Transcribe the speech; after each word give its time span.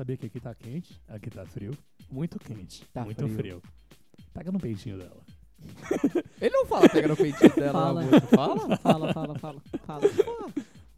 O 0.00 0.02
sabia 0.02 0.16
que 0.16 0.24
aqui 0.24 0.40
tá 0.40 0.54
quente? 0.54 0.98
Aqui 1.06 1.28
tá 1.28 1.44
frio. 1.44 1.76
Muito 2.10 2.38
quente. 2.38 2.86
Tá 2.90 3.04
muito 3.04 3.22
frio. 3.28 3.60
frio. 3.60 3.62
Pega 4.32 4.50
no 4.50 4.58
peitinho 4.58 4.96
dela. 4.96 5.20
Ele 6.40 6.54
não 6.56 6.64
fala 6.64 6.88
pega 6.88 7.06
no 7.06 7.14
peitinho 7.14 7.54
dela 7.54 7.72
Fala. 7.72 8.20
Fala? 8.22 8.76
Fala, 8.78 9.12
fala, 9.12 9.38
fala. 9.38 9.60
fala. 9.84 10.00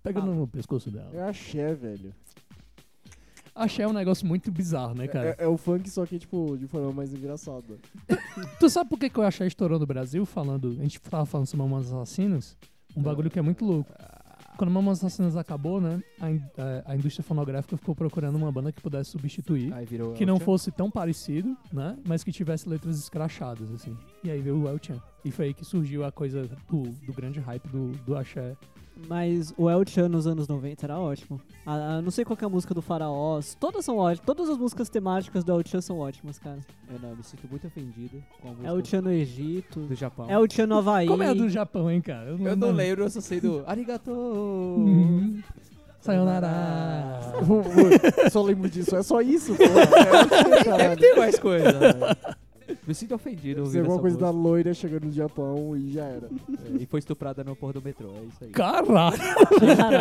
Pega 0.05 0.21
Fala. 0.21 0.33
no 0.33 0.47
pescoço 0.47 0.89
dela. 0.89 1.11
É 1.13 1.21
axé, 1.21 1.75
velho. 1.75 2.15
Achei 3.53 3.85
um 3.85 3.93
negócio 3.93 4.25
muito 4.25 4.53
bizarro, 4.53 4.95
né, 4.95 5.09
cara? 5.09 5.35
É, 5.37 5.45
é 5.45 5.49
o 5.49 5.57
funk, 5.57 5.91
só 5.91 6.07
que, 6.07 6.21
tipo, 6.21 6.57
de 6.57 6.69
forma 6.69 6.93
mais 6.93 7.13
engraçada. 7.13 7.77
Tu 8.61 8.71
sabe 8.71 8.89
por 8.89 9.01
que, 9.01 9.11
que 9.11 9.19
eu 9.19 9.25
achei 9.25 9.49
estourou 9.49 9.81
no 9.81 9.87
Brasil 9.87 10.25
falando. 10.25 10.77
A 10.79 10.83
gente 10.83 11.01
tava 11.01 11.27
falando 11.27 11.49
sobre 11.49 11.65
Mamonas 11.65 11.93
Assassinas? 11.93 12.57
Um 12.97 13.03
bagulho 13.03 13.29
que 13.29 13.39
é 13.39 13.43
muito 13.43 13.65
louco. 13.65 13.93
Quando 14.63 14.71
Mamonas 14.71 14.99
Assassinas 15.03 15.37
acabou, 15.37 15.81
né? 15.81 16.01
A, 16.21 16.31
in- 16.31 16.41
a- 16.57 16.93
a 16.93 16.95
indústria 16.97 17.25
fonográfica 17.25 17.77
ficou 17.77 17.97
procurando 17.97 18.37
uma 18.37 18.53
banda 18.53 18.71
que 18.71 18.81
pudesse 18.81 19.11
substituir. 19.11 19.73
Aí 19.75 19.85
virou. 19.85 20.13
Que 20.13 20.25
não 20.25 20.35
Elton. 20.35 20.45
fosse 20.45 20.71
tão 20.71 20.89
parecido, 20.89 21.57
né? 21.73 21.99
Mas 22.07 22.23
que 22.23 22.31
tivesse 22.31 22.69
letras 22.69 22.97
escrachadas, 22.97 23.73
assim. 23.73 23.97
E 24.23 24.31
aí 24.31 24.41
veio 24.41 24.63
o 24.63 24.69
El 24.69 24.79
Chan. 24.81 25.03
E 25.25 25.31
foi 25.31 25.47
aí 25.47 25.55
que 25.55 25.65
surgiu 25.65 26.05
a 26.05 26.11
coisa 26.11 26.49
do, 26.69 26.83
do 26.83 27.13
grande 27.13 27.39
hype 27.41 27.69
do, 27.69 27.89
do 28.05 28.17
axé. 28.17 28.57
Mas 29.09 29.55
o 29.57 29.71
El 29.71 29.85
Chan 29.87 30.09
nos 30.09 30.27
anos 30.27 30.47
90 30.47 30.85
era 30.85 30.99
ótimo. 30.99 31.41
Ah, 31.65 31.97
ah, 31.97 32.03
não 32.03 32.11
sei 32.11 32.25
qual 32.25 32.37
que 32.37 32.45
é 32.45 32.47
a 32.47 32.51
música 32.51 32.75
do 32.75 32.83
Faraós. 32.83 33.57
Todas 33.59 33.85
são 33.85 33.97
ótimas. 33.97 34.27
Todas 34.27 34.49
as 34.51 34.59
músicas 34.59 34.89
temáticas 34.89 35.43
do 35.45 35.53
El 35.53 35.63
Chan 35.67 35.81
são 35.81 35.99
ótimas, 35.99 36.39
cara. 36.39 36.61
Eu 36.91 36.99
não, 37.01 37.11
eu 37.11 37.17
me 37.17 37.23
sinto 37.23 37.49
muito 37.49 37.67
ofendido 37.67 38.23
com 38.41 38.49
a 38.49 38.51
música 38.51 38.69
El 38.69 38.85
Chan 38.85 39.01
no 39.01 39.11
Egito. 39.11 39.81
do 39.81 39.95
Japão. 39.95 40.29
El 40.31 40.47
Chan 40.51 40.67
no 40.67 40.77
Havaí. 40.79 41.07
Como 41.07 41.23
é 41.23 41.29
a 41.29 41.35
do 41.35 41.49
Japão, 41.49 41.91
hein, 41.91 42.01
cara? 42.01 42.31
Eu 42.31 42.57
não 42.57 42.71
lembro, 42.71 43.05
eu 43.05 43.11
só 43.11 43.21
sei 43.21 43.41
do 43.41 43.65
Arigato. 43.67 44.11
Uhum. 44.11 45.43
Sayonara. 46.01 47.21
Eu 48.25 48.31
só 48.31 48.43
lembro 48.43 48.69
disso. 48.69 48.97
É 48.97 49.03
só 49.05 49.21
isso, 49.21 49.55
pô. 49.55 49.63
É, 49.63 49.69
Deve 50.51 50.65
caralho. 50.65 51.01
ter 51.01 51.15
mais 51.17 51.39
coisa. 51.39 51.71
Me 52.87 52.95
sinto 52.95 53.15
ofendido 53.15 53.61
ouvindo 53.63 53.81
alguma 53.83 54.01
coisa 54.01 54.19
da 54.19 54.27
música. 54.33 54.43
loira 54.49 54.75
chegando 54.75 55.05
no 55.05 55.13
Japão 55.13 55.77
e 55.77 55.93
já 55.93 56.05
era. 56.05 56.27
É, 56.27 56.83
E 56.83 56.87
foi 56.87 56.99
estuprada 56.99 57.45
no 57.45 57.55
porra 57.55 57.75
do 57.75 57.83
metrô, 57.83 58.09
é 58.17 58.25
isso 58.25 58.45
aí. 58.45 58.51
Caralho. 58.51 59.17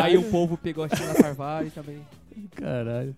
Aí 0.04 0.18
o 0.18 0.24
povo 0.32 0.58
pegou 0.58 0.84
a 0.84 0.90
Sheila 0.90 1.14
Carvalho 1.14 1.70
também. 1.72 2.00
Caralho. 2.56 3.16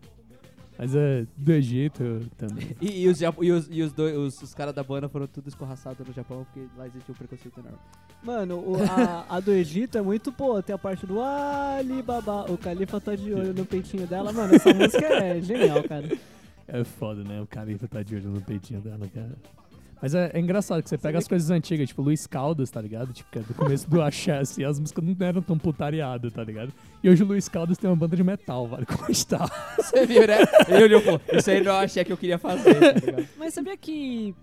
Mas 0.77 0.95
é 0.95 1.25
do 1.37 1.51
Egito 1.53 2.19
também. 2.35 2.75
E, 2.81 3.03
e 3.03 3.07
os, 3.07 3.21
e 3.21 3.51
os, 3.51 3.67
e 3.69 3.81
os, 3.83 3.93
dois- 3.93 4.17
os, 4.17 4.41
os 4.41 4.53
caras 4.55 4.73
da 4.73 4.83
banda 4.83 5.07
foram 5.07 5.27
tudo 5.27 5.47
escorraçados 5.47 6.05
no 6.05 6.11
Japão 6.11 6.45
porque 6.45 6.67
lá 6.75 6.87
existia 6.87 7.13
um 7.13 7.17
preconceito 7.17 7.59
enorme. 7.59 7.77
Mano, 8.23 8.57
o- 8.57 8.77
a, 8.83 9.25
a 9.29 9.39
do 9.39 9.51
Egito 9.51 9.97
é 9.97 10.01
muito 10.01 10.31
boa. 10.31 10.63
Tem 10.63 10.73
a 10.73 10.77
parte 10.77 11.05
do 11.05 11.21
Alibaba. 11.21 12.51
O 12.51 12.57
Califa 12.57 12.99
tá 12.99 13.15
de 13.15 13.31
olho 13.33 13.53
no 13.53 13.65
peitinho 13.65 14.07
dela. 14.07 14.33
Mano, 14.33 14.55
essa 14.55 14.73
música 14.73 15.05
é 15.05 15.39
genial, 15.41 15.83
cara. 15.83 16.09
É 16.67 16.83
foda, 16.83 17.23
né? 17.23 17.41
O 17.41 17.47
Califa 17.47 17.87
tá 17.87 18.01
de 18.01 18.15
olho 18.15 18.29
no 18.29 18.41
peitinho 18.41 18.81
dela, 18.81 19.07
cara. 19.13 19.35
Mas 20.03 20.13
é, 20.13 20.31
é 20.33 20.39
engraçado 20.39 20.83
que 20.83 20.89
você 20.89 20.97
pega 20.97 21.17
as 21.17 21.29
coisas 21.29 21.49
antigas, 21.49 21.87
tipo 21.87 22.01
Luiz 22.01 22.27
Caldas, 22.27 22.69
tá 22.69 22.81
ligado? 22.81 23.13
Tipo, 23.13 23.31
que 23.31 23.39
é 23.39 23.41
do 23.41 23.53
começo 23.53 23.89
do 23.89 24.01
axé, 24.01 24.37
assim, 24.37 24.61
as 24.65 24.77
músicas 24.77 25.01
não 25.01 25.15
eram 25.25 25.41
tão 25.41 25.57
putariadas, 25.57 26.33
tá 26.33 26.43
ligado? 26.43 26.73
E 27.01 27.09
hoje 27.09 27.23
o 27.23 27.25
Luiz 27.25 27.47
Caldas 27.47 27.77
tem 27.77 27.89
uma 27.89 27.95
banda 27.95 28.13
de 28.13 28.21
metal, 28.21 28.67
vale 28.67 28.85
constar. 28.85 29.49
Você 29.79 30.05
viu, 30.05 30.27
né? 30.27 30.39
Ele 30.67 30.83
olhou 30.83 30.99
e 30.99 31.03
falou, 31.05 31.21
isso 31.31 31.49
aí 31.49 31.63
não 31.63 31.71
é 31.71 31.75
o 31.75 31.77
axé 31.77 32.03
que 32.03 32.11
eu 32.11 32.17
queria 32.17 32.37
fazer, 32.37 32.75
tá 32.75 32.91
ligado? 32.99 33.29
Mas 33.37 33.53
sabia 33.53 33.77
que. 33.77 34.35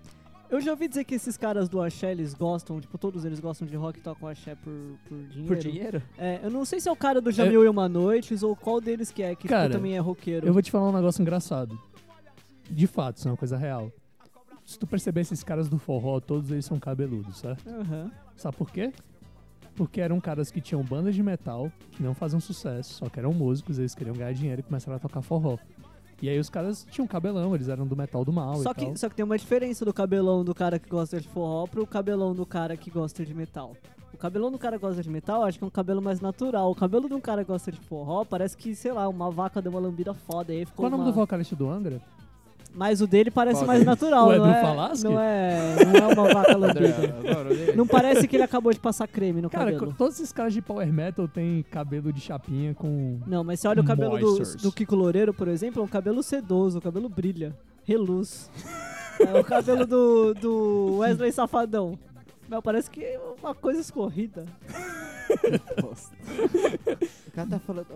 Eu 0.49 0.59
já 0.59 0.71
ouvi 0.71 0.87
dizer 0.87 1.03
que 1.03 1.13
esses 1.13 1.37
caras 1.37 1.69
do 1.69 1.79
axé, 1.79 2.11
eles 2.11 2.33
gostam, 2.33 2.81
tipo, 2.81 2.97
todos 2.97 3.23
eles 3.23 3.39
gostam 3.39 3.67
de 3.67 3.75
rock 3.75 3.99
e 3.99 4.01
tocam 4.01 4.27
axé 4.27 4.55
por, 4.55 4.73
por 5.07 5.17
dinheiro. 5.27 5.47
Por 5.47 5.57
dinheiro? 5.57 6.03
É, 6.17 6.39
eu 6.43 6.49
não 6.49 6.65
sei 6.65 6.81
se 6.81 6.89
é 6.89 6.91
o 6.91 6.95
cara 6.95 7.21
do 7.21 7.31
Jamil 7.31 7.63
e 7.63 7.69
Uma 7.69 7.87
Noites 7.87 8.41
ou 8.41 8.55
qual 8.55 8.81
deles 8.81 9.11
que 9.11 9.21
é, 9.21 9.29
que 9.35 9.43
tipo, 9.43 9.49
Cara, 9.49 9.69
também 9.69 9.95
é 9.95 9.99
roqueiro. 9.99 10.47
Eu 10.47 10.53
vou 10.53 10.61
te 10.61 10.71
falar 10.71 10.89
um 10.89 10.93
negócio 10.93 11.21
engraçado. 11.21 11.79
De 12.71 12.87
fato, 12.87 13.17
isso 13.17 13.27
é 13.27 13.31
uma 13.31 13.37
coisa 13.37 13.57
real. 13.57 13.91
Se 14.65 14.79
tu 14.79 14.87
perceber 14.87 15.21
esses 15.21 15.43
caras 15.43 15.67
do 15.67 15.77
forró, 15.77 16.19
todos 16.19 16.51
eles 16.51 16.65
são 16.65 16.79
cabeludos, 16.79 17.37
certo? 17.37 17.67
Aham. 17.67 18.11
Sabe 18.35 18.55
por 18.55 18.71
quê? 18.71 18.93
Porque 19.75 19.99
eram 19.99 20.19
caras 20.19 20.51
que 20.51 20.61
tinham 20.61 20.83
bandas 20.83 21.15
de 21.15 21.23
metal, 21.23 21.71
que 21.91 22.03
não 22.03 22.13
faziam 22.13 22.39
sucesso, 22.39 22.93
só 22.95 23.09
que 23.09 23.19
eram 23.19 23.33
músicos, 23.33 23.79
eles 23.79 23.95
queriam 23.95 24.15
ganhar 24.15 24.33
dinheiro 24.33 24.61
e 24.61 24.63
começaram 24.63 24.95
a 24.95 24.99
tocar 24.99 25.21
forró. 25.21 25.57
E 26.21 26.29
aí 26.29 26.37
os 26.37 26.49
caras 26.49 26.85
tinham 26.89 27.07
cabelão, 27.07 27.55
eles 27.55 27.67
eram 27.67 27.87
do 27.87 27.95
metal 27.95 28.23
do 28.23 28.31
mal 28.31 28.55
Só 28.57 28.61
e 28.61 28.63
tal. 28.63 28.73
que, 28.75 28.99
só 28.99 29.09
que 29.09 29.15
tem 29.15 29.25
uma 29.25 29.37
diferença 29.37 29.83
do 29.83 29.91
cabelão 29.91 30.43
do 30.43 30.53
cara 30.53 30.77
que 30.77 30.87
gosta 30.87 31.19
de 31.19 31.27
forró 31.27 31.65
pro 31.65 31.85
cabelão 31.87 32.35
do 32.35 32.45
cara 32.45 32.77
que 32.77 32.91
gosta 32.91 33.25
de 33.25 33.33
metal. 33.33 33.75
O 34.13 34.17
cabelão 34.17 34.51
do 34.51 34.59
cara 34.59 34.77
que 34.77 34.85
gosta 34.85 35.01
de 35.01 35.09
metal, 35.09 35.43
acho 35.43 35.57
que 35.57 35.63
é 35.63 35.67
um 35.67 35.71
cabelo 35.71 35.99
mais 35.99 36.21
natural. 36.21 36.69
O 36.69 36.75
cabelo 36.75 37.07
de 37.07 37.15
um 37.15 37.21
cara 37.21 37.43
que 37.43 37.51
gosta 37.51 37.71
de 37.71 37.79
forró, 37.79 38.23
parece 38.23 38.55
que, 38.55 38.75
sei 38.75 38.91
lá, 38.91 39.07
uma 39.09 39.31
vaca 39.31 39.61
deu 39.61 39.71
uma 39.71 39.79
lambida 39.81 40.13
foda. 40.13 40.53
Aí 40.53 40.63
ficou 40.63 40.83
Qual 40.83 40.85
é 40.85 40.87
o 40.89 40.91
nome 40.91 41.05
uma... 41.05 41.11
do 41.11 41.15
vocalista 41.15 41.55
do 41.55 41.67
Angra? 41.67 41.99
Mas 42.73 43.01
o 43.01 43.07
dele 43.07 43.29
parece 43.29 43.59
Qual 43.59 43.67
mais 43.67 43.83
natural, 43.83 44.29
O 44.29 44.35
não 44.37 44.49
é, 44.49 44.61
Falaschi? 44.61 45.03
não 45.03 45.19
é? 45.19 45.75
Não 45.85 46.09
é 46.09 46.13
uma 46.13 46.33
vaca 46.33 46.57
lambida. 46.57 47.75
Não 47.75 47.85
parece 47.85 48.27
que 48.27 48.35
ele 48.37 48.43
acabou 48.43 48.71
de 48.71 48.79
passar 48.79 49.07
creme 49.09 49.41
no 49.41 49.49
Cara, 49.49 49.73
cabelo. 49.73 49.87
co- 49.91 49.97
todos 49.97 50.15
esses 50.15 50.31
caras 50.31 50.53
de 50.53 50.61
power 50.61 50.87
metal 50.91 51.27
têm 51.27 51.63
cabelo 51.69 52.13
de 52.13 52.21
chapinha 52.21 52.73
com... 52.73 53.19
Não, 53.27 53.43
mas 53.43 53.59
você 53.59 53.67
olha 53.67 53.81
o 53.81 53.85
cabelo 53.85 54.17
do, 54.17 54.39
do 54.61 54.71
Kiko 54.71 54.95
Loureiro, 54.95 55.33
por 55.33 55.49
exemplo, 55.49 55.81
é 55.81 55.85
um 55.85 55.87
cabelo 55.87 56.23
sedoso, 56.23 56.77
o 56.77 56.81
cabelo 56.81 57.09
brilha, 57.09 57.53
reluz. 57.83 58.49
é 59.19 59.37
o 59.37 59.43
cabelo 59.43 59.85
do, 59.85 60.33
do 60.33 60.97
Wesley 60.99 61.31
Safadão. 61.33 61.99
Meu, 62.47 62.61
parece 62.61 62.89
que 62.89 63.03
é 63.03 63.19
uma 63.41 63.53
coisa 63.53 63.81
escorrida. 63.81 64.45
O 67.27 67.31
cara 67.33 67.47
tá 67.49 67.59
falando. 67.59 67.87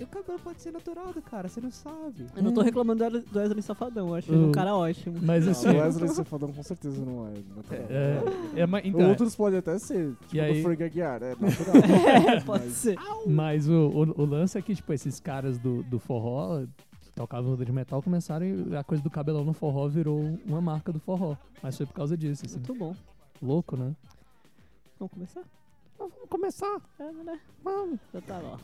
"Oh, 0.00 0.04
O 0.04 0.06
cabelo 0.06 0.38
pode 0.40 0.60
ser 0.60 0.70
natural 0.72 1.12
do 1.12 1.22
cara, 1.22 1.48
você 1.48 1.60
não 1.60 1.70
sabe. 1.70 2.26
Eu 2.36 2.42
não 2.42 2.52
tô 2.52 2.60
Hum. 2.60 2.64
reclamando 2.64 3.08
do 3.10 3.20
do 3.20 3.38
Wesley 3.38 3.62
Safadão, 3.62 4.08
eu 4.08 4.14
acho 4.14 4.32
ele 4.32 4.44
um 4.44 4.48
Uh. 4.48 4.52
cara 4.52 4.74
ótimo. 4.74 5.18
Mas 5.22 5.44
Não, 5.44 5.52
assim... 5.52 5.68
o 5.68 5.76
Wesley 5.78 6.08
Safadão 6.08 6.52
com 6.52 6.62
certeza 6.62 7.04
não 7.04 7.26
é 7.28 7.32
natural. 7.56 7.86
É, 7.90 8.60
é, 8.60 8.66
mas, 8.66 8.84
então, 8.84 9.08
Outros 9.08 9.34
podem 9.36 9.58
até 9.58 9.78
ser, 9.78 10.14
tipo 10.22 10.36
E 10.36 10.40
aí- 10.40 10.56
do 10.56 10.62
Frank 10.62 10.82
Aguiar, 10.82 11.22
é 11.22 11.30
natural. 11.30 11.74
É, 12.36 12.40
pode 12.40 12.64
Mas- 12.64 12.72
ser. 12.74 12.98
Mas 13.26 13.68
o, 13.68 13.72
o, 13.88 14.22
o 14.22 14.24
lance 14.24 14.58
é 14.58 14.62
que, 14.62 14.74
tipo, 14.74 14.92
esses 14.92 15.20
caras 15.20 15.58
do, 15.58 15.82
do 15.84 15.98
forró 15.98 16.62
que 17.00 17.12
tocavam 17.12 17.50
banda 17.52 17.64
de 17.64 17.72
metal 17.72 18.02
começaram 18.02 18.44
e 18.46 18.76
a 18.76 18.82
coisa 18.82 19.02
do 19.02 19.10
cabelão 19.10 19.44
no 19.44 19.52
forró 19.52 19.86
virou 19.88 20.38
uma 20.46 20.60
marca 20.60 20.92
do 20.92 20.98
forró. 20.98 21.36
Mas 21.62 21.76
foi 21.76 21.86
por 21.86 21.94
causa 21.94 22.16
disso, 22.16 22.44
assim. 22.46 22.56
Muito 22.56 22.74
bom. 22.74 22.94
Louco, 23.40 23.76
né? 23.76 23.94
Vamos 24.98 25.12
começar? 25.12 25.42
Vamos 25.98 26.14
começar. 26.28 26.80
É, 26.98 27.12
né? 27.24 27.38
Vamos. 27.62 27.98
Então 28.08 28.20
tá 28.22 28.38
lá. 28.38 28.58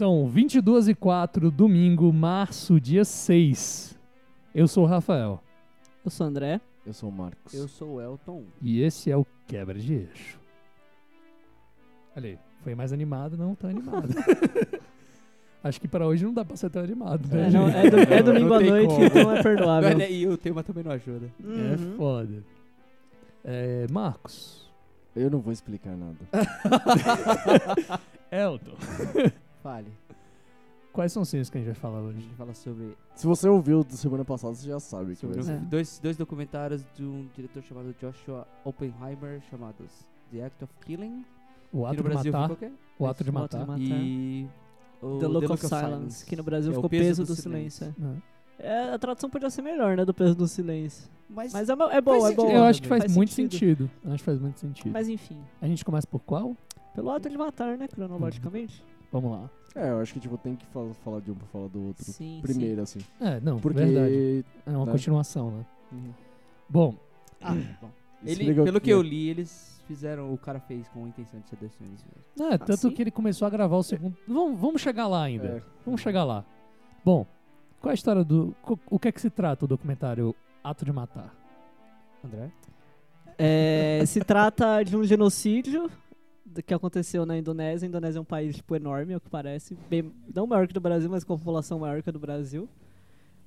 São 0.00 0.26
22 0.26 0.88
e 0.88 0.94
4, 0.94 1.50
domingo, 1.50 2.10
março, 2.10 2.80
dia 2.80 3.04
6. 3.04 3.98
Eu 4.54 4.66
sou 4.66 4.84
o 4.84 4.86
Rafael. 4.86 5.42
Eu 6.02 6.10
sou 6.10 6.26
o 6.26 6.30
André. 6.30 6.58
Eu 6.90 6.94
sou 6.94 7.08
o 7.08 7.12
Marcos. 7.12 7.54
Eu 7.54 7.68
sou 7.68 7.94
o 7.94 8.00
Elton. 8.00 8.42
E 8.60 8.82
esse 8.82 9.12
é 9.12 9.16
o 9.16 9.24
Quebra 9.46 9.78
de 9.78 9.94
Eixo. 9.94 10.40
Olha 12.16 12.30
aí, 12.30 12.38
foi 12.64 12.74
mais 12.74 12.92
animado, 12.92 13.36
não 13.36 13.54
tão 13.54 13.70
animado. 13.70 14.08
Acho 15.62 15.80
que 15.80 15.86
para 15.86 16.04
hoje 16.04 16.24
não 16.24 16.34
dá 16.34 16.44
pra 16.44 16.56
ser 16.56 16.68
tão 16.68 16.82
animado, 16.82 17.28
né? 17.28 17.46
É, 17.46 17.50
não, 17.50 17.68
é, 17.68 17.88
do- 17.90 17.98
é 18.12 18.22
domingo 18.24 18.48
não 18.50 18.56
à 18.56 18.60
noite, 18.60 18.88
como. 18.94 19.04
então 19.04 19.36
é 19.36 19.40
perdoável. 19.42 19.90
Olha, 19.90 20.08
e 20.10 20.26
o 20.26 20.36
tema 20.36 20.64
também 20.64 20.82
não 20.82 20.90
ajuda. 20.90 21.30
É 21.40 21.44
Uhum. 21.46 21.96
foda. 21.96 22.44
É, 23.44 23.86
Marcos. 23.88 24.68
Eu 25.14 25.30
não 25.30 25.38
vou 25.38 25.52
explicar 25.52 25.96
nada. 25.96 26.16
Elton. 28.32 28.76
Fale. 29.62 29.92
Quais 30.92 31.12
são 31.12 31.22
os 31.22 31.30
filmes 31.30 31.48
que 31.48 31.56
a 31.56 31.60
gente 31.60 31.66
vai 31.68 31.74
falar 31.76 31.98
A 31.98 32.02
hoje? 32.02 32.20
gente 32.20 32.34
fala 32.34 32.52
sobre, 32.52 32.96
Se 33.14 33.26
você 33.26 33.48
ouviu 33.48 33.84
do 33.84 33.96
semana 33.96 34.24
passada, 34.24 34.54
você 34.54 34.68
já 34.68 34.80
sabe 34.80 35.10
que 35.10 35.16
sobre 35.20 35.40
vai 35.40 35.54
É. 35.54 35.58
dois, 35.58 35.98
dois 36.02 36.16
documentários 36.16 36.84
de 36.94 37.04
um 37.04 37.28
diretor 37.34 37.62
chamado 37.62 37.94
Joshua 38.00 38.46
Oppenheimer, 38.64 39.40
chamados 39.50 40.04
The 40.32 40.44
Act 40.44 40.64
of 40.64 40.72
Killing. 40.84 41.24
O 41.72 41.78
que 41.82 41.84
Ato 41.86 41.94
no 41.96 42.02
de 42.02 42.02
Brasil 42.02 42.32
Matar. 42.32 42.54
ficou 42.54 42.68
o 42.68 42.70
quê? 42.72 42.76
O 42.98 43.06
Ato 43.06 43.24
de 43.24 43.30
Matar. 43.32 43.66
E 43.78 44.48
o 45.00 45.18
The 45.18 45.26
Look 45.28 45.52
of 45.52 45.66
Silence, 45.66 46.26
que 46.26 46.34
no 46.36 46.42
Brasil 46.42 46.70
é 46.70 46.72
o 46.72 46.76
ficou 46.76 46.90
Peso 46.90 47.24
do 47.24 47.36
Silêncio. 47.36 47.94
É. 48.02 48.30
É, 48.62 48.92
a 48.94 48.98
tradução 48.98 49.30
podia 49.30 49.48
ser 49.48 49.62
melhor, 49.62 49.96
né, 49.96 50.04
do 50.04 50.12
Peso 50.12 50.34
do 50.34 50.46
Silêncio. 50.48 51.08
Mas, 51.28 51.52
Mas 51.52 51.68
é, 51.70 51.74
uma- 51.74 51.92
é 51.94 52.00
boa, 52.00 52.30
é 52.30 52.34
boa. 52.34 52.50
Eu 52.52 52.64
acho 52.64 52.82
que 52.82 52.88
faz, 52.88 53.04
Faz 53.04 53.16
muito 53.16 53.32
sentido. 53.32 53.86
sentido. 53.86 53.90
Acho 54.12 54.18
que 54.18 54.24
faz 54.24 54.38
muito 54.40 54.58
sentido. 54.60 54.92
Mas 54.92 55.08
enfim, 55.08 55.38
A 55.62 55.66
gente 55.68 55.84
começa 55.84 56.06
por 56.06 56.18
qual? 56.20 56.56
pelo 56.94 57.08
ato 57.10 57.30
de 57.30 57.38
matar, 57.38 57.78
né, 57.78 57.86
cronologicamente. 57.86 58.84
Vamos 59.12 59.30
lá. 59.30 59.48
É, 59.74 59.90
eu 59.90 60.00
acho 60.00 60.12
que 60.12 60.20
tipo, 60.20 60.36
tem 60.36 60.56
que 60.56 60.66
fa- 60.66 60.92
falar 61.04 61.20
de 61.20 61.30
um 61.30 61.34
pra 61.34 61.46
falar 61.46 61.68
do 61.68 61.86
outro 61.88 62.04
Sim, 62.04 62.40
primeiro, 62.42 62.82
assim. 62.82 62.98
É, 63.20 63.38
não, 63.40 63.60
Porque. 63.60 63.78
verdade. 63.78 64.44
É 64.66 64.70
uma 64.70 64.86
né? 64.86 64.92
continuação, 64.92 65.50
né? 65.52 65.66
Uhum. 65.92 66.12
Bom, 66.68 66.94
Ah, 67.40 67.54
bom. 67.80 67.90
Ele, 68.26 68.52
pelo 68.52 68.80
que 68.80 68.86
que 68.86 68.90
eu 68.90 69.00
é. 69.00 69.02
li, 69.04 69.28
eles 69.30 69.80
fizeram. 69.86 70.32
O 70.34 70.36
cara 70.36 70.60
fez 70.60 70.86
com 70.88 71.04
a 71.04 71.08
intenção 71.08 71.40
de 71.40 71.48
ser 71.48 71.56
filmes 71.56 72.04
mesmo. 72.04 72.24
Não, 72.36 72.52
é 72.52 72.58
tanto 72.58 72.76
sim? 72.88 72.90
que 72.90 73.00
ele 73.00 73.10
começou 73.10 73.46
a 73.46 73.50
gravar 73.50 73.76
o 73.78 73.82
segundo. 73.82 74.14
Vamos, 74.28 74.60
vamos 74.60 74.82
chegar 74.82 75.06
lá 75.06 75.22
ainda. 75.22 75.46
É. 75.46 75.62
Vamos 75.86 76.02
chegar 76.02 76.24
lá. 76.24 76.44
Bom, 77.02 77.24
qual 77.80 77.90
é 77.90 77.92
a 77.92 77.94
história 77.94 78.22
do. 78.22 78.54
O 78.90 78.98
que 78.98 79.08
é 79.08 79.12
que 79.12 79.20
se 79.22 79.30
trata 79.30 79.64
o 79.64 79.68
documentário 79.68 80.34
Ato 80.62 80.84
de 80.84 80.92
Matar? 80.92 81.34
André? 82.22 82.50
É, 83.38 84.02
se 84.06 84.20
trata 84.20 84.82
de 84.82 84.94
um 84.96 85.02
genocídio 85.02 85.90
do 86.44 86.62
que 86.62 86.74
aconteceu 86.74 87.24
na 87.26 87.36
Indonésia. 87.38 87.86
A 87.86 87.88
Indonésia 87.88 88.18
é 88.18 88.20
um 88.22 88.24
país 88.24 88.56
tipo, 88.56 88.74
enorme, 88.74 89.14
ao 89.14 89.20
que 89.20 89.28
parece. 89.30 89.76
Bem, 89.88 90.12
não 90.34 90.46
maior 90.46 90.66
que 90.66 90.72
o 90.72 90.74
do 90.74 90.80
Brasil, 90.80 91.08
mas 91.10 91.22
com 91.24 91.36
população 91.38 91.78
maior 91.78 92.02
que 92.02 92.08
a 92.08 92.12
do 92.12 92.18
Brasil. 92.18 92.68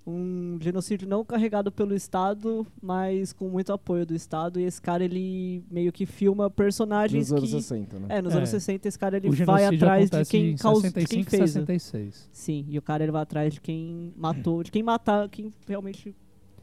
Um 0.06 0.58
genocídio 0.62 1.08
não 1.08 1.24
carregado 1.24 1.72
pelo 1.72 1.96
Estado, 1.96 2.68
mas 2.82 3.32
com 3.32 3.48
muito 3.48 3.72
apoio 3.72 4.06
do 4.06 4.14
Estado. 4.14 4.60
E 4.60 4.64
esse 4.64 4.82
cara, 4.82 5.02
ele 5.06 5.64
meio 5.72 5.94
que 5.94 6.06
filma 6.06 6.50
personagens 6.50 7.30
Nos 7.32 7.38
anos 7.40 7.50
que... 7.52 7.62
60, 7.62 8.00
né? 8.00 8.06
É, 8.10 8.22
nos 8.22 8.34
É. 8.34 8.38
anos 8.38 8.50
60 8.50 8.86
esse 8.86 9.00
cara 9.00 9.16
ele 9.16 9.30
o 9.30 9.46
vai 9.46 9.64
atrás 9.66 10.10
de 10.10 10.26
quem 10.26 10.50
em 10.52 10.56
causou, 10.58 10.82
de 10.82 10.92
quem 10.92 11.24
65 11.24 11.30
fez. 11.30 11.42
né? 11.56 11.62
66. 11.62 12.30
Sim, 12.34 12.66
e 12.68 12.78
o 12.78 12.82
cara 12.82 13.02
ele 13.04 13.14
vai 13.14 13.22
atrás 13.22 13.54
de 13.54 13.62
quem 13.62 14.12
matou, 14.18 14.62
de 14.62 14.72
quem 14.72 14.84
matar, 14.84 15.30
quem 15.30 15.54
realmente 15.66 16.14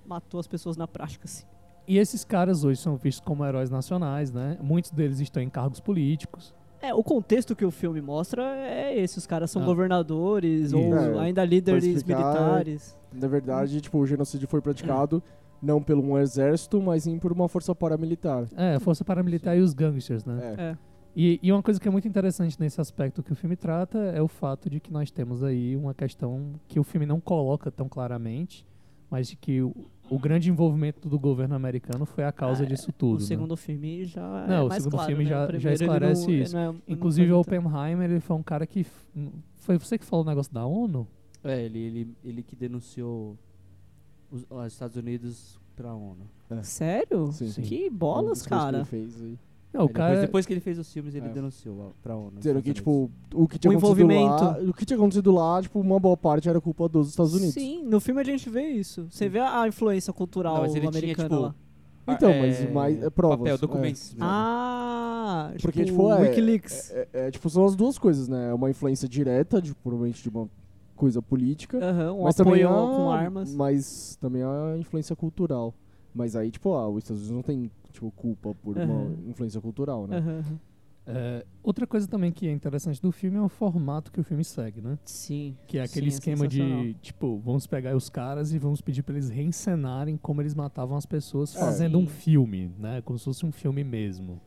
matou 0.07 0.39
as 0.39 0.47
pessoas 0.47 0.77
na 0.77 0.87
prática, 0.87 1.25
assim. 1.25 1.45
E 1.87 1.99
esses 1.99 2.25
caras 2.25 2.63
hoje 2.65 2.81
são 2.81 2.97
vistos 2.97 3.25
como 3.25 3.45
heróis 3.45 3.71
nacionais, 3.71 4.31
né? 4.33 4.57
Muitos 4.63 4.91
deles 4.91 5.19
estão 5.21 5.43
em 5.43 5.49
cargos 5.49 5.81
políticos. 5.81 6.55
É, 6.83 6.95
o 6.95 7.03
contexto 7.03 7.55
que 7.55 7.65
o 7.65 7.71
filme 7.71 8.01
mostra 8.01 8.43
é 8.57 8.99
esse, 8.99 9.19
os 9.19 9.27
caras 9.27 9.51
são 9.51 9.61
Ah. 9.61 9.65
governadores 9.67 10.73
ou 10.73 10.95
É, 10.95 11.19
ainda 11.19 11.45
líderes 11.45 11.85
explicar, 11.85 12.23
militares. 12.33 12.97
Na 13.13 13.29
verdade, 13.29 13.81
tipo, 13.81 13.99
o 13.99 14.07
genocídio 14.07 14.49
foi 14.49 14.61
praticado 14.63 15.23
não 15.61 15.83
por 15.83 15.99
um 15.99 16.17
exército, 16.17 16.81
mas 16.81 17.03
sim 17.03 17.19
por 17.19 17.33
uma 17.33 17.49
força 17.49 17.75
paramilitar. 17.75 18.47
É, 18.57 18.77
a 18.77 18.81
Força 18.81 19.05
Paramilitar 19.05 19.57
e 19.57 19.61
os 19.61 19.75
gangsters, 19.75 20.25
né? 20.25 20.55
É. 20.57 20.63
É. 20.63 20.79
E, 21.15 21.41
e 21.43 21.53
uma 21.53 21.63
coisa 21.63 21.79
que 21.79 21.87
é 21.89 21.91
muito 21.91 22.07
interessante 22.09 22.59
nesse 22.59 22.81
aspecto 22.81 23.23
que 23.23 23.33
o 23.33 23.35
filme 23.35 23.57
trata 23.57 23.99
é 23.99 24.23
o 24.23 24.29
fato 24.29 24.71
de 24.71 24.79
que 24.81 24.91
nós 24.93 25.11
temos 25.11 25.43
aí 25.43 25.77
uma 25.77 25.93
questão 25.93 26.53
que 26.69 26.79
o 26.81 26.85
filme 26.85 27.05
não 27.05 27.21
coloca 27.21 27.69
tão 27.71 27.89
claramente, 27.89 28.65
mas 29.11 29.29
de 29.29 29.37
que 29.37 29.61
o, 29.61 29.75
o 30.11 30.19
grande 30.19 30.51
envolvimento 30.51 31.09
do 31.09 31.19
governo 31.19 31.55
americano 31.55 32.05
foi 32.05 32.25
a 32.25 32.33
causa 32.33 32.65
Ah, 32.65 32.67
disso 32.67 32.93
tudo. 32.93 33.19
o 33.19 33.21
né? 33.21 33.27
segundo 33.27 33.57
filme 33.57 34.05
já 34.05 34.47
Não, 34.47 34.55
é 34.55 34.63
o 34.65 34.71
segundo 34.73 34.91
claro, 34.91 35.07
filme 35.09 35.25
né? 35.25 35.31
já- 35.31 35.47
O 35.47 35.59
já 35.59 35.73
esclarece 35.73 36.27
não- 36.27 36.35
isso. 36.35 36.55
não 36.57 36.73
é- 36.73 36.75
Inclusive, 36.93 37.33
o 37.33 37.39
Oppenheimer 37.41 38.11
ele 38.11 38.21
foi 38.21 38.37
um 38.37 38.43
cara 38.43 38.67
que. 38.67 38.85
Foi 39.57 39.79
você 39.79 39.97
que 39.97 40.05
falou 40.05 40.25
o 40.25 40.29
negócio 40.29 40.53
da 40.53 40.67
ONU? 40.67 41.07
É, 41.45 41.63
ele, 41.65 41.79
ele, 41.79 42.15
ele 42.25 42.43
que 42.43 42.55
denunciou 42.57 43.39
os, 44.31 44.45
os 44.51 44.67
Estados 44.73 44.97
Unidos 44.97 45.59
pra 45.77 45.95
ONU. 45.95 46.27
Sério? 46.63 47.31
Sim, 47.33 47.49
sim. 47.49 47.63
Que 47.63 47.89
bolas, 47.89 48.41
As 48.43 48.47
coisas 48.47 48.65
que 48.67 48.73
cara. 48.73 48.77
ele 48.79 48.85
fez 48.85 49.23
aí. 49.23 49.39
Não, 49.73 49.85
o 49.85 49.87
depois, 49.87 50.07
cara. 50.09 50.21
depois 50.21 50.47
que 50.47 50.53
ele 50.53 50.61
fez 50.61 50.79
os 50.79 50.93
filmes, 50.93 51.15
ele 51.15 51.27
É. 51.27 51.29
denunciou 51.29 51.89
a- 51.89 51.91
pra 52.03 52.17
ONU. 52.17 52.33
Dizendo 52.39 52.61
que, 52.61 52.73
tipo, 52.73 53.11
o 53.33 53.47
que 53.47 53.59
tinha 53.59 53.73
O 53.73 53.79
acontecido 53.79 54.07
lá, 54.09 54.15
envolvimento. 54.15 54.71
o 54.71 54.75
que 54.75 54.85
tinha 54.85 54.97
acontecido 54.97 55.31
lá, 55.33 55.63
tipo, 55.63 55.79
uma 55.81 56.01
boa 56.01 56.17
parte 56.17 56.49
era 56.49 56.61
culpa 56.61 56.89
dos 56.89 57.09
Estados 57.11 57.35
Unidos. 57.35 57.55
Sim, 57.55 57.85
no 57.85 58.01
filme 58.01 58.21
a 58.21 58.25
gente 58.25 58.51
vê 58.51 58.69
isso. 58.69 59.07
Você 59.11 59.29
vê 59.29 59.39
a 59.39 59.61
a 59.63 59.69
influência 59.69 60.13
cultural 60.13 60.55
Não, 60.55 60.61
mas 60.63 60.73
ele 60.75 60.81
tinha, 60.89 60.91
americana 60.91 61.29
tipo, 61.29 61.41
lá. 61.41 61.55
Então, 62.09 62.31
É, 62.31 62.41
mas 62.41 62.73
mais 62.73 63.03
é, 63.03 63.11
provas. 63.11 63.39
Papel, 63.39 63.55
é. 63.55 63.59
documentos. 63.59 64.13
mesmo. 64.15 64.25
Ah, 64.25 65.53
Porque, 65.63 65.85
tipo, 65.85 65.99
tipo, 65.99 66.13
é, 66.13 66.21
Wikileaks. 66.23 66.91
É, 66.91 67.09
é, 67.13 67.31
tipo, 67.31 67.49
são 67.49 67.65
as 67.65 67.77
duas 67.77 67.99
coisas, 67.99 68.27
né? 68.29 68.51
É 68.51 68.55
uma 68.55 68.69
influência 68.71 69.09
direta, 69.09 69.63
de, 69.63 69.73
provavelmente 69.75 70.23
de 70.23 70.29
uma 70.29 70.49
coisa 70.97 71.23
política. 71.23 71.79
Aham, 71.79 72.13
um 72.15 72.23
mas 72.25 72.35
também 72.35 72.65
apoio 72.65 72.77
há, 72.93 72.97
com 72.97 73.11
armas. 73.11 73.55
Mas 73.55 74.17
também 74.21 74.43
há 74.43 74.77
influência 74.79 75.15
cultural. 75.15 75.73
Mas 76.13 76.35
aí, 76.35 76.51
tipo, 76.51 76.73
ah, 76.75 76.89
os 76.89 77.05
Estados 77.05 77.23
Unidos 77.31 77.37
não 77.37 77.43
tem, 77.43 77.71
tipo, 77.91 78.11
culpa 78.13 78.55
por 78.55 78.77
uma 78.77 78.85
Aham. 79.03 79.17
influência 79.27 79.61
cultural, 79.61 80.07
né? 80.07 80.19
Aham. 80.19 80.45
é, 81.07 81.45
outra 81.63 81.87
coisa 81.87 82.07
também 82.07 82.31
que 82.31 82.47
é 82.47 82.53
interessante 82.53 83.01
do 83.03 83.11
filme 83.11 83.37
é 83.37 83.41
o 83.43 83.49
formato 83.49 84.13
que 84.13 84.21
o 84.21 84.25
filme 84.25 84.45
segue, 84.45 84.81
né? 84.81 84.99
Sim. 85.05 85.57
Que 85.67 85.79
é 85.79 85.83
aquele 85.83 86.11
Sim, 86.11 86.15
é 86.17 86.19
esquema 86.19 86.49
de, 86.49 86.57
sensacional. 86.59 86.95
tipo, 87.03 87.39
vamos 87.39 87.67
pegar 87.67 87.97
os 87.97 88.09
caras 88.09 88.53
e 88.53 88.59
vamos 88.59 88.81
pedir 88.81 89.03
pra 89.03 89.15
eles 89.15 89.29
reencenarem 89.29 90.17
como 90.17 90.41
eles 90.41 90.55
matavam 90.55 90.97
as 90.97 91.07
pessoas 91.07 91.55
É. 91.57 91.59
fazendo 91.59 91.99
um 91.99 92.07
filme, 92.07 92.71
né? 92.79 93.03
Como 93.03 93.19
se 93.19 93.25
fosse 93.25 93.45
um 93.45 93.53
filme 93.53 93.83
mesmo. 93.83 94.41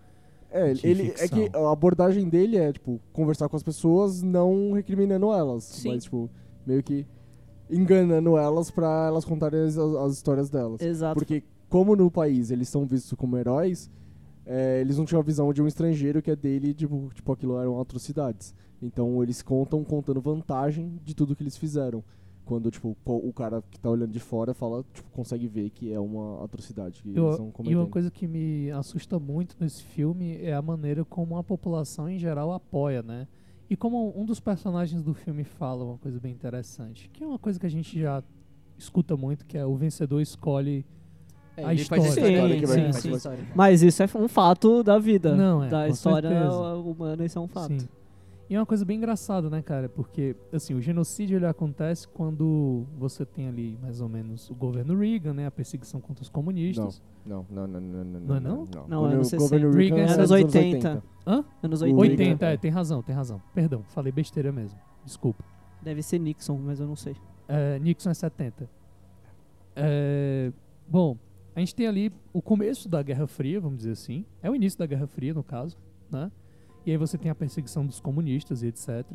É, 0.49 0.71
de 0.73 0.85
ele, 0.87 1.13
é 1.17 1.27
que 1.27 1.49
a 1.51 1.71
abordagem 1.71 2.29
dele 2.29 2.57
é, 2.57 2.71
tipo, 2.71 3.01
conversar 3.11 3.49
com 3.49 3.55
as 3.55 3.63
pessoas 3.63 4.21
não 4.21 4.71
recriminando 4.73 5.33
elas. 5.33 5.63
Sim. 5.63 5.89
Mas, 5.89 6.03
tipo, 6.03 6.29
meio 6.65 6.83
que 6.83 7.07
enganando 7.69 8.37
elas 8.37 8.69
pra 8.69 9.05
elas 9.07 9.25
contarem 9.25 9.61
as, 9.61 9.77
as 9.77 10.13
histórias 10.13 10.49
delas. 10.51 10.79
Exato. 10.81 11.15
Porque, 11.15 11.43
como 11.73 11.95
no 11.95 12.11
país 12.11 12.51
eles 12.51 12.69
são 12.69 12.85
vistos 12.85 13.13
como 13.13 13.35
heróis, 13.35 13.89
é, 14.45 14.79
eles 14.79 14.95
não 14.95 15.05
tinham 15.05 15.19
a 15.19 15.23
visão 15.23 15.51
de 15.51 15.59
um 15.59 15.65
estrangeiro 15.65 16.21
que 16.21 16.29
é 16.29 16.35
dele, 16.35 16.71
tipo, 16.71 17.09
tipo, 17.15 17.31
aquilo 17.31 17.59
eram 17.59 17.81
atrocidades. 17.81 18.53
Então 18.79 19.23
eles 19.23 19.41
contam 19.41 19.83
contando 19.83 20.21
vantagem 20.21 20.99
de 21.03 21.15
tudo 21.15 21.35
que 21.35 21.41
eles 21.41 21.57
fizeram. 21.57 22.03
Quando, 22.45 22.69
tipo, 22.69 22.95
o 23.03 23.33
cara 23.33 23.63
que 23.71 23.79
tá 23.79 23.89
olhando 23.89 24.11
de 24.11 24.19
fora 24.19 24.53
fala, 24.53 24.85
tipo, 24.93 25.09
consegue 25.09 25.47
ver 25.47 25.71
que 25.71 25.91
é 25.91 25.99
uma 25.99 26.43
atrocidade 26.45 27.01
que 27.01 27.07
eles 27.09 27.17
Eu- 27.17 27.31
estão 27.31 27.47
e 27.49 27.51
cometendo. 27.51 27.79
uma 27.79 27.87
coisa 27.87 28.11
que 28.11 28.27
me 28.27 28.69
assusta 28.69 29.17
muito 29.17 29.55
nesse 29.59 29.81
filme 29.81 30.37
é 30.43 30.53
a 30.53 30.61
maneira 30.61 31.03
como 31.03 31.37
a 31.37 31.43
população 31.43 32.07
em 32.07 32.19
geral 32.19 32.51
apoia, 32.51 33.01
né? 33.01 33.27
E 33.67 33.75
como 33.75 34.13
um 34.15 34.25
dos 34.25 34.39
personagens 34.39 35.01
do 35.01 35.15
filme 35.15 35.43
fala 35.43 35.83
uma 35.83 35.97
coisa 35.97 36.19
bem 36.19 36.33
interessante, 36.33 37.09
que 37.11 37.23
é 37.23 37.25
uma 37.25 37.39
coisa 37.39 37.59
que 37.59 37.65
a 37.65 37.69
gente 37.69 37.99
já 37.99 38.21
escuta 38.77 39.17
muito, 39.17 39.43
que 39.43 39.57
é 39.57 39.65
o 39.65 39.75
vencedor 39.75 40.21
escolhe 40.21 40.85
É, 41.55 41.65
a 41.65 41.73
ele 41.73 41.85
faz 41.85 42.05
história. 42.05 42.31
história. 42.31 42.55
Sim, 42.55 42.59
que 42.59 42.67
sim, 42.67 43.01
sim. 43.01 43.15
história. 43.15 43.47
Mas 43.55 43.83
isso 43.83 44.01
é 44.01 44.09
um 44.15 44.27
fato 44.27 44.83
da 44.83 44.97
vida. 44.97 45.35
Não, 45.35 45.63
é, 45.63 45.69
da 45.69 45.87
história 45.87 46.29
certeza. 46.29 46.75
humana, 46.75 47.25
isso 47.25 47.37
é 47.37 47.41
um 47.41 47.47
fato. 47.47 47.79
Sim. 47.79 47.87
E 48.49 48.55
é 48.55 48.59
uma 48.59 48.65
coisa 48.65 48.83
bem 48.83 48.97
engraçada, 48.97 49.49
né, 49.49 49.61
cara? 49.61 49.87
Porque, 49.87 50.35
assim, 50.51 50.73
o 50.73 50.81
genocídio 50.81 51.37
ele 51.37 51.45
acontece 51.45 52.07
quando 52.07 52.85
você 52.97 53.25
tem 53.25 53.47
ali, 53.47 53.77
mais 53.81 54.01
ou 54.01 54.09
menos, 54.09 54.49
o 54.49 54.53
governo 54.53 54.97
Reagan, 54.97 55.33
né? 55.33 55.47
A 55.47 55.51
perseguição 55.51 56.01
contra 56.01 56.21
os 56.21 56.29
comunistas. 56.29 57.01
Não, 57.25 57.45
não, 57.49 57.65
não, 57.65 57.79
não, 57.79 58.03
não. 58.03 58.19
Não 58.19 58.35
é 58.35 58.39
não? 58.39 58.57
Não, 58.87 58.99
Quando 59.01 59.13
anos 59.13 59.33
o 59.33 59.37
governo 59.37 59.71
60. 59.71 59.77
Reagan 59.77 59.97
é 59.97 60.03
anos 60.03 60.17
dos 60.17 60.31
80. 60.31 61.03
Hã? 61.25 61.45
Anos 61.63 61.81
O 61.81 61.85
80. 61.85 62.01
80, 62.01 62.45
é, 62.45 62.57
tem 62.57 62.69
razão, 62.69 63.01
tem 63.01 63.15
razão. 63.15 63.41
Perdão, 63.53 63.83
falei 63.87 64.11
besteira 64.11 64.51
mesmo. 64.51 64.77
Desculpa. 65.05 65.43
Deve 65.81 66.03
ser 66.03 66.19
Nixon, 66.19 66.57
mas 66.57 66.79
eu 66.79 66.87
não 66.87 66.95
sei. 66.95 67.15
É, 67.47 67.79
Nixon 67.79 68.09
é 68.09 68.13
70. 68.13 68.69
É, 69.75 70.51
bom, 70.87 71.17
a 71.55 71.59
gente 71.59 71.75
tem 71.75 71.87
ali 71.87 72.11
o 72.31 72.41
começo 72.41 72.87
da 72.89 73.01
Guerra 73.03 73.27
Fria, 73.27 73.59
vamos 73.61 73.77
dizer 73.77 73.91
assim. 73.91 74.25
É 74.41 74.49
o 74.49 74.55
início 74.55 74.77
da 74.79 74.85
Guerra 74.85 75.07
Fria, 75.07 75.33
no 75.33 75.43
caso, 75.43 75.77
né? 76.11 76.31
E 76.85 76.91
aí 76.91 76.97
você 76.97 77.17
tem 77.17 77.29
a 77.31 77.35
perseguição 77.35 77.85
dos 77.85 77.99
comunistas 77.99 78.61
e 78.63 78.67
etc. 78.67 79.05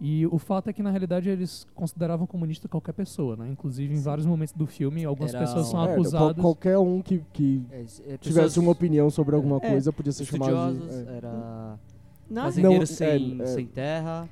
E 0.00 0.26
o 0.26 0.38
fato 0.38 0.68
é 0.68 0.72
que, 0.74 0.82
na 0.82 0.90
realidade, 0.90 1.28
eles 1.30 1.66
consideravam 1.74 2.26
comunista 2.26 2.68
qualquer 2.68 2.92
pessoa, 2.92 3.34
né? 3.36 3.48
Inclusive, 3.50 3.94
em 3.94 4.00
vários 4.00 4.26
momentos 4.26 4.52
do 4.52 4.66
filme, 4.66 5.04
algumas 5.04 5.32
Era 5.32 5.44
pessoas 5.46 5.68
são 5.68 5.80
um- 5.80 5.84
acusadas... 5.84 6.18
qual- 6.34 6.34
qualquer 6.54 6.76
um 6.78 7.00
que, 7.00 7.22
que 7.32 7.62
É, 7.70 7.84
é, 8.08 8.16
tivesse 8.18 8.58
uma 8.58 8.72
opinião 8.72 9.08
sobre 9.08 9.34
alguma 9.34 9.56
É, 9.56 9.70
coisa 9.70 9.92
podia 9.92 10.12
ser 10.12 10.24
chamado 10.26 10.50
de... 10.50 10.78
estudiosos, 10.84 11.08
é. 11.08 11.16
era 11.16 11.78
fazendeiros 12.34 12.90
Não, 12.90 12.96
sem, 12.96 13.40
é, 13.40 13.42
é. 13.42 13.46
sem 13.46 13.66
terra. 13.66 14.28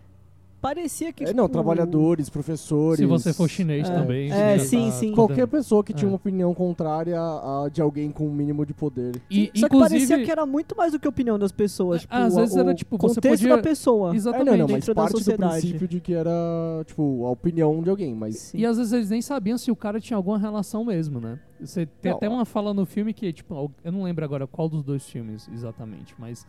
Parecia 0.64 1.12
que. 1.12 1.24
É, 1.24 1.26
tipo, 1.26 1.36
não, 1.36 1.46
trabalhadores, 1.46 2.30
professores... 2.30 2.96
Se 2.98 3.04
você 3.04 3.34
for 3.34 3.46
chinês 3.50 3.86
É. 3.86 3.94
também... 3.94 4.32
É, 4.32 4.58
sim, 4.58 4.86
tá 4.86 4.92
sim. 4.92 5.06
tudo 5.08 5.14
Qualquer 5.16 5.46
pessoa 5.46 5.84
que 5.84 5.92
tinha 5.92 6.08
É. 6.08 6.10
uma 6.10 6.16
opinião 6.16 6.54
contrária 6.54 7.20
a 7.20 7.68
de 7.70 7.82
alguém 7.82 8.10
com 8.10 8.26
o 8.26 8.32
mínimo 8.32 8.64
de 8.64 8.72
poder. 8.72 9.20
E, 9.30 9.50
Só 9.54 9.68
que 9.68 9.76
inclusive, 9.76 10.06
parecia 10.08 10.24
que 10.24 10.30
era 10.30 10.46
muito 10.46 10.74
mais 10.74 10.92
do 10.92 10.98
que 10.98 11.06
a 11.06 11.10
opinião 11.10 11.38
das 11.38 11.52
pessoas. 11.52 12.00
Tipo, 12.00 12.14
às 12.14 12.32
o- 12.32 12.36
vezes 12.36 12.56
era, 12.56 12.70
o 12.70 12.74
tipo, 12.74 12.96
você 12.96 13.16
contexto 13.16 13.42
podia- 13.42 13.56
da 13.56 13.62
pessoa. 13.62 14.16
Exatamente. 14.16 14.48
É, 14.48 14.50
não, 14.52 14.58
não, 14.58 14.64
mas 14.66 14.72
dentro 14.74 14.94
da 14.94 15.02
parte 15.02 15.12
do 15.12 15.18
sociedade. 15.18 15.60
princípio 15.60 15.86
de 15.88 16.00
que 16.00 16.14
era, 16.14 16.30
tipo, 16.86 17.26
a 17.26 17.30
opinião 17.30 17.82
de 17.82 17.90
alguém, 17.90 18.14
mas... 18.14 18.36
Sim. 18.38 18.58
E 18.58 18.64
às 18.64 18.78
vezes 18.78 18.92
eles 18.94 19.10
nem 19.10 19.20
sabiam 19.20 19.58
se 19.58 19.70
o 19.70 19.76
cara 19.76 20.00
tinha 20.00 20.16
alguma 20.16 20.38
relação 20.38 20.82
mesmo, 20.82 21.20
né? 21.20 21.38
Você 21.60 21.84
tem 21.86 22.10
Não, 22.10 22.16
até 22.16 22.28
uma 22.28 22.44
fala 22.46 22.72
no 22.72 22.86
filme 22.86 23.12
que, 23.12 23.32
tipo, 23.34 23.70
eu 23.84 23.92
não 23.92 24.02
lembro 24.02 24.24
agora 24.24 24.46
qual 24.46 24.68
dos 24.68 24.82
dois 24.82 25.04
filmes 25.08 25.48
exatamente, 25.52 26.14
mas 26.18 26.46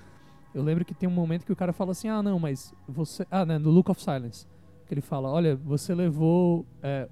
eu 0.55 0.63
lembro 0.63 0.85
que 0.85 0.93
tem 0.93 1.07
um 1.07 1.11
momento 1.11 1.45
que 1.45 1.51
o 1.51 1.55
cara 1.55 1.73
fala 1.73 1.91
assim, 1.91 2.07
ah, 2.07 2.23
não, 2.23 2.39
mas 2.39 2.73
você... 2.87 3.27
Ah, 3.29 3.45
né, 3.45 3.57
no 3.57 3.69
Look 3.69 3.91
of 3.91 4.01
Silence, 4.01 4.47
que 4.87 4.93
ele 4.93 5.01
fala, 5.01 5.29
olha, 5.29 5.55
você 5.55 5.93
levou... 5.93 6.65
é, 6.81 7.09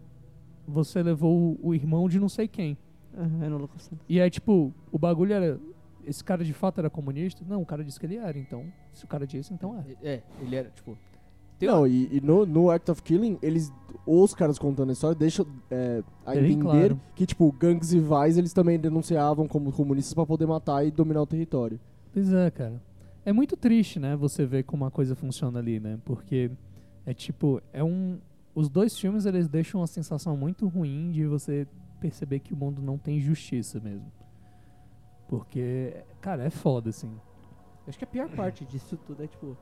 você 0.65 1.03
levou 1.03 1.59
o 1.61 1.75
irmão 1.75 2.07
de 2.07 2.17
não 2.19 2.29
sei 2.29 2.47
quem. 2.47 2.77
Aham, 3.13 3.43
eu 3.43 3.49
não 3.49 3.57
lembro. 3.57 3.71
E 4.07 4.21
aí, 4.21 4.29
tipo, 4.29 4.73
o 4.89 4.97
bagulho 4.97 5.33
era... 5.33 5.59
Esse 6.05 6.23
cara 6.23 6.43
de 6.43 6.53
fato 6.53 6.79
era 6.79 6.89
comunista? 6.89 7.43
Não, 7.47 7.61
o 7.61 7.65
cara 7.65 7.83
disse 7.83 7.99
que 7.99 8.05
ele 8.05 8.15
era, 8.15 8.37
então... 8.37 8.65
Se 8.93 9.03
o 9.03 9.07
cara 9.07 9.27
disse, 9.27 9.53
então 9.53 9.77
é. 9.77 10.07
É, 10.07 10.21
ele 10.39 10.55
era, 10.55 10.69
tipo. 10.69 10.97
Não, 11.61 11.87
e, 11.87 12.17
e 12.17 12.21
no, 12.21 12.45
no 12.45 12.69
Act 12.69 12.91
of 12.91 13.01
Killing, 13.01 13.37
eles, 13.41 13.73
os 14.05 14.33
caras 14.33 14.59
contando 14.59 14.89
a 14.89 14.93
história, 14.93 15.15
deixam 15.15 15.45
é, 15.71 16.03
a 16.25 16.31
Bem 16.31 16.51
entender 16.51 16.61
claro. 16.61 17.01
que, 17.15 17.25
tipo, 17.25 17.51
gangues 17.53 17.91
rivais, 17.91 18.37
eles 18.37 18.53
também 18.53 18.79
denunciavam 18.79 19.47
como 19.47 19.71
comunistas 19.71 20.13
pra 20.13 20.25
poder 20.25 20.45
matar 20.45 20.85
e 20.85 20.91
dominar 20.91 21.21
o 21.21 21.25
território. 21.25 21.79
Pois 22.13 22.31
é, 22.31 22.51
cara. 22.51 22.81
É 23.25 23.31
muito 23.31 23.55
triste, 23.55 23.99
né? 23.99 24.15
Você 24.15 24.45
ver 24.45 24.63
como 24.63 24.85
a 24.85 24.91
coisa 24.91 25.15
funciona 25.15 25.59
ali, 25.59 25.79
né? 25.79 25.97
Porque 26.03 26.51
é 27.05 27.13
tipo, 27.13 27.61
é 27.71 27.83
um. 27.83 28.19
Os 28.55 28.69
dois 28.69 28.97
filmes 28.97 29.25
eles 29.25 29.47
deixam 29.47 29.79
uma 29.81 29.87
sensação 29.87 30.35
muito 30.37 30.67
ruim 30.67 31.11
de 31.11 31.25
você 31.25 31.65
perceber 31.99 32.39
que 32.39 32.53
o 32.53 32.57
mundo 32.57 32.81
não 32.81 32.97
tem 32.97 33.19
justiça 33.19 33.79
mesmo. 33.79 34.11
Porque, 35.27 35.93
cara, 36.21 36.43
é 36.43 36.49
foda, 36.49 36.89
assim. 36.89 37.11
Acho 37.87 37.97
que 37.97 38.03
a 38.03 38.07
pior 38.07 38.29
parte 38.29 38.63
disso 38.65 38.97
tudo 38.97 39.23
é, 39.23 39.27
tipo. 39.27 39.57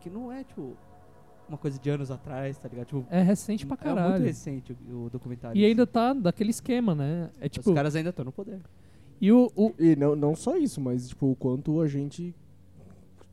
Que 0.00 0.08
não 0.08 0.30
é, 0.32 0.44
tipo. 0.44 0.76
Uma 1.46 1.58
coisa 1.58 1.78
de 1.78 1.90
anos 1.90 2.10
atrás, 2.10 2.56
tá 2.56 2.68
ligado? 2.68 2.86
Tipo, 2.86 3.04
É 3.10 3.20
recente 3.20 3.66
pra 3.66 3.76
é 3.82 3.84
muito 3.84 3.96
caralho. 3.96 4.24
recente 4.24 4.74
o, 4.90 5.04
o 5.04 5.10
documentário. 5.10 5.60
E 5.60 5.64
ainda 5.64 5.84
si. 5.84 5.92
tá 5.92 6.14
daquele 6.14 6.50
esquema, 6.50 6.94
né? 6.94 7.30
É 7.38 7.48
tipo. 7.48 7.68
Os 7.68 7.74
caras 7.74 7.94
ainda 7.94 8.08
estão 8.10 8.24
no 8.24 8.32
poder. 8.32 8.60
E 9.20 9.30
o, 9.30 9.52
o- 9.54 9.74
E 9.78 9.94
não, 9.94 10.16
não 10.16 10.34
só 10.34 10.56
isso, 10.56 10.80
mas 10.80 11.08
tipo, 11.08 11.30
o 11.30 11.36
quanto 11.36 11.80
a 11.80 11.86
gente 11.86 12.34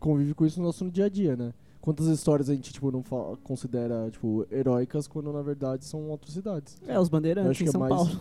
convive 0.02 0.34
com 0.34 0.46
isso 0.46 0.60
no 0.60 0.66
nosso 0.66 0.90
dia 0.92 1.06
a 1.06 1.10
dia, 1.10 1.38
né? 1.38 1.54
Quantas 1.80 2.06
histórias 2.08 2.50
a 2.50 2.54
gente, 2.54 2.74
tipo, 2.74 2.92
não 2.92 3.02
fa- 3.02 3.38
considera, 3.44 4.10
tipo, 4.12 4.46
heróicas 4.52 5.08
quando 5.08 5.32
na 5.32 5.42
verdade 5.42 5.86
são 5.86 6.14
atrocidades. 6.14 6.76
É, 6.86 7.00
os 7.00 7.08
bandeirantes 7.10 7.52
acho 7.52 7.64
em 7.64 7.66
que 7.66 7.70
é 7.70 7.72
São 7.72 7.80
mais- 7.82 7.94
Paulo. 7.94 8.12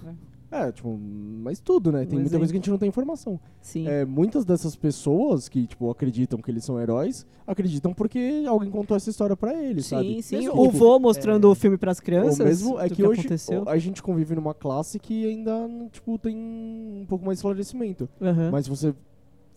É, 0.52 0.72
tipo, 0.72 0.99
mas 0.99 1.60
tudo, 1.60 1.92
né? 1.92 2.04
Tem 2.04 2.18
Um 2.18 2.22
muita 2.22 2.37
coisa 2.37 2.52
que 2.52 2.56
a 2.56 2.60
gente 2.60 2.70
não 2.70 2.78
tem 2.78 2.88
informação. 2.88 3.38
Sim. 3.60 3.87
É, 3.87 4.04
muitas 4.04 4.44
dessas 4.44 4.75
pessoas 4.75 5.49
que, 5.49 5.64
tipo, 5.64 5.88
acreditam 5.90 6.40
que 6.40 6.50
eles 6.50 6.64
são 6.64 6.80
heróis, 6.80 7.25
acreditam 7.46 7.94
porque 7.94 8.42
alguém 8.49 8.68
contou 8.68 8.96
essa 8.96 9.08
história 9.10 9.37
pra 9.37 9.54
eles, 9.54 9.87
sim, 9.87 9.94
sabe? 9.94 10.22
sim. 10.25 10.37
Mesmo, 10.38 10.60
O 10.60 10.64
tipo, 10.66 10.78
vô 10.78 10.99
mostrando 10.99 11.46
é, 11.46 11.50
o 11.50 11.54
filme 11.54 11.76
pras 11.76 12.00
crianças. 12.00 12.40
o 12.40 12.44
mesmo 12.44 12.80
é 12.80 12.88
do 12.88 12.94
que, 12.96 13.06
hoje 13.06 13.20
aconteceu. 13.20 13.68
a 13.68 13.78
gente 13.78 14.02
convive 14.02 14.34
numa 14.34 14.52
classe 14.52 14.99
que 14.99 15.25
ainda, 15.25 15.52
tipo, 15.92 16.18
tem 16.18 16.37
um 16.37 17.04
pouco 17.08 17.25
mais 17.25 17.37
de 17.37 17.40
esclarecimento. 17.40 18.08
Aham. 18.20 18.50
Mas 18.50 18.64
se 18.64 18.70
você 18.70 18.92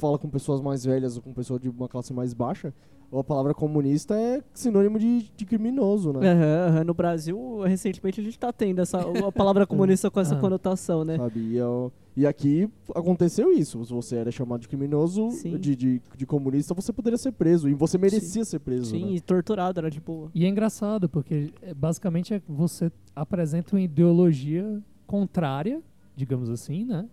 fala 0.04 0.20
com 0.20 0.28
pessoas 0.30 0.60
mais 0.60 0.84
velhas 0.84 1.16
ou 1.16 1.24
com 1.24 1.32
pessoas 1.34 1.62
de 1.62 1.70
uma 1.70 1.88
classe 1.88 2.12
mais 2.14 2.34
baixa, 2.34 2.74
a 3.10 3.24
palavra 3.24 3.54
comunista 3.54 4.16
é 4.20 4.44
sinônimo 4.54 5.00
de, 5.00 5.32
de 5.38 5.46
criminoso, 5.46 6.12
né? 6.12 6.30
Aham, 6.30 6.68
aham. 6.68 6.84
No 6.84 6.94
Brasil, 6.94 7.62
recentemente 7.62 8.20
a 8.20 8.24
gente 8.24 8.38
tá 8.38 8.52
tendo 8.52 8.82
essa, 8.82 9.00
a 9.00 9.32
palavra 9.32 9.66
comunista 9.68 10.12
com 10.12 10.20
essa 10.20 10.36
Ah. 10.36 10.40
conotação, 10.40 11.06
né? 11.06 11.16
Sabe? 11.18 11.40
E, 11.40 11.56
eu- 11.56 11.90
e 12.18 12.28
aqui 12.28 12.68
aconteceu 12.94 13.54
isso. 13.54 13.86
Se 13.86 13.94
você 13.94 14.18
era 14.18 14.30
chamado 14.32 14.60
de 14.62 14.68
criminoso, 14.68 15.32
Sim. 15.32 15.58
de, 15.58 15.74
de, 15.76 16.02
de 16.18 16.26
comunista, 16.26 16.74
você 16.74 16.92
poderia 16.92 17.18
ser 17.18 17.32
preso. 17.32 17.70
E 17.70 17.74
você 17.74 17.98
merecia 17.98 18.44
ser 18.44 18.60
preso. 18.60 18.88
Sim, 18.92 19.06
né? 19.06 19.12
e 19.14 19.22
torturado, 19.22 19.80
era 19.80 19.90
de 19.90 20.02
boa. 20.02 20.30
E 20.36 20.44
é 20.44 20.50
engraçado, 20.50 21.08
porque 21.08 21.54
é, 21.62 21.74
basicamente 21.74 22.34
é 22.34 22.40
que 22.42 22.52
você 22.52 22.92
apresenta 23.16 23.74
uma 23.76 23.82
ideologia 23.82 24.82
contrária, 25.08 25.82
digamos 26.16 26.50
assim, 26.50 26.84
né? 26.84 27.08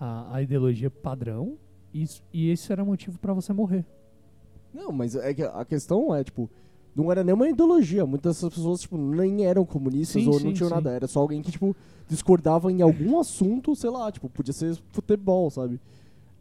A, 0.00 0.36
a 0.36 0.42
ideologia 0.42 0.90
padrão. 0.90 1.58
Isso, 1.94 2.22
e 2.32 2.50
isso 2.50 2.72
era 2.72 2.84
motivo 2.84 3.18
pra 3.20 3.32
você 3.32 3.52
morrer. 3.52 3.84
Não, 4.72 4.90
mas 4.90 5.14
é 5.14 5.32
que 5.32 5.42
a 5.42 5.64
questão 5.64 6.12
é, 6.12 6.24
tipo, 6.24 6.50
não 6.96 7.10
era 7.10 7.22
nenhuma 7.22 7.48
ideologia. 7.48 8.04
Muitas 8.04 8.36
dessas 8.36 8.52
pessoas, 8.52 8.80
tipo, 8.80 8.98
nem 8.98 9.46
eram 9.46 9.64
comunistas 9.64 10.20
Sim, 10.20 10.28
ou 10.28 10.38
sim, 10.40 10.46
não 10.46 10.52
tinham 10.52 10.68
sim. 10.68 10.74
nada. 10.74 10.90
Era 10.90 11.06
só 11.06 11.20
alguém 11.20 11.40
que, 11.40 11.52
tipo, 11.52 11.76
discordava 12.08 12.72
em 12.72 12.82
algum 12.82 13.18
assunto, 13.20 13.76
sei 13.76 13.90
lá, 13.90 14.10
tipo, 14.10 14.28
podia 14.28 14.52
ser 14.52 14.76
futebol, 14.90 15.48
sabe? 15.50 15.80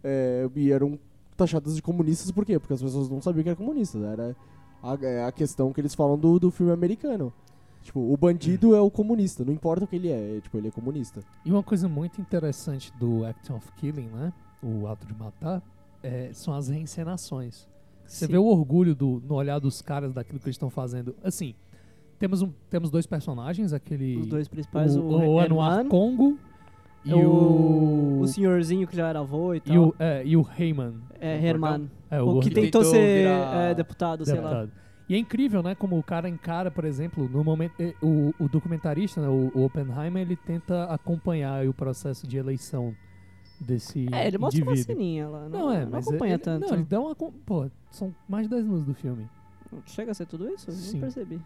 É, 0.04 0.50
e 0.56 0.72
eram 0.72 0.98
taxadas 1.38 1.76
de 1.76 1.82
comunistas 1.82 2.32
por 2.32 2.46
quê? 2.46 2.60
Porque 2.60 2.74
as 2.74 2.82
pessoas 2.82 3.08
não 3.10 3.22
sabiam 3.22 3.44
que 3.44 3.50
era 3.50 3.56
comunista. 3.56 4.00
Era 4.00 4.36
a, 4.82 4.98
é 5.06 5.24
a 5.24 5.32
questão 5.32 5.72
que 5.72 5.80
eles 5.80 5.94
falam 5.94 6.18
do, 6.18 6.40
do 6.40 6.50
filme 6.50 6.72
americano. 6.72 7.32
Tipo, 7.84 8.00
o 8.00 8.16
bandido 8.16 8.74
é 8.74 8.80
o 8.80 8.90
comunista, 8.90 9.44
não 9.44 9.52
importa 9.52 9.84
o 9.84 9.88
que 9.88 9.98
ele 9.98 10.08
é, 10.08 10.38
é, 10.38 10.42
tipo, 10.42 10.58
ele 10.58 10.70
é 10.70 10.72
comunista. 10.72 11.22
E 11.44 11.52
uma 11.52 11.62
coisa 11.62 11.90
muito 11.90 12.22
interessante 12.22 12.94
do 12.98 13.26
Act 13.26 13.52
of 13.52 13.70
Killing, 13.74 14.08
né? 14.08 14.32
O 14.64 14.88
ato 14.88 15.06
de 15.06 15.14
matar, 15.14 15.62
é, 16.02 16.30
são 16.34 16.54
as 16.54 16.70
reencenações. 16.70 17.68
Você 18.06 18.26
Sim. 18.26 18.32
vê 18.34 18.38
o 18.38 18.46
orgulho 18.46 18.94
do, 18.96 19.22
no 19.28 19.36
olhar 19.36 19.60
dos 19.60 19.82
caras 19.82 20.14
daquilo 20.14 20.40
que 20.40 20.46
eles 20.46 20.56
estão 20.56 20.70
fazendo. 20.70 21.16
Assim, 21.24 21.54
temos, 22.20 22.42
um, 22.42 22.52
temos 22.70 22.90
dois 22.90 23.06
personagens, 23.06 23.74
aquele. 23.74 24.18
Os 24.18 24.28
dois 24.28 24.48
principais, 24.48 24.96
o, 24.96 25.02
o, 25.02 25.36
o 25.36 25.42
Herman, 25.42 25.88
Congo 25.90 26.38
e 27.06 27.14
o, 27.14 27.30
o. 27.30 28.20
o 28.22 28.28
senhorzinho 28.28 28.88
que 28.88 28.96
já 28.96 29.08
era 29.10 29.20
avô 29.20 29.54
e 29.54 29.60
tal. 29.60 29.76
e 29.76 29.80
o, 29.80 29.96
é, 30.00 30.22
e 30.26 30.38
o 30.38 30.46
Heyman. 30.58 30.96
é, 31.20 31.36
o 31.38 31.46
Herman. 31.46 31.90
É, 32.10 32.22
O, 32.22 32.26
que 32.26 32.32
gordinho. 32.34 32.56
tentou, 32.56 32.82
Tentou 32.82 32.84
ser 32.86 33.24
virar 33.24 33.56
é, 33.56 33.74
deputado, 33.74 34.26
sei 34.26 34.36
lá. 34.36 34.42
deputado. 34.42 34.72
E 35.10 35.16
é 35.16 35.18
incrível, 35.18 35.62
né? 35.62 35.76
Como 35.76 35.98
o 36.00 36.04
cara 36.04 36.30
encara, 36.30 36.72
por 36.72 36.86
exemplo, 36.86 37.28
no 37.30 37.44
momento. 37.44 37.74
eh, 37.80 37.94
O, 38.02 38.34
o 38.40 38.48
documentarista, 38.48 39.22
né, 39.22 39.28
o, 39.28 39.52
o 39.54 39.66
Oppenheimer, 39.66 40.22
ele 40.22 40.36
tenta 40.38 40.86
acompanhar 40.86 41.68
o 41.68 41.74
processo 41.74 42.26
de 42.26 42.38
eleição 42.38 42.96
desse. 43.64 44.08
É, 44.12 44.28
ele 44.28 44.38
mostra 44.38 44.64
uma 44.64 44.72
indivíduo. 44.74 44.96
ceninha 44.96 45.28
lá. 45.30 45.50
Não, 45.50 45.60
Não, 45.60 45.72
é, 45.72 45.84
não 45.86 45.92
mas 45.92 46.08
acompanha 46.08 46.34
ele, 46.36 46.44
tanto. 46.44 46.68
Não, 46.68 46.74
ele 46.76 46.84
dá 46.86 47.00
uma. 47.00 47.16
Pô, 47.16 47.70
são 47.92 48.14
mais 48.28 48.46
de 48.48 48.50
10 48.52 48.64
minutos 48.66 48.86
do 48.86 48.94
filme. 48.94 49.28
Chega 49.88 50.12
a 50.12 50.14
ser 50.14 50.26
tudo 50.28 50.48
isso? 50.50 50.72
Sim. 50.72 50.94
Não 50.94 51.02
percebi. 51.02 51.42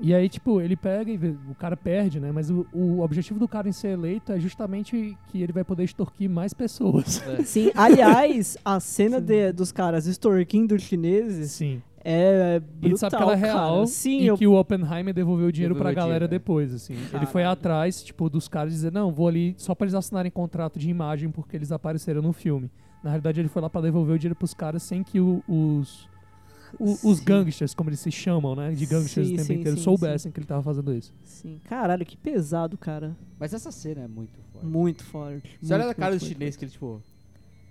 E 0.00 0.12
aí, 0.12 0.28
tipo, 0.28 0.60
ele 0.60 0.74
pega 0.74 1.08
e 1.08 1.16
vê, 1.16 1.28
o 1.48 1.54
cara 1.54 1.76
perde, 1.76 2.18
né? 2.18 2.32
Mas 2.32 2.50
o, 2.50 2.66
o 2.72 2.98
objetivo 3.00 3.38
do 3.38 3.46
cara 3.46 3.68
em 3.68 3.72
ser 3.72 3.90
eleito 3.90 4.32
é 4.32 4.40
justamente 4.40 5.16
que 5.28 5.40
ele 5.40 5.52
vai 5.52 5.62
poder 5.62 5.84
extorquir 5.84 6.28
mais 6.28 6.52
pessoas. 6.52 7.22
É. 7.28 7.44
Sim, 7.44 7.70
aliás, 7.76 8.56
a 8.64 8.80
cena 8.80 9.20
de- 9.22 9.52
dos 9.52 9.70
caras 9.70 10.06
extorquindo 10.08 10.74
os 10.74 10.82
chineses 10.82 11.52
Sim. 11.52 11.80
É 12.10 12.56
E 12.56 12.60
brutal, 12.60 12.90
tu 12.96 12.98
sabe 12.98 13.16
que 13.16 13.22
ela 13.22 13.32
é 13.32 13.36
real 13.36 13.74
cara. 13.74 13.86
Sim, 13.86 14.20
e 14.20 14.26
eu... 14.26 14.36
que 14.38 14.46
o 14.46 14.54
Oppenheimer 14.54 15.12
devolveu 15.14 15.48
o 15.48 15.52
dinheiro 15.52 15.74
pra 15.74 15.88
Devolveu 15.90 16.02
o 16.02 16.06
galera 16.06 16.26
dinheiro, 16.26 16.34
é. 16.34 16.38
depois, 16.38 16.72
assim. 16.74 16.94
Ele 17.12 17.26
foi 17.26 17.44
atrás, 17.44 18.02
tipo, 18.02 18.28
dos 18.30 18.48
caras 18.48 18.72
e 18.72 18.76
dizer, 18.76 18.92
não, 18.92 19.12
vou 19.12 19.28
ali 19.28 19.54
só 19.58 19.74
pra 19.74 19.84
eles 19.84 19.94
assinarem 19.94 20.30
contrato 20.30 20.78
de 20.78 20.88
imagem 20.88 21.30
porque 21.30 21.56
eles 21.56 21.70
apareceram 21.72 22.22
no 22.22 22.32
filme. 22.32 22.70
Na 23.02 23.10
realidade, 23.10 23.40
ele 23.40 23.48
foi 23.48 23.62
lá 23.62 23.70
pra 23.70 23.80
devolver 23.80 24.14
o 24.16 24.18
dinheiro 24.18 24.34
pros 24.36 24.54
caras 24.54 24.82
sem 24.82 25.02
que 25.04 25.20
o- 25.20 25.42
os... 25.46 26.08
o- 26.80 26.98
os 27.10 27.20
gangsters, 27.20 27.74
como 27.74 27.90
eles 27.90 28.00
se 28.00 28.10
chamam, 28.10 28.54
né? 28.56 28.72
De 28.72 28.84
gangsters 28.86 29.28
Sim, 29.28 29.34
o 29.34 29.36
tempo 29.36 29.46
sim, 29.46 29.54
inteiro, 29.60 29.76
sim, 29.76 29.82
soubessem 29.84 30.32
que 30.32 30.38
ele 30.40 30.46
tava 30.46 30.62
fazendo 30.62 30.92
isso. 30.92 31.12
Sim, 31.24 31.60
caralho, 31.64 32.04
que 32.04 32.16
pesado, 32.16 32.76
cara. 32.76 33.16
Mas 33.38 33.54
essa 33.54 33.70
cena 33.70 34.02
é 34.02 34.08
muito 34.08 34.38
forte. 34.52 34.66
Muito 34.66 35.04
forte. 35.04 35.58
Você 35.62 35.72
olha 35.74 35.86
na 35.86 35.94
cara 35.94 36.16
do 36.18 36.24
chinês 36.24 36.56
que 36.56 36.64
ele, 36.64 36.72
tipo. 36.72 37.00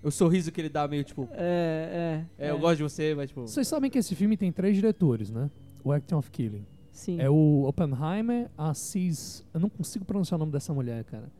O 0.03 0.11
sorriso 0.11 0.51
que 0.51 0.61
ele 0.61 0.69
dá 0.69 0.87
meio, 0.87 1.03
tipo. 1.03 1.27
É, 1.31 2.25
é. 2.37 2.47
É, 2.47 2.51
eu 2.51 2.59
gosto 2.59 2.77
de 2.77 2.83
você, 2.83 3.15
mas, 3.15 3.29
tipo. 3.29 3.41
Vocês 3.41 3.67
sabem 3.67 3.89
que 3.89 3.97
esse 3.97 4.15
filme 4.15 4.37
tem 4.37 4.51
três 4.51 4.75
diretores, 4.75 5.31
né? 5.31 5.49
O 5.83 5.91
Act 5.91 6.13
of 6.13 6.29
Killing. 6.31 6.65
Sim. 6.91 7.19
É 7.19 7.29
o 7.29 7.65
Oppenheimer, 7.67 8.49
a 8.57 8.73
Cis... 8.73 9.45
Eu 9.53 9.59
não 9.59 9.69
consigo 9.69 10.03
pronunciar 10.03 10.37
o 10.37 10.39
nome 10.39 10.51
dessa 10.51 10.73
mulher, 10.73 11.03
cara. 11.03 11.31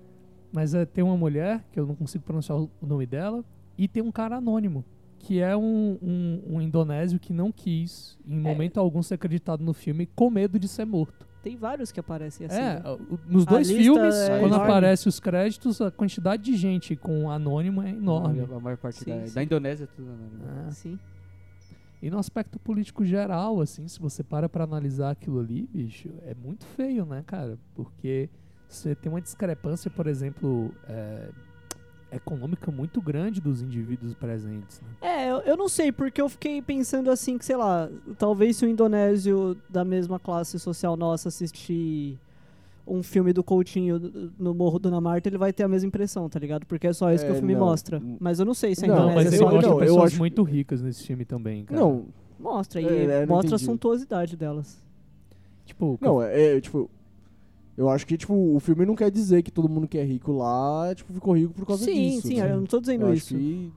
Mas 0.52 0.74
é, 0.74 0.86
tem 0.86 1.04
uma 1.04 1.18
mulher, 1.18 1.66
que 1.72 1.80
eu 1.80 1.86
não 1.86 1.96
consigo 1.96 2.24
pronunciar 2.24 2.60
o 2.60 2.70
nome 2.82 3.06
dela, 3.06 3.44
e 3.78 3.88
tem 3.88 4.04
um 4.04 4.12
cara 4.12 4.38
anônimo, 4.38 4.86
que 5.20 5.40
é 5.40 5.58
um, 5.58 5.98
um, 6.02 6.44
um 6.56 6.62
indonésio 6.62 7.20
que 7.20 7.34
não 7.34 7.52
quis, 7.52 8.18
em 8.26 8.40
momento 8.40 8.80
algum, 8.80 9.02
ser 9.02 9.16
acreditado 9.16 9.64
no 9.64 9.74
filme, 9.74 10.08
com 10.16 10.30
medo 10.30 10.60
de 10.60 10.68
ser 10.68 10.86
morto. 10.86 11.26
Tem 11.48 11.56
vários 11.56 11.94
que 11.94 12.00
aparecem 12.00 12.46
assim. 12.46 12.58
é, 12.58 12.74
né? 12.75 12.98
nos 13.25 13.46
dois 13.46 13.72
filmes, 13.72 14.13
é 14.16 14.39
quando 14.39 14.54
enorme. 14.54 14.66
aparece 14.66 15.08
os 15.08 15.18
créditos, 15.18 15.80
a 15.80 15.89
quantidade 15.89 16.44
de 16.44 16.58
gente 16.58 16.94
com 16.94 17.32
anônimo 17.32 17.82
é 17.82 17.92
enorme. 17.92 18.42
A 18.42 18.60
maior 18.60 18.75
parte 18.75 19.00
Sim, 19.00 19.12
da, 19.18 19.27
sim. 19.27 19.34
da 19.34 19.44
Indonésia 19.44 19.86
é 19.86 19.88
tudo 19.88 20.10
anônimo. 20.10 20.68
É. 20.68 20.72
Sim. 20.72 21.00
E 22.01 22.10
no 22.10 22.20
aspecto 22.20 22.60
político 22.60 23.06
geral, 23.06 23.62
assim, 23.62 23.88
se 23.88 23.98
você 23.98 24.24
para 24.24 24.50
pra 24.50 24.66
analisar 24.66 25.12
aquilo 25.12 25.39
ali, 25.39 25.70
bicho, 25.74 26.10
é 26.25 26.36
muito 26.36 26.66
feio, 26.66 27.06
né, 27.06 27.24
cara? 27.25 27.58
Porque 27.74 28.30
você 28.68 28.94
tem 28.94 29.10
uma 29.10 29.22
discrepância, 29.22 29.89
por 29.89 30.06
exemplo, 30.06 30.74
é, 30.89 31.30
econômica 32.12 32.72
muito 32.72 33.02
grande 33.02 33.42
dos 33.42 33.62
indivíduos 33.62 34.14
presentes. 34.14 34.82
Né? 34.82 34.88
É, 35.02 35.30
eu, 35.32 35.38
eu 35.40 35.58
não 35.58 35.68
sei, 35.68 35.92
porque 35.92 36.22
eu 36.22 36.30
fiquei 36.30 36.62
pensando 36.62 37.12
assim 37.12 37.38
que, 37.38 37.46
sei 37.46 37.58
lá, 37.58 37.90
talvez 38.18 38.58
se 38.58 38.66
o 38.66 38.70
indonésio 38.70 39.58
da 39.70 39.84
mesma 39.84 40.18
classe 40.20 40.58
social 40.60 40.96
nossa 40.96 41.28
assistir 41.30 42.18
um 42.90 43.04
filme 43.04 43.34
do 43.34 43.44
Coutinho 43.44 44.32
no 44.40 44.54
Morro 44.54 44.80
do 44.80 44.90
Namarta, 44.90 45.28
ele 45.28 45.38
vai 45.38 45.52
ter 45.52 45.64
a 45.64 45.68
mesma 45.68 45.88
impressão, 45.90 46.30
tá 46.30 46.40
ligado? 46.40 46.66
Porque 46.66 46.88
é 46.88 46.94
só 46.94 47.12
isso 47.12 47.26
que 47.26 47.30
É, 47.32 47.34
o 47.34 47.38
filme 47.38 47.54
não. 47.54 47.60
mostra. 47.66 48.02
Mas 48.20 48.40
eu 48.40 48.46
não 48.46 48.54
sei 48.54 48.74
se 48.76 48.86
a 48.86 48.88
Não, 48.88 48.96
Indonésia 48.96 49.24
mas 49.26 49.34
é 49.34 49.38
só 49.38 49.44
eu- 49.44 49.52
não, 49.52 49.60
de 49.60 49.66
eu 49.66 49.78
pessoas 49.78 50.04
acho- 50.14 50.18
muito 50.20 50.42
ricas 50.44 50.82
nesse 50.82 51.04
filme 51.06 51.26
também, 51.26 51.66
cara. 51.66 51.80
Não, 51.82 52.06
Mostra, 52.40 52.80
e 52.80 52.86
É, 52.88 53.04
é, 53.24 53.26
mostra 53.26 53.56
a 53.56 53.60
suntuosidade 53.60 54.38
delas. 54.38 54.82
Tipo, 55.66 55.98
não, 56.00 56.22
é, 56.22 56.56
é, 56.56 56.62
tipo... 56.62 56.90
Eu 57.77 57.89
acho 57.89 58.07
que, 58.07 58.17
tipo, 58.17 58.34
o 58.34 58.60
filme 58.60 58.86
não 58.86 58.96
quer 58.96 59.12
dizer 59.12 59.43
que 59.43 59.51
todo 59.51 59.69
mundo 59.69 59.88
que 59.88 59.98
é 60.00 60.03
rico 60.03 60.31
lá, 60.31 60.93
tipo, 60.96 61.13
ficou 61.13 61.36
rico 61.38 61.53
por 61.53 61.65
causa 61.67 61.86
sim, 61.86 62.15
disso. 62.15 62.27
sim, 62.27 62.41
né? 62.41 62.51
eu 62.51 62.57
não 62.57 62.65
tô 62.65 62.79
dizendo 62.79 63.01
Eu 63.05 63.07
acho 63.12 63.17
isso. 63.17 63.36
que... 63.36 63.72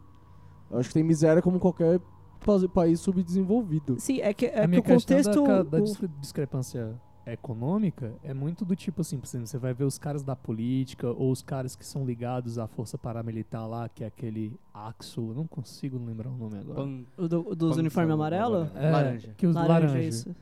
Eu 0.70 0.78
acho 0.78 0.88
que 0.88 0.94
tem 0.94 1.02
miséria 1.04 1.42
como 1.42 1.58
qualquer 1.60 2.00
pa- 2.44 2.68
país 2.72 2.98
subdesenvolvido. 3.00 4.00
Sim, 4.00 4.20
é 4.20 4.32
que, 4.32 4.46
é 4.46 4.58
a 4.58 4.62
que 4.62 4.66
minha 4.68 4.80
o 4.80 4.84
contexto. 4.84 5.42
da, 5.44 5.62
da 5.64 5.78
o- 5.78 5.82
discre- 5.82 6.08
discrepância 6.20 6.94
econômica 7.26 8.12
é 8.24 8.32
muito 8.32 8.64
do 8.64 8.74
tipo 8.74 9.02
assim, 9.02 9.18
por 9.18 9.26
exemplo, 9.26 9.46
você 9.46 9.58
vai 9.58 9.74
ver 9.74 9.84
os 9.84 9.98
caras 9.98 10.22
da 10.22 10.34
política 10.34 11.08
ou 11.10 11.30
os 11.30 11.42
caras 11.42 11.76
que 11.76 11.84
são 11.84 12.04
ligados 12.04 12.58
à 12.58 12.66
força 12.66 12.96
paramilitar 12.96 13.68
lá, 13.68 13.88
que 13.88 14.02
é 14.04 14.06
aquele 14.06 14.52
Axo, 14.72 15.20
eu 15.30 15.34
não 15.34 15.46
consigo 15.46 15.98
lembrar 15.98 16.28
o 16.30 16.36
nome 16.36 16.58
agora. 16.58 16.76
Pan- 16.80 17.02
o 17.18 17.28
do- 17.28 17.54
dos 17.54 17.76
uniformes 17.76 18.14
amarelo? 18.14 18.68
É, 18.74 18.90
Laranja. 18.90 19.34
Que 19.36 19.46
os 19.46 19.54
Laranja, 19.54 19.86
laranja. 19.88 20.02
isso. 20.08 20.34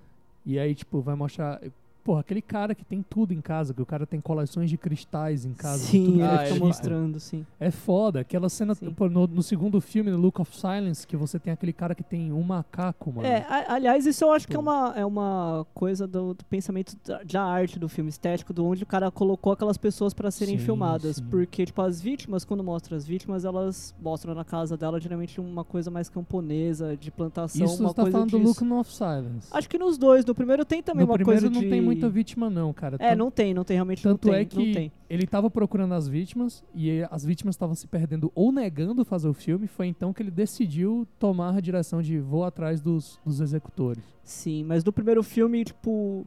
E 0.46 0.58
aí, 0.58 0.74
tipo, 0.74 1.00
vai 1.00 1.14
mostrar 1.14 1.60
Porra, 2.04 2.20
aquele 2.20 2.40
cara 2.40 2.74
que 2.74 2.84
tem 2.84 3.02
tudo 3.02 3.34
em 3.34 3.40
casa, 3.40 3.74
que 3.74 3.82
o 3.82 3.86
cara 3.86 4.06
tem 4.06 4.18
coleções 4.20 4.70
de 4.70 4.78
cristais 4.78 5.44
em 5.44 5.52
casa. 5.52 5.78
Sim, 5.84 6.04
tudo 6.06 6.14
ele 6.20 6.22
é 6.22 6.34
Ah, 6.34 6.46
fica 6.46 6.64
mostrando, 6.64 7.20
sim. 7.20 7.44
É 7.60 7.70
foda. 7.70 8.20
Aquela 8.20 8.48
cena 8.48 8.74
pô, 8.74 9.08
no, 9.10 9.26
no 9.26 9.42
segundo 9.42 9.78
filme, 9.80 10.10
no 10.10 10.16
Look 10.16 10.40
of 10.40 10.56
Silence, 10.56 11.06
que 11.06 11.16
você 11.16 11.38
tem 11.38 11.52
aquele 11.52 11.72
cara 11.72 11.94
que 11.94 12.02
tem 12.02 12.32
um 12.32 12.42
macaco, 12.42 13.12
mano. 13.12 13.26
É, 13.28 13.44
a- 13.48 13.74
aliás, 13.74 14.06
isso 14.06 14.24
eu 14.24 14.32
acho 14.32 14.48
que 14.48 14.54
é 14.54 14.56
Pô. 14.56 14.62
uma, 14.62 14.94
é 14.96 15.04
uma 15.04 15.66
coisa 15.74 16.06
do, 16.06 16.32
do 16.32 16.44
pensamento 16.46 16.96
da, 17.04 17.22
da 17.22 17.42
arte 17.44 17.78
do 17.78 17.88
filme 17.88 18.08
estético, 18.08 18.52
do 18.54 18.64
onde 18.64 18.84
o 18.84 18.86
cara 18.86 19.10
colocou 19.10 19.52
aquelas 19.52 19.76
pessoas 19.76 20.14
pra 20.14 20.30
serem 20.30 20.58
Sim, 20.58 20.64
filmadas. 20.64 21.16
sim. 21.16 21.24
Porque, 21.30 21.66
tipo, 21.66 21.82
as 21.82 22.00
vítimas, 22.00 22.42
quando 22.44 22.64
mostra 22.64 22.96
as 22.96 23.06
vítimas, 23.06 23.44
elas 23.44 23.94
mostram 24.00 24.34
na 24.34 24.44
casa 24.44 24.76
dela 24.78 24.98
geralmente 24.98 25.38
uma 25.40 25.64
coisa 25.64 25.90
mais 25.90 26.08
camponesa, 26.08 26.96
de 26.96 27.10
plantação, 27.10 27.66
Isso 27.66 27.82
uma 27.82 27.90
você 27.90 27.94
tá 27.94 28.02
coisa 28.02 28.12
falando 28.16 28.30
do 28.30 28.38
disso. 28.38 28.64
Look 28.64 28.80
of 28.80 28.94
Silence. 28.94 29.48
Acho 29.50 29.68
que 29.68 29.76
nos 29.78 29.98
dois. 29.98 30.24
No 30.24 30.34
primeiro 30.34 30.64
tem 30.64 30.82
também 30.82 31.04
no 31.06 31.12
uma 31.12 31.18
coisa 31.18 31.50
não 31.50 31.60
de... 31.60 31.68
tem 31.98 32.00
muita 32.00 32.08
vítima, 32.14 32.48
não, 32.50 32.72
cara. 32.72 32.96
É, 32.98 33.10
Tanto- 33.10 33.18
não 33.18 33.30
tem, 33.30 33.54
não 33.54 33.64
tem, 33.64 33.74
realmente 33.76 34.02
Tanto 34.02 34.26
não 34.26 34.32
tem. 34.34 34.42
é 34.42 34.44
que 34.44 34.56
não 34.56 34.72
tem. 34.72 34.92
ele 35.08 35.26
tava 35.26 35.50
procurando 35.50 35.94
as 35.94 36.06
vítimas 36.08 36.64
e 36.74 37.02
as 37.10 37.24
vítimas 37.24 37.54
estavam 37.54 37.74
se 37.74 37.86
perdendo 37.86 38.30
ou 38.34 38.50
negando 38.52 39.04
fazer 39.04 39.28
o 39.28 39.34
filme. 39.34 39.66
Foi 39.66 39.86
então 39.86 40.12
que 40.12 40.22
ele 40.22 40.30
decidiu 40.30 41.06
tomar 41.18 41.54
a 41.56 41.60
direção 41.60 42.00
de 42.02 42.18
vou 42.18 42.44
atrás 42.44 42.80
dos, 42.80 43.18
dos 43.24 43.40
executores. 43.40 44.02
Sim, 44.22 44.64
mas 44.64 44.84
no 44.84 44.92
primeiro 44.92 45.22
filme, 45.22 45.64
tipo. 45.64 46.26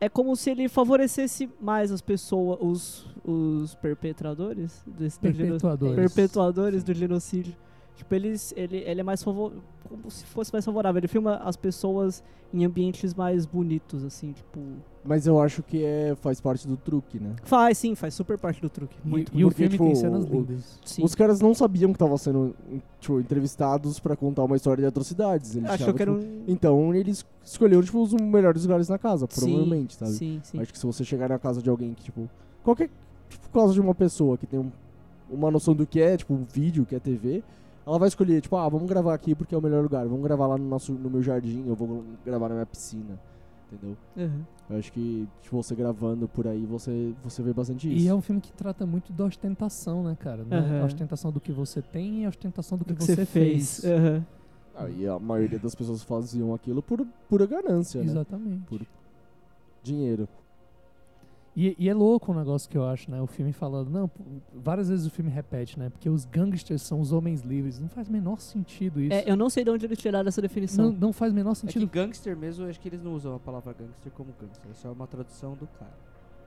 É 0.00 0.08
como 0.08 0.34
se 0.34 0.50
ele 0.50 0.68
favorecesse 0.68 1.48
mais 1.60 1.92
as 1.92 2.00
pessoas, 2.00 2.58
os, 2.60 3.06
os 3.24 3.74
perpetradores 3.76 4.84
desse 4.84 5.20
do 5.20 5.28
geno- 5.30 5.50
Perpetuadores. 5.50 5.94
perpetuadores 5.94 6.82
do 6.82 6.92
genocídio. 6.92 7.54
Tipo, 7.94 8.12
eles, 8.16 8.52
ele, 8.56 8.78
ele 8.78 9.00
é 9.00 9.04
mais 9.04 9.22
favorável. 9.22 9.62
Como 9.96 10.10
se 10.10 10.24
fosse 10.24 10.52
mais 10.52 10.64
favorável. 10.64 10.98
Ele 10.98 11.08
filma 11.08 11.36
as 11.36 11.56
pessoas 11.56 12.22
em 12.54 12.64
ambientes 12.64 13.14
mais 13.14 13.46
bonitos, 13.46 14.04
assim, 14.04 14.32
tipo. 14.32 14.58
Mas 15.04 15.26
eu 15.26 15.40
acho 15.40 15.62
que 15.62 15.82
é, 15.84 16.14
faz 16.20 16.40
parte 16.40 16.66
do 16.68 16.76
truque, 16.76 17.18
né? 17.18 17.34
Faz, 17.44 17.78
sim, 17.78 17.94
faz 17.94 18.14
super 18.14 18.38
parte 18.38 18.60
do 18.60 18.68
truque. 18.70 18.96
E- 19.04 19.08
Muito, 19.08 19.32
e, 19.34 19.44
o 19.44 19.48
porque, 19.48 19.68
filme 19.68 19.78
tem 19.78 19.88
tipo, 19.88 20.00
cenas 20.00 20.24
o- 20.24 20.28
lindas. 20.32 20.78
sim. 20.84 21.02
Os 21.04 21.14
caras 21.14 21.40
não 21.40 21.54
sabiam 21.54 21.90
que 21.90 21.96
estavam 21.96 22.16
sendo 22.18 22.54
tipo, 23.00 23.18
entrevistados 23.20 23.98
pra 24.00 24.14
contar 24.16 24.44
uma 24.44 24.56
história 24.56 24.80
de 24.82 24.86
atrocidades. 24.86 25.56
Eles 25.56 25.68
Achou 25.70 25.74
achavam, 25.74 25.94
que 25.94 26.02
era 26.02 26.14
tipo, 26.14 26.24
um. 26.24 26.44
Então 26.46 26.94
eles 26.94 27.24
escolheram 27.44 27.82
tipo, 27.82 28.00
os 28.02 28.12
melhores 28.14 28.62
lugares 28.62 28.88
na 28.88 28.98
casa, 28.98 29.26
Sim, 29.30 29.40
provavelmente, 29.40 29.94
sabe? 29.96 30.12
Sim, 30.12 30.40
sim. 30.44 30.60
Acho 30.60 30.72
que 30.72 30.78
se 30.78 30.86
você 30.86 31.04
chegar 31.04 31.28
na 31.28 31.38
casa 31.38 31.60
de 31.62 31.68
alguém 31.70 31.92
que, 31.94 32.04
tipo, 32.04 32.28
qualquer 32.62 32.88
tipo, 33.28 33.48
casa 33.50 33.72
de 33.72 33.80
uma 33.80 33.94
pessoa 33.94 34.36
que 34.38 34.46
tem 34.46 34.60
um- 34.60 34.70
uma 35.30 35.50
noção 35.50 35.74
do 35.74 35.86
que 35.86 36.00
é, 36.00 36.16
tipo, 36.16 36.32
um 36.34 36.44
vídeo, 36.44 36.84
que 36.86 36.94
é 36.94 37.00
TV, 37.00 37.42
ela 37.86 37.98
vai 37.98 38.08
escolher, 38.08 38.40
tipo, 38.40 38.56
ah, 38.56 38.68
vamos 38.68 38.88
gravar 38.88 39.14
aqui 39.14 39.34
porque 39.34 39.54
é 39.54 39.58
o 39.58 39.62
melhor 39.62 39.82
lugar, 39.82 40.06
vamos 40.06 40.22
gravar 40.22 40.46
lá 40.46 40.58
no, 40.58 40.68
nosso, 40.68 40.92
no 40.92 41.10
meu 41.10 41.22
jardim, 41.22 41.64
eu 41.66 41.74
vou 41.74 42.04
gravar 42.24 42.48
na 42.48 42.54
minha 42.54 42.66
piscina, 42.66 43.18
entendeu? 43.70 43.96
Uhum. 44.16 44.42
Eu 44.70 44.78
acho 44.78 44.92
que, 44.92 45.28
tipo, 45.42 45.56
você 45.62 45.74
gravando 45.74 46.28
por 46.28 46.46
aí, 46.46 46.64
você, 46.64 47.12
você 47.24 47.42
vê 47.42 47.52
bastante 47.52 47.92
isso. 47.94 48.04
E 48.04 48.08
é 48.08 48.14
um 48.14 48.22
filme 48.22 48.40
que 48.40 48.52
trata 48.52 48.86
muito 48.86 49.12
da 49.12 49.24
ostentação, 49.24 50.04
né, 50.04 50.16
cara? 50.18 50.44
Né? 50.44 50.58
Aham. 50.58 50.82
A 50.82 50.84
ostentação 50.84 51.30
do 51.32 51.40
que 51.40 51.52
você 51.52 51.82
tem 51.82 52.22
e 52.22 52.24
a 52.24 52.28
ostentação 52.28 52.78
do 52.78 52.84
que, 52.84 52.94
que 52.94 53.02
você, 53.02 53.16
você 53.16 53.26
fez. 53.26 53.80
fez. 53.80 53.92
Uhum. 53.92 54.22
Ah, 54.74 54.88
e 54.88 55.06
a 55.06 55.18
maioria 55.18 55.58
das 55.58 55.74
pessoas 55.74 56.02
faziam 56.02 56.54
aquilo 56.54 56.82
por 56.82 57.04
pura 57.28 57.44
ganância, 57.46 58.00
né? 58.02 58.06
Exatamente. 58.06 58.62
Por- 58.66 58.80
Dinheiro. 59.82 60.26
E, 61.54 61.76
e 61.78 61.88
é 61.88 61.92
louco 61.94 62.32
o 62.32 62.34
negócio 62.34 62.68
que 62.70 62.78
eu 62.78 62.84
acho, 62.86 63.10
né? 63.10 63.20
O 63.20 63.26
filme 63.26 63.52
falando, 63.52 63.90
não, 63.90 64.10
várias 64.54 64.88
vezes 64.88 65.04
o 65.06 65.10
filme 65.10 65.30
repete, 65.30 65.78
né? 65.78 65.90
Porque 65.90 66.08
os 66.08 66.24
gangsters 66.24 66.80
são 66.80 66.98
os 67.00 67.12
homens 67.12 67.42
livres. 67.42 67.78
Não 67.78 67.88
faz 67.88 68.08
o 68.08 68.12
menor 68.12 68.40
sentido 68.40 69.00
isso. 69.00 69.12
É, 69.14 69.24
eu 69.30 69.36
não 69.36 69.50
sei 69.50 69.62
de 69.62 69.70
onde 69.70 69.84
eles 69.84 69.98
tiraram 69.98 70.28
essa 70.28 70.40
definição. 70.40 70.86
não, 70.90 70.92
não 70.98 71.12
faz 71.12 71.30
o 71.30 71.34
menor 71.34 71.50
É 71.50 71.54
que 71.54 71.60
sentido. 71.60 71.86
gangster 71.88 72.34
mesmo, 72.36 72.64
eu 72.64 72.70
acho 72.70 72.80
que 72.80 72.88
eles 72.88 73.02
não 73.02 73.14
usam 73.14 73.34
a 73.34 73.38
palavra 73.38 73.74
gangster 73.78 74.10
como 74.12 74.32
gangster. 74.40 74.70
É 74.70 74.74
só 74.74 74.92
uma 74.92 75.06
tradução 75.06 75.54
do 75.54 75.66
cara. 75.78 75.92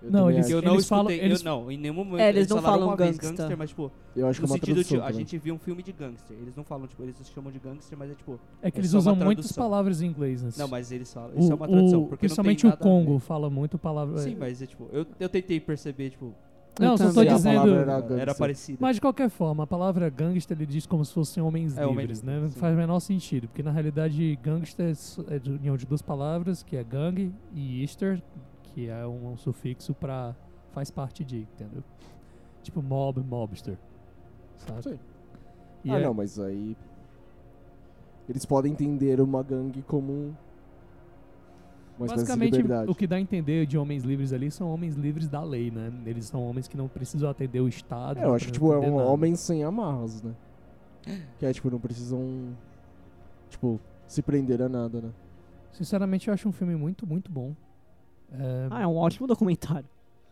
Eu 0.06 0.12
Não, 0.12 0.30
eles- 0.30 0.50
eu 0.50 0.62
não 0.62 0.74
eles 0.74 0.84
escutei, 0.84 0.98
falam- 0.98 1.12
eles- 1.12 1.40
eu 1.40 1.46
não, 1.46 1.72
em 1.72 1.78
nenhum 1.78 1.94
momento 1.96 2.20
É, 2.20 2.30
eles 2.30 2.48
não 2.48 2.58
falaram 2.58 2.74
falam 2.80 2.88
uma 2.90 2.96
vez 2.98 3.18
gangsta. 3.18 3.36
gangster, 3.44 3.58
mas 3.58 3.70
tipo, 3.72 3.92
eu 4.16 4.28
acho 4.28 4.40
que 4.40 4.46
no 4.46 4.48
é 4.48 4.52
uma 4.52 4.60
sentido 4.60 4.84
de, 4.84 5.02
a 5.02 5.12
gente 5.12 5.38
viu 5.38 5.56
um 5.56 5.60
filme 5.60 5.82
de 5.82 5.92
gangster. 5.92 6.38
Eles 6.40 6.56
não 6.56 6.64
falam, 6.64 6.86
tipo, 6.88 7.02
eles 7.02 7.16
chamam 7.34 7.52
de 7.52 7.58
gangster, 7.60 7.98
mas 7.98 8.12
é 8.12 8.14
tipo, 8.14 8.40
É 8.62 8.70
que 8.70 8.78
é 8.78 8.82
eles 8.82 8.94
usam 8.94 9.16
muitas 9.16 9.52
palavras 9.52 10.02
em 10.02 10.08
inglês. 10.08 10.44
Né? 10.44 10.50
não, 10.58 10.68
mas 10.68 10.92
eles 10.92 11.12
falam, 11.14 11.32
o, 11.36 11.40
isso 11.40 11.52
é 11.52 11.56
uma 11.56 11.68
tradução, 11.68 12.04
o- 12.04 12.08
porque 12.08 12.20
principalmente 12.28 12.66
não 12.66 12.74
o. 12.74 12.78
Congo 12.78 13.20
fala 13.20 13.50
muito 13.50 13.78
palavra. 13.80 14.20
Sim, 14.20 14.36
mas 14.40 14.62
é 14.62 14.66
tipo, 14.68 14.88
eu, 14.94 15.06
eu 15.20 15.28
tentei 15.28 15.60
perceber, 15.60 16.12
tipo, 16.12 16.34
Não, 16.78 16.92
Eu 16.92 16.98
só 16.98 17.14
tô 17.14 17.24
dizendo. 17.24 17.54
palavra 17.54 17.76
era 17.80 18.00
gangster. 18.02 18.20
era 18.20 18.36
parecido. 18.36 18.78
Mas 18.82 18.96
de 18.98 19.02
qualquer 19.02 19.30
forma, 19.30 19.64
a 19.64 19.68
palavra 19.68 20.10
gangster 20.10 20.58
ele 20.58 20.66
diz 20.66 20.86
como 20.86 21.06
se 21.06 21.14
fossem 21.14 21.42
homens 21.42 21.78
É, 21.78 21.86
homem 21.86 22.02
livres, 22.02 22.20
livre, 22.20 22.36
né? 22.36 22.42
Não 22.42 22.52
sim. 22.52 22.60
faz 22.60 22.74
o 22.74 22.78
menor 22.78 23.00
sentido, 23.00 23.48
porque 23.48 23.64
na 23.64 23.72
realidade 23.72 24.36
gangster 24.44 24.94
é 25.30 25.36
é 25.36 25.40
de 25.40 25.52
união 25.52 25.78
de 25.78 25.86
duas 25.86 26.02
palavras, 26.02 26.62
que 26.64 26.76
é 26.76 26.84
gang 26.84 27.34
e 27.54 27.82
easter, 27.82 28.22
que 28.76 28.90
é 28.90 29.08
um, 29.08 29.32
um 29.32 29.38
sufixo 29.38 29.94
pra 29.94 30.36
faz 30.74 30.92
parte 30.92 31.24
de, 31.24 31.40
entendeu? 31.54 31.82
Tipo 32.62 32.82
mob, 32.84 33.22
mobster, 33.22 33.78
sabe? 34.58 34.84
Sim. 34.84 35.00
E 35.86 35.92
ah, 35.92 36.00
é- 36.00 36.04
não, 36.04 36.14
mas 36.14 36.38
aí. 36.38 36.76
Eles 38.28 38.46
podem 38.46 38.74
entender 38.74 39.22
uma 39.22 39.42
gangue 39.42 39.82
como 39.84 40.12
um- 40.12 40.34
uma 41.98 42.08
Basicamente, 42.08 42.60
o 42.90 42.94
que 42.94 43.08
dá 43.08 43.16
a 43.16 43.22
entender 43.22 43.66
de 43.66 43.78
homens 43.78 44.04
livres 44.04 44.34
ali 44.34 44.52
são 44.52 44.70
homens 44.70 44.96
livres 44.96 45.30
da 45.30 45.42
lei, 45.42 45.72
né? 45.72 45.94
Eles 46.06 46.26
são 46.26 46.44
homens 46.46 46.68
que 46.68 46.76
não 46.76 46.90
precisam 46.90 47.30
atender 47.30 47.62
o 47.62 47.70
Estado. 47.70 48.20
É, 48.20 48.26
eu 48.26 48.34
acho 48.34 48.48
que 48.48 48.52
tipo, 48.52 48.74
é 48.74 48.78
um 48.80 48.98
nada. 48.98 49.10
homem 49.10 49.36
sem 49.38 49.64
amarras, 49.64 50.22
né? 50.22 50.36
Que 51.40 51.46
é 51.46 51.54
tipo, 51.54 51.70
não 51.70 51.80
precisam. 51.80 52.54
Tipo, 53.50 53.80
se 54.06 54.22
prender 54.22 54.62
a 54.62 54.68
nada, 54.68 55.00
né? 55.00 55.12
Sinceramente, 55.72 56.28
eu 56.28 56.34
acho 56.34 56.50
um 56.50 56.52
filme 56.52 56.76
muito, 56.76 57.08
muito 57.08 57.32
bom. 57.32 57.56
É, 58.40 58.68
Ah, 58.72 58.82
é 58.84 58.88
um 58.88 58.96
ótimo 58.96 59.28
documentário. 59.28 59.88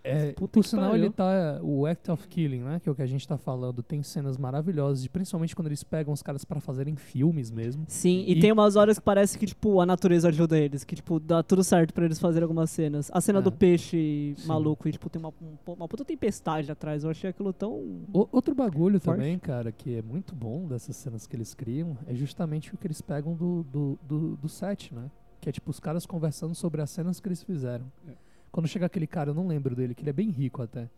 É, 0.05 0.33
Puta 0.33 0.51
por 0.59 0.65
sinal, 0.65 0.93
ele 0.97 1.09
tá. 1.09 1.61
O 1.63 1.85
Act 1.85 2.11
of 2.11 2.27
Killing, 2.27 2.59
né? 2.59 2.77
Que 2.83 2.89
é 2.89 2.91
o 2.91 2.95
que 2.95 3.01
a 3.01 3.05
gente 3.05 3.25
tá 3.25 3.37
falando, 3.37 3.81
tem 3.81 4.03
cenas 4.03 4.37
maravilhosas, 4.37 5.01
de, 5.01 5.09
principalmente 5.09 5.55
quando 5.55 5.67
eles 5.67 5.81
pegam 5.81 6.13
os 6.13 6.21
caras 6.21 6.43
pra 6.43 6.59
fazerem 6.59 6.97
filmes 6.97 7.49
mesmo. 7.49 7.85
Sim, 7.87 8.25
e, 8.27 8.33
E- 8.33 8.39
tem 8.41 8.51
umas 8.51 8.75
horas 8.75 8.99
que 8.99 9.05
parece 9.05 9.39
que, 9.39 9.45
tipo, 9.45 9.79
a 9.79 9.85
natureza 9.85 10.27
ajuda 10.27 10.57
eles, 10.59 10.83
que, 10.83 10.93
tipo, 10.97 11.21
dá 11.21 11.41
tudo 11.41 11.63
certo 11.63 11.93
pra 11.93 12.03
eles 12.03 12.19
fazerem 12.19 12.43
algumas 12.43 12.69
cenas. 12.69 13.09
A 13.13 13.21
cena 13.21 13.39
É. 13.39 13.41
do 13.41 13.49
peixe 13.49 14.33
Sim. 14.37 14.45
maluco, 14.45 14.89
e, 14.89 14.91
tipo, 14.91 15.09
tem 15.09 15.21
uma, 15.21 15.29
um- 15.41 15.71
uma 15.71 15.87
puta 15.87 16.03
tempestade 16.03 16.69
atrás. 16.69 17.05
Eu 17.05 17.09
achei 17.09 17.29
aquilo 17.29 17.53
tão. 17.53 17.71
O- 18.13 18.27
outro 18.29 18.53
bagulho 18.53 18.99
Forte. 18.99 19.17
também, 19.19 19.39
cara, 19.39 19.71
que 19.71 19.95
é 19.95 20.01
muito 20.01 20.35
bom 20.35 20.67
dessas 20.67 20.97
cenas 20.97 21.25
que 21.25 21.33
eles 21.33 21.53
criam, 21.53 21.97
é 22.05 22.13
justamente 22.13 22.75
o 22.75 22.77
que 22.77 22.87
eles 22.87 22.99
pegam 22.99 23.35
do, 23.35 23.63
do, 23.71 23.97
do, 24.05 24.35
do 24.35 24.49
set, 24.49 24.93
né? 24.93 25.09
Que 25.43 25.49
é 25.49 25.51
tipo 25.51 25.69
os 25.69 25.77
caras 25.77 26.05
conversando 26.05 26.55
sobre 26.55 26.81
as 26.81 26.89
cenas 26.89 27.19
que 27.19 27.27
eles 27.27 27.43
fizeram. 27.43 27.85
É. 28.07 28.13
Quando 28.49 28.65
chega 28.65 28.85
aquele 28.85 29.05
cara, 29.05 29.31
eu 29.31 29.33
não 29.33 29.45
lembro 29.45 29.75
dele, 29.75 29.93
que 29.93 30.01
ele 30.01 30.09
é 30.09 30.13
bem 30.13 30.29
rico 30.29 30.61
até. 30.61 30.89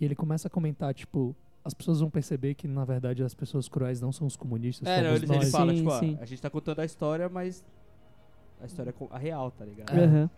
E 0.00 0.04
ele 0.04 0.16
começa 0.16 0.48
a 0.48 0.50
comentar, 0.50 0.92
tipo, 0.92 1.36
as 1.64 1.72
pessoas 1.72 2.00
vão 2.00 2.10
perceber 2.10 2.54
que, 2.54 2.66
na 2.66 2.84
verdade, 2.84 3.22
as 3.22 3.32
pessoas 3.32 3.68
cruéis 3.68 4.00
não 4.00 4.10
são 4.10 4.26
os 4.26 4.34
comunistas, 4.34 4.88
É, 4.88 5.02
não, 5.02 5.10
nós. 5.12 5.22
eles 5.22 5.50
falam, 5.52 5.68
Sim, 5.76 5.76
tipo, 5.82 5.90
ó, 5.92 5.98
sim. 6.00 6.18
a 6.20 6.24
gente 6.24 6.42
tá 6.42 6.50
contando 6.50 6.80
a 6.80 6.84
história, 6.84 7.28
mas 7.28 7.62
a 8.60 8.66
história 8.66 8.90
é 8.90 9.06
a 9.14 9.18
real, 9.18 9.52
tá 9.52 9.64
ligado? 9.64 9.96
É. 9.96 10.04
Aham. 10.04 10.30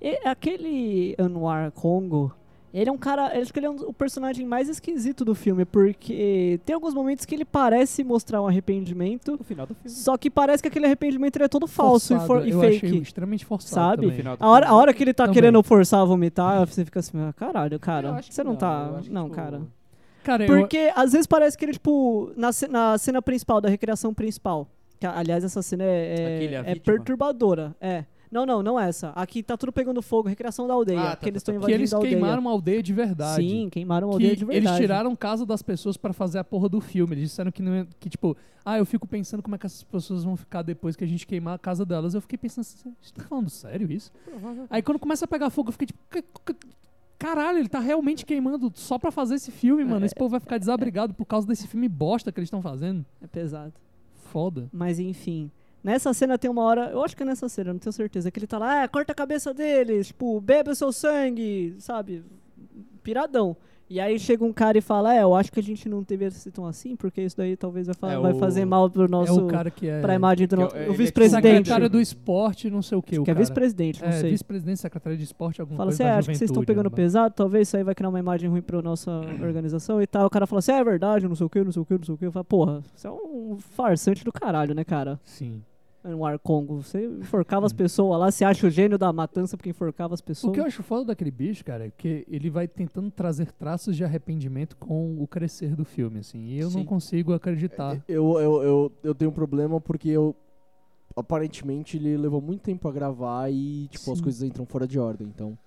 E 0.00 0.18
aquele 0.26 1.14
Anwar 1.16 1.70
Congo, 1.70 2.34
ele 2.72 2.88
é 2.88 2.92
um 2.92 2.96
cara. 2.98 3.38
Acho 3.40 3.52
que 3.52 3.58
ele 3.58 3.66
é 3.66 3.70
um- 3.70 3.88
o 3.88 3.92
personagem 3.92 4.46
mais 4.46 4.68
esquisito 4.68 5.24
do 5.24 5.34
filme, 5.34 5.64
porque 5.64 6.60
tem 6.64 6.74
alguns 6.74 6.94
momentos 6.94 7.24
que 7.26 7.34
ele 7.34 7.44
parece 7.44 8.02
mostrar 8.04 8.40
um 8.42 8.46
arrependimento, 8.46 9.32
No 9.38 9.44
final 9.44 9.66
do 9.66 9.74
filme. 9.74 9.90
só 9.90 10.16
que 10.16 10.30
parece 10.30 10.62
que 10.62 10.68
aquele 10.68 10.86
arrependimento 10.86 11.36
ele 11.36 11.44
é 11.44 11.48
todo 11.48 11.66
falso 11.66 12.14
e, 12.14 12.16
Forçado, 12.16 12.26
for- 12.26 12.46
e 12.46 12.50
eu 12.50 12.60
fake. 12.60 12.86
achei 12.86 12.98
extremamente 12.98 13.44
forçado 13.44 13.74
Sabe? 13.74 13.96
No 14.02 14.02
também. 14.08 14.16
final 14.18 14.36
do 14.36 14.44
A 14.44 14.48
hora, 14.48 14.68
a 14.68 14.74
hora 14.74 14.94
que 14.94 15.02
ele 15.04 15.12
tá 15.14 15.24
Também. 15.24 15.34
querendo 15.34 15.62
forçar 15.62 16.00
a 16.00 16.04
vomitar, 16.04 16.66
você 16.66 16.84
fica 16.84 17.00
assim, 17.00 17.18
ah, 17.20 17.32
caralho, 17.32 17.74
Eu 17.74 17.80
cara, 17.80 18.12
acho 18.14 18.28
que 18.28 18.34
você 18.34 18.42
não, 18.44 18.52
eu 18.52 18.56
tá. 18.58 19.00
Não, 19.10 19.24
tipo, 19.24 19.36
cara. 19.36 19.62
Cara, 20.24 20.44
eu, 20.46 20.58
Porque 20.60 20.92
às 20.94 21.10
vezes 21.12 21.26
parece 21.26 21.58
que 21.58 21.64
ele, 21.64 21.72
tipo, 21.72 22.30
na, 22.36 22.50
na 22.70 22.96
cena 22.96 23.20
principal, 23.20 23.60
da 23.60 23.68
recreação 23.68 24.14
principal. 24.14 24.68
Que, 25.00 25.06
aliás, 25.06 25.42
essa 25.42 25.60
cena 25.62 25.82
é, 25.82 26.44
é, 26.64 26.70
é 26.70 26.74
perturbadora. 26.76 27.74
É. 27.80 28.04
Não, 28.32 28.46
não, 28.46 28.62
não 28.62 28.80
essa. 28.80 29.10
Aqui 29.10 29.42
tá 29.42 29.58
tudo 29.58 29.70
pegando 29.70 30.00
fogo, 30.00 30.26
recreação 30.28 30.66
da 30.66 30.72
aldeia. 30.72 30.98
Ah, 31.00 31.10
tá, 31.10 31.16
que 31.16 31.28
eles 31.28 31.42
tá, 31.42 31.52
estão 31.52 31.54
tá. 31.54 31.58
que 31.60 31.64
invadindo 31.72 31.80
eles 31.82 31.92
a 31.92 31.96
aldeia. 31.96 32.14
queimaram 32.14 32.40
uma 32.40 32.50
aldeia 32.50 32.82
de 32.82 32.92
verdade. 32.94 33.42
Sim, 33.46 33.68
queimaram 33.70 34.08
a 34.08 34.10
que 34.10 34.14
aldeia 34.14 34.36
de 34.36 34.44
verdade. 34.46 34.66
eles 34.66 34.80
tiraram 34.80 35.14
casa 35.14 35.44
das 35.44 35.60
pessoas 35.62 35.98
pra 35.98 36.14
fazer 36.14 36.38
a 36.38 36.44
porra 36.44 36.66
do 36.68 36.80
filme. 36.80 37.14
Eles 37.14 37.28
disseram 37.28 37.52
que, 37.52 37.60
não 37.62 37.86
que, 38.00 38.08
tipo, 38.08 38.34
ah, 38.64 38.78
eu 38.78 38.86
fico 38.86 39.06
pensando 39.06 39.42
como 39.42 39.54
é 39.54 39.58
que 39.58 39.66
essas 39.66 39.82
pessoas 39.84 40.24
vão 40.24 40.34
ficar 40.34 40.62
depois 40.62 40.96
que 40.96 41.04
a 41.04 41.06
gente 41.06 41.26
queimar 41.26 41.54
a 41.56 41.58
casa 41.58 41.84
delas. 41.84 42.14
Eu 42.14 42.22
fiquei 42.22 42.38
pensando 42.38 42.62
assim, 42.62 42.94
você 43.02 43.12
tá 43.12 43.22
falando 43.24 43.50
sério 43.50 43.92
isso? 43.92 44.10
Aí 44.70 44.80
quando 44.80 44.98
começa 44.98 45.26
a 45.26 45.28
pegar 45.28 45.50
fogo, 45.50 45.68
eu 45.68 45.72
fiquei 45.72 45.88
tipo, 45.88 45.98
"Que- 46.10 46.22
que- 46.22 46.68
caralho, 47.18 47.58
ele 47.58 47.68
tá 47.68 47.80
realmente 47.80 48.24
queimando 48.24 48.72
só 48.74 48.98
pra 48.98 49.12
fazer 49.12 49.34
esse 49.34 49.50
filme, 49.50 49.84
mano. 49.84 50.04
É, 50.04 50.06
Esse 50.06 50.14
povo 50.14 50.30
vai 50.30 50.40
ficar 50.40 50.56
desabrigado 50.58 51.12
por 51.12 51.26
causa 51.26 51.46
desse 51.46 51.68
filme 51.68 51.86
bosta 51.88 52.32
que 52.32 52.40
eles 52.40 52.46
estão 52.48 52.62
fazendo. 52.62 53.04
É 53.20 53.26
pesado. 53.26 53.74
Foda. 54.32 54.68
Mas 54.72 54.98
enfim. 54.98 55.50
Nessa 55.82 56.12
cena 56.14 56.38
tem 56.38 56.50
uma 56.50 56.62
hora, 56.62 56.90
eu 56.92 57.02
acho 57.04 57.16
que 57.16 57.22
é 57.22 57.26
nessa 57.26 57.48
cena, 57.48 57.72
não 57.72 57.80
tenho 57.80 57.92
certeza, 57.92 58.30
que 58.30 58.38
ele 58.38 58.46
tá 58.46 58.56
lá, 58.58 58.84
ah, 58.84 58.88
corta 58.88 59.10
a 59.12 59.14
cabeça 59.14 59.52
deles, 59.52 60.08
tipo, 60.08 60.40
bebe 60.40 60.70
o 60.70 60.74
seu 60.76 60.92
sangue, 60.92 61.74
sabe? 61.80 62.22
Piradão. 63.02 63.56
E 63.90 64.00
aí 64.00 64.18
chega 64.18 64.42
um 64.42 64.54
cara 64.54 64.78
e 64.78 64.80
fala, 64.80 65.14
é, 65.14 65.22
eu 65.22 65.34
acho 65.34 65.52
que 65.52 65.60
a 65.60 65.62
gente 65.62 65.86
não 65.86 66.02
deveria 66.02 66.30
ser 66.30 66.50
tão 66.50 66.64
assim, 66.64 66.96
porque 66.96 67.20
isso 67.20 67.36
daí 67.36 67.56
talvez 67.58 67.86
vai, 67.88 67.94
fa- 67.94 68.12
É 68.12 68.18
vai 68.18 68.32
o- 68.32 68.38
fazer 68.38 68.64
mal 68.64 68.88
pro 68.88 69.04
É 69.04 69.08
nosso... 69.08 69.44
o 69.44 69.48
cara 69.48 69.70
que 69.70 69.86
é. 69.86 70.00
pra 70.00 70.14
imagem 70.14 70.46
do 70.46 70.54
é 70.54 70.58
nosso... 70.60 70.74
o- 70.74 70.78
é 70.78 70.80
o 70.80 70.84
tipo 70.84 70.94
vice-presidente. 70.96 71.42
secretário 71.56 71.90
do 71.90 72.00
esporte, 72.00 72.70
não 72.70 72.80
sei 72.80 72.96
o 72.96 73.02
que. 73.02 73.16
Acho 73.16 73.20
o 73.20 73.24
que 73.26 73.30
é 73.30 73.34
vice-presidente, 73.34 74.00
não 74.00 74.08
É, 74.08 74.12
sei. 74.12 74.30
vice-presidente, 74.30 74.80
secretário 74.80 75.18
de 75.18 75.24
esporte, 75.24 75.60
alguma 75.60 75.76
Fala 75.76 75.88
coisa 75.90 76.02
assim, 76.04 76.08
da 76.10 76.14
é, 76.14 76.18
acho 76.18 76.28
que 76.30 76.36
vocês 76.36 76.50
estão 76.50 76.64
pegando 76.64 76.88
né? 76.88 76.96
pesado, 76.96 77.34
talvez 77.34 77.68
isso 77.68 77.76
aí 77.76 77.84
vai 77.84 77.94
criar 77.94 78.08
uma 78.08 78.18
imagem 78.18 78.48
ruim 78.48 78.62
pra 78.62 78.80
nossa 78.80 79.10
organização 79.42 80.00
e 80.00 80.06
tal. 80.06 80.26
O 80.26 80.30
cara 80.30 80.46
fala 80.46 80.60
assim, 80.60 80.72
é 80.72 80.82
verdade, 80.82 81.28
não 81.28 81.34
sei 81.34 81.44
o 81.44 81.50
que, 81.50 81.62
não 81.62 81.72
sei 81.72 81.82
o 81.82 81.84
que, 81.84 81.94
não 81.94 82.04
sei 82.04 82.14
o 82.14 82.18
que. 82.18 82.24
Eu 82.24 82.32
falo, 82.32 82.44
porra, 82.44 82.82
você 82.94 83.06
é 83.08 83.10
um 83.10 83.58
farsante 83.58 84.24
do 84.24 84.32
caralho, 84.32 84.74
né, 84.74 84.84
cara? 84.84 85.20
Sim. 85.24 85.60
No 86.04 86.24
Ar 86.24 86.38
Congo. 86.38 86.82
Você 86.82 87.06
enforcava 87.06 87.64
as 87.66 87.72
pessoas 87.72 88.18
lá, 88.18 88.30
você 88.30 88.44
acha 88.44 88.66
o 88.66 88.70
gênio 88.70 88.98
da 88.98 89.12
matança 89.12 89.56
porque 89.56 89.70
enforcava 89.70 90.14
as 90.14 90.20
O 90.20 90.24
pessoas. 90.24 90.52
que 90.54 90.60
eu 90.60 90.64
acho 90.64 90.82
foda 90.82 91.06
daquele 91.06 91.30
bicho, 91.30 91.64
cara, 91.64 91.86
é 91.86 91.90
que 91.90 92.24
ele 92.28 92.50
vai 92.50 92.66
tentando 92.66 93.10
trazer 93.10 93.52
traços 93.52 93.96
de 93.96 94.04
arrependimento 94.04 94.76
com 94.76 95.22
o 95.22 95.26
crescer 95.26 95.76
do 95.76 95.84
filme, 95.84 96.18
assim. 96.20 96.44
E 96.46 96.58
eu 96.58 96.70
não 96.70 96.80
Sim. 96.80 96.84
consigo 96.84 97.32
acreditar. 97.32 98.02
Eu, 98.08 98.38
eu, 98.40 98.62
eu, 98.62 98.92
eu 99.04 99.14
tenho 99.14 99.30
um 99.30 99.34
problema 99.34 99.80
porque 99.80 100.08
eu. 100.08 100.34
Aparentemente 101.14 101.98
ele 101.98 102.16
levou 102.16 102.40
muito 102.40 102.62
tempo 102.62 102.88
a 102.88 102.92
gravar 102.92 103.50
e 103.52 103.86
tipo, 103.88 104.10
as 104.10 104.18
Sim. 104.18 104.24
coisas 104.24 104.42
entram 104.42 104.64
fora 104.64 104.86
de 104.86 104.98
ordem. 104.98 105.28
Então, 105.28 105.58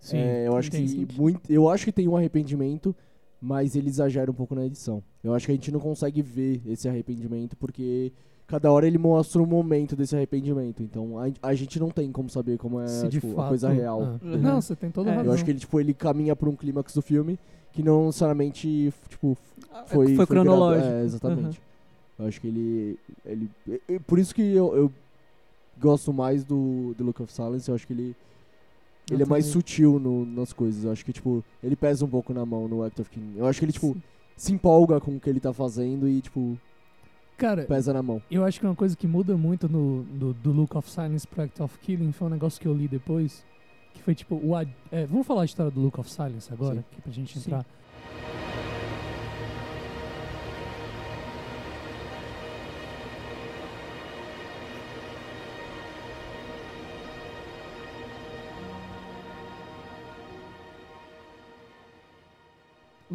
Sim, 0.00 0.16
é, 0.16 0.48
eu 0.48 0.56
acho 0.56 0.70
que 0.70 1.06
muito, 1.14 1.40
eu 1.52 1.68
acho 1.68 1.84
que 1.84 1.92
tem 1.92 2.08
um 2.08 2.16
arrependimento, 2.16 2.96
mas 3.38 3.76
ele 3.76 3.88
exagera 3.88 4.30
um 4.30 4.34
pouco 4.34 4.54
na 4.54 4.64
edição. 4.64 5.02
Eu 5.22 5.34
acho 5.34 5.44
que 5.44 5.52
a 5.52 5.54
gente 5.54 5.70
não 5.70 5.78
consegue 5.78 6.22
ver 6.22 6.62
esse 6.66 6.88
arrependimento 6.88 7.54
porque 7.54 8.12
cada 8.48 8.72
hora 8.72 8.86
ele 8.86 8.98
mostra 8.98 9.40
um 9.40 9.46
momento 9.46 9.94
desse 9.94 10.16
arrependimento. 10.16 10.82
Então 10.82 11.16
a, 11.18 11.30
a 11.50 11.54
gente 11.54 11.78
não 11.78 11.90
tem 11.90 12.10
como 12.10 12.28
saber 12.28 12.58
como 12.58 12.80
é 12.80 12.88
Se 12.88 13.08
tipo, 13.08 13.28
fato, 13.34 13.44
a 13.44 13.48
coisa 13.48 13.68
real. 13.70 14.02
Ah. 14.02 14.18
Uhum. 14.26 14.38
Não, 14.38 14.60
você 14.60 14.74
tem 14.74 14.90
toda 14.90 15.10
a 15.10 15.12
É, 15.12 15.16
razão. 15.18 15.30
Eu 15.30 15.34
acho 15.34 15.44
que 15.44 15.50
ele 15.52 15.60
tipo 15.60 15.78
ele 15.78 15.94
caminha 15.94 16.34
por 16.34 16.48
um 16.48 16.56
clímax 16.56 16.92
do 16.94 17.02
filme 17.02 17.38
que 17.72 17.82
não 17.82 18.06
necessariamente 18.06 18.92
tipo 19.08 19.36
foi, 19.86 20.06
foi 20.06 20.14
grado- 20.16 20.26
cronológico. 20.26 20.88
É, 20.88 21.04
exatamente. 21.04 21.60
Eu 22.18 22.26
acho 22.26 22.40
que 22.40 22.48
ele. 22.48 22.98
ele 23.24 23.50
e 23.88 23.98
por 24.00 24.18
isso 24.18 24.34
que 24.34 24.42
eu, 24.42 24.74
eu 24.74 24.92
gosto 25.80 26.12
mais 26.12 26.42
do 26.42 26.92
The 26.98 27.04
Look 27.04 27.22
of 27.22 27.32
Silence. 27.32 27.68
Eu 27.68 27.74
acho 27.76 27.86
que 27.86 27.92
ele. 27.92 28.16
Eu 29.10 29.14
Ele 29.14 29.22
é 29.22 29.26
mais 29.26 29.44
também. 29.44 29.52
sutil 29.52 29.98
no- 29.98 30.26
nas 30.26 30.52
coisas. 30.52 30.84
Eu 30.84 30.90
acho 30.92 31.02
que, 31.04 31.12
tipo, 31.14 31.42
ele 31.62 31.74
pesa 31.76 32.04
um 32.04 32.08
pouco 32.08 32.34
na 32.34 32.44
mão 32.44 32.66
no 32.68 32.82
Act 32.82 33.00
of 33.00 33.10
King. 33.10 33.38
Eu 33.38 33.46
acho 33.46 33.58
que 33.58 33.64
ele, 33.64 33.72
tipo, 33.72 33.96
se 34.36 34.52
empolga 34.52 35.00
com 35.00 35.16
o 35.16 35.20
que 35.20 35.30
ele 35.30 35.40
tá 35.40 35.50
fazendo 35.52 36.06
e, 36.08 36.20
tipo, 36.20 36.58
Cara, 37.38 37.62
pesa 37.62 37.92
na 37.92 38.02
mão. 38.02 38.20
eu 38.28 38.44
acho 38.44 38.58
que 38.58 38.66
uma 38.66 38.74
coisa 38.74 38.96
que 38.96 39.06
muda 39.06 39.36
muito 39.36 39.68
no, 39.68 40.02
do, 40.02 40.34
do 40.34 40.52
Look 40.52 40.76
of 40.76 40.90
Silence 40.90 41.24
pro 41.26 41.44
Act 41.44 41.62
of 41.62 41.78
Killing 41.78 42.10
foi 42.10 42.26
um 42.26 42.30
negócio 42.30 42.60
que 42.60 42.66
eu 42.66 42.74
li 42.74 42.88
depois. 42.88 43.46
Que 43.94 44.02
foi 44.02 44.14
tipo, 44.14 44.34
o 44.34 44.58
é, 44.90 45.06
vamos 45.06 45.26
falar 45.26 45.42
a 45.42 45.44
história 45.44 45.70
do 45.70 45.80
Look 45.80 45.98
of 45.98 46.10
Silence 46.10 46.52
agora, 46.52 46.74
Sim. 46.74 46.80
aqui 46.80 47.00
pra 47.00 47.12
gente 47.12 47.38
Sim. 47.38 47.50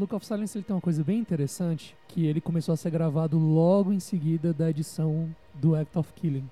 Look 0.03 0.13
of 0.15 0.25
Silence 0.25 0.57
ele 0.57 0.63
tem 0.65 0.75
uma 0.75 0.81
coisa 0.81 1.03
bem 1.03 1.19
interessante, 1.19 1.95
que 2.07 2.25
ele 2.25 2.41
começou 2.41 2.73
a 2.73 2.75
ser 2.77 2.89
gravado 2.91 3.37
logo 3.37 3.91
em 3.93 3.99
seguida 3.99 4.53
da 4.53 4.69
edição 4.69 5.29
do 5.55 5.75
Act 5.75 5.97
of 5.97 6.11
Killing. 6.13 6.47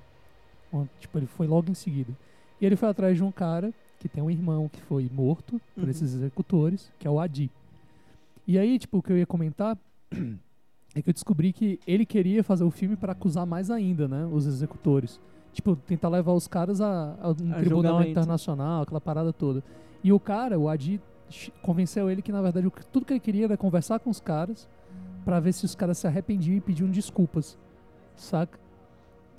Tipo, 1.00 1.18
ele 1.20 1.26
foi 1.28 1.48
logo 1.48 1.70
em 1.70 1.74
seguida. 1.74 2.12
E 2.60 2.66
ele 2.66 2.76
foi 2.76 2.88
atrás 2.90 3.18
de 3.18 3.24
um 3.24 3.32
cara 3.32 3.74
que 4.00 4.08
tem 4.08 4.24
um 4.24 4.32
irmão 4.32 4.70
que 4.70 4.82
foi 4.82 5.10
morto 5.14 5.60
por 5.76 5.84
Uhum. 5.84 5.90
esses 5.90 6.14
executores, 6.14 6.92
que 6.98 7.06
é 7.08 7.12
o 7.12 7.20
Adi. 7.20 7.50
E 8.48 8.58
aí, 8.58 8.80
tipo, 8.80 8.98
o 9.00 9.04
que 9.04 9.12
eu 9.12 9.18
ia 9.18 9.26
comentar 9.26 9.78
é 10.96 11.02
que 11.02 11.10
eu 11.10 11.14
descobri 11.14 11.52
que 11.54 11.80
ele 11.86 12.06
queria 12.06 12.44
fazer 12.44 12.64
o 12.64 12.72
filme 12.72 12.96
para 12.96 13.12
acusar 13.12 13.46
mais 13.46 13.70
ainda, 13.70 14.08
né, 14.08 14.26
os 14.32 14.46
executores. 14.46 15.20
Tipo, 15.54 15.76
tentar 15.76 16.08
levar 16.10 16.32
os 16.32 16.48
caras 16.48 16.80
a, 16.80 17.18
a 17.22 17.30
um 17.30 17.34
tribunal 17.34 17.64
julgamento. 17.66 18.10
internacional, 18.12 18.84
aquela 18.84 19.02
parada 19.02 19.34
toda. 19.34 19.62
E 20.04 20.14
o 20.14 20.20
cara, 20.20 20.58
o 20.58 20.70
Adi, 20.70 21.02
convenceu 21.62 22.10
ele 22.10 22.22
que, 22.22 22.32
na 22.32 22.42
verdade, 22.42 22.68
o 22.68 22.72
tudo 22.92 23.06
que 23.06 23.14
ele 23.14 23.20
queria 23.20 23.46
era 23.46 23.58
conversar 23.58 24.00
com 24.00 24.10
os 24.10 24.20
caras 24.20 24.68
para 25.26 25.40
ver 25.40 25.54
se 25.54 25.66
os 25.66 25.76
caras 25.76 25.98
se 25.98 26.08
arrependiam 26.08 26.56
e 26.56 26.62
pediam 26.62 26.90
desculpas. 26.90 27.58
Saca? 28.16 28.60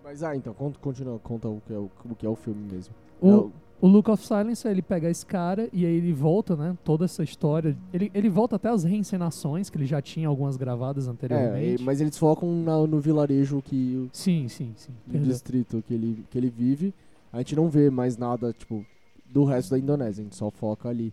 Mas, 0.05 0.23
ah, 0.23 0.35
então, 0.37 0.53
conta, 0.55 0.79
continua, 0.81 1.19
conta 1.19 1.49
o 1.49 1.63
que 1.67 1.73
é 1.73 1.77
o, 1.79 1.91
o 2.11 2.15
que 2.15 2.27
é 2.27 2.29
o 2.29 2.35
filme 2.35 2.73
mesmo. 2.73 2.95
O, 3.21 3.29
É 3.31 3.35
o- 3.35 3.53
o 3.81 3.87
Look 3.89 4.09
of 4.11 4.25
Silence, 4.25 4.67
ele 4.67 4.81
pega 4.83 5.11
esse 5.11 5.27
cara 5.27 5.69
e 5.73 5.85
aí 5.85 5.93
ele 5.97 6.13
volta, 6.13 6.55
né? 6.57 6.77
Toda 6.85 7.05
essa 7.05 7.23
história. 7.25 7.77
Ele, 7.93 8.11
ele 8.15 8.29
volta 8.29 8.55
até 8.57 8.69
as 8.69 8.85
reencenações, 8.85 9.69
que 9.71 9.77
ele 9.77 9.87
já 9.87 10.01
tinha 10.01 10.29
algumas 10.29 10.57
gravadas 10.57 11.07
é, 11.07 11.11
anteriormente. 11.11 11.83
e- 11.83 11.85
mas 11.85 12.01
eles 12.01 12.17
focam 12.17 12.49
na- 12.63 12.87
no 12.87 13.01
vilarejo 13.01 13.61
que. 13.63 14.09
Sim, 14.13 14.47
sim, 14.49 14.73
sim. 14.77 14.93
No 15.07 15.13
perdão. 15.15 15.29
distrito 15.29 15.83
que 15.87 15.95
ele, 15.95 16.25
que 16.31 16.39
ele 16.39 16.49
vive. 16.51 16.95
A 17.33 17.39
gente 17.39 17.57
não 17.57 17.69
vê 17.69 17.91
mais 17.91 18.17
nada, 18.17 18.53
tipo, 18.53 18.85
do 19.27 19.45
resto 19.45 19.71
da 19.73 19.79
Indonésia. 19.79 20.21
A 20.23 20.25
gente 20.25 20.37
só 20.37 20.51
foca 20.51 20.89
ali. 20.89 21.13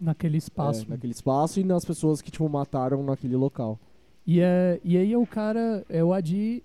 Naquele 0.00 0.38
espaço. 0.38 0.84
É, 0.86 0.90
naquele 0.90 1.12
espaço 1.12 1.60
e 1.60 1.64
nas 1.64 1.84
pessoas 1.84 2.22
que, 2.22 2.30
tipo, 2.30 2.48
mataram 2.48 3.02
naquele 3.02 3.36
local. 3.36 3.78
E, 4.26 4.40
é, 4.40 4.80
e 4.84 4.96
aí 4.96 5.12
é 5.12 5.18
o 5.18 5.26
cara, 5.26 5.84
é 5.88 6.04
o 6.04 6.12
Adi 6.12 6.62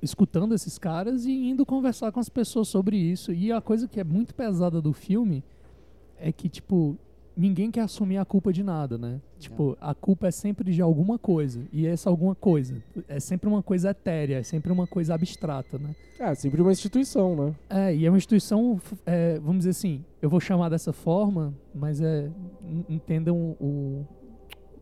escutando 0.00 0.54
esses 0.54 0.78
caras 0.78 1.24
e 1.24 1.32
indo 1.32 1.66
conversar 1.66 2.12
com 2.12 2.20
as 2.20 2.28
pessoas 2.28 2.68
sobre 2.68 2.96
isso. 2.96 3.32
E 3.32 3.50
a 3.50 3.60
coisa 3.60 3.88
que 3.88 4.00
é 4.00 4.04
muito 4.04 4.34
pesada 4.34 4.80
do 4.80 4.92
filme 4.92 5.44
é 6.18 6.32
que, 6.32 6.48
tipo, 6.48 6.96
ninguém 7.38 7.70
quer 7.70 7.82
assumir 7.82 8.16
a 8.18 8.24
culpa 8.24 8.52
de 8.52 8.62
nada, 8.62 8.98
né? 8.98 9.20
Tipo, 9.38 9.76
a 9.80 9.94
culpa 9.94 10.26
é 10.26 10.30
sempre 10.30 10.72
de 10.72 10.82
alguma 10.82 11.18
coisa. 11.18 11.62
E 11.72 11.86
essa 11.86 12.10
alguma 12.10 12.34
coisa 12.34 12.82
é 13.06 13.20
sempre 13.20 13.48
uma 13.48 13.62
coisa 13.62 13.90
etérea, 13.90 14.38
é 14.38 14.42
sempre 14.42 14.72
uma 14.72 14.86
coisa 14.86 15.14
abstrata, 15.14 15.78
né? 15.78 15.94
É, 16.18 16.34
sempre 16.34 16.60
uma 16.60 16.72
instituição, 16.72 17.36
né? 17.36 17.54
É, 17.70 17.94
e 17.94 18.04
é 18.04 18.10
uma 18.10 18.16
instituição, 18.18 18.80
é, 19.06 19.38
vamos 19.38 19.58
dizer 19.58 19.70
assim, 19.70 20.04
eu 20.20 20.28
vou 20.28 20.40
chamar 20.40 20.68
dessa 20.68 20.92
forma, 20.92 21.54
mas 21.74 22.00
é. 22.00 22.28
en- 22.64 22.84
Entendam 22.88 23.36
o, 23.60 24.04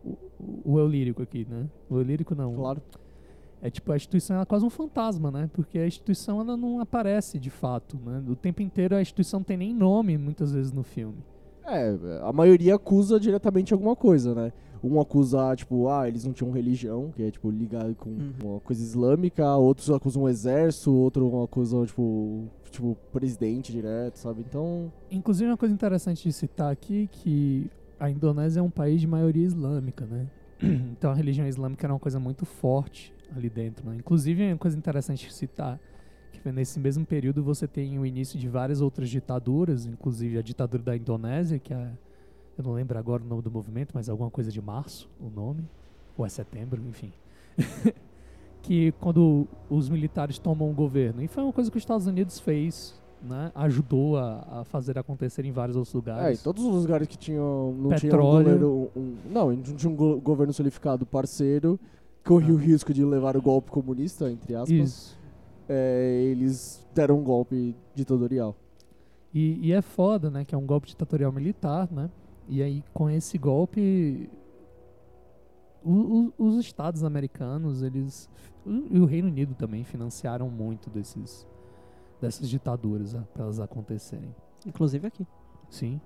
o, 0.05 0.16
o 0.64 0.79
eu 0.79 0.88
lírico 0.88 1.23
aqui, 1.23 1.47
né? 1.49 1.66
O 1.90 1.97
eu 1.99 2.03
lírico 2.03 2.35
não. 2.35 2.55
Claro. 2.55 2.83
É 3.62 3.71
tipo, 3.71 3.90
a 3.90 3.97
instituição 3.97 4.40
é 4.40 4.45
quase 4.45 4.64
um 4.64 4.71
fantasma, 4.71 5.31
né? 5.31 5.51
Porque 5.53 5.79
a 5.79 5.87
instituição 5.87 6.40
ela 6.40 6.57
não 6.57 6.81
aparece 6.81 7.38
de 7.38 7.51
fato, 7.51 7.99
né? 8.05 8.23
O 8.29 8.37
tempo 8.37 8.62
inteiro 8.62 8.95
a 8.97 9.01
instituição 9.03 9.40
não 9.40 9.45
tem 9.45 9.57
nem 9.57 9.75
nome, 9.75 10.16
muitas 10.16 10.53
vezes, 10.53 10.71
no 10.73 10.83
filme. 10.83 11.19
É, 11.69 12.21
a 12.23 12.33
maioria 12.33 12.75
acusa 12.77 13.19
diretamente 13.19 13.73
alguma 13.73 13.97
coisa, 13.97 14.35
né? 14.35 14.53
Um 14.85 15.01
acusa, 15.01 15.55
tipo, 15.57 15.89
ah, 15.89 16.07
eles 16.07 16.25
não 16.25 16.33
tinham 16.33 16.53
religião, 16.53 17.11
que 17.17 17.23
é, 17.23 17.31
tipo, 17.31 17.51
ligado 17.51 17.95
com 17.97 18.11
Uhum. 18.11 18.33
uma 18.45 18.61
coisa 18.61 18.83
islâmica. 18.83 19.57
Outros 19.57 19.91
acusam 19.91 20.23
o 20.25 20.29
exército, 20.29 20.93
outro 20.95 21.43
acusam, 21.43 21.85
tipo, 21.87 22.45
tipo, 22.71 22.97
presidente 23.13 23.73
direto, 23.73 24.17
sabe? 24.17 24.45
Então, 24.49 24.93
Inclusive, 25.11 25.51
uma 25.51 25.57
coisa 25.57 25.75
interessante 25.75 26.23
de 26.25 26.33
citar 26.33 26.71
aqui 26.71 27.09
que 27.11 27.69
a 27.99 28.11
Indonésia 28.11 28.61
é 28.61 28.63
um 28.63 28.71
país 28.71 29.01
de 29.01 29.07
maioria 29.07 29.45
islâmica, 29.45 30.05
né? 30.07 30.27
Então 30.93 31.11
a 31.11 31.15
religião 31.15 31.47
islâmica 31.49 31.87
era 31.87 31.93
uma 31.93 31.99
coisa 32.01 32.21
muito 32.21 32.45
forte 32.45 33.13
ali 33.35 33.49
dentro, 33.51 33.89
né? 33.89 33.97
Inclusive, 33.97 34.43
é 34.43 34.53
uma 34.53 34.59
coisa 34.59 34.77
interessante 34.77 35.27
de 35.27 35.33
citar 35.35 35.81
que 36.40 36.53
nesse 36.53 36.79
mesmo 36.81 37.05
período 37.07 37.42
você 37.42 37.66
tem 37.66 37.99
o 37.99 38.07
início 38.07 38.38
de 38.38 38.49
várias 38.49 38.81
outras 38.81 39.09
ditaduras, 39.11 39.87
inclusive 39.87 40.38
a 40.38 40.42
ditadura 40.42 40.83
da 40.83 40.96
Indonésia, 40.96 41.59
que 41.59 41.72
é, 41.75 41.90
eu 42.59 42.64
não 42.64 42.72
lembro 42.72 42.99
agora 42.99 43.22
o 43.22 43.27
nome 43.27 43.42
do 43.42 43.51
movimento, 43.51 43.90
mas 43.94 44.09
alguma 44.09 44.31
coisa 44.31 44.51
de 44.51 44.61
março, 44.61 45.09
o 45.20 45.29
nome, 45.29 45.64
ou 46.16 46.25
é 46.25 46.29
setembro, 46.29 46.81
enfim. 46.88 47.12
que 48.62 48.92
quando 49.01 49.46
os 49.70 49.88
militares 49.88 50.38
tomam 50.38 50.70
o 50.70 50.75
governo. 50.75 51.22
E 51.22 51.29
foi 51.29 51.42
uma 51.42 51.53
coisa 51.53 51.70
que 51.70 51.77
os 51.77 51.83
Estados 51.83 52.07
Unidos 52.07 52.40
fez, 52.40 53.01
né? 53.22 53.51
Ajudou 53.55 54.16
a, 54.18 54.61
a 54.61 54.64
fazer 54.64 54.99
acontecer 54.99 55.44
em 55.44 55.53
vários 55.53 55.77
outros 55.77 55.94
é, 55.94 55.96
lugares. 55.99 56.42
todos 56.42 56.64
os 56.64 56.83
lugares 56.83 57.07
que 57.07 57.16
tinham. 57.16 57.72
Não 57.79 57.90
tinha 57.94 58.11
um 58.12 58.16
Petróleo. 58.16 58.44
governo. 58.44 58.90
Um, 58.96 59.16
não, 59.31 59.53
não 59.53 59.62
tinha 59.62 59.90
um 59.92 59.94
go- 59.96 60.20
governo 60.20 60.53
solidificado 60.53 61.07
parceiro, 61.07 61.79
corria 62.25 62.53
o 62.55 62.59
Ah. 62.59 62.61
risco 62.61 62.92
de 62.92 63.05
levar 63.05 63.37
o 63.37 63.42
golpe 63.42 63.70
comunista, 63.70 64.31
entre 64.31 64.55
aspas. 64.55 64.70
Isso. 64.70 65.18
É, 65.69 66.23
eles 66.31 66.87
deram 66.95 67.19
um 67.19 67.25
golpe 67.25 67.75
ditatorial. 67.95 68.55
E, 69.35 69.59
e 69.69 69.73
é 69.73 69.83
foda, 69.83 70.31
né? 70.31 70.45
Que 70.45 70.55
é 70.55 70.59
um 70.59 70.67
golpe 70.67 70.87
ditatorial 70.89 71.33
militar, 71.33 71.91
né? 71.91 72.11
E 72.49 72.63
aí, 72.63 72.83
com 72.95 73.11
esse 73.11 73.37
golpe, 73.37 74.31
o- 75.85 76.33
o- 76.39 76.47
os 76.47 76.57
estados 76.65 77.03
americanos, 77.05 77.83
eles. 77.83 78.29
E 78.91 78.99
o 78.99 79.05
Reino 79.05 79.29
Unido 79.29 79.55
também 79.55 79.85
financiaram 79.85 80.49
muito 80.49 80.91
desses, 80.91 81.47
dessas 82.21 82.49
ditaduras 82.49 83.15
para 83.33 83.45
elas 83.45 83.61
acontecerem. 83.61 84.35
Inclusive 84.67 85.07
aqui. 85.07 85.27
Sim. 85.69 86.01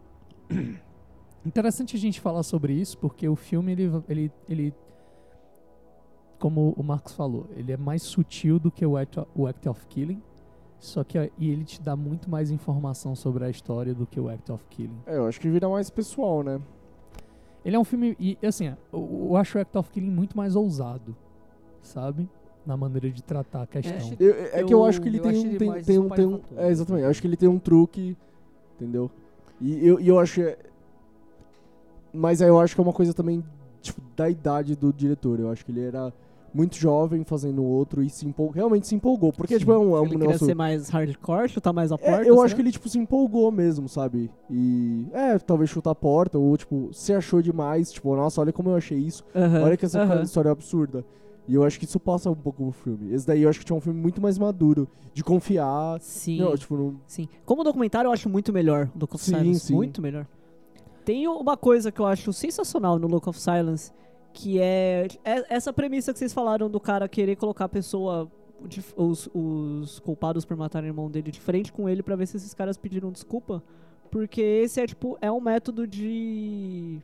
Interessante 1.44 1.96
a 1.96 1.99
gente 1.99 2.20
falar 2.20 2.42
sobre 2.42 2.75
isso, 2.75 2.99
porque 2.99 3.27
o 3.29 3.35
filme, 3.37 3.73
ele, 3.73 3.90
ele, 4.09 4.33
ele 4.49 4.75
como 6.40 6.74
o 6.76 6.83
Marcos 6.83 7.12
falou, 7.12 7.46
ele 7.55 7.70
é 7.70 7.76
mais 7.76 8.03
sutil 8.03 8.59
do 8.59 8.70
que 8.70 8.85
o 8.85 8.96
Act, 8.96 9.20
o 9.37 9.46
Act 9.46 9.68
of 9.68 9.87
Killing, 9.87 10.20
só 10.81 11.05
que 11.05 11.16
e 11.38 11.50
ele 11.50 11.62
te 11.64 11.81
dá 11.81 11.94
muito 11.94 12.29
mais 12.31 12.50
informação 12.50 13.14
sobre 13.14 13.44
a 13.44 13.50
história 13.50 13.94
do 13.94 14.07
que 14.07 14.18
o 14.18 14.29
Act 14.29 14.50
of 14.50 14.64
Killing. 14.70 14.98
É, 15.07 15.16
eu 15.18 15.26
acho 15.26 15.38
que 15.38 15.48
vira 15.48 15.68
mais 15.68 15.90
pessoal, 15.90 16.42
né? 16.42 16.59
Ele 17.64 17.76
é 17.76 17.79
um 17.79 17.85
filme. 17.85 18.16
E 18.18 18.38
assim, 18.42 18.74
eu, 18.92 19.26
eu 19.31 19.37
acho 19.37 19.59
o 19.59 19.61
Act 19.61 19.76
of 19.76 19.90
Killing 19.90 20.11
muito 20.11 20.35
mais 20.37 20.57
ousado, 20.57 21.14
sabe? 21.83 22.26
Na 22.64 22.76
maneira 22.76 23.11
de 23.11 23.22
tratar 23.22 23.62
a 23.62 23.66
questão. 23.66 23.96
acho- 23.96 24.14
Eu- 24.18 24.35
é 24.35 24.64
que 24.64 24.72
eu 24.72 24.79
Eu- 24.79 24.85
acho 24.87 25.00
que 25.00 25.09
ele 25.09 25.20
tem 25.20 25.33
um. 25.33 25.46
ele 25.46 25.59
Tem, 25.59 25.83
tem 25.83 25.98
um, 25.98 26.09
tem 26.09 26.26
um 26.26 26.40
é, 26.57 26.68
exatamente. 26.68 27.05
Eu 27.05 27.11
acho 27.11 27.20
que 27.20 27.26
ele 27.29 27.37
tem 27.37 27.48
um 27.48 27.59
truque, 27.59 28.16
entendeu? 28.76 29.11
E 29.61 29.87
eu, 29.87 30.00
eu 30.00 30.18
acho. 30.18 30.40
é- 30.40 30.57
Mas 32.12 32.40
aí 32.42 32.48
eu 32.48 32.59
acho 32.59 32.74
que 32.74 32.81
é 32.81 32.85
uma 32.85 32.92
coisa 32.92 33.12
também, 33.14 33.44
tipo, 33.81 34.00
da 34.16 34.29
idade 34.29 34.74
do 34.74 34.92
diretor. 34.92 35.38
Eu 35.38 35.50
acho 35.50 35.64
que 35.64 35.70
ele 35.70 35.83
era 35.85 36.12
muito 36.52 36.76
jovem 36.76 37.22
fazendo 37.24 37.62
outro 37.64 38.02
e 38.02 38.10
se 38.10 38.26
empol... 38.26 38.50
realmente 38.50 38.86
se 38.86 38.94
empolgou. 38.94 39.32
Porque, 39.32 39.54
Sim. 39.54 39.60
tipo, 39.60 39.72
é 39.72 39.78
um, 39.78 39.96
é 39.96 40.00
um 40.00 40.04
Ele 40.04 40.10
queria 40.10 40.26
negócio. 40.26 40.46
ser 40.46 40.54
mais 40.54 40.88
hardcore, 40.88 41.48
chutar 41.48 41.72
mais 41.72 41.92
a 41.92 41.94
É, 41.94 41.98
porta. 41.98 42.22
eu 42.26 42.34
será? 42.34 42.44
acho 42.46 42.54
que 42.56 42.62
ele, 42.62 42.72
tipo, 42.72 42.88
se 42.88 42.98
empolgou 42.98 43.50
mesmo, 43.52 43.88
sabe? 43.88 44.30
E. 44.50 45.06
É, 45.12 45.38
talvez 45.38 45.70
chutar 45.70 45.90
a 45.90 45.94
porta, 45.94 46.38
ou, 46.38 46.56
tipo, 46.56 46.88
se 46.92 47.12
achou 47.12 47.40
demais, 47.40 47.92
tipo, 47.92 48.14
nossa, 48.16 48.40
olha 48.40 48.52
como 48.52 48.70
eu 48.70 48.76
achei 48.76 48.98
isso. 48.98 49.24
Aham, 49.34 49.62
Olha 49.62 49.76
que 49.76 49.84
essa 49.84 50.02
aham. 50.02 50.22
história 50.22 50.48
é 50.48 50.52
absurda. 50.52 51.04
E 51.48 51.54
eu 51.54 51.64
acho 51.64 51.78
que 51.80 51.84
isso 51.84 51.98
passa 51.98 52.30
um 52.30 52.34
pouco 52.34 52.62
pro 52.62 52.70
filme. 52.72 53.12
Esse 53.12 53.26
daí 53.26 53.42
eu 53.42 53.48
acho 53.50 53.58
que 53.58 53.64
tinha 53.64 53.76
um 53.76 53.80
filme 53.80 54.00
muito 54.00 54.20
mais 54.20 54.38
maduro, 54.38 54.86
de 55.12 55.24
confiar. 55.24 55.98
Sim, 56.00 56.38
Não, 56.40 56.56
tipo, 56.56 56.76
não, 56.76 56.94
sim. 57.06 57.28
Como 57.44 57.64
documentário, 57.64 58.06
eu 58.08 58.12
acho 58.12 58.28
muito 58.28 58.52
melhor 58.52 58.88
o 58.94 58.98
Look 59.00 59.14
of 59.16 59.24
Sim, 59.24 59.36
Silence. 59.36 59.66
sim. 59.66 59.74
Muito 59.74 60.00
melhor. 60.00 60.26
Tem 61.04 61.26
uma 61.26 61.56
coisa 61.56 61.90
que 61.90 61.98
eu 62.00 62.06
acho 62.06 62.32
sensacional 62.32 62.98
no 63.00 63.08
Look 63.08 63.28
of 63.28 63.40
Silence, 63.40 63.90
que 64.32 64.60
é, 64.60 65.06
é 65.24 65.44
essa 65.48 65.72
premissa 65.72 66.12
que 66.12 66.18
vocês 66.18 66.32
falaram 66.32 66.70
do 66.70 66.78
cara 66.80 67.08
querer 67.08 67.36
colocar 67.36 67.64
a 67.64 67.68
pessoa, 67.68 68.30
de- 68.66 68.82
os, 68.96 69.28
os 69.34 69.98
culpados 70.00 70.44
por 70.44 70.56
matarem 70.56 70.88
o 70.88 70.92
irmão 70.92 71.10
dele, 71.10 71.30
de 71.30 71.40
frente 71.40 71.72
com 71.72 71.88
ele 71.88 72.02
pra 72.02 72.16
ver 72.16 72.26
se 72.26 72.36
esses 72.36 72.54
caras 72.54 72.76
pediram 72.76 73.10
desculpa. 73.10 73.62
Porque 74.10 74.40
esse 74.40 74.80
é, 74.80 74.86
tipo, 74.86 75.16
é 75.20 75.30
um 75.30 75.40
método 75.40 75.86
de... 75.86 77.00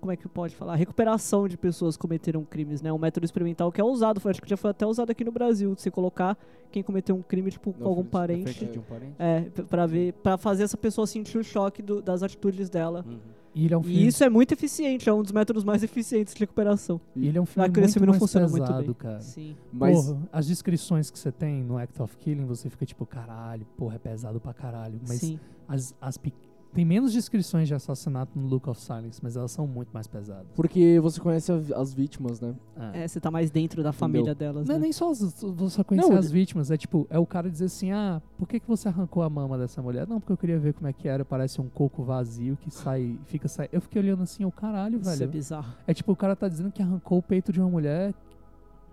Como 0.00 0.12
é 0.12 0.16
que 0.16 0.28
pode 0.28 0.54
falar? 0.54 0.76
Recuperação 0.76 1.48
de 1.48 1.56
pessoas 1.56 1.96
que 1.96 2.02
cometeram 2.02 2.44
crimes, 2.44 2.80
né? 2.80 2.92
Um 2.92 2.98
método 2.98 3.24
experimental 3.24 3.72
que 3.72 3.80
é 3.80 3.84
usado, 3.84 4.20
acho 4.28 4.40
que 4.40 4.48
já 4.48 4.56
foi 4.56 4.70
até 4.70 4.86
usado 4.86 5.10
aqui 5.10 5.24
no 5.24 5.32
Brasil, 5.32 5.74
de 5.74 5.80
você 5.82 5.90
colocar 5.90 6.38
quem 6.70 6.84
cometeu 6.84 7.16
um 7.16 7.22
crime, 7.22 7.50
tipo, 7.50 7.72
com 7.72 7.84
algum 7.84 8.04
parente. 8.04 8.64
de 8.64 8.78
um 8.78 8.82
parente. 8.82 9.14
É, 9.18 9.40
pra 9.68 9.86
ver, 9.86 10.12
para 10.12 10.38
fazer 10.38 10.62
essa 10.62 10.76
pessoa 10.76 11.04
sentir 11.04 11.36
o 11.38 11.42
choque 11.42 11.82
do- 11.82 12.00
das 12.00 12.22
atitudes 12.22 12.70
dela. 12.70 13.04
Uhum. 13.08 13.18
E 13.54 13.64
ele 13.64 13.74
é 13.74 13.78
um 13.78 13.82
filme. 13.82 13.98
E 13.98 14.06
isso 14.06 14.22
é 14.22 14.28
muito 14.28 14.52
eficiente, 14.52 15.08
é 15.08 15.12
um 15.12 15.22
dos 15.22 15.32
métodos 15.32 15.64
mais 15.64 15.82
eficientes 15.82 16.34
de 16.34 16.40
recuperação. 16.40 17.00
e 17.16 17.26
ele 17.28 17.38
é 17.38 17.40
um 17.40 17.46
filme 17.46 17.68
muito 17.68 17.92
filme 17.92 18.06
não 18.06 18.12
mais 18.12 18.20
funciona 18.20 18.46
pesado, 18.46 18.72
muito 18.74 18.86
bem. 18.86 18.94
cara. 18.94 19.20
Sim. 19.20 19.56
Mas. 19.72 19.96
Porra, 20.06 20.28
as 20.32 20.46
descrições 20.46 21.10
que 21.10 21.18
você 21.18 21.32
tem 21.32 21.62
no 21.64 21.76
Act 21.78 22.00
of 22.02 22.16
Killing, 22.18 22.44
você 22.46 22.68
fica 22.70 22.84
tipo, 22.86 23.04
caralho, 23.06 23.66
porra, 23.76 23.96
é 23.96 23.98
pesado 23.98 24.38
pra 24.40 24.52
caralho. 24.54 25.00
Mas 25.06 25.18
Sim. 25.20 25.40
as, 25.66 25.94
as 26.00 26.16
pe- 26.16 26.32
tem 26.74 26.84
menos 26.84 27.12
descrições 27.12 27.66
de 27.66 27.74
assassinato 27.74 28.38
no 28.38 28.46
Look 28.46 28.68
of 28.68 28.80
Silence, 28.80 29.18
mas 29.22 29.36
elas 29.36 29.50
são 29.50 29.66
muito 29.66 29.88
mais 29.92 30.06
pesadas. 30.06 30.46
Porque 30.54 31.00
você 31.00 31.18
conhece 31.20 31.50
a- 31.50 31.80
as 31.80 31.92
vítimas, 31.94 32.40
né? 32.40 32.54
É. 32.92 33.04
É, 33.04 33.08
você 33.08 33.18
tá 33.18 33.30
mais 33.30 33.50
dentro 33.50 33.82
da 33.82 33.90
família 33.92 34.34
delas, 34.34 34.68
Não 34.68 34.74
é 34.74 34.78
né? 34.78 34.82
nem 34.84 34.92
só 34.92 35.10
as- 35.10 35.42
você 35.42 35.82
conhecer 35.82 36.08
Não, 36.10 36.16
as 36.16 36.30
vítimas, 36.30 36.70
é 36.70 36.76
tipo, 36.76 37.06
é 37.10 37.18
o 37.18 37.26
cara 37.26 37.50
dizer 37.50 37.64
assim, 37.66 37.90
ah, 37.90 38.20
por 38.36 38.46
que, 38.46 38.60
que 38.60 38.68
você 38.68 38.88
arrancou 38.88 39.22
a 39.22 39.30
mama 39.30 39.56
dessa 39.58 39.80
mulher? 39.82 40.06
Não, 40.06 40.20
porque 40.20 40.32
eu 40.32 40.36
queria 40.36 40.58
ver 40.58 40.74
como 40.74 40.86
é 40.86 40.92
que 40.92 41.08
era, 41.08 41.24
parece 41.24 41.60
um 41.60 41.68
coco 41.68 42.02
vazio 42.04 42.56
que 42.60 42.70
sai, 42.70 43.18
fica 43.26 43.48
sai. 43.48 43.68
Eu 43.72 43.80
fiquei 43.80 44.00
olhando 44.02 44.22
assim, 44.22 44.44
o 44.44 44.52
caralho, 44.52 45.00
Isso 45.00 45.10
é 45.10 45.16
velho. 45.16 45.30
bizarro. 45.30 45.72
É 45.86 45.94
tipo, 45.94 46.12
o 46.12 46.16
cara 46.16 46.36
tá 46.36 46.48
dizendo 46.48 46.70
que 46.70 46.82
arrancou 46.82 47.18
o 47.18 47.22
peito 47.22 47.50
de 47.52 47.60
uma 47.60 47.70
mulher 47.70 48.14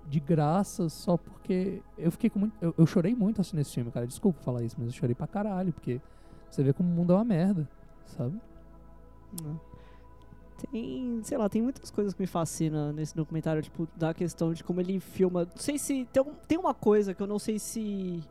de 0.07 0.19
graça 0.19 0.88
só 0.88 1.17
porque. 1.17 1.81
Eu 1.97 2.11
fiquei 2.11 2.29
com 2.29 2.39
muito. 2.39 2.53
Eu, 2.61 2.73
eu 2.77 2.85
chorei 2.85 3.15
muito 3.15 3.41
assistindo 3.41 3.59
esse 3.59 3.73
filme, 3.73 3.91
cara. 3.91 4.05
Desculpa 4.05 4.39
falar 4.41 4.61
isso, 4.63 4.75
mas 4.77 4.88
eu 4.88 4.93
chorei 4.93 5.15
pra 5.15 5.25
caralho, 5.27 5.73
porque 5.73 5.99
você 6.55 6.63
vê 6.63 6.73
como 6.73 6.89
o 6.89 6.91
mundo 6.91 7.11
é 7.13 7.15
uma 7.15 7.25
merda, 7.25 7.67
sabe? 8.05 8.39
Não. 9.43 9.59
Tem, 10.71 11.19
sei 11.23 11.37
lá, 11.37 11.49
tem 11.49 11.61
muitas 11.61 11.91
coisas 11.91 12.13
que 12.13 12.21
me 12.21 12.27
fascinam 12.27 12.93
nesse 12.93 13.13
documentário, 13.13 13.61
tipo, 13.61 13.87
da 13.95 14.13
questão 14.13 14.53
de 14.53 14.63
como 14.63 14.79
ele 14.79 14.99
filma. 14.99 15.41
Não 15.45 15.57
sei 15.57 15.77
se. 15.77 16.07
Tem, 16.11 16.23
tem 16.47 16.57
uma 16.57 16.73
coisa 16.73 17.13
que 17.13 17.21
eu 17.21 17.27
não 17.27 17.37
sei 17.37 17.59
se 17.59 18.23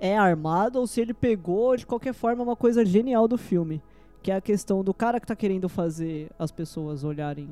é 0.00 0.18
armado 0.18 0.80
ou 0.80 0.86
se 0.86 1.00
ele 1.00 1.14
pegou, 1.14 1.76
de 1.76 1.86
qualquer 1.86 2.12
forma, 2.12 2.42
uma 2.42 2.56
coisa 2.56 2.84
genial 2.84 3.28
do 3.28 3.38
filme. 3.38 3.80
Que 4.20 4.32
é 4.32 4.36
a 4.36 4.40
questão 4.40 4.82
do 4.82 4.92
cara 4.92 5.20
que 5.20 5.26
tá 5.26 5.36
querendo 5.36 5.68
fazer 5.68 6.30
as 6.38 6.50
pessoas 6.50 7.04
olharem 7.04 7.48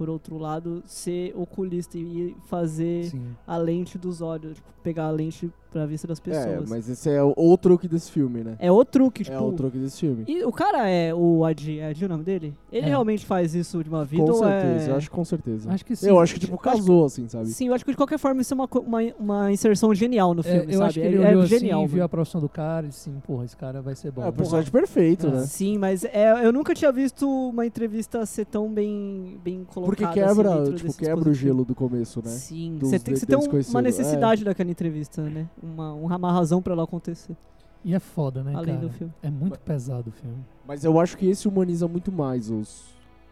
por 0.00 0.08
outro 0.08 0.38
lado, 0.38 0.82
ser 0.86 1.30
oculista 1.36 1.98
e 1.98 2.34
fazer 2.46 3.04
Sim. 3.04 3.20
a 3.46 3.58
lente 3.58 3.98
dos 3.98 4.22
olhos, 4.22 4.54
tipo, 4.54 4.66
pegar 4.82 5.04
a 5.08 5.10
lente 5.10 5.50
pra 5.70 5.84
vista 5.84 6.08
das 6.08 6.18
É, 6.18 6.22
pessoas. 6.22 6.70
mas 6.70 6.88
esse 6.88 7.08
é 7.10 7.22
o, 7.22 7.32
o 7.36 7.56
truque 7.58 7.86
desse 7.86 8.10
filme, 8.10 8.42
né? 8.42 8.56
É 8.58 8.72
o 8.72 8.82
truque, 8.84 9.22
tipo. 9.22 9.36
É 9.36 9.40
o 9.40 9.52
truque 9.52 9.76
desse 9.78 10.00
filme. 10.00 10.24
E 10.26 10.42
o 10.42 10.50
cara 10.50 10.88
é 10.88 11.14
o 11.14 11.44
Adi, 11.44 11.78
é 11.78 11.90
Adi 11.90 12.06
o 12.06 12.08
nome 12.08 12.24
dele? 12.24 12.54
Ele 12.72 12.86
É. 12.86 12.88
realmente 12.88 13.24
faz 13.26 13.54
isso 13.54 13.84
de 13.84 13.90
uma 13.90 14.04
vida 14.04 14.24
Com 14.24 14.30
ou 14.32 14.38
certeza, 14.38 14.88
é... 14.88 14.92
eu 14.92 14.96
acho 14.96 15.10
que 15.10 15.14
com 15.14 15.24
certeza. 15.24 15.70
Acho 15.70 15.84
que 15.84 15.94
sim. 15.94 16.08
Eu 16.08 16.18
acho 16.18 16.32
que, 16.34 16.40
tipo, 16.40 16.56
casou, 16.58 17.04
assim, 17.04 17.28
sabe? 17.28 17.46
Sim, 17.48 17.68
eu 17.68 17.74
acho 17.74 17.84
que 17.84 17.90
de 17.90 17.96
qualquer 17.96 18.18
forma 18.18 18.40
isso 18.40 18.52
é 18.52 18.56
uma, 18.56 18.68
uma, 18.74 18.98
uma 19.18 19.52
inserção 19.52 19.94
genial 19.94 20.32
no 20.34 20.40
É, 20.40 20.44
filme, 20.44 20.72
eu 20.72 20.78
sabe? 20.78 20.84
acho 20.88 21.00
que 21.00 21.06
ele 21.06 21.16
é, 21.22 21.28
olhou 21.28 21.42
é 21.42 21.44
assim, 21.44 21.58
genial. 21.58 21.80
viu 21.86 21.90
mano. 21.96 22.04
a 22.04 22.08
profissão 22.08 22.40
do 22.40 22.48
cara 22.48 22.86
e 22.86 22.88
disse, 22.88 23.10
assim, 23.10 23.20
porra, 23.20 23.44
esse 23.44 23.56
cara 23.56 23.82
vai 23.82 23.94
ser 23.94 24.10
bom. 24.10 24.24
É 24.24 24.28
o 24.28 24.32
personagem 24.32 24.72
perfeito, 24.72 25.26
É. 25.26 25.30
né? 25.30 25.40
Sim, 25.44 25.76
mas 25.78 26.04
é, 26.04 26.44
eu 26.44 26.52
nunca 26.52 26.74
tinha 26.74 26.90
visto 26.90 27.28
uma 27.28 27.64
entrevista 27.66 28.24
ser 28.26 28.46
tão 28.46 28.72
bem, 28.72 29.38
bem 29.44 29.62
colocada 29.64 29.89
Porque 29.90 30.04
assim, 30.04 30.14
quebra, 30.36 30.56
dentro 30.62 30.74
tipo, 30.76 30.92
quebra 30.96 31.28
o 31.30 31.34
gelo 31.34 31.64
do 31.64 31.74
começo, 31.74 32.20
né? 32.24 32.30
Sim, 32.30 32.76
Dos 32.78 32.88
você 32.90 32.98
tem, 32.98 33.14
de- 33.14 33.20
você 33.20 33.26
tem 33.26 33.38
deles 33.38 33.68
um- 33.68 33.72
uma 33.72 33.80
é. 33.80 33.82
necessidade 33.82 34.44
daquela 34.44 34.70
entrevista, 34.70 35.22
né? 35.22 35.48
Uma, 35.62 35.92
uma 35.92 36.32
razão 36.32 36.60
pra 36.62 36.72
ela 36.72 36.84
acontecer, 36.84 37.36
E 37.84 37.94
é 37.94 37.98
foda, 37.98 38.42
né, 38.44 38.52
além 38.54 38.74
cara? 38.76 38.86
do 38.88 38.92
filme. 38.92 39.12
É 39.22 39.30
muito 39.30 39.58
pesado 39.60 40.10
o 40.10 40.12
filme. 40.12 40.36
Mas 40.66 40.84
eu 40.84 41.00
acho 41.00 41.16
que 41.16 41.26
esse 41.26 41.48
humaniza 41.48 41.86
muito 41.88 42.10
mais 42.12 42.50
os, 42.50 42.84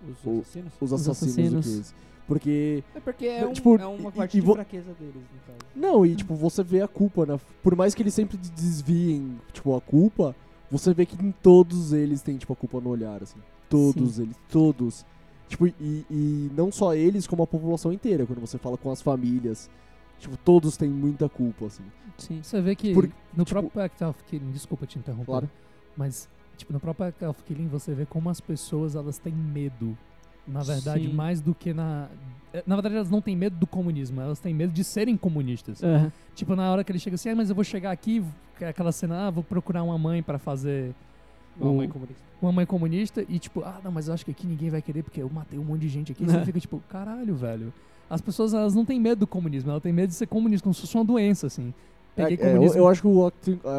Os 0.03 0.25
O- 0.25 0.31
assassinos? 0.41 0.73
os 0.81 0.93
Os 0.93 0.93
assassinos, 0.93 1.35
do 1.53 1.59
assassinos. 1.59 1.67
que 1.67 1.81
esse. 1.81 1.95
Porque. 2.27 2.85
É 2.95 3.01
porque 3.01 3.27
é, 3.27 3.47
um, 3.47 3.53
Tipo, 3.53 3.77
é 3.79 3.87
uma 3.87 4.13
parte 4.13 4.37
e 4.37 4.41
de 4.41 4.47
vo- 4.47 4.55
fraqueza 4.55 4.93
deles, 4.99 5.15
no 5.15 5.41
caso. 5.47 5.59
Não, 5.75 6.05
e 6.07 6.15
tipo, 6.15 6.35
você 6.35 6.63
vê 6.63 6.81
a 6.83 6.87
culpa, 6.89 7.25
né? 7.27 7.39
Por 7.63 7.75
mais 7.75 7.95
que 7.95 8.03
eles 8.03 8.13
sempre 8.15 8.37
desviem, 8.37 9.39
tipo, 9.53 9.75
a 9.75 9.81
culpa, 9.81 10.37
você 10.71 10.93
vê 10.95 11.05
que 11.07 11.17
em 11.25 11.33
todos 11.33 11.93
eles 11.93 12.21
tem, 12.23 12.37
tipo, 12.37 12.53
a 12.53 12.57
culpa 12.57 12.81
no 12.81 12.91
olhar, 12.91 13.23
assim. 13.23 13.39
Todos 13.69 14.19
eles, 14.19 14.37
todos. 14.51 15.05
Tipo, 15.49 15.67
e, 15.67 16.05
e 16.11 16.51
não 16.57 16.71
só 16.71 16.95
eles, 16.95 17.27
como 17.27 17.43
a 17.43 17.47
população 17.47 17.93
inteira, 17.93 18.27
quando 18.27 18.41
você 18.41 18.59
fala 18.59 18.77
com 18.77 18.91
as 18.91 19.01
famílias. 19.03 19.69
Tipo, 20.19 20.37
todos 20.37 20.77
têm 20.77 20.89
muita 20.91 21.29
culpa, 21.29 21.67
assim. 21.67 21.85
Sim. 22.19 22.41
Você 22.43 22.61
vê 22.61 22.75
que 22.75 22.93
Por- 22.93 23.09
no 23.37 23.45
tipo- 23.45 23.61
próprio 23.61 23.83
Act 23.83 24.05
of 24.05 24.23
Killing, 24.25 24.51
desculpa 24.51 24.85
te 24.87 24.99
interromper, 24.99 25.25
Claro. 25.27 25.51
mas 25.97 26.29
tipo, 26.57 26.73
no 26.73 26.81
próprio 26.81 27.07
Act 27.07 27.25
of 27.25 27.43
Killing 27.45 27.69
você 27.69 27.95
vê 27.95 28.05
como 28.05 28.29
as 28.29 28.41
pessoas 28.41 28.95
elas 28.97 29.19
têm 29.19 29.33
medo. 29.33 29.97
Na 30.47 30.63
verdade, 30.63 31.07
Sim. 31.07 31.13
mais 31.15 31.41
do 31.41 31.55
que 31.55 31.73
na. 31.75 32.09
eh, 32.53 32.63
Na 32.67 32.75
verdade, 32.75 32.97
elas 32.97 33.11
não 33.11 33.21
têm 33.21 33.37
medo 33.37 33.55
do 33.57 33.67
comunismo, 33.67 34.21
elas 34.21 34.41
têm 34.41 34.53
medo 34.55 34.73
de 34.73 34.83
serem 34.83 35.17
comunistas. 35.17 35.83
Aham. 35.85 36.11
Tipo, 36.35 36.57
na 36.57 36.71
hora 36.73 36.83
que 36.83 36.91
ele 36.91 36.99
chega 36.99 37.15
assim, 37.15 37.29
ah, 37.29 37.37
mas 37.37 37.49
eu 37.51 37.55
vou 37.55 37.63
chegar 37.65 37.91
aqui, 37.93 38.25
que 38.59 38.65
aquela 38.65 38.91
cena, 38.91 39.29
ah, 39.29 39.31
vou 39.31 39.45
procurar 39.45 39.83
uma 39.83 39.99
mãe 39.99 40.23
pra 40.23 40.39
fazer 40.39 40.95
Uma 41.61 41.71
o- 41.71 41.77
mãe 41.77 41.89
comunista. 41.89 42.23
uma 42.43 42.53
mãe 42.53 42.67
comunista 42.67 43.25
e 43.29 43.39
tipo, 43.39 43.63
ah, 43.63 43.81
não, 43.85 43.91
mas 43.93 44.09
eu 44.09 44.15
acho 44.15 44.25
que 44.25 44.31
aqui 44.31 44.47
ninguém 44.47 44.71
vai 44.71 44.81
querer 44.83 45.03
porque 45.03 45.21
eu 45.23 45.29
matei 45.29 45.59
um 45.59 45.65
monte 45.65 45.81
de 45.83 45.89
gente 45.89 46.13
aqui. 46.13 46.25
Você 46.25 46.45
fica 46.45 46.61
tipo, 46.61 46.83
caralho, 46.89 47.35
velho. 47.35 47.73
As 48.11 48.21
pessoas, 48.21 48.55
elas 48.55 48.75
não 48.75 48.85
têm 48.85 48.99
medo 48.99 49.21
do 49.21 49.27
comunismo, 49.27 49.71
elas 49.71 49.83
têm 49.83 49.93
medo 49.93 50.09
de 50.09 50.15
ser 50.15 50.27
comunista, 50.27 50.63
como 50.65 50.73
se 50.75 50.81
fosse 50.81 50.95
uma 50.97 51.05
doença, 51.05 51.47
assim. 51.47 51.75
É, 52.17 52.25
Peguei 52.27 52.47
é, 52.47 52.57
eu, 52.57 52.63
eu 52.75 52.89
acho 52.89 53.03
que 53.03 53.07
o 53.09 53.27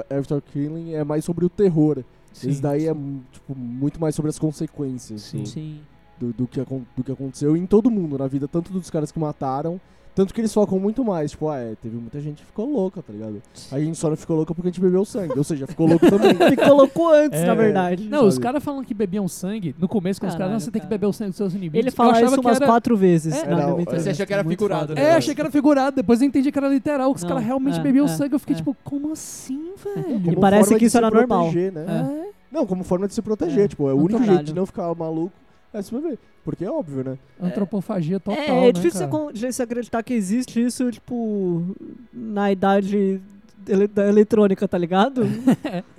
After 0.10 0.42
Killing 0.54 0.94
é 0.94 1.04
mais 1.04 1.26
sobre 1.26 1.46
o 1.46 1.50
terror. 1.50 2.04
Sim, 2.32 2.50
Esse 2.52 2.62
daí 2.62 2.88
é, 2.88 2.94
sim. 2.94 3.22
tipo, 3.32 3.56
muito 3.56 4.00
mais 4.00 4.14
sobre 4.16 4.30
as 4.30 4.38
consequências 4.38 5.24
Sim. 5.24 5.42
do- 5.44 5.48
Sim. 5.48 5.80
do, 6.20 6.34
do 6.34 6.48
que, 6.48 6.60
do 6.96 7.04
que 7.04 7.12
aconteceu 7.12 7.58
em 7.58 7.66
todo 7.66 7.90
mundo 7.90 8.18
na 8.18 8.28
vida, 8.28 8.48
tanto 8.48 8.72
dos 8.72 8.90
caras 8.90 9.12
que 9.12 9.20
mataram, 9.20 9.82
tanto 10.20 10.34
que 10.34 10.42
eles 10.42 10.54
focam 10.54 10.78
muito 10.78 11.02
mais. 11.06 11.32
Tipo, 11.32 11.48
ah, 11.48 11.58
é, 11.60 11.76
teve 11.82 11.96
muita 11.96 12.20
gente 12.20 12.40
que 12.42 12.46
ficou 12.46 12.70
louca, 12.70 13.02
tá 13.02 13.14
ligado? 13.14 13.42
A 13.72 13.80
gente 13.80 13.98
só 13.98 14.10
não 14.10 14.18
ficou 14.18 14.36
louca 14.36 14.54
porque 14.54 14.68
a 14.68 14.72
gente 14.72 14.82
bebeu 14.82 15.06
sangue, 15.06 15.32
ou 15.38 15.44
seja, 15.46 15.66
ficou 15.66 15.88
louco 15.88 16.10
também. 16.10 16.34
Me 16.50 16.58
colocou 16.58 17.14
antes, 17.14 17.40
É. 17.40 17.46
na 17.46 17.56
verdade. 17.56 18.04
Não, 18.10 18.26
os 18.28 18.34
sabe? 18.34 18.44
caras 18.44 18.62
falam 18.62 18.84
que 18.84 18.94
bebiam 18.94 19.26
sangue. 19.30 19.74
No 19.80 19.88
começo, 19.88 20.20
quando 20.20 20.32
os 20.32 20.38
caras, 20.38 20.52
não, 20.52 20.60
você 20.60 20.72
tem 20.72 20.82
que 20.82 20.88
cara. 20.88 20.98
beber 20.98 21.08
o 21.08 21.14
sangue 21.14 21.30
dos 21.30 21.38
seus 21.38 21.54
inimigos. 21.54 21.80
Ele 21.80 21.88
Eu 21.88 21.94
fala 21.94 22.12
achava 22.12 22.26
isso 22.26 22.42
que 22.42 22.48
umas 22.48 22.58
era- 22.58 22.66
quatro 22.66 22.98
vezes. 22.98 23.34
É, 23.34 23.48
não, 23.50 23.80
entrevista. 23.80 24.00
Você 24.02 24.10
achou 24.10 24.28
que 24.28 24.34
era 24.34 24.44
figurado, 24.44 24.94
né? 24.94 25.02
É, 25.02 25.16
achei 25.16 25.34
que 25.34 25.40
era 25.40 25.50
figurado, 25.52 25.96
depois 25.96 26.22
eu 26.22 26.28
entendi 26.28 26.52
que 26.52 26.58
era 26.60 26.68
literal, 26.68 27.12
que 27.14 27.18
os 27.18 27.24
Não, 27.24 27.30
caras 27.30 27.46
realmente 27.46 27.80
é, 27.80 27.82
bebiam 27.82 28.06
é, 28.06 28.10
sangue. 28.10 28.36
Eu 28.36 28.40
fiquei 28.40 28.56
é. 28.56 28.58
tipo, 28.58 28.76
como 28.84 29.14
assim, 29.14 29.72
E 29.78 30.02
velho? 30.02 30.22
Como 30.26 30.40
parece 30.42 30.64
forma 30.66 30.78
que 30.80 30.84
de 30.84 30.86
isso 30.88 30.92
se 30.92 30.98
era 30.98 31.10
normal. 31.10 31.44
proteger, 31.46 31.72
né? 31.72 32.26
Não, 32.52 32.66
como 32.66 32.84
forma 32.84 33.08
de 33.08 33.14
se 33.14 33.22
proteger. 33.22 33.70
Tipo, 33.70 33.88
é 33.90 33.94
o 33.94 33.98
único 33.98 34.14
caralho. 34.20 34.34
jeito 34.34 34.44
de 34.48 34.54
não 34.54 34.66
ficar 34.66 34.94
maluco 34.94 35.32
é 35.74 35.82
se 35.82 35.94
beber. 35.94 36.18
Porque 36.44 36.66
é 36.66 36.72
óbvio, 36.72 37.04
né? 37.04 37.18
Antropofagia 37.42 38.20
total, 38.20 38.42
é, 38.44 38.48
é 38.48 38.62
né, 38.62 38.72
difícil 38.72 39.00
cara? 39.02 39.12
você 39.54 39.64
acreditar 39.64 40.02
que 40.04 40.14
existe 40.14 40.64
isso, 40.64 40.90
tipo, 40.92 41.76
na 42.14 42.52
idade 42.52 43.22
ele- 43.68 43.88
da 43.88 44.08
eletrônica, 44.08 44.68
tá 44.68 44.78
ligado? 44.78 45.22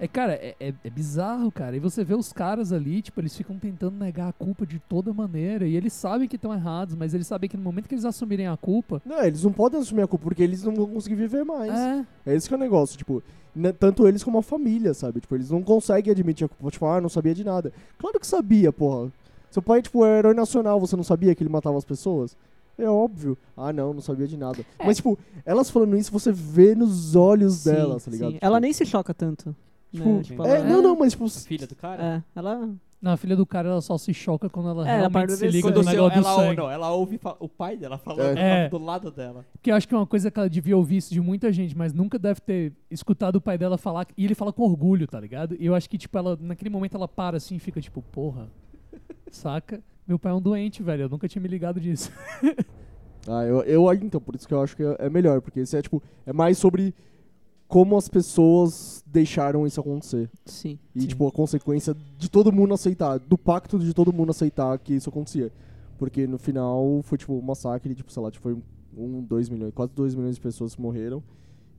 É, 0.00 0.08
cara, 0.08 0.32
é, 0.32 0.54
é- 0.58 0.74
é 0.82 0.90
bizarro, 0.90 1.52
cara. 1.52 1.76
E 1.76 1.78
você 1.78 2.02
vê 2.02 2.14
os 2.14 2.32
caras 2.32 2.72
ali, 2.72 3.02
tipo, 3.02 3.20
eles 3.20 3.36
ficam 3.36 3.58
tentando 3.58 3.96
negar 3.98 4.28
a 4.28 4.32
culpa 4.32 4.64
de 4.64 4.78
toda 4.78 5.12
maneira. 5.12 5.66
E 5.66 5.76
eles 5.76 5.92
sabem 5.92 6.26
que 6.26 6.36
estão 6.36 6.54
errados, 6.54 6.94
mas 6.94 7.12
eles 7.12 7.26
sabem 7.26 7.50
que 7.50 7.56
no 7.56 7.62
momento 7.62 7.86
que 7.86 7.94
eles 7.94 8.06
assumirem 8.06 8.46
a 8.46 8.56
culpa. 8.56 9.02
Não, 9.04 9.22
eles 9.22 9.44
não 9.44 9.52
podem 9.52 9.78
assumir 9.78 10.00
a 10.02 10.06
culpa 10.06 10.24
porque 10.24 10.42
eles 10.42 10.64
não 10.64 10.74
vão 10.74 10.86
conseguir 10.86 11.16
viver 11.16 11.44
mais. 11.44 11.70
É, 11.72 12.06
É 12.24 12.34
esse 12.34 12.48
que 12.48 12.54
é 12.54 12.56
o 12.56 12.60
negócio, 12.60 12.96
tipo, 12.96 13.22
né, 13.54 13.72
tanto 13.72 14.08
eles 14.08 14.24
como 14.24 14.38
a 14.38 14.42
família, 14.42 14.94
sabe? 14.94 15.20
Tipo, 15.20 15.34
eles 15.34 15.50
não 15.50 15.62
conseguem 15.62 16.10
admitir 16.10 16.46
a 16.46 16.48
culpa, 16.48 16.70
tipo, 16.70 16.86
ah, 16.86 16.98
não 17.00 17.10
sabia 17.10 17.34
de 17.34 17.44
nada. 17.44 17.70
Claro 17.98 18.18
que 18.18 18.26
sabia, 18.26 18.72
porra. 18.72 19.12
Seu 19.50 19.60
pai, 19.60 19.82
tipo, 19.82 20.02
é 20.06 20.18
herói 20.20 20.32
nacional, 20.32 20.80
você 20.80 20.96
não 20.96 21.04
sabia 21.04 21.34
que 21.34 21.42
ele 21.42 21.50
matava 21.50 21.76
as 21.76 21.84
pessoas? 21.84 22.34
É 22.78 22.88
óbvio. 22.88 23.36
Ah, 23.54 23.70
não, 23.70 23.92
não 23.92 24.00
sabia 24.00 24.26
de 24.26 24.38
nada. 24.38 24.64
Mas, 24.82 24.96
tipo, 24.96 25.18
elas 25.44 25.68
falando 25.68 25.94
isso, 25.98 26.10
você 26.10 26.32
vê 26.32 26.74
nos 26.74 27.14
olhos 27.14 27.54
Sim, 27.56 27.70
delas, 27.72 28.04
tá 28.06 28.10
ligado? 28.10 28.28
sim. 28.28 28.34
Tipo, 28.36 28.46
Ela 28.46 28.58
nem 28.60 28.72
se 28.72 28.86
choca 28.86 29.12
tanto. 29.12 29.54
Tipo, 29.92 30.08
né? 30.08 30.22
Tipo, 30.22 30.44
É, 30.46 30.56
ela- 30.56 30.64
não, 30.68 30.82
não, 30.82 30.96
mas, 30.96 31.12
tipo, 31.12 31.28
Filha 31.28 31.66
do 31.66 31.74
cara? 31.74 32.02
É, 32.02 32.22
ela. 32.38 32.70
Não, 33.02 33.12
a 33.12 33.16
filha 33.16 33.34
do 33.34 33.46
cara 33.46 33.66
ela 33.70 33.80
só 33.80 33.96
se 33.96 34.12
choca 34.12 34.50
quando 34.50 34.68
ela 34.68 34.86
É, 34.86 34.98
realmente 34.98 35.28
do 35.28 35.32
se 35.36 35.46
liga 35.46 35.52
desenho. 35.52 35.64
no 35.66 35.72
Quando 35.72 35.80
o 35.80 35.84
seu, 35.84 35.92
negócio 35.94 36.22
do 36.22 36.28
ela, 36.28 36.36
sangue. 36.36 36.56
não, 36.58 36.70
ela 36.70 36.90
ouve 36.90 37.18
o 37.38 37.48
pai 37.48 37.74
dela 37.78 37.96
falando 37.96 38.36
É. 38.36 38.68
do 38.68 38.76
lado 38.76 39.10
dela. 39.10 39.46
Porque 39.54 39.70
eu 39.70 39.74
acho 39.74 39.88
que 39.88 39.94
é 39.94 39.96
uma 39.96 40.06
coisa 40.06 40.30
que 40.30 40.38
ela 40.38 40.50
devia 40.50 40.76
ouvir 40.76 40.98
isso 40.98 41.10
de 41.14 41.18
muita 41.20 41.50
gente, 41.50 41.74
mas 41.74 41.94
nunca 41.94 42.18
deve 42.18 42.40
ter 42.42 42.74
escutado 42.90 43.36
o 43.36 43.40
pai 43.40 43.56
dela 43.56 43.78
falar. 43.78 44.06
E 44.18 44.24
ele 44.26 44.34
fala 44.34 44.52
com 44.52 44.62
orgulho, 44.64 45.06
tá 45.06 45.18
ligado? 45.18 45.56
E 45.58 45.64
eu 45.64 45.74
acho 45.74 45.88
que, 45.88 45.96
tipo, 45.96 46.18
ela, 46.18 46.36
naquele 46.38 46.68
momento 46.68 46.94
ela 46.94 47.08
para 47.08 47.38
assim 47.38 47.56
e 47.56 47.58
fica 47.58 47.80
tipo, 47.80 48.02
porra, 48.02 48.48
saca? 49.30 49.82
Meu 50.06 50.18
pai 50.18 50.32
é 50.32 50.34
um 50.34 50.40
doente, 50.42 50.82
velho. 50.82 51.04
Eu 51.04 51.08
nunca 51.08 51.26
tinha 51.26 51.40
me 51.40 51.48
ligado 51.48 51.80
disso. 51.80 52.10
Ah, 53.28 53.44
eu, 53.44 53.60
eu 53.64 53.92
então, 53.92 54.18
por 54.18 54.34
isso 54.34 54.48
que 54.48 54.54
eu 54.54 54.62
acho 54.62 54.74
que 54.74 54.82
é, 54.82 54.96
é 55.00 55.10
melhor, 55.10 55.42
porque 55.42 55.60
esse 55.60 55.76
é 55.76 55.82
tipo, 55.82 56.02
é 56.24 56.32
mais 56.32 56.56
sobre 56.56 56.94
como 57.70 57.96
as 57.96 58.08
pessoas 58.08 59.00
deixaram 59.06 59.64
isso 59.64 59.80
acontecer. 59.80 60.28
Sim. 60.44 60.76
E 60.92 61.02
Sim. 61.02 61.06
tipo, 61.06 61.28
a 61.28 61.30
consequência 61.30 61.94
de 62.18 62.28
todo 62.28 62.50
mundo 62.50 62.74
aceitar, 62.74 63.16
do 63.20 63.38
pacto 63.38 63.78
de 63.78 63.94
todo 63.94 64.12
mundo 64.12 64.30
aceitar 64.30 64.76
que 64.80 64.92
isso 64.92 65.08
acontecia. 65.08 65.52
Porque 65.96 66.26
no 66.26 66.36
final 66.36 67.00
foi 67.04 67.16
tipo 67.16 67.32
um 67.32 67.40
massacre, 67.40 67.94
tipo, 67.94 68.10
sei 68.10 68.22
lá, 68.24 68.28
tipo, 68.28 68.42
foi 68.42 68.60
um, 68.98 69.22
dois 69.22 69.48
milhões, 69.48 69.72
quase 69.72 69.92
dois 69.94 70.16
milhões 70.16 70.34
de 70.34 70.40
pessoas 70.40 70.74
que 70.74 70.82
morreram. 70.82 71.22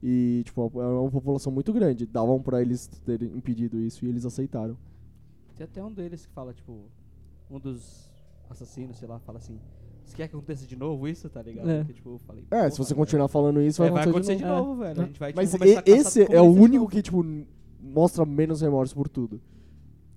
E, 0.02 0.40
tipo, 0.46 0.62
é 0.80 0.86
uma 0.86 1.10
população 1.10 1.52
muito 1.52 1.70
grande. 1.74 2.06
Davam 2.06 2.40
pra 2.40 2.62
eles 2.62 2.86
terem 3.04 3.28
impedido 3.36 3.78
isso 3.78 4.06
e 4.06 4.08
eles 4.08 4.24
aceitaram. 4.24 4.78
Tem 5.54 5.64
até 5.64 5.84
um 5.84 5.92
deles 5.92 6.24
que 6.24 6.32
fala, 6.32 6.54
tipo, 6.54 6.86
um 7.50 7.60
dos 7.60 8.10
assassinos, 8.48 8.96
sei 8.96 9.06
lá, 9.06 9.18
fala 9.18 9.36
assim, 9.36 9.60
você 10.10 10.16
quer 10.16 10.28
que 10.28 10.36
aconteça 10.36 10.66
de 10.66 10.76
novo 10.76 11.06
isso, 11.08 11.28
tá 11.28 11.42
ligado? 11.42 11.68
É. 11.70 11.78
Porque, 11.78 11.92
tipo, 11.94 12.10
eu 12.10 12.18
falei, 12.18 12.44
É, 12.50 12.68
se 12.70 12.78
você 12.78 12.94
velho. 12.94 12.96
continuar 13.04 13.28
falando 13.28 13.60
isso, 13.62 13.82
É, 13.82 13.90
vai, 13.90 13.92
vai 14.04 14.10
acontecer, 14.10 14.32
acontecer 14.32 14.36
de 14.36 14.42
de 14.42 14.48
novo. 14.48 14.68
novo, 14.68 14.80
velho. 14.80 15.00
A 15.02 15.04
gente 15.06 15.18
vai, 15.20 15.30
tipo, 15.32 15.40
Mas 15.40 15.50
começar 15.52 15.66
e- 15.66 15.76
a 15.78 15.82
caçar 15.82 15.98
esse 15.98 16.32
é 16.34 16.40
o 16.40 16.44
único 16.44 16.88
que, 16.88 17.02
tipo, 17.02 17.24
mostra 17.82 18.24
menos 18.24 18.60
remorso 18.60 18.94
por 18.94 19.08
tudo. 19.08 19.40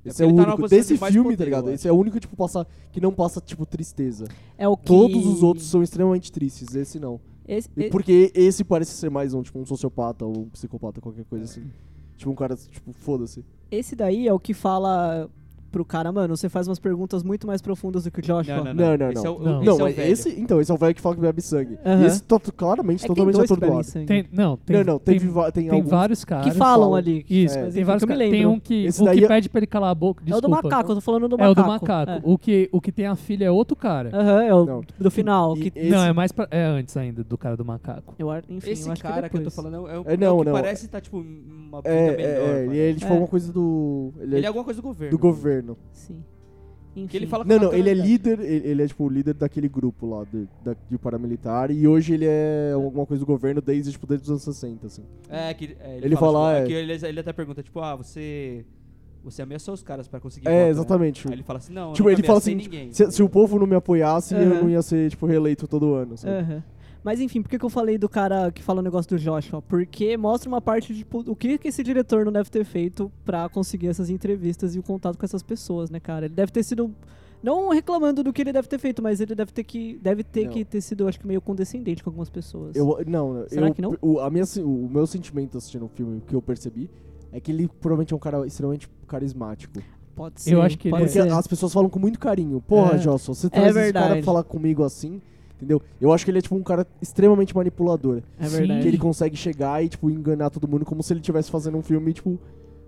É 0.03 0.09
Esse 0.09 0.23
é, 0.23 0.27
porque 0.27 0.33
o 0.39 0.43
tá 0.43 0.49
único. 0.49 0.61
posição 0.61 0.77
Desse 0.95 0.97
filme, 1.13 1.23
poder, 1.31 1.37
tá 1.37 1.43
ligado? 1.45 1.71
Esse 1.71 1.87
é 1.87 1.91
o 1.91 1.95
único, 1.95 2.19
tipo, 2.19 2.35
passa, 2.35 2.67
que 2.91 3.01
não 3.01 3.11
passa, 3.11 3.41
tipo, 3.41 3.65
tristeza. 3.65 4.25
É 4.57 4.67
o 4.67 4.77
que. 4.77 4.85
Todos 4.85 5.25
os 5.25 5.41
outros 5.41 5.65
são 5.67 5.81
extremamente 5.81 6.31
tristes, 6.31 6.75
esse 6.75 6.99
não. 6.99 7.19
Esse, 7.47 7.69
porque 7.91 8.31
esse 8.33 8.63
parece 8.63 8.91
ser 8.93 9.09
mais 9.09 9.33
um, 9.33 9.41
tipo, 9.43 9.59
um 9.59 9.65
sociopata 9.65 10.25
ou 10.25 10.39
um 10.41 10.49
psicopata, 10.49 10.99
qualquer 11.01 11.25
coisa 11.25 11.45
assim. 11.45 11.63
Tipo, 12.17 12.31
um 12.31 12.35
cara, 12.35 12.55
tipo, 12.55 12.91
foda-se. 12.93 13.43
esse 13.69 13.95
daí 13.95 14.27
é 14.27 14.33
o 14.33 14.39
que 14.39 14.53
fala 14.53 15.29
pro 15.75 15.83
cara, 15.83 16.09
mano, 16.09 16.37
você 16.37 16.47
faz 16.47 16.69
umas 16.69 16.79
perguntas 16.79 17.21
muito 17.21 17.45
mais 17.45 17.61
profundas 17.61 18.05
do 18.05 18.11
que 18.11 18.19
o 18.19 18.23
Joshua. 18.23 18.55
Não, 18.55 18.63
não, 18.63 18.73
Não, 18.73 18.85
não. 18.91 18.97
não, 18.97 19.11
Esse 19.11 19.23
não. 19.25 19.25
é 19.25 19.29
o, 19.35 19.39
Não. 19.39 19.57
esse 19.61 19.65
não, 19.65 19.75
é 19.75 19.83
mas 19.83 19.95
velho. 19.97 20.11
esse. 20.13 20.29
Então, 20.39 20.61
esse 20.61 20.71
é 20.71 20.73
o 20.73 20.77
velho 20.77 20.95
que 20.95 21.01
fala 21.01 21.15
que 21.15 21.21
bebe 21.21 21.41
sangue. 21.41 21.77
Aham. 21.85 22.01
E 22.01 22.05
esse 22.05 22.23
to 22.23 22.39
claramente, 22.55 23.03
É 23.03 23.07
tem 23.07 23.15
totalmente 23.15 23.41
atordoado. 23.41 23.87
Tem, 24.05 24.25
não, 24.31 24.55
tem, 24.55 24.77
Não, 24.77 24.83
não, 24.85 24.99
tem, 24.99 25.19
tem, 25.19 25.51
tem 25.51 25.69
alguns- 25.69 25.89
vários 25.91 26.23
caras. 26.23 26.45
que 26.45 26.57
falam 26.57 26.85
falam. 26.85 26.95
ali. 26.95 27.25
Isso, 27.29 27.57
É. 27.59 27.63
Mas 27.65 27.73
tem 27.73 27.83
vários 27.83 28.05
que 28.05 28.11
eu 28.11 28.15
me 28.15 28.23
caras. 28.23 28.31
Tem 28.31 28.45
um 28.45 28.57
que. 28.57 28.85
Esse 28.85 29.01
o 29.01 29.05
daí 29.05 29.17
que 29.19 29.25
é- 29.25 29.27
pede 29.27 29.49
pra 29.49 29.59
ele 29.59 29.67
calar 29.67 29.89
a 29.91 29.95
boca. 29.95 30.23
É 30.25 30.27
o 30.27 30.39
do 30.39 30.47
Desculpa. 30.47 30.63
macaco, 30.69 30.91
eu 30.91 30.95
tô 30.95 31.01
falando 31.01 31.27
do 31.27 31.35
É 31.35 31.37
o 31.37 31.49
macaco. 31.49 31.61
do 31.61 31.67
macaco. 31.67 32.11
É. 32.11 32.21
O, 32.23 32.37
que, 32.37 32.69
o 32.71 32.79
que 32.79 32.91
tem 32.93 33.05
a 33.07 33.15
filha 33.17 33.43
é 33.45 33.51
outro 33.51 33.75
cara. 33.75 34.11
Aham, 34.13 34.43
é 34.43 34.53
o 34.55 34.65
Não. 34.65 34.81
do 34.97 35.11
final. 35.11 35.57
E- 35.57 35.69
que, 35.71 35.77
esse- 35.79 35.89
Não, 35.89 36.05
é 36.05 36.13
mais 36.13 36.31
pra, 36.31 36.47
é 36.51 36.63
antes 36.63 36.95
ainda 36.95 37.21
do 37.21 37.37
cara 37.37 37.57
do 37.57 37.65
macaco. 37.65 38.15
eu, 38.17 38.29
ar- 38.31 38.43
enfim, 38.47 38.71
Esse 38.71 38.89
cara 38.95 39.27
que, 39.27 39.35
é 39.35 39.39
eu 39.41 39.43
tô 39.43 39.51
falando 39.51 39.75
é, 39.75 39.79
o- 39.99 40.03
É, 40.07 40.13
é 40.13 40.17
que 40.17 40.23
não, 40.23 40.41
parece 40.45 40.85
estar, 40.85 41.01
tipo, 41.01 41.17
uma 41.17 41.81
É, 41.83 42.11
melhor. 42.11 42.19
é, 42.19 42.65
é, 42.67 42.75
ele, 42.89 42.99
tipo, 42.99 43.09
É. 43.09 43.11
alguma 43.11 43.27
coisa 43.27 43.51
do. 43.51 44.13
Ele, 44.21 44.37
é 44.37 44.41
é 44.43 44.47
alguma 44.47 44.63
coisa 44.63 44.79
do 44.81 44.83
governo. 44.87 45.11
do 45.11 45.17
governo. 45.19 45.64
Sim. 45.93 46.23
Enfim. 46.95 47.07
Que 47.07 47.17
ele 47.17 47.27
fala 47.27 47.43
Não, 47.43 47.59
não, 47.59 47.73
ele 47.73 47.89
é 47.89 47.93
líder, 47.93 48.39
ele, 48.39 48.67
ele 48.69 48.83
é 48.83 48.87
tipo 48.87 49.03
o 49.03 49.09
líder 49.09 49.33
daquele 49.33 49.67
grupo 49.67 50.05
lá, 50.07 50.23
de, 50.23 50.47
da, 50.63 50.75
de 50.89 50.97
paramilitar, 50.97 51.69
e 51.69 51.85
hoje 51.85 52.13
ele 52.13 52.25
é 52.25 52.71
alguma 52.73 53.05
coisa 53.05 53.19
do 53.19 53.25
governo 53.27 53.61
desde, 53.61 53.91
tipo, 53.91 54.07
desde 54.07 54.23
os 54.23 54.29
anos 54.29 54.43
60, 54.43 54.87
assim. 54.87 55.03
É, 55.29 55.53
que 55.53 55.75
é, 55.79 55.97
ele, 55.97 56.05
Ele 56.05 56.15
fala, 56.15 56.31
fala, 56.39 56.53
tipo, 56.53 56.63
é. 56.63 56.67
que 56.67 56.73
ele, 56.73 57.07
ele 57.07 57.19
até 57.19 57.33
pergunta, 57.33 57.61
tipo, 57.63 57.79
ah, 57.81 57.95
você... 57.95 58.65
Você 59.25 59.41
ameaçou 59.41 59.73
os 59.73 59.81
caras 59.81 60.07
pra 60.07 60.19
conseguir 60.19 60.47
É, 60.47 60.51
voto, 60.51 60.63
né? 60.65 60.69
exatamente. 60.69 61.27
Aí 61.27 61.33
ele 61.33 61.41
fala 61.43 61.57
assim, 61.57 61.73
não, 61.73 61.93
Tipo, 61.93 62.09
eu 62.09 62.13
ele 62.13 62.21
fala 62.21 62.37
assim, 62.37 62.53
ninguém. 62.53 62.91
Se, 62.91 63.11
se 63.11 63.23
o 63.23 63.27
povo 63.27 63.57
não 63.57 63.65
me 63.65 63.75
apoiasse, 63.75 64.35
eu 64.35 64.39
Aham. 64.39 64.61
não 64.61 64.69
ia 64.69 64.83
ser, 64.83 65.09
tipo, 65.09 65.25
reeleito 65.25 65.67
todo 65.67 65.95
ano, 65.95 66.15
sabe? 66.15 66.37
Aham. 66.37 66.63
Mas 67.05 67.21
enfim, 67.21 67.39
por 67.43 67.49
que, 67.49 67.59
que 67.59 67.63
eu 67.63 67.69
falei 67.69 67.99
do 67.99 68.09
cara 68.09 68.51
que 68.51 68.63
fala 68.63 68.79
o 68.79 68.81
negócio 68.81 69.07
do 69.15 69.19
Joshua? 69.21 69.61
Porque 69.61 70.17
mostra 70.17 70.49
uma 70.49 70.59
parte 70.59 70.91
de 70.91 70.99
tipo, 70.99 71.19
o 71.19 71.35
que, 71.35 71.55
que 71.59 71.67
esse 71.67 71.83
diretor 71.83 72.25
não 72.25 72.31
deve 72.31 72.49
ter 72.49 72.65
feito 72.65 73.11
pra 73.23 73.47
conseguir 73.47 73.89
essas 73.89 74.09
entrevistas 74.09 74.75
e 74.75 74.79
o 74.79 74.83
contato 74.83 75.15
com 75.15 75.23
essas 75.23 75.43
pessoas, 75.43 75.91
né, 75.91 75.99
cara? 75.99 76.25
Ele 76.25 76.33
deve 76.33 76.51
ter 76.51 76.63
sido. 76.63 76.91
Não 77.43 77.69
reclamando 77.69 78.23
do 78.23 78.33
que 78.33 78.41
ele 78.41 78.51
deve 78.51 78.67
ter 78.67 78.79
feito, 78.79 79.03
mas 79.03 79.21
ele 79.21 79.35
deve 79.35 79.51
ter 79.51 79.63
que, 79.63 79.99
deve 80.01 80.23
ter 80.23 80.45
Não. 80.45 80.51
que 80.53 80.65
ter 80.65 80.81
sido, 80.81 81.07
acho 81.07 81.19
que, 81.19 81.27
meio 81.27 81.39
condescendente 81.39 82.03
com 82.03 82.09
algumas 82.09 82.27
pessoas. 82.27 82.75
Eu, 82.75 82.97
não, 83.05 83.45
Será 83.49 83.67
eu, 83.67 83.73
que 83.75 83.83
não? 83.83 83.95
O, 84.01 84.19
a 84.19 84.31
minha, 84.31 84.43
o 84.63 84.89
meu 84.89 85.05
sentimento 85.05 85.59
assistindo 85.59 85.85
o 85.85 85.87
filme, 85.89 86.23
que 86.25 86.33
eu 86.33 86.41
percebi, 86.41 86.89
é 87.31 87.39
que 87.39 87.51
ele 87.51 87.67
provavelmente 87.67 88.13
é 88.13 88.15
um 88.15 88.19
cara 88.19 88.47
extremamente 88.47 88.89
carismático. 89.07 89.79
Pode 90.15 90.41
ser. 90.41 90.55
Eu 90.55 90.61
acho 90.63 90.75
que 90.75 90.87
ele 90.87 90.93
pode 90.93 91.03
é- 91.03 91.07
Porque 91.13 91.29
ser. 91.29 91.31
as 91.37 91.45
pessoas 91.45 91.71
falam 91.71 91.87
com 91.87 91.99
muito 91.99 92.17
carinho. 92.17 92.59
Porra, 92.61 92.95
É. 92.95 92.97
Jossa, 92.97 93.31
você 93.31 93.47
traz 93.47 93.75
esse 93.75 93.93
cara 93.93 94.23
falar 94.23 94.43
comigo 94.43 94.83
assim, 94.83 95.21
entendeu? 95.57 95.81
Eu 95.99 96.11
acho 96.13 96.23
que 96.25 96.31
ele 96.31 96.39
é, 96.39 96.41
tipo, 96.41 96.55
um 96.55 96.63
cara 96.63 96.85
extremamente 97.01 97.55
manipulador. 97.55 98.21
É 98.39 98.45
Sim. 98.47 98.57
verdade. 98.57 98.81
Que 98.81 98.87
ele 98.87 98.97
consegue 98.97 99.35
chegar 99.35 99.83
e, 99.83 99.89
tipo, 99.89 100.09
enganar 100.09 100.49
todo 100.49 100.67
mundo 100.67 100.85
como 100.85 101.01
se 101.03 101.11
ele 101.13 101.19
estivesse 101.21 101.49
fazendo 101.51 101.77
um 101.77 101.81
filme, 101.81 102.13
tipo... 102.13 102.39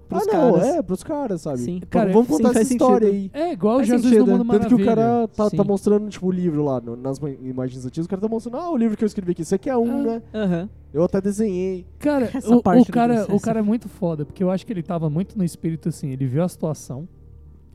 Pros 0.10 0.26
ah, 0.26 0.32
não, 0.38 0.54
caras. 0.54 0.68
é, 0.70 0.82
pros 0.82 1.04
caras, 1.04 1.42
sabe? 1.42 1.58
Sim. 1.58 1.72
Vamos- 1.80 1.90
Cara, 1.90 2.12
vamos 2.14 2.28
sim, 2.28 2.34
contar 2.38 2.54
faz 2.54 2.58
essa 2.66 2.74
história 2.74 3.12
sentido. 3.12 3.36
aí. 3.36 3.42
É 3.44 3.52
igual 3.52 3.76
Faz 3.76 3.88
Jesus 3.90 4.04
sentido. 4.08 4.26
no 4.26 4.38
Mundo 4.38 4.52
Tanto 4.54 4.68
que 4.68 4.74
o 4.76 4.78
Maravilha. 4.86 4.96
cara 4.96 5.28
tá, 5.28 5.50
tá 5.50 5.64
Sim. 5.64 5.68
mostrando, 5.68 6.10
tipo, 6.10 6.28
o 6.28 6.32
livro 6.32 6.64
lá, 6.64 6.80
no- 6.80 6.96
nas 6.96 7.20
ma- 7.20 7.30
imagens 7.30 7.86
antigas, 7.86 8.06
o 8.06 8.10
cara 8.10 8.22
tá 8.22 8.28
mostrando, 8.30 8.56
ah, 8.56 8.72
o 8.72 8.78
livro 8.78 8.96
que 8.96 9.04
eu 9.04 9.06
escrevi 9.06 9.34
aqui, 9.34 9.42
isso 9.42 9.54
aqui 9.54 9.70
é 9.70 9.76
um, 9.76 10.00
Ah. 10.00 10.04
né? 10.04 10.22
Aham. 10.34 10.70
Eu 10.94 11.04
até 11.04 11.20
desenhei. 11.20 11.86
Cara, 12.00 12.30
Essa 12.34 12.56
o, 12.56 12.64
parte 12.64 12.90
o 12.90 12.94
cara, 12.94 13.26
o 13.30 13.38
cara 13.38 13.60
é 13.60 13.62
muito 13.62 13.90
foda, 13.90 14.24
porque 14.26 14.42
eu 14.42 14.50
acho 14.50 14.66
que 14.66 14.72
ele 14.72 14.82
tava 14.82 15.10
muito 15.10 15.38
no 15.38 15.44
espírito 15.44 15.90
assim. 15.90 16.12
Ele 16.12 16.26
viu 16.26 16.42
a 16.42 16.48
situação, 16.48 17.06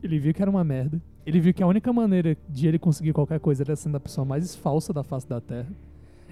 ele 0.01 0.17
viu 0.17 0.33
que 0.33 0.41
era 0.41 0.49
uma 0.49 0.63
merda, 0.63 0.99
ele 1.25 1.39
viu 1.39 1.53
que 1.53 1.63
a 1.63 1.67
única 1.67 1.91
maneira 1.93 2.37
de 2.49 2.67
ele 2.67 2.79
conseguir 2.79 3.13
qualquer 3.13 3.39
coisa 3.39 3.63
era 3.63 3.75
sendo 3.75 3.97
a 3.97 3.99
pessoa 3.99 4.25
mais 4.25 4.55
falsa 4.55 4.91
da 4.91 5.03
face 5.03 5.27
da 5.27 5.39
Terra. 5.39 5.71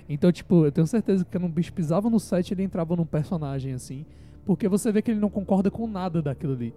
Então, 0.08 0.32
tipo, 0.32 0.66
eu 0.66 0.72
tenho 0.72 0.88
certeza 0.88 1.24
que 1.24 1.32
quando 1.32 1.46
o 1.46 1.50
bicho 1.50 1.72
pisava 1.72 2.10
no 2.10 2.20
set, 2.20 2.52
ele 2.54 2.64
entrava 2.64 2.96
num 2.96 3.06
personagem 3.06 3.74
assim, 3.74 4.06
porque 4.46 4.68
você 4.68 4.92
vê 4.92 5.02
que 5.02 5.12
ele 5.12 5.20
não 5.20 5.30
concorda 5.30 5.72
com 5.72 5.88
nada 5.88 6.22
daquilo 6.22 6.54
ali. 6.54 6.74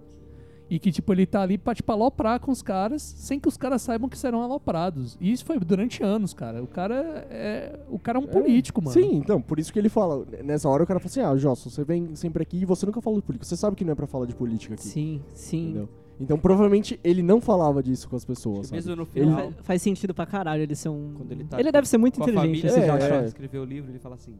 E 0.67 0.79
que, 0.79 0.91
tipo, 0.91 1.13
ele 1.13 1.27
tá 1.27 1.41
ali 1.41 1.59
pra, 1.59 1.75
tipo, 1.75 1.91
aloprar 1.91 2.39
com 2.39 2.51
os 2.51 2.63
caras, 2.63 3.01
sem 3.01 3.39
que 3.39 3.47
os 3.47 3.55
caras 3.55 3.83
saibam 3.83 4.09
que 4.09 4.17
serão 4.17 4.41
aloprados. 4.41 5.15
E 5.21 5.31
isso 5.31 5.45
foi 5.45 5.59
durante 5.59 6.01
anos, 6.01 6.33
cara. 6.33 6.63
O 6.63 6.65
cara 6.65 7.27
é. 7.29 7.79
O 7.87 7.99
cara 7.99 8.17
é 8.17 8.21
um 8.21 8.25
político, 8.25 8.81
mano. 8.81 8.91
Sim, 8.91 9.17
então, 9.17 9.39
por 9.39 9.59
isso 9.59 9.71
que 9.71 9.77
ele 9.77 9.89
fala. 9.89 10.25
Nessa 10.43 10.67
hora 10.67 10.83
o 10.83 10.87
cara 10.87 10.99
fala 10.99 11.09
assim, 11.11 11.21
ah, 11.21 11.37
Josso, 11.37 11.69
você 11.69 11.83
vem 11.83 12.15
sempre 12.15 12.41
aqui 12.41 12.57
e 12.57 12.65
você 12.65 12.83
nunca 12.83 12.99
fala 12.99 13.17
de 13.17 13.21
política. 13.21 13.45
Você 13.45 13.55
sabe 13.55 13.75
que 13.75 13.85
não 13.85 13.91
é 13.91 13.95
pra 13.95 14.07
falar 14.07 14.25
de 14.25 14.33
política 14.33 14.73
aqui. 14.73 14.87
Sim, 14.87 15.21
sim. 15.35 15.65
Entendeu? 15.65 15.89
Então, 16.19 16.37
provavelmente, 16.37 16.99
ele 17.03 17.21
não 17.21 17.41
falava 17.41 17.83
disso 17.83 18.07
com 18.09 18.15
as 18.15 18.23
pessoas, 18.23 18.67
sabe? 18.67 18.77
Mesmo 18.77 18.95
no 18.95 19.01
Ele- 19.15 19.25
final, 19.25 19.51
Fa- 19.51 19.63
Faz 19.63 19.81
sentido 19.81 20.13
pra 20.13 20.25
caralho 20.25 20.63
ele 20.63 20.75
ser 20.75 20.89
um. 20.89 21.13
Quando 21.15 21.31
ele 21.31 21.43
tá 21.43 21.57
ele 21.59 21.69
com- 21.69 21.71
deve 21.73 21.87
ser 21.87 21.97
muito 21.97 22.19
inteligente, 22.21 22.61
família, 22.61 22.67
esse 22.67 22.79
É, 22.79 22.87
Joshua. 22.97 23.17
é. 23.21 23.25
escreveu 23.25 23.61
o 23.61 23.65
livro, 23.65 23.91
ele 23.91 23.99
fala 23.99 24.15
assim, 24.15 24.35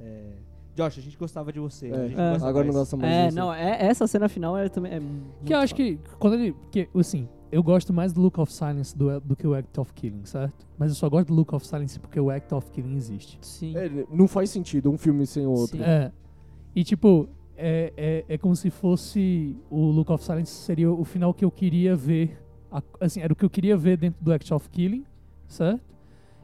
é, 0.00 0.32
Josh, 0.74 0.98
a 0.98 1.00
gente 1.02 1.16
gostava 1.16 1.52
de 1.52 1.58
você. 1.60 1.88
É, 1.88 1.94
a 1.94 2.08
gente 2.08 2.20
É. 2.20 2.30
gosta 2.32 2.48
Agora 2.48 2.64
mais. 2.64 2.74
não 2.74 2.80
gosta 2.82 2.96
mais 2.96 3.12
É, 3.14 3.24
disso. 3.26 3.36
não, 3.38 3.52
é, 3.54 3.86
essa 3.86 4.06
cena 4.06 4.28
final 4.28 4.56
é 4.58 4.68
também. 4.68 4.92
É 4.92 5.00
Que 5.44 5.54
eu 5.54 5.58
acho 5.58 5.74
que 5.74 5.98
quando 6.18 6.34
ele. 6.34 6.54
Que, 6.70 6.88
assim, 6.94 7.28
eu 7.50 7.62
gosto 7.62 7.92
mais 7.92 8.12
do 8.12 8.20
Look 8.20 8.38
of 8.40 8.52
Silence 8.52 8.96
do, 8.96 9.20
do 9.20 9.34
que 9.36 9.46
o 9.46 9.54
Act 9.54 9.78
of 9.80 9.92
Killing, 9.94 10.24
certo? 10.24 10.66
Mas 10.76 10.90
eu 10.90 10.96
só 10.96 11.08
gosto 11.08 11.28
do 11.28 11.34
Look 11.34 11.54
of 11.54 11.66
Silence 11.66 11.98
porque 11.98 12.18
o 12.20 12.28
Act 12.30 12.52
of 12.52 12.70
Killing 12.72 12.96
existe. 12.96 13.38
Sim. 13.40 13.74
É, 13.76 13.90
não 14.10 14.26
faz 14.28 14.50
sentido 14.50 14.90
um 14.90 14.98
filme 14.98 15.24
sem 15.24 15.46
o 15.46 15.50
outro. 15.50 15.78
Sim. 15.78 15.82
É. 15.84 16.10
E 16.74 16.84
tipo, 16.84 17.26
é, 17.56 17.92
é, 17.96 18.24
é 18.28 18.38
como 18.38 18.54
se 18.54 18.70
fosse. 18.70 19.56
O 19.70 19.90
Look 19.90 20.10
of 20.10 20.24
Silence 20.24 20.52
seria 20.52 20.90
o 20.90 21.04
final 21.04 21.32
que 21.34 21.44
eu 21.44 21.50
queria 21.50 21.96
ver. 21.96 22.38
assim, 23.00 23.20
era 23.20 23.32
o 23.32 23.36
que 23.36 23.44
eu 23.44 23.50
queria 23.50 23.76
ver 23.76 23.96
dentro 23.96 24.22
do 24.22 24.32
Act 24.32 24.52
of 24.52 24.68
Killing, 24.70 25.04
certo? 25.46 25.80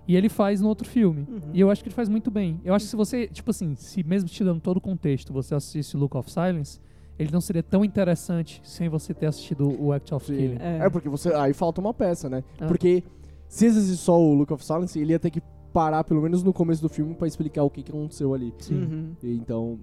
E 0.07 0.17
ele 0.17 0.29
faz 0.29 0.61
no 0.61 0.69
outro 0.69 0.89
filme. 0.89 1.27
Uhum. 1.29 1.51
E 1.53 1.61
eu 1.61 1.71
acho 1.71 1.83
que 1.83 1.89
ele 1.89 1.95
faz 1.95 2.09
muito 2.09 2.31
bem. 2.31 2.61
Eu 2.65 2.75
acho 2.75 2.87
que 2.87 2.91
se 2.91 2.97
você, 2.97 3.29
tipo 3.29 3.51
assim, 3.51 3.75
se 3.77 4.03
mesmo 4.03 4.29
te 4.29 4.43
dando 4.43 4.61
todo 4.61 4.79
o 4.79 4.81
contexto, 4.81 5.33
você 5.33 5.55
assistisse 5.55 5.97
Look 5.97 6.17
of 6.17 6.31
Silence, 6.31 6.81
ele 7.19 7.31
não 7.31 7.41
seria 7.41 7.63
tão 7.63 7.85
interessante 7.85 8.61
sem 8.65 8.89
você 8.89 9.15
ter 9.15 9.27
assistido 9.27 9.69
o 9.81 9.93
Act 9.93 10.13
of 10.13 10.27
Sim. 10.27 10.37
Killing. 10.37 10.59
É. 10.61 10.79
É. 10.79 10.91
porque 10.91 11.09
você. 11.09 11.33
Aí 11.35 11.53
falta 11.53 11.81
uma 11.81 11.95
peça, 11.95 12.29
né? 12.29 12.43
Ah. 12.61 12.67
Porque 12.67 13.05
se 13.49 13.67
existisse 13.67 13.99
só 13.99 14.21
o 14.21 14.35
Look 14.35 14.53
of 14.53 14.65
Silence, 14.65 14.99
ele 14.99 15.13
ia 15.13 15.19
ter 15.19 15.31
que 15.31 15.41
parar, 15.73 16.05
pelo 16.05 16.21
menos 16.21 16.43
no 16.43 16.53
começo 16.53 16.83
do 16.83 16.89
filme, 16.89 17.15
pra 17.15 17.27
explicar 17.27 17.63
o 17.63 17.71
que, 17.71 17.83
que 17.83 17.91
aconteceu 17.91 18.35
ali. 18.35 18.53
Uhum. 18.71 19.13
E 19.23 19.35
então. 19.35 19.79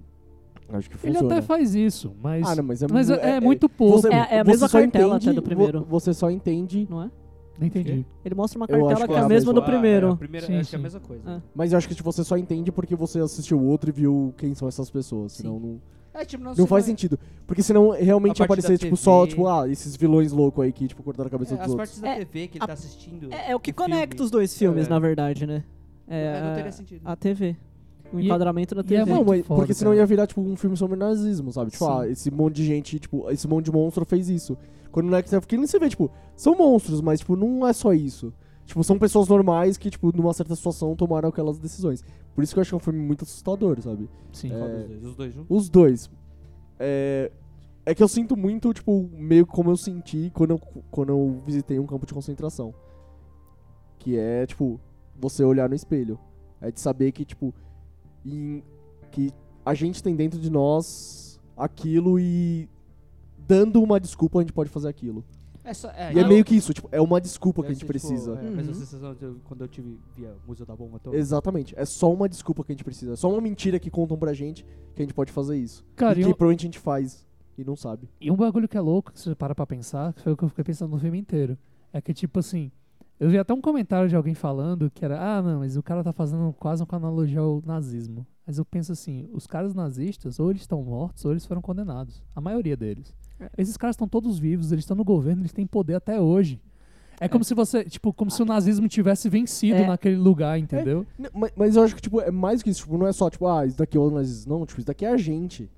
Acho 0.72 0.88
que 0.90 0.96
Ele 1.04 1.14
funciona. 1.14 1.34
até 1.36 1.42
faz 1.46 1.74
isso, 1.74 2.12
mas. 2.22 2.46
Ah, 2.46 2.54
não, 2.56 2.62
mas 2.64 2.82
é, 2.82 2.86
mas 2.90 3.08
mu- 3.10 3.16
é, 3.16 3.30
é 3.36 3.40
muito 3.40 3.68
pouco. 3.68 4.02
Você, 4.02 4.08
É- 4.08 4.36
é 4.36 4.40
a 4.40 4.44
mesma 4.44 4.68
só 4.68 4.80
cartela 4.80 5.16
entende, 5.16 5.28
até 5.30 5.34
do 5.34 5.42
primeiro. 5.42 5.80
vo- 5.80 5.86
Você 5.86 6.14
só 6.14 6.30
entende. 6.30 6.86
Não 6.88 7.02
é? 7.02 7.10
Não 7.58 7.66
entendi. 7.66 8.06
Ele 8.24 8.34
mostra 8.34 8.58
uma 8.58 8.66
cartela 8.66 8.94
que 9.00 9.06
que 9.06 9.12
é 9.12 9.16
é 9.16 9.18
a 9.20 9.28
mesma 9.28 9.52
do 9.52 9.62
primeiro. 9.62 10.06
Ah, 10.06 10.10
é, 10.10 10.12
a 10.12 10.16
primeira, 10.16 10.46
Sim, 10.46 10.56
acho 10.56 10.70
que 10.70 10.76
é 10.76 10.78
a 10.78 10.82
mesma 10.82 11.00
coisa. 11.00 11.42
Mas 11.54 11.72
eu 11.72 11.78
acho 11.78 11.88
que 11.88 12.02
você 12.02 12.24
só 12.24 12.36
entende 12.38 12.72
porque 12.72 12.94
você 12.96 13.18
assistiu 13.20 13.58
o 13.58 13.66
outro 13.66 13.90
e 13.90 13.92
viu 13.92 14.32
quem 14.38 14.54
são 14.54 14.66
essas 14.68 14.88
pessoas. 14.90 15.32
Sim. 15.32 15.42
Senão 15.42 15.60
não. 15.60 15.80
É, 16.14 16.24
tipo, 16.24 16.42
Não 16.42 16.66
faz 16.66 16.84
sentido. 16.86 17.18
Porque 17.46 17.62
senão 17.62 17.90
realmente 17.90 18.42
aparecer, 18.42 18.76
tipo, 18.78 18.96
TV. 18.96 19.02
só, 19.02 19.26
tipo, 19.26 19.46
ah, 19.46 19.68
esses 19.68 19.94
vilões 19.94 20.32
loucos 20.32 20.64
aí 20.64 20.72
que, 20.72 20.88
tipo, 20.88 21.02
cortaram 21.04 21.28
a 21.28 21.30
cabeça 21.30 21.54
É, 21.54 21.56
dos 21.58 21.64
as 21.66 21.70
outros. 21.70 21.88
partes 21.88 22.00
da 22.00 22.08
É, 22.08 22.18
TV 22.24 22.48
que 22.48 22.58
ele 22.58 22.64
a- 22.64 22.66
tá 22.66 22.72
assistindo. 22.72 23.28
É, 23.32 23.52
é 23.52 23.56
o 23.56 23.60
que 23.60 23.70
o 23.70 23.74
conecta 23.74 24.16
filme. 24.16 24.24
os 24.24 24.30
dois 24.30 24.56
filmes, 24.58 24.86
É. 24.86 24.90
na 24.90 24.98
verdade, 24.98 25.46
né? 25.46 25.62
É, 26.08 26.36
É, 26.36 26.42
não 26.42 26.54
teria 26.56 26.72
sentido. 26.72 27.02
a 27.04 27.14
TV. 27.14 27.56
O 28.12 28.18
E- 28.18 28.24
enquadramento 28.24 28.74
da 28.74 28.80
e 28.82 28.94
é 28.94 28.98
TV. 29.04 29.12
Não, 29.12 29.24
mas 29.24 29.46
foda, 29.46 29.60
porque 29.60 29.74
senão 29.74 29.92
cara. 29.92 30.00
ia 30.00 30.06
virar, 30.06 30.26
tipo, 30.26 30.40
um 30.40 30.56
filme 30.56 30.76
sobre 30.76 30.96
nazismo, 30.96 31.52
sabe? 31.52 31.70
Tipo, 31.70 31.84
Sim. 31.84 31.90
ah, 31.92 32.08
esse 32.08 32.30
monte 32.30 32.56
de 32.56 32.64
gente, 32.64 32.98
tipo, 32.98 33.30
esse 33.30 33.46
monte 33.46 33.66
de 33.66 33.72
monstro 33.72 34.04
fez 34.04 34.28
isso. 34.28 34.56
Quando 34.90 35.06
no 35.06 35.12
Next 35.12 35.34
of 35.36 35.46
Kin 35.46 35.58
você 35.64 35.78
vê, 35.78 35.88
tipo, 35.88 36.10
são 36.34 36.56
monstros, 36.56 37.00
mas, 37.00 37.20
tipo, 37.20 37.36
não 37.36 37.66
é 37.66 37.72
só 37.72 37.92
isso. 37.92 38.32
Tipo, 38.66 38.82
são 38.84 38.98
pessoas 38.98 39.28
normais 39.28 39.76
que, 39.76 39.90
tipo, 39.90 40.14
numa 40.16 40.32
certa 40.32 40.54
situação 40.56 40.94
tomaram 40.96 41.28
aquelas 41.28 41.58
decisões. 41.58 42.04
Por 42.34 42.42
isso 42.44 42.52
que 42.54 42.58
eu 42.58 42.62
acho 42.62 42.70
que 42.70 42.74
é 42.74 42.76
um 42.76 42.80
filme 42.80 42.98
muito 43.00 43.24
assustador, 43.24 43.80
sabe? 43.80 44.08
Sim. 44.32 44.50
É, 44.52 44.86
dois? 44.86 45.04
Os 45.04 45.16
dois 45.16 45.34
juntos? 45.34 45.56
Os 45.56 45.68
dois. 45.68 46.10
É, 46.78 47.30
é 47.86 47.94
que 47.94 48.02
eu 48.02 48.08
sinto 48.08 48.36
muito, 48.36 48.72
tipo, 48.72 49.08
meio 49.12 49.46
como 49.46 49.70
eu 49.70 49.76
senti 49.76 50.30
quando 50.34 50.50
eu, 50.50 50.60
quando 50.90 51.08
eu 51.10 51.42
visitei 51.46 51.78
um 51.78 51.86
campo 51.86 52.06
de 52.06 52.14
concentração. 52.14 52.72
Que 53.98 54.16
é, 54.16 54.46
tipo, 54.46 54.80
você 55.20 55.44
olhar 55.44 55.68
no 55.68 55.74
espelho. 55.74 56.18
É 56.60 56.70
de 56.70 56.80
saber 56.80 57.10
que, 57.12 57.24
tipo, 57.24 57.54
em- 58.24 58.62
que 59.10 59.32
a 59.64 59.74
gente 59.74 60.02
tem 60.02 60.14
dentro 60.14 60.38
de 60.38 60.50
nós 60.50 61.40
aquilo 61.56 62.18
e 62.18 62.68
dando 63.46 63.82
uma 63.82 63.98
desculpa 63.98 64.38
a 64.38 64.42
gente 64.42 64.52
pode 64.52 64.70
fazer 64.70 64.88
aquilo. 64.88 65.24
É 65.62 65.74
só, 65.74 65.90
é, 65.90 66.12
e 66.14 66.18
é 66.18 66.26
meio 66.26 66.42
que 66.44 66.54
isso, 66.56 66.72
tipo, 66.72 66.88
é 66.90 67.00
uma 67.00 67.20
desculpa 67.20 67.60
que 67.62 67.68
a 67.68 67.70
gente 67.72 67.80
tipo, 67.80 67.88
precisa. 67.92 68.32
é, 68.38 68.42
mesma 68.50 68.72
Uhum. 68.72 68.78
sensação 68.78 69.14
de 69.14 69.22
eu- 69.24 69.36
quando 69.44 69.60
eu 69.60 69.68
tive 69.68 69.98
via 70.16 70.34
Museu 70.46 70.64
da 70.64 70.74
Bomba 70.74 70.98
todo. 70.98 71.14
Exatamente. 71.14 71.74
É 71.76 71.84
só 71.84 72.10
uma 72.12 72.28
desculpa 72.28 72.64
que 72.64 72.72
a 72.72 72.74
gente 72.74 72.84
precisa. 72.84 73.12
É 73.12 73.16
só 73.16 73.30
uma 73.30 73.40
mentira 73.42 73.78
que 73.78 73.90
contam 73.90 74.16
pra 74.16 74.32
gente 74.32 74.64
que 74.94 75.02
a 75.02 75.04
gente 75.04 75.12
pode 75.14 75.30
fazer 75.30 75.58
isso. 75.58 75.84
Cara, 75.94 76.18
e 76.18 76.22
e 76.22 76.24
que 76.24 76.30
um- 76.30 76.34
provavelmente 76.34 76.62
a 76.62 76.68
gente 76.68 76.78
faz 76.78 77.26
e 77.58 77.62
não 77.64 77.76
sabe. 77.76 78.08
E 78.20 78.30
um 78.30 78.36
bagulho 78.36 78.66
que 78.66 78.76
é 78.76 78.80
louco, 78.80 79.12
que 79.12 79.20
você 79.20 79.34
para 79.34 79.54
pra 79.54 79.66
pensar, 79.66 80.14
que 80.14 80.22
foi 80.22 80.32
o 80.32 80.36
que 80.36 80.44
eu 80.44 80.48
fiquei 80.48 80.64
pensando 80.64 80.92
no 80.92 80.98
filme 80.98 81.18
inteiro. 81.18 81.58
É 81.92 82.00
que, 82.00 82.14
tipo 82.14 82.38
assim, 82.38 82.72
eu 83.20 83.28
vi 83.28 83.38
até 83.38 83.52
um 83.52 83.60
comentário 83.60 84.08
de 84.08 84.16
alguém 84.16 84.34
falando 84.34 84.90
que 84.90 85.04
era, 85.04 85.20
ah, 85.20 85.42
não, 85.42 85.58
mas 85.58 85.76
o 85.76 85.82
cara 85.82 86.02
tá 86.02 86.10
fazendo 86.12 86.54
quase 86.58 86.82
uma 86.82 86.96
analogia 86.96 87.40
ao 87.40 87.62
nazismo. 87.64 88.26
Mas 88.46 88.56
eu 88.56 88.64
penso 88.64 88.90
assim, 88.92 89.28
os 89.32 89.46
caras 89.46 89.74
nazistas, 89.74 90.40
ou 90.40 90.50
eles 90.50 90.62
estão 90.62 90.82
mortos, 90.82 91.24
ou 91.26 91.30
eles 91.30 91.44
foram 91.44 91.60
condenados. 91.60 92.24
A 92.34 92.40
maioria 92.40 92.76
deles. 92.76 93.14
É. 93.38 93.50
Esses 93.58 93.76
caras 93.76 93.94
estão 93.94 94.08
todos 94.08 94.38
vivos, 94.38 94.72
eles 94.72 94.82
estão 94.82 94.96
no 94.96 95.04
governo, 95.04 95.42
eles 95.42 95.52
têm 95.52 95.66
poder 95.66 95.94
até 95.96 96.18
hoje. 96.18 96.58
É, 97.20 97.28
como 97.28 97.44
se 97.44 97.52
você, 97.54 97.84
tipo, 97.84 98.14
como 98.14 98.30
se 98.30 98.42
o 98.42 98.46
nazismo 98.46 98.88
tivesse 98.88 99.28
vencido 99.28 99.80
É. 99.80 99.86
naquele 99.86 100.16
lugar, 100.16 100.58
entendeu? 100.58 101.06
Não, 101.18 101.28
Mas, 101.34 101.52
mas 101.54 101.76
eu 101.76 101.82
acho 101.82 101.94
que, 101.94 102.00
tipo, 102.00 102.18
é 102.22 102.30
mais 102.30 102.62
que 102.62 102.70
isso. 102.70 102.80
Tipo, 102.84 102.96
não 102.96 103.06
é 103.06 103.12
só, 103.12 103.28
tipo, 103.28 103.46
ah, 103.46 103.66
isso 103.66 103.76
daqui 103.76 103.98
é 103.98 104.00
o 104.00 104.10
nazismo. 104.10 104.58
Não, 104.58 104.64
tipo, 104.64 104.80
isso 104.80 104.86
daqui 104.86 105.04
é 105.04 105.10
a 105.10 105.18
gente. 105.18 105.70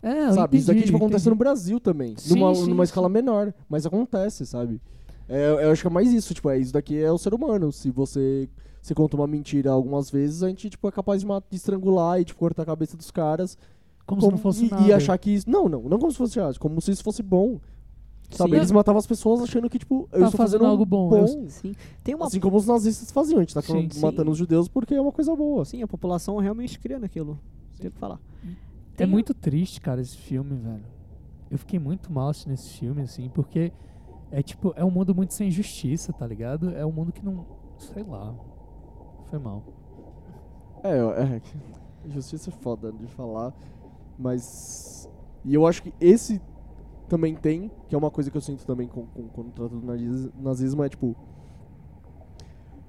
É, 0.00 0.28
eu 0.28 0.32
sabe? 0.34 0.56
isso 0.56 0.68
daqui, 0.68 0.78
entendi, 0.78 0.86
tipo, 0.92 0.96
acontece 0.96 1.22
entendi. 1.24 1.30
no 1.30 1.36
Brasil 1.36 1.80
também. 1.80 2.14
Sim, 2.16 2.38
numa, 2.38 2.54
sim, 2.54 2.68
numa 2.68 2.86
sim. 2.86 2.88
escala 2.88 3.08
menor. 3.08 3.52
Mas 3.68 3.84
acontece, 3.84 4.46
sabe? 4.46 4.80
É, 5.30 5.64
eu 5.64 5.70
acho 5.70 5.80
que 5.82 5.86
é 5.86 5.90
mais 5.90 6.12
isso. 6.12 6.34
Tipo, 6.34 6.50
é, 6.50 6.58
isso 6.58 6.72
daqui 6.72 6.98
é 7.00 7.10
o 7.10 7.16
ser 7.18 7.32
humano. 7.32 7.70
Se 7.72 7.90
você... 7.90 8.48
Você 8.82 8.94
conta 8.94 9.14
uma 9.14 9.26
mentira 9.26 9.70
algumas 9.70 10.10
vezes, 10.10 10.42
a 10.42 10.48
gente, 10.48 10.70
tipo, 10.70 10.88
é 10.88 10.90
capaz 10.90 11.20
de, 11.20 11.26
matar, 11.26 11.46
de 11.50 11.56
estrangular 11.56 12.18
e, 12.18 12.24
tipo, 12.24 12.38
cortar 12.40 12.62
a 12.62 12.66
cabeça 12.66 12.96
dos 12.96 13.10
caras. 13.10 13.56
Como, 14.06 14.22
se 14.22 14.28
não 14.30 14.38
fosse 14.38 14.64
e, 14.64 14.70
nada. 14.70 14.82
e 14.88 14.90
achar 14.92 15.16
que 15.18 15.30
isso... 15.30 15.50
Não, 15.50 15.68
não. 15.68 15.82
Não 15.82 15.98
como 15.98 16.10
se 16.10 16.16
fosse 16.16 16.38
nada. 16.38 16.58
Como 16.58 16.80
se 16.80 16.90
isso 16.90 17.02
fosse 17.04 17.22
bom. 17.22 17.60
Sabe? 18.30 18.52
Sim. 18.52 18.56
Eles 18.56 18.70
matavam 18.70 18.98
as 18.98 19.06
pessoas 19.06 19.42
achando 19.42 19.68
que, 19.68 19.78
tipo, 19.78 20.08
eu 20.12 20.20
Tá 20.20 20.26
estou 20.26 20.30
fazendo 20.38 20.60
fazendo 20.60 20.66
algo 20.66 20.86
bom, 20.86 21.14
eu- 21.14 21.48
Sim. 21.50 21.74
Tem 22.02 22.14
uma. 22.14 22.26
Assim 22.26 22.40
como 22.40 22.56
os 22.56 22.66
nazistas 22.66 23.10
faziam. 23.10 23.38
A 23.38 23.42
gente 23.42 23.52
tá 23.52 23.60
Sim, 23.60 23.88
matando 24.00 24.24
sim. 24.28 24.32
os 24.32 24.38
judeus 24.38 24.66
porque 24.68 24.94
é 24.94 25.00
uma 25.00 25.12
coisa 25.12 25.34
boa. 25.36 25.64
Sim, 25.64 25.82
a 25.82 25.86
população 25.88 26.38
realmente 26.38 26.78
cria 26.78 26.98
naquilo. 26.98 27.38
Tem 27.78 27.90
que 27.90 27.98
falar. 27.98 28.18
É 28.44 28.48
Tem- 28.96 29.06
muito 29.06 29.34
triste, 29.34 29.80
cara, 29.80 30.00
esse 30.00 30.16
filme, 30.16 30.54
velho. 30.56 30.84
Eu 31.50 31.58
fiquei 31.58 31.78
muito 31.78 32.10
mal 32.12 32.28
assistindo 32.30 32.52
esse 32.54 32.68
filme, 32.70 33.02
assim, 33.02 33.28
porque 33.34 33.72
é 34.30 34.42
tipo, 34.42 34.72
é 34.76 34.84
um 34.84 34.90
mundo 34.90 35.14
muito 35.14 35.34
sem 35.34 35.50
justiça, 35.50 36.12
tá 36.12 36.26
ligado? 36.26 36.70
É 36.76 36.84
um 36.86 36.92
mundo 36.92 37.12
que 37.12 37.24
não. 37.24 37.44
Sei 37.78 38.02
lá. 38.02 38.34
Foi 39.26 39.38
mal. 39.38 39.62
É, 40.82 40.96
é. 40.96 41.42
Justiça 42.08 42.50
é 42.50 42.52
foda 42.52 42.92
de 42.92 43.06
falar. 43.08 43.52
Mas. 44.18 45.08
E 45.44 45.54
eu 45.54 45.66
acho 45.66 45.82
que 45.82 45.92
esse 46.00 46.40
também 47.08 47.34
tem, 47.34 47.70
que 47.88 47.94
é 47.94 47.98
uma 47.98 48.10
coisa 48.10 48.30
que 48.30 48.36
eu 48.36 48.40
sinto 48.40 48.64
também 48.64 48.86
com, 48.86 49.06
com, 49.06 49.28
quando 49.28 49.50
trata 49.52 49.74
do 49.76 49.84
nazi- 49.86 50.32
nazismo, 50.38 50.84
é 50.84 50.88
tipo. 50.88 51.16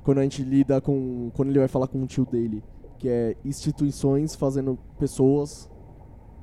Quando 0.03 0.19
a 0.19 0.23
gente 0.23 0.43
lida 0.43 0.79
com. 0.81 1.31
Quando 1.35 1.49
ele 1.49 1.59
vai 1.59 1.67
falar 1.67 1.87
com 1.87 2.01
o 2.01 2.07
tio 2.07 2.25
dele, 2.25 2.63
que 2.97 3.07
é 3.09 3.35
instituições 3.43 4.35
fazendo 4.35 4.77
pessoas. 4.97 5.69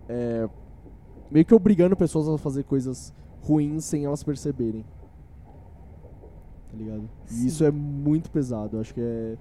é, 0.08 0.48
meio 1.30 1.44
que 1.44 1.54
obrigando 1.54 1.96
pessoas 1.96 2.28
a 2.28 2.38
fazer 2.38 2.64
coisas 2.64 3.12
ruins 3.48 3.84
sem 3.84 4.04
elas 4.04 4.22
perceberem. 4.22 4.84
Tá 6.70 6.76
ligado? 6.76 7.08
Sim. 7.26 7.44
E 7.44 7.46
isso 7.48 7.64
é 7.64 7.70
muito 7.70 8.30
pesado. 8.30 8.76
Eu 8.76 8.80
acho 8.80 8.92
que 8.94 9.00
é. 9.00 9.36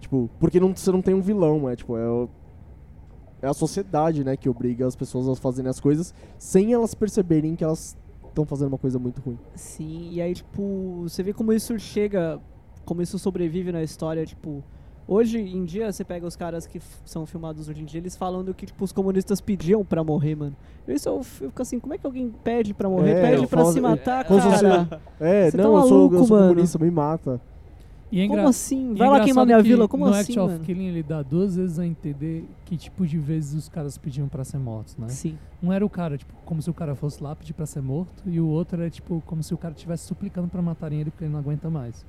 Tipo, 0.00 0.30
porque 0.38 0.58
não, 0.60 0.74
você 0.74 0.90
não 0.90 1.02
tem 1.02 1.14
um 1.14 1.20
vilão, 1.20 1.68
é 1.68 1.76
tipo, 1.76 1.96
é, 1.96 2.08
o- 2.08 2.28
é 3.42 3.46
a 3.48 3.54
sociedade, 3.54 4.22
né, 4.24 4.36
que 4.36 4.48
obriga 4.48 4.86
as 4.86 4.94
pessoas 4.94 5.28
a 5.28 5.34
fazerem 5.40 5.68
as 5.70 5.80
coisas 5.80 6.14
sem 6.38 6.72
elas 6.72 6.94
perceberem 6.94 7.56
que 7.56 7.64
elas 7.64 7.96
estão 8.28 8.44
fazendo 8.44 8.68
uma 8.68 8.78
coisa 8.78 8.98
muito 8.98 9.20
ruim. 9.22 9.38
Sim, 9.54 10.10
e 10.12 10.20
aí, 10.20 10.34
tipo, 10.34 11.00
você 11.02 11.22
vê 11.22 11.32
como 11.32 11.52
isso 11.52 11.78
chega, 11.78 12.38
como 12.84 13.00
isso 13.02 13.18
sobrevive 13.18 13.72
na 13.72 13.82
história, 13.82 14.24
tipo. 14.24 14.62
Hoje 15.08 15.38
em 15.38 15.64
dia, 15.64 15.92
você 15.92 16.04
pega 16.04 16.26
os 16.26 16.34
caras 16.34 16.66
que 16.66 16.80
são 17.04 17.24
filmados 17.26 17.68
hoje 17.68 17.80
em 17.80 17.84
dia, 17.84 18.00
eles 18.00 18.16
falando 18.16 18.52
que, 18.52 18.66
tipo, 18.66 18.82
os 18.84 18.90
comunistas 18.90 19.40
pediam 19.40 19.84
pra 19.84 20.02
morrer, 20.02 20.34
mano. 20.34 20.56
Isso 20.88 21.08
eu 21.08 21.22
fico 21.22 21.62
assim, 21.62 21.78
como 21.78 21.94
é 21.94 21.98
que 21.98 22.04
alguém 22.06 22.28
pede 22.42 22.74
pra 22.74 22.88
morrer? 22.88 23.12
É, 23.12 23.30
pede 23.30 23.46
pra 23.46 23.60
falo- 23.60 23.72
se 23.72 23.78
é, 23.78 23.82
matar, 23.82 24.24
como 24.24 24.40
se 24.40 24.48
cara? 24.48 25.00
É, 25.20 25.50
Você 25.50 25.56
tá 25.56 25.62
não, 25.62 25.76
eu 25.76 25.82
sou, 25.82 25.98
eu 25.98 26.10
maluco, 26.10 26.26
sou 26.26 26.36
mano. 26.36 26.48
comunista, 26.50 26.78
me 26.80 26.90
mata. 26.90 27.40
E 28.10 28.20
é 28.20 28.28
Como 28.28 28.48
assim? 28.48 28.92
e 28.92 28.98
Vai 28.98 29.08
é 29.08 29.10
lá 29.10 29.20
queimar 29.20 29.46
minha 29.46 29.56
que 29.58 29.62
vila, 29.68 29.88
como 29.88 30.06
no 30.06 30.12
assim, 30.12 30.32
Act 30.32 30.38
of 30.40 30.52
mano? 30.52 30.64
Killing 30.64 30.86
ele 30.86 31.02
dá 31.02 31.22
duas 31.22 31.56
vezes 31.56 31.78
a 31.78 31.84
entender 31.86 32.48
que 32.64 32.76
tipo 32.76 33.04
de 33.06 33.18
vezes 33.18 33.54
os 33.54 33.68
caras 33.68 33.98
pediam 33.98 34.28
pra 34.28 34.44
ser 34.44 34.58
mortos, 34.58 34.96
né? 34.96 35.08
Sim. 35.08 35.36
Um 35.62 35.72
era 35.72 35.84
o 35.84 35.90
cara, 35.90 36.16
tipo, 36.16 36.32
como 36.44 36.62
se 36.62 36.70
o 36.70 36.74
cara 36.74 36.94
fosse 36.94 37.20
lá 37.22 37.34
pedir 37.34 37.52
pra 37.52 37.66
ser 37.66 37.80
morto, 37.80 38.22
e 38.26 38.40
o 38.40 38.46
outro 38.46 38.80
era, 38.80 38.88
tipo, 38.90 39.20
como 39.26 39.42
se 39.42 39.52
o 39.54 39.58
cara 39.58 39.74
estivesse 39.74 40.04
suplicando 40.04 40.46
pra 40.48 40.62
matarem 40.62 41.00
ele 41.00 41.10
porque 41.10 41.24
ele 41.24 41.32
não 41.32 41.40
aguenta 41.40 41.68
mais. 41.68 42.04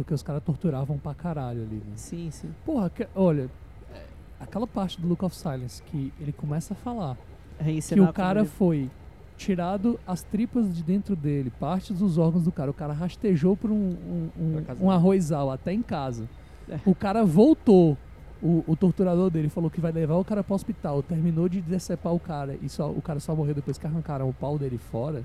Porque 0.00 0.14
os 0.14 0.22
caras 0.22 0.42
torturavam 0.42 0.96
pra 0.96 1.12
caralho 1.14 1.60
ali, 1.62 1.76
né? 1.76 1.92
Sim, 1.94 2.30
sim. 2.30 2.50
Porra, 2.64 2.88
que- 2.88 3.06
olha, 3.14 3.50
é, 3.92 4.02
aquela 4.40 4.66
parte 4.66 4.98
do 4.98 5.06
Look 5.06 5.22
of 5.22 5.36
Silence 5.36 5.82
que 5.82 6.10
ele 6.18 6.32
começa 6.32 6.72
a 6.72 6.76
falar 6.76 7.18
que 7.58 7.64
Reencenar 7.64 8.08
o 8.08 8.12
cara 8.14 8.46
foi 8.46 8.90
tirado 9.36 10.00
as 10.06 10.22
tripas 10.22 10.74
de 10.74 10.82
dentro 10.82 11.14
dele, 11.14 11.50
partes 11.60 11.98
dos 11.98 12.16
órgãos 12.16 12.44
do 12.44 12.50
cara. 12.50 12.70
O 12.70 12.74
cara 12.74 12.94
rastejou 12.94 13.54
por 13.54 13.70
um, 13.70 13.74
um, 13.74 14.30
um- 14.38 14.86
um 14.86 14.90
arrozal 14.90 15.50
até 15.50 15.70
em 15.70 15.82
casa. 15.82 16.26
É. 16.66 16.80
O 16.86 16.94
cara 16.94 17.22
voltou. 17.22 17.98
O, 18.42 18.64
o 18.66 18.74
torturador 18.74 19.28
dele 19.28 19.50
falou 19.50 19.68
que 19.70 19.82
vai 19.82 19.92
levar 19.92 20.14
o 20.16 20.24
cara 20.24 20.42
pro 20.42 20.54
hospital. 20.54 21.02
Terminou 21.02 21.46
de 21.46 21.60
decepar 21.60 22.14
o 22.14 22.18
cara 22.18 22.56
e 22.62 22.70
só, 22.70 22.90
o 22.90 23.02
cara 23.02 23.20
só 23.20 23.36
morreu 23.36 23.54
depois 23.54 23.76
que 23.76 23.86
arrancaram 23.86 24.26
o 24.26 24.32
pau 24.32 24.58
dele 24.58 24.78
fora. 24.78 25.22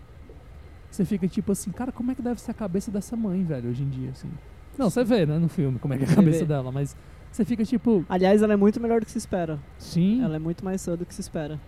Você 0.92 1.06
fica 1.06 1.26
tipo 1.28 1.52
assim, 1.54 1.72
cara, 1.72 1.92
como 1.94 2.12
é 2.12 2.16
que 2.16 2.22
deve 2.22 2.40
ser 2.42 2.52
a 2.52 2.54
cabeça 2.54 2.90
dessa 2.92 3.16
mãe, 3.18 3.44
velho, 3.44 3.70
hoje 3.70 3.84
em 3.84 3.90
dia, 3.90 4.10
assim? 4.12 4.30
Não, 4.78 4.90
você 4.90 5.04
vê, 5.04 5.26
né, 5.26 5.38
no 5.38 5.48
filme, 5.50 5.80
como 5.80 5.94
é 5.94 5.98
que 5.98 6.04
é 6.04 6.08
a 6.08 6.16
cabeça 6.16 6.40
vê. 6.40 6.46
dela, 6.46 6.72
mas 6.72 6.96
você 7.32 7.44
fica 7.46 7.64
tipo, 7.66 8.06
Aliás, 8.10 8.42
ela 8.42 8.54
é 8.54 8.56
muito 8.58 8.80
melhor 8.82 9.00
do 9.00 9.06
que 9.06 9.12
se 9.12 9.18
espera. 9.18 9.60
sim. 9.78 10.24
Ela 10.24 10.36
é 10.36 10.40
muito 10.40 10.64
mais 10.64 10.82
sã 10.82 10.96
do 10.96 11.06
que 11.06 11.14
se 11.14 11.22
espera. 11.22 11.60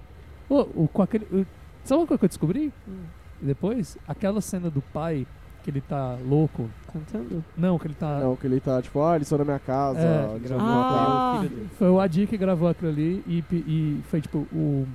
Ô, 0.50 0.62
o, 0.76 0.88
com 0.92 1.02
aquele, 1.02 1.26
o- 1.26 1.46
sabe 1.84 2.02
uma 2.02 2.08
coisa 2.08 2.20
que 2.20 2.26
eu 2.26 2.30
descobri? 2.30 2.74
Hum. 2.88 2.96
Depois, 3.42 3.98
aquela 4.08 4.42
cena 4.42 4.70
do 4.70 4.82
pai, 4.82 5.28
que 5.64 5.70
ele 5.70 5.82
tá 5.82 6.18
louco. 6.26 6.70
Cantando? 6.92 7.44
Não, 7.58 7.78
que 7.78 7.88
ele 7.88 7.94
tá. 7.94 8.20
Não, 8.20 8.36
que 8.36 8.48
ele 8.48 8.60
tá, 8.60 8.82
tipo, 8.82 9.02
ah, 9.04 9.16
eles 9.16 9.28
estão 9.28 9.38
na 9.38 9.44
minha 9.46 9.60
casa, 9.60 10.00
É, 10.00 10.36
eles 10.36 10.50
vão 10.50 10.60
matar. 10.60 11.06
Ah, 11.08 11.42
o. 11.46 11.68
Foi 11.78 11.90
o 11.90 12.00
Adi 12.00 12.26
que 12.26 12.38
gravou 12.38 12.70
aquilo 12.70 12.90
ali 12.90 13.24
e, 13.28 13.44
e 13.52 14.02
foi 14.10 14.22
tipo, 14.22 14.48
o 14.54 14.88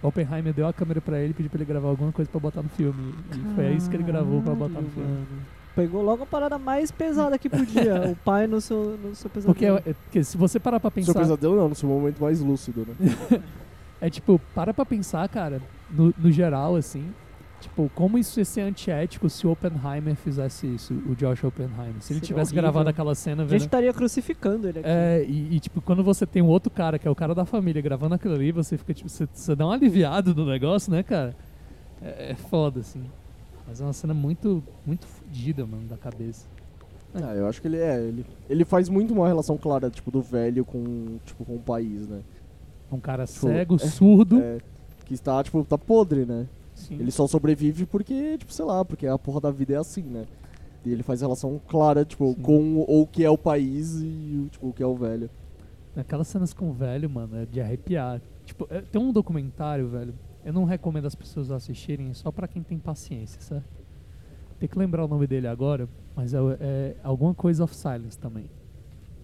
Oppenheimer 0.00 0.52
deu 0.54 0.66
a 0.66 0.72
câmera 0.72 1.00
pra 1.00 1.18
ele 1.18 1.30
e 1.30 1.34
pediu 1.34 1.50
pra 1.50 1.58
ele 1.58 1.64
gravar 1.64 1.88
alguma 1.88 2.12
coisa 2.12 2.30
pra 2.30 2.40
botar 2.40 2.62
no 2.62 2.68
filme. 2.70 3.14
E 3.34 3.54
foi 3.54 3.72
isso 3.74 3.90
que 3.90 3.96
ele 3.96 4.04
gravou 4.04 4.40
pra 4.40 4.54
botar 4.54 4.80
no 4.80 4.88
filme. 4.90 5.26
Pegou 5.74 6.02
logo 6.02 6.22
a 6.24 6.26
parada 6.26 6.58
mais 6.58 6.90
pesada 6.90 7.38
que 7.38 7.48
podia. 7.48 8.10
o 8.12 8.16
pai 8.16 8.46
no 8.46 8.60
seu, 8.60 8.98
no 9.02 9.14
seu 9.14 9.30
pesadelo. 9.30 9.54
Porque, 9.54 9.66
é- 9.66 9.90
é- 9.90 9.94
porque 9.94 10.22
se 10.24 10.36
você 10.36 10.60
parar 10.60 10.78
pra 10.78 10.90
No 10.94 11.02
seu 11.02 11.14
pensar. 11.14 11.20
pesadelo 11.20 11.56
não, 11.56 11.68
no 11.70 11.74
seu 11.74 11.88
momento 11.88 12.20
mais 12.22 12.40
lúcido, 12.40 12.86
né? 12.86 13.40
É 14.00 14.10
tipo, 14.10 14.40
para 14.52 14.74
pra 14.74 14.84
pensar, 14.84 15.28
cara, 15.28 15.62
no, 15.88 16.12
no 16.18 16.30
geral, 16.32 16.74
assim. 16.74 17.14
Tipo, 17.60 17.88
como 17.94 18.18
isso 18.18 18.40
ia 18.40 18.44
ser 18.44 18.62
antiético 18.62 19.30
se 19.30 19.46
o 19.46 19.52
Oppenheimer 19.52 20.16
fizesse 20.16 20.66
isso, 20.66 20.92
o 21.08 21.14
Josh 21.14 21.44
Oppenheimer. 21.44 21.84
Se 22.00 22.12
ele 22.12 22.18
Seria 22.18 22.20
tivesse 22.20 22.50
horrível. 22.50 22.62
gravado 22.62 22.88
aquela 22.90 23.14
cena, 23.14 23.44
A 23.44 23.46
gente 23.46 23.60
estaria 23.60 23.92
crucificando 23.92 24.66
ele 24.68 24.80
aqui. 24.80 24.88
É, 24.88 25.24
e, 25.24 25.54
e, 25.54 25.60
tipo, 25.60 25.80
quando 25.80 26.02
você 26.02 26.26
tem 26.26 26.42
um 26.42 26.48
outro 26.48 26.68
cara, 26.68 26.98
que 26.98 27.06
é 27.06 27.10
o 27.12 27.14
cara 27.14 27.32
da 27.32 27.44
família, 27.44 27.80
gravando 27.80 28.16
aquilo 28.16 28.34
ali, 28.34 28.50
você 28.50 28.76
fica, 28.76 28.92
tipo, 28.92 29.08
você, 29.08 29.28
você 29.32 29.54
dá 29.54 29.64
um 29.64 29.70
aliviado 29.70 30.34
no 30.34 30.44
negócio, 30.44 30.90
né, 30.90 31.04
cara? 31.04 31.36
É, 32.02 32.32
é 32.32 32.34
foda, 32.34 32.80
assim. 32.80 33.04
Mas 33.66 33.80
é 33.80 33.84
uma 33.84 33.92
cena 33.92 34.12
muito, 34.14 34.62
muito 34.84 35.06
fodida, 35.06 35.64
mano, 35.66 35.86
da 35.88 35.96
cabeça. 35.96 36.46
Ah, 37.14 37.34
eu 37.34 37.46
acho 37.46 37.60
que 37.60 37.68
ele 37.68 37.76
é, 37.78 38.00
ele, 38.00 38.24
ele 38.48 38.64
faz 38.64 38.88
muito 38.88 39.12
uma 39.12 39.26
relação 39.28 39.56
clara, 39.58 39.90
tipo, 39.90 40.10
do 40.10 40.22
velho 40.22 40.64
com, 40.64 41.18
tipo, 41.24 41.44
com 41.44 41.56
o 41.56 41.60
país, 41.60 42.08
né? 42.08 42.22
Um 42.90 42.98
cara 43.00 43.26
Tipo, 43.26 43.46
cego, 43.46 43.74
é- 43.76 43.78
surdo. 43.78 44.40
É, 44.40 44.58
que 45.04 45.14
está, 45.14 45.42
tipo, 45.42 45.62
tá 45.64 45.76
podre, 45.76 46.24
né? 46.24 46.46
Sim. 46.74 46.94
Ele 46.98 47.10
só 47.10 47.26
sobrevive 47.26 47.84
porque, 47.86 48.38
tipo, 48.38 48.52
sei 48.52 48.64
lá, 48.64 48.84
porque 48.84 49.06
a 49.06 49.18
porra 49.18 49.40
da 49.42 49.50
vida 49.50 49.74
é 49.74 49.76
assim, 49.76 50.02
né? 50.02 50.24
E 50.84 50.90
ele 50.90 51.02
faz 51.02 51.20
relação 51.20 51.60
clara, 51.68 52.04
tipo, 52.04 52.32
Sim. 52.34 52.42
com 52.42 52.80
o 52.88 53.06
que 53.06 53.24
é 53.24 53.30
o 53.30 53.38
país 53.38 54.00
e 54.02 54.48
tipo, 54.50 54.68
o 54.68 54.72
que 54.72 54.82
é 54.82 54.86
o 54.86 54.96
velho. 54.96 55.30
Aquelas 55.94 56.26
cenas 56.28 56.52
com 56.54 56.70
o 56.70 56.72
velho, 56.72 57.08
mano, 57.10 57.36
é 57.36 57.44
de 57.46 57.60
arrepiar. 57.60 58.20
Tipo, 58.46 58.66
é- 58.70 58.80
tem 58.80 59.00
um 59.00 59.12
documentário, 59.12 59.88
velho. 59.88 60.14
Eu 60.44 60.52
não 60.52 60.64
recomendo 60.64 61.06
as 61.06 61.14
pessoas 61.14 61.50
assistirem 61.50 62.12
só 62.14 62.32
pra 62.32 62.48
quem 62.48 62.62
tem 62.62 62.78
paciência, 62.78 63.40
certo? 63.40 63.82
Tem 64.58 64.68
que 64.68 64.78
lembrar 64.78 65.04
o 65.04 65.08
nome 65.08 65.26
dele 65.26 65.46
agora, 65.46 65.88
mas 66.14 66.34
é, 66.34 66.38
é 66.60 66.96
alguma 67.02 67.34
coisa 67.34 67.64
of 67.64 67.74
Silence 67.74 68.18
também. 68.18 68.48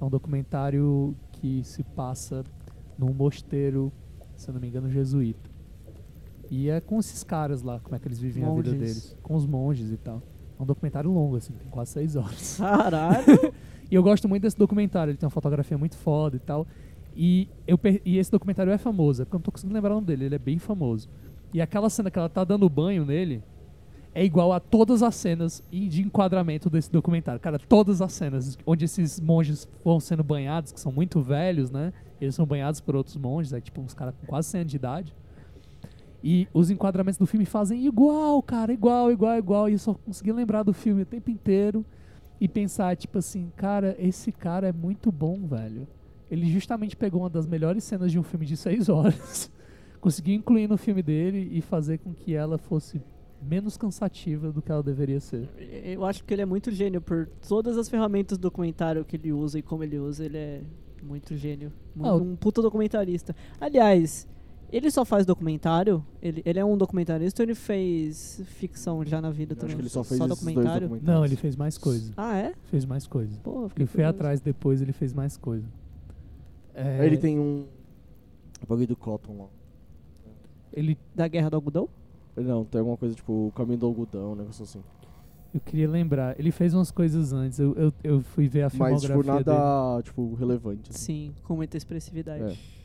É 0.00 0.04
um 0.04 0.08
documentário 0.10 1.14
que 1.32 1.62
se 1.64 1.82
passa 1.82 2.44
num 2.96 3.12
mosteiro, 3.12 3.92
se 4.36 4.50
não 4.52 4.60
me 4.60 4.68
engano, 4.68 4.88
jesuíta. 4.90 5.50
E 6.50 6.70
é 6.70 6.80
com 6.80 6.98
esses 6.98 7.22
caras 7.22 7.62
lá, 7.62 7.78
como 7.80 7.94
é 7.94 7.98
que 7.98 8.08
eles 8.08 8.18
vivem 8.18 8.44
a 8.44 8.46
vida 8.46 8.70
Monges. 8.70 8.78
deles. 8.78 9.16
Com 9.22 9.34
os 9.34 9.46
monges 9.46 9.92
e 9.92 9.96
tal. 9.96 10.22
É 10.58 10.62
um 10.62 10.66
documentário 10.66 11.10
longo, 11.10 11.36
assim, 11.36 11.52
tem 11.52 11.68
quase 11.68 11.92
seis 11.92 12.16
horas. 12.16 12.56
Caralho. 12.58 13.52
E 13.90 13.94
eu 13.94 14.02
gosto 14.02 14.28
muito 14.28 14.42
desse 14.42 14.58
documentário, 14.58 15.12
ele 15.12 15.16
tem 15.16 15.26
uma 15.26 15.30
fotografia 15.30 15.78
muito 15.78 15.96
foda 15.96 16.36
e 16.36 16.38
tal. 16.38 16.66
E, 17.20 17.48
eu, 17.66 17.76
e 18.04 18.16
esse 18.16 18.30
documentário 18.30 18.72
é 18.72 18.78
famoso, 18.78 19.22
é 19.22 19.24
porque 19.24 19.34
eu 19.34 19.38
não 19.38 19.42
tô 19.42 19.50
conseguindo 19.50 19.74
lembrar 19.74 19.90
o 19.90 19.94
nome 19.96 20.06
dele, 20.06 20.26
ele 20.26 20.36
é 20.36 20.38
bem 20.38 20.56
famoso. 20.56 21.08
E 21.52 21.60
aquela 21.60 21.90
cena 21.90 22.12
que 22.12 22.18
ela 22.18 22.28
tá 22.28 22.44
dando 22.44 22.68
banho 22.68 23.04
nele 23.04 23.42
é 24.14 24.24
igual 24.24 24.52
a 24.52 24.60
todas 24.60 25.02
as 25.02 25.16
cenas 25.16 25.60
de 25.68 26.00
enquadramento 26.00 26.70
desse 26.70 26.92
documentário. 26.92 27.40
Cara, 27.40 27.58
todas 27.58 28.00
as 28.00 28.12
cenas 28.12 28.56
onde 28.64 28.84
esses 28.84 29.18
monges 29.18 29.66
vão 29.84 29.98
sendo 29.98 30.22
banhados, 30.22 30.70
que 30.70 30.78
são 30.78 30.92
muito 30.92 31.20
velhos, 31.20 31.72
né? 31.72 31.92
Eles 32.20 32.36
são 32.36 32.46
banhados 32.46 32.80
por 32.80 32.94
outros 32.94 33.16
monges, 33.16 33.52
é 33.52 33.60
tipo 33.60 33.80
uns 33.80 33.94
caras 33.94 34.14
com 34.20 34.24
quase 34.24 34.48
100 34.50 34.60
anos 34.60 34.70
de 34.70 34.76
idade. 34.76 35.16
E 36.22 36.46
os 36.54 36.70
enquadramentos 36.70 37.18
do 37.18 37.26
filme 37.26 37.44
fazem 37.44 37.84
igual, 37.84 38.40
cara, 38.44 38.72
igual, 38.72 39.10
igual, 39.10 39.36
igual. 39.36 39.68
E 39.68 39.72
eu 39.72 39.78
só 39.78 39.92
consegui 39.92 40.30
lembrar 40.30 40.62
do 40.62 40.72
filme 40.72 41.02
o 41.02 41.06
tempo 41.06 41.32
inteiro 41.32 41.84
e 42.40 42.46
pensar, 42.46 42.96
tipo 42.96 43.18
assim, 43.18 43.50
cara, 43.56 43.96
esse 43.98 44.30
cara 44.30 44.68
é 44.68 44.72
muito 44.72 45.10
bom, 45.10 45.46
velho. 45.48 45.86
Ele 46.30 46.46
justamente 46.50 46.96
pegou 46.96 47.22
uma 47.22 47.30
das 47.30 47.46
melhores 47.46 47.84
cenas 47.84 48.12
de 48.12 48.18
um 48.18 48.22
filme 48.22 48.44
de 48.46 48.56
seis 48.56 48.88
horas, 48.90 49.50
conseguiu 50.00 50.34
incluir 50.34 50.68
no 50.68 50.76
filme 50.76 51.02
dele 51.02 51.48
e 51.52 51.60
fazer 51.60 51.98
com 51.98 52.12
que 52.12 52.34
ela 52.34 52.58
fosse 52.58 53.00
menos 53.40 53.76
cansativa 53.76 54.50
do 54.50 54.60
que 54.60 54.70
ela 54.70 54.82
deveria 54.82 55.20
ser. 55.20 55.48
Eu 55.84 56.04
acho 56.04 56.24
que 56.24 56.34
ele 56.34 56.42
é 56.42 56.46
muito 56.46 56.70
gênio 56.72 57.00
por 57.00 57.28
todas 57.48 57.78
as 57.78 57.88
ferramentas 57.88 58.36
do 58.36 58.42
documentário 58.42 59.04
que 59.04 59.16
ele 59.16 59.32
usa 59.32 59.58
e 59.58 59.62
como 59.62 59.84
ele 59.84 59.98
usa, 59.98 60.24
ele 60.24 60.36
é 60.36 60.60
muito 61.02 61.36
gênio. 61.36 61.72
Ah, 62.00 62.14
Um 62.14 62.34
puta 62.34 62.60
documentarista. 62.60 63.34
Aliás, 63.60 64.26
ele 64.72 64.90
só 64.90 65.04
faz 65.04 65.24
documentário? 65.24 66.04
Ele, 66.20 66.42
ele 66.44 66.58
é 66.58 66.64
um 66.64 66.76
documentarista 66.76 67.40
ou 67.42 67.46
ele 67.46 67.54
fez 67.54 68.42
ficção 68.44 69.04
já 69.04 69.20
na 69.20 69.30
vida 69.30 69.52
Eu 69.52 69.56
também? 69.56 69.68
acho 69.68 69.76
que 69.76 69.82
ele 69.82 69.88
só 69.88 70.02
fez 70.02 70.18
esses 70.20 70.28
dois 70.28 70.38
documentário? 70.40 71.00
Não, 71.00 71.24
ele 71.24 71.36
fez 71.36 71.54
mais 71.54 71.78
coisa. 71.78 72.12
Ah, 72.16 72.36
é? 72.36 72.52
Fez 72.64 72.84
mais 72.84 73.06
coisa. 73.06 73.38
Pô, 73.44 73.70
Ele 73.76 73.86
foi 73.86 74.02
atrás 74.04 74.40
depois, 74.40 74.82
ele 74.82 74.92
fez 74.92 75.12
mais 75.14 75.36
coisa. 75.36 75.64
É, 76.78 77.04
ele 77.06 77.16
tem 77.18 77.38
um. 77.38 77.66
Bagulho 78.68 78.86
do 78.88 78.96
Cotton 78.96 79.36
lá. 79.42 79.46
Ele, 80.72 80.96
Da 81.14 81.26
Guerra 81.28 81.50
do 81.50 81.56
Algodão? 81.56 81.88
Não, 82.36 82.64
tem 82.64 82.78
alguma 82.78 82.96
coisa 82.96 83.14
tipo 83.14 83.48
o 83.48 83.52
caminho 83.52 83.78
do 83.78 83.86
algodão, 83.86 84.32
um 84.32 84.36
negócio 84.36 84.62
assim. 84.62 84.80
eu 85.52 85.60
queria 85.60 85.88
lembrar, 85.90 86.38
ele 86.38 86.52
fez 86.52 86.72
umas 86.72 86.90
coisas 86.92 87.32
antes, 87.32 87.58
eu, 87.58 87.74
eu, 87.74 87.92
eu 88.04 88.20
fui 88.20 88.46
ver 88.46 88.62
a 88.62 88.64
Mas, 88.66 88.72
filmografia 88.74 89.16
tipo, 89.16 89.22
dele. 89.44 89.58
nada, 89.58 90.02
tipo, 90.02 90.34
relevante. 90.34 90.90
assim. 90.90 90.98
Sim, 90.98 91.34
com 91.42 91.56
muita 91.56 91.76
expressividade. 91.76 92.44
É. 92.44 92.78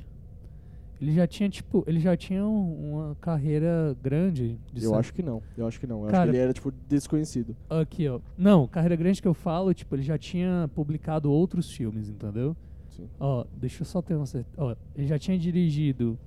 Ele 1.00 1.12
já 1.12 1.28
tinha, 1.28 1.50
tipo, 1.50 1.84
ele 1.86 2.00
já 2.00 2.16
tinha 2.18 2.44
um- 2.48 2.94
uma 2.94 3.16
carreira 3.22 3.96
grande 4.02 4.58
de 4.72 4.84
Eu 4.86 4.90
cena. 4.92 5.00
acho 5.02 5.14
que 5.14 5.22
não. 5.22 5.42
Eu 5.58 5.68
acho 5.68 5.80
que 5.80 5.86
não. 5.86 6.06
Eu 6.06 6.08
Cara- 6.08 6.24
acho 6.24 6.32
que 6.32 6.38
ele 6.38 6.44
era, 6.44 6.54
tipo, 6.54 6.72
desconhecido. 6.88 7.56
Aqui, 7.70 8.08
ó. 8.08 8.20
Não, 8.38 8.66
carreira 8.68 8.96
grande 8.96 9.22
que 9.22 9.28
eu 9.28 9.34
falo, 9.34 9.74
tipo, 9.74 9.94
ele 9.96 10.02
já 10.04 10.18
tinha 10.18 10.68
publicado 10.74 11.30
outros 11.32 11.70
filmes, 11.72 12.10
entendeu? 12.10 12.56
Sim. 12.96 13.10
Ó, 13.20 13.46
deixa 13.56 13.82
eu 13.82 13.86
só 13.86 14.02
ter 14.02 14.16
uma 14.16 14.26
certeza. 14.26 14.56
Ó, 14.58 14.76
ele 14.96 15.08
já 15.08 15.18
tinha 15.18 15.38
dirigido 15.38 16.18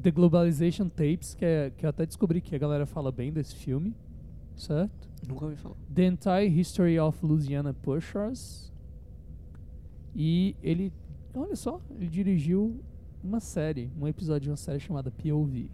The 0.00 0.10
Globalization 0.10 0.88
Tapes, 0.88 1.34
que, 1.34 1.44
é, 1.44 1.70
que 1.76 1.84
eu 1.84 1.90
até 1.90 2.06
descobri 2.06 2.40
que 2.40 2.54
a 2.54 2.58
galera 2.58 2.86
fala 2.86 3.12
bem 3.12 3.32
desse 3.32 3.54
filme, 3.54 3.94
certo? 4.56 5.08
Nunca 5.26 5.44
ouvi 5.44 5.56
falar. 5.56 5.76
The 5.94 6.06
Entire 6.06 6.60
History 6.60 6.98
of 6.98 7.24
Louisiana 7.24 7.72
Pushers. 7.74 8.72
E 10.14 10.56
ele, 10.62 10.92
olha 11.34 11.56
só, 11.56 11.80
ele 11.90 12.06
dirigiu 12.06 12.80
uma 13.22 13.38
série, 13.38 13.90
um 13.98 14.08
episódio 14.08 14.42
de 14.42 14.50
uma 14.50 14.56
série 14.56 14.80
chamada 14.80 15.10
POV. 15.10 15.70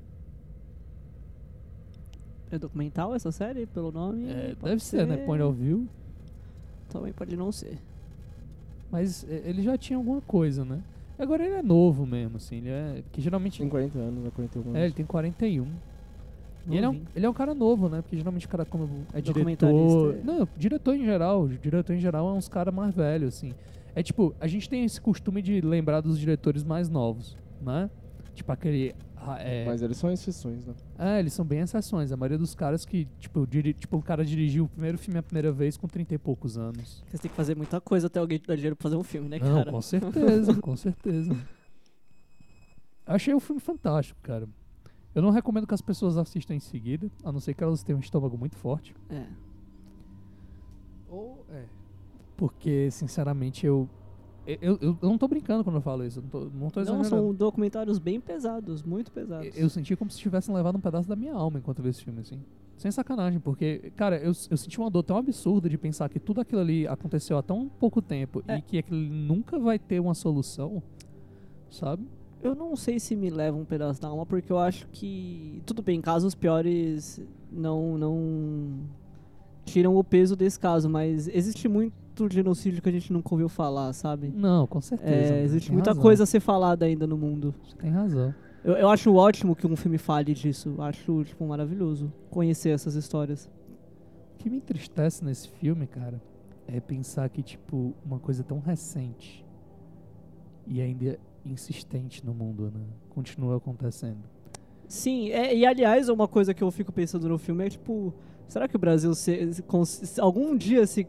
É 2.51 2.59
documental 2.59 3.14
essa 3.14 3.30
série, 3.30 3.66
pelo 3.66 3.93
nome? 3.93 4.28
É, 4.28 4.55
deve 4.62 4.82
ser, 4.82 5.07
né? 5.07 5.18
Point 5.18 5.43
of 5.43 5.59
View. 5.59 5.86
Também 6.89 7.12
pode 7.12 7.36
não 7.36 7.53
ser. 7.53 7.78
Mas 8.91 9.26
é, 9.28 9.43
ele 9.45 9.62
já 9.62 9.76
tinha 9.76 9.97
alguma 9.97 10.20
coisa, 10.20 10.64
né? 10.64 10.80
Agora 11.18 11.45
ele 11.45 11.55
é 11.55 11.62
novo 11.62 12.07
mesmo, 12.07 12.36
assim. 12.36 12.59
Ele 12.59 12.68
é. 12.68 13.03
Porque 13.03 13.20
geralmente. 13.20 13.59
Tem 13.59 13.68
40 13.68 13.99
anos, 13.99 14.24
né? 14.24 14.30
41 14.34 14.62
anos. 14.62 14.76
É, 14.76 14.84
ele 14.84 14.95
tem 14.95 15.05
41. 15.05 15.66
E 16.70 16.76
ele 16.76 16.84
é, 16.84 16.89
um, 16.89 17.03
ele 17.16 17.26
é 17.26 17.30
um 17.30 17.32
cara 17.32 17.55
novo, 17.55 17.89
né? 17.89 18.03
Porque 18.03 18.16
geralmente 18.16 18.47
o 18.47 18.49
cara 18.49 18.64
como 18.64 19.07
é 19.14 19.20
diretor. 19.20 20.14
É. 20.14 20.22
Não, 20.22 20.49
diretor 20.57 20.95
em 20.95 21.05
geral. 21.05 21.49
Diretor 21.49 21.95
em 21.95 21.99
geral 21.99 22.28
é 22.28 22.32
uns 22.32 22.49
caras 22.49 22.74
mais 22.74 22.95
velhos, 22.95 23.36
assim. 23.36 23.55
É 23.95 24.03
tipo, 24.03 24.34
a 24.41 24.47
gente 24.47 24.68
tem 24.68 24.84
esse 24.84 25.01
costume 25.01 25.41
de 25.41 25.61
lembrar 25.61 26.01
dos 26.03 26.18
diretores 26.18 26.62
mais 26.62 26.89
novos, 26.89 27.36
né? 27.61 27.91
Tipo 28.34 28.53
aquele. 28.53 28.95
É, 29.39 29.64
Mas 29.66 29.83
eles 29.83 29.97
são 29.97 30.11
exceções, 30.11 30.64
né? 30.66 30.74
é, 30.99 31.18
eles 31.18 31.33
são 31.33 31.45
bem 31.45 31.61
exceções. 31.61 32.11
A 32.12 32.16
maioria 32.16 32.39
dos 32.39 32.55
caras 32.55 32.85
que, 32.85 33.07
tipo, 33.18 33.47
diri, 33.47 33.74
tipo, 33.74 33.97
o 33.97 34.03
cara 34.03 34.24
dirigiu 34.24 34.64
o 34.64 34.68
primeiro 34.68 34.97
filme 34.97 35.18
a 35.18 35.22
primeira 35.22 35.51
vez 35.53 35.76
com 35.76 35.87
30 35.89 36.14
e 36.14 36.18
poucos 36.18 36.57
anos. 36.57 37.05
Você 37.09 37.18
tem 37.18 37.31
que 37.31 37.37
fazer 37.37 37.57
muita 37.57 37.81
coisa 37.81 38.07
até 38.07 38.18
alguém 38.20 38.39
te 38.39 38.47
dar 38.47 38.55
dinheiro 38.55 38.76
pra 38.76 38.85
fazer 38.85 38.97
um 38.97 39.03
filme, 39.03 39.29
né, 39.29 39.39
Não, 39.39 39.55
cara? 39.59 39.70
com 39.70 39.83
certeza, 39.83 40.55
com 40.62 40.76
certeza. 40.76 41.37
Achei 43.07 43.35
o 43.35 43.41
filme 43.41 43.61
fantástico, 43.61 44.20
cara. 44.22 44.49
Eu 45.14 45.22
não 45.22 45.31
recomendo 45.31 45.66
que 45.66 45.74
as 45.74 45.81
pessoas 45.81 46.16
assistam 46.18 46.55
em 46.55 46.61
seguida, 46.61 47.11
a 47.24 47.33
não 47.33 47.41
ser 47.41 47.55
que 47.55 47.64
elas 47.64 47.83
tenham 47.83 47.99
um 47.99 48.03
estômago 48.03 48.37
muito 48.39 48.57
forte. 48.57 48.95
É. 49.11 49.26
Ou 51.09 51.45
é. 51.51 51.64
Porque, 52.37 52.91
sinceramente, 52.91 53.66
eu. 53.66 53.89
Eu, 54.62 54.78
eu, 54.80 54.99
eu 55.03 55.09
não 55.09 55.18
tô 55.18 55.28
brincando 55.28 55.62
quando 55.62 55.76
eu 55.76 55.82
falo 55.82 56.05
isso. 56.05 56.22
Não 56.22 56.28
tô, 56.28 56.40
não 56.40 56.70
tô 56.70 56.80
Não, 56.80 56.82
exagerando. 56.82 57.05
são 57.09 57.34
documentários 57.34 57.99
bem 57.99 58.18
pesados, 58.20 58.82
muito 58.82 59.12
pesados. 59.12 59.55
Eu, 59.57 59.64
eu 59.64 59.68
senti 59.68 59.94
como 59.94 60.11
se 60.11 60.18
tivessem 60.18 60.55
levado 60.55 60.76
um 60.76 60.80
pedaço 60.80 61.09
da 61.09 61.14
minha 61.16 61.34
alma 61.34 61.59
enquanto 61.59 61.78
eu 61.80 61.82
vi 61.84 61.90
esse 61.90 62.03
filme, 62.03 62.20
assim. 62.20 62.40
Sem 62.78 62.90
sacanagem, 62.90 63.40
porque, 63.40 63.92
cara, 63.96 64.16
eu, 64.18 64.32
eu 64.51 64.57
senti 64.57 64.78
uma 64.78 64.88
dor 64.88 65.03
tão 65.03 65.16
absurda 65.16 65.68
de 65.68 65.76
pensar 65.76 66.09
que 66.09 66.18
tudo 66.20 66.40
aquilo 66.40 66.61
ali 66.61 66.86
aconteceu 66.86 67.36
há 67.36 67.42
tão 67.42 67.68
pouco 67.68 68.01
tempo 68.01 68.42
É. 68.46 68.59
e 68.59 68.62
que 68.62 68.78
aquilo 68.78 68.99
nunca 69.01 69.59
vai 69.59 69.78
ter 69.78 69.99
uma 70.01 70.14
solução, 70.14 70.80
sabe? 71.70 72.07
Eu 72.40 72.55
não 72.55 72.76
sei 72.76 73.01
se 73.01 73.16
me 73.16 73.30
leva 73.30 73.57
um 73.57 73.64
pedaço 73.64 74.01
da 74.01 74.07
alma, 74.09 74.24
porque 74.24 74.51
eu 74.53 74.59
acho 74.59 74.86
que. 74.92 75.61
Tudo 75.66 75.82
bem, 75.82 76.01
casos 76.01 76.36
piores 76.36 77.20
não, 77.51 77.99
não 77.99 78.78
tiram 79.64 79.96
o 79.96 80.05
peso 80.05 80.36
desse 80.36 80.59
caso, 80.59 80.88
mas 80.88 81.26
existe 81.26 81.68
muito 81.68 81.92
genocídio 82.33 82.83
que 82.83 82.89
a 82.89 82.93
gente 82.93 83.12
nunca 83.12 83.29
ouviu 83.33 83.49
falar, 83.49 83.93
sabe? 83.93 84.33
Não, 84.35 84.66
com 84.66 84.81
certeza. 84.81 85.35
É, 85.35 85.43
existe 85.43 85.71
muita 85.71 85.91
razão. 85.91 86.03
coisa 86.03 86.23
a 86.25 86.27
ser 86.27 86.41
falada 86.41 86.87
ainda 86.87 87.07
no 87.07 87.19
mundo. 87.19 87.55
Você 87.62 87.77
tem 87.77 87.91
razão. 87.91 88.35
Eu, 88.64 88.75
eu 88.75 88.89
acho 88.89 89.14
ótimo 89.14 89.55
que 89.55 89.66
um 89.66 89.77
filme 89.77 89.99
fale 89.99 90.35
disso. 90.35 90.75
Acho, 90.79 91.23
tipo, 91.25 91.47
maravilhoso 91.47 92.12
conhecer 92.31 92.71
essas 92.71 92.95
histórias. 92.95 93.49
O 94.35 94.39
que 94.39 94.51
me 94.51 94.57
entristece 94.57 95.25
nesse 95.25 95.49
filme, 95.49 95.87
cara, 95.87 96.21
é 96.66 96.81
pensar 96.81 97.29
que, 97.29 97.43
tipo, 97.43 97.95
uma 98.05 98.19
coisa 98.19 98.43
tão 98.43 98.59
recente 98.59 99.45
e 100.66 100.81
ainda 100.81 101.19
insistente 101.45 102.25
no 102.25 102.35
mundo, 102.35 102.71
né? 102.75 102.85
Continua 103.09 103.57
acontecendo. 103.57 104.23
Sim, 104.87 105.31
é, 105.31 105.55
e 105.55 105.66
aliás, 105.66 106.09
uma 106.09 106.27
coisa 106.27 106.55
que 106.55 106.62
eu 106.62 106.71
fico 106.71 106.93
pensando 106.93 107.29
no 107.29 107.39
filme 107.39 107.66
é 107.66 107.71
tipo, 107.71 108.14
será 108.49 108.66
que 108.66 108.77
o 108.77 108.79
Brasil 108.79 109.14
se, 109.14 109.53
se 109.53 109.62
se 109.87 110.21
algum 110.21 110.57
dia 110.57 110.87
se 110.87 111.05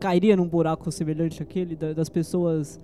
cairia 0.00 0.36
num 0.36 0.48
buraco 0.48 0.90
semelhante 0.90 1.42
àquele 1.42 1.76
da- 1.76 1.92
das 1.92 2.08
pessoas 2.08 2.80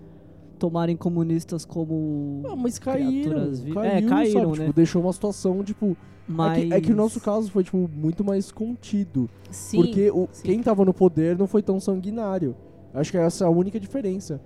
tomarem 0.59 0.97
comunistas 0.97 1.64
como 1.64 2.43
Ah, 2.49 2.55
mas 2.57 2.79
caíram. 2.79 3.51
Caiu, 3.75 3.83
é, 3.85 4.03
caíram, 4.03 4.41
sabe? 4.43 4.59
né? 4.59 4.64
Tipo, 4.67 4.73
deixou 4.77 5.03
uma 5.03 5.12
situação, 5.12 5.62
tipo... 5.64 5.97
mas 6.27 6.59
É, 6.59 6.61
que, 6.67 6.75
é 6.75 6.81
que 6.81 6.93
o 6.93 6.97
nosso 6.97 7.21
caso 7.21 7.51
foi, 7.51 7.62
tipo, 7.64 7.89
muito 7.93 8.25
mais 8.25 8.51
contido. 8.53 9.29
sim, 9.51 9.77
porque 9.83 10.11
o, 10.11 10.29
sim. 10.33 10.43
quem 10.45 10.62
tava 10.62 10.85
no 10.85 10.95
poder 10.95 11.37
não 11.37 11.47
foi 11.47 11.62
tão 11.62 11.79
sanguinário. 11.81 12.55
Acho 12.95 13.11
que 13.11 13.19
essa 13.19 13.45
é 13.45 13.47
a 13.47 13.51
única 13.51 13.79
diferença. 13.79 14.41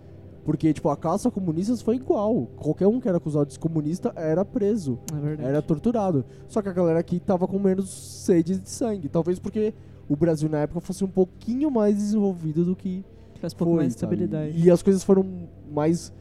Porque, 0.44 0.72
tipo, 0.72 0.88
a 0.88 0.96
caça 0.96 1.28
a 1.28 1.30
comunistas 1.30 1.80
foi 1.82 1.96
igual. 1.96 2.46
Qualquer 2.56 2.86
um 2.88 2.98
que 2.98 3.06
era 3.06 3.18
acusado 3.18 3.48
de 3.50 3.58
comunista 3.58 4.12
era 4.16 4.44
preso. 4.44 4.98
é. 5.38 5.44
Era 5.48 5.62
torturado. 5.62 6.24
Só 6.48 6.60
que 6.62 6.68
a 6.68 6.72
galera 6.72 6.98
aqui 6.98 7.20
tava 7.20 7.46
com 7.46 7.58
menos 7.58 7.88
sede 7.90 8.58
de 8.58 8.68
sangue. 8.68 9.08
Talvez 9.08 9.38
porque 9.38 9.72
o 10.10 10.16
Brasil 10.16 10.48
na 10.48 10.58
época 10.58 10.80
fosse 10.80 11.04
um 11.04 11.08
pouquinho 11.08 11.70
mais 11.70 11.94
desenvolvido 11.96 12.64
do 12.64 12.74
que 12.76 13.04
Tivesse 13.34 13.54
um 13.54 13.58
pouco 13.58 13.74
mais 13.76 13.88
de 13.88 13.94
estabilidade. 13.94 14.58
E 14.58 14.70
as 14.70 14.82
coisas 14.82 15.02
foram 15.02 15.24
mais 15.72 16.12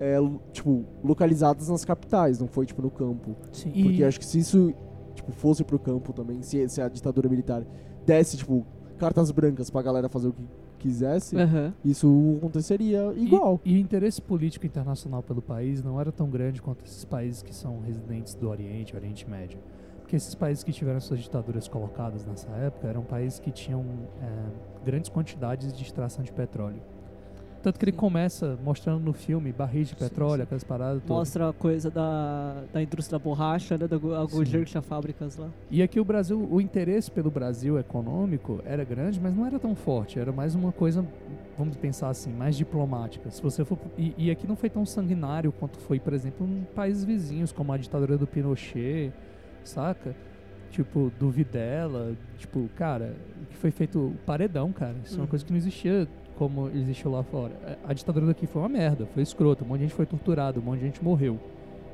é, 0.00 0.16
tipo, 0.52 0.84
localizadas 1.02 1.68
nas 1.68 1.84
capitais, 1.84 2.38
não 2.38 2.46
foi, 2.46 2.66
tipo, 2.66 2.82
no 2.82 2.90
campo. 2.90 3.34
Sim. 3.52 3.72
E- 3.74 3.82
Porque 3.84 4.04
acho 4.04 4.18
que 4.18 4.26
se 4.26 4.38
isso, 4.38 4.74
tipo, 5.14 5.32
fosse 5.32 5.64
pro 5.64 5.78
campo 5.78 6.12
também, 6.12 6.42
se, 6.42 6.68
se 6.68 6.82
a 6.82 6.88
ditadura 6.88 7.28
militar 7.28 7.64
desse, 8.04 8.36
tipo, 8.36 8.66
cartas 8.98 9.30
brancas 9.30 9.70
pra 9.70 9.80
galera 9.82 10.08
fazer 10.08 10.28
o 10.28 10.32
que 10.32 10.44
quisesse, 10.78 11.36
Aham. 11.36 11.72
isso 11.84 12.34
aconteceria 12.38 13.12
E- 13.16 13.24
igual. 13.24 13.60
E, 13.64 13.74
o 13.74 13.78
interesse 13.78 14.20
político 14.20 14.66
internacional 14.66 15.22
pelo 15.22 15.40
país 15.42 15.82
não 15.82 16.00
era 16.00 16.12
tão 16.12 16.28
grande 16.28 16.60
quanto 16.60 16.84
esses 16.84 17.04
países 17.04 17.42
que 17.42 17.54
são 17.54 17.80
residentes 17.80 18.34
do 18.34 18.48
Oriente, 18.48 18.94
Oriente 18.94 19.28
Médio. 19.28 19.58
Porque 20.08 20.16
esses 20.16 20.34
países 20.34 20.64
que 20.64 20.72
tiveram 20.72 20.98
suas 21.00 21.20
ditaduras 21.20 21.68
colocadas 21.68 22.24
nessa 22.24 22.48
época 22.52 22.88
eram 22.88 23.02
países 23.02 23.38
que 23.38 23.50
tinham 23.50 23.84
é, 24.22 24.82
grandes 24.82 25.10
quantidades 25.10 25.70
de 25.70 25.82
extração 25.82 26.24
de 26.24 26.32
petróleo. 26.32 26.80
Tanto 27.62 27.78
que 27.78 27.84
ele 27.84 27.92
Sim. 27.92 27.98
começa 27.98 28.58
mostrando 28.64 29.04
no 29.04 29.12
filme 29.12 29.52
barris 29.52 29.88
de 29.88 29.94
Sim, 29.98 30.08
petróleo, 30.08 30.38
sim. 30.38 30.42
aquelas 30.44 30.64
paradas 30.64 31.02
todas. 31.02 31.18
Mostra 31.18 31.50
a 31.50 31.52
coisa 31.52 31.90
da, 31.90 32.62
da 32.72 32.82
indústria 32.82 33.18
da 33.18 33.22
borracha, 33.22 33.76
né? 33.76 33.86
Da 33.86 33.96
a 33.96 34.24
Goodyear 34.24 34.64
que 34.64 34.70
tinha 34.70 34.80
fábricas 34.80 35.36
lá. 35.36 35.50
E 35.70 35.82
aqui 35.82 36.00
o 36.00 36.04
Brasil, 36.06 36.48
o 36.50 36.58
interesse 36.58 37.10
pelo 37.10 37.30
Brasil 37.30 37.78
econômico 37.78 38.62
era 38.64 38.84
grande, 38.84 39.20
mas 39.20 39.36
não 39.36 39.44
era 39.44 39.58
tão 39.58 39.74
forte. 39.74 40.18
Era 40.18 40.32
mais 40.32 40.54
uma 40.54 40.72
coisa, 40.72 41.04
vamos 41.58 41.76
pensar 41.76 42.08
assim, 42.08 42.32
mais 42.32 42.56
diplomática. 42.56 43.30
Se 43.30 43.42
você 43.42 43.62
for 43.62 43.76
e, 43.98 44.14
e 44.16 44.30
aqui 44.30 44.46
não 44.46 44.56
foi 44.56 44.70
tão 44.70 44.86
sanguinário 44.86 45.52
quanto 45.52 45.78
foi, 45.78 46.00
por 46.00 46.14
exemplo, 46.14 46.46
em 46.46 46.66
países 46.74 47.04
vizinhos, 47.04 47.52
como 47.52 47.74
a 47.74 47.76
ditadura 47.76 48.16
do 48.16 48.26
Pinochet, 48.26 49.12
saca? 49.68 50.14
Tipo, 50.70 51.10
do 51.18 51.30
Videla, 51.30 52.14
tipo, 52.36 52.68
cara, 52.76 53.14
que 53.50 53.56
foi 53.56 53.70
feito 53.70 54.12
paredão, 54.26 54.70
cara. 54.72 54.94
Isso 55.04 55.14
é 55.14 55.16
uma 55.16 55.22
Uhum. 55.22 55.26
coisa 55.28 55.44
que 55.44 55.50
não 55.50 55.56
existia 55.58 56.06
como 56.36 56.68
existiu 56.68 57.10
lá 57.10 57.22
fora. 57.22 57.52
A- 57.86 57.92
ditadura 57.92 58.26
daqui 58.26 58.46
foi 58.46 58.62
uma 58.62 58.68
merda, 58.68 59.06
foi 59.14 59.22
escrota, 59.22 59.64
um 59.64 59.66
monte 59.68 59.78
de 59.78 59.84
gente 59.86 59.94
foi 59.94 60.06
torturado, 60.06 60.60
um 60.60 60.62
monte 60.62 60.80
de 60.80 60.86
gente 60.86 61.02
morreu. 61.02 61.38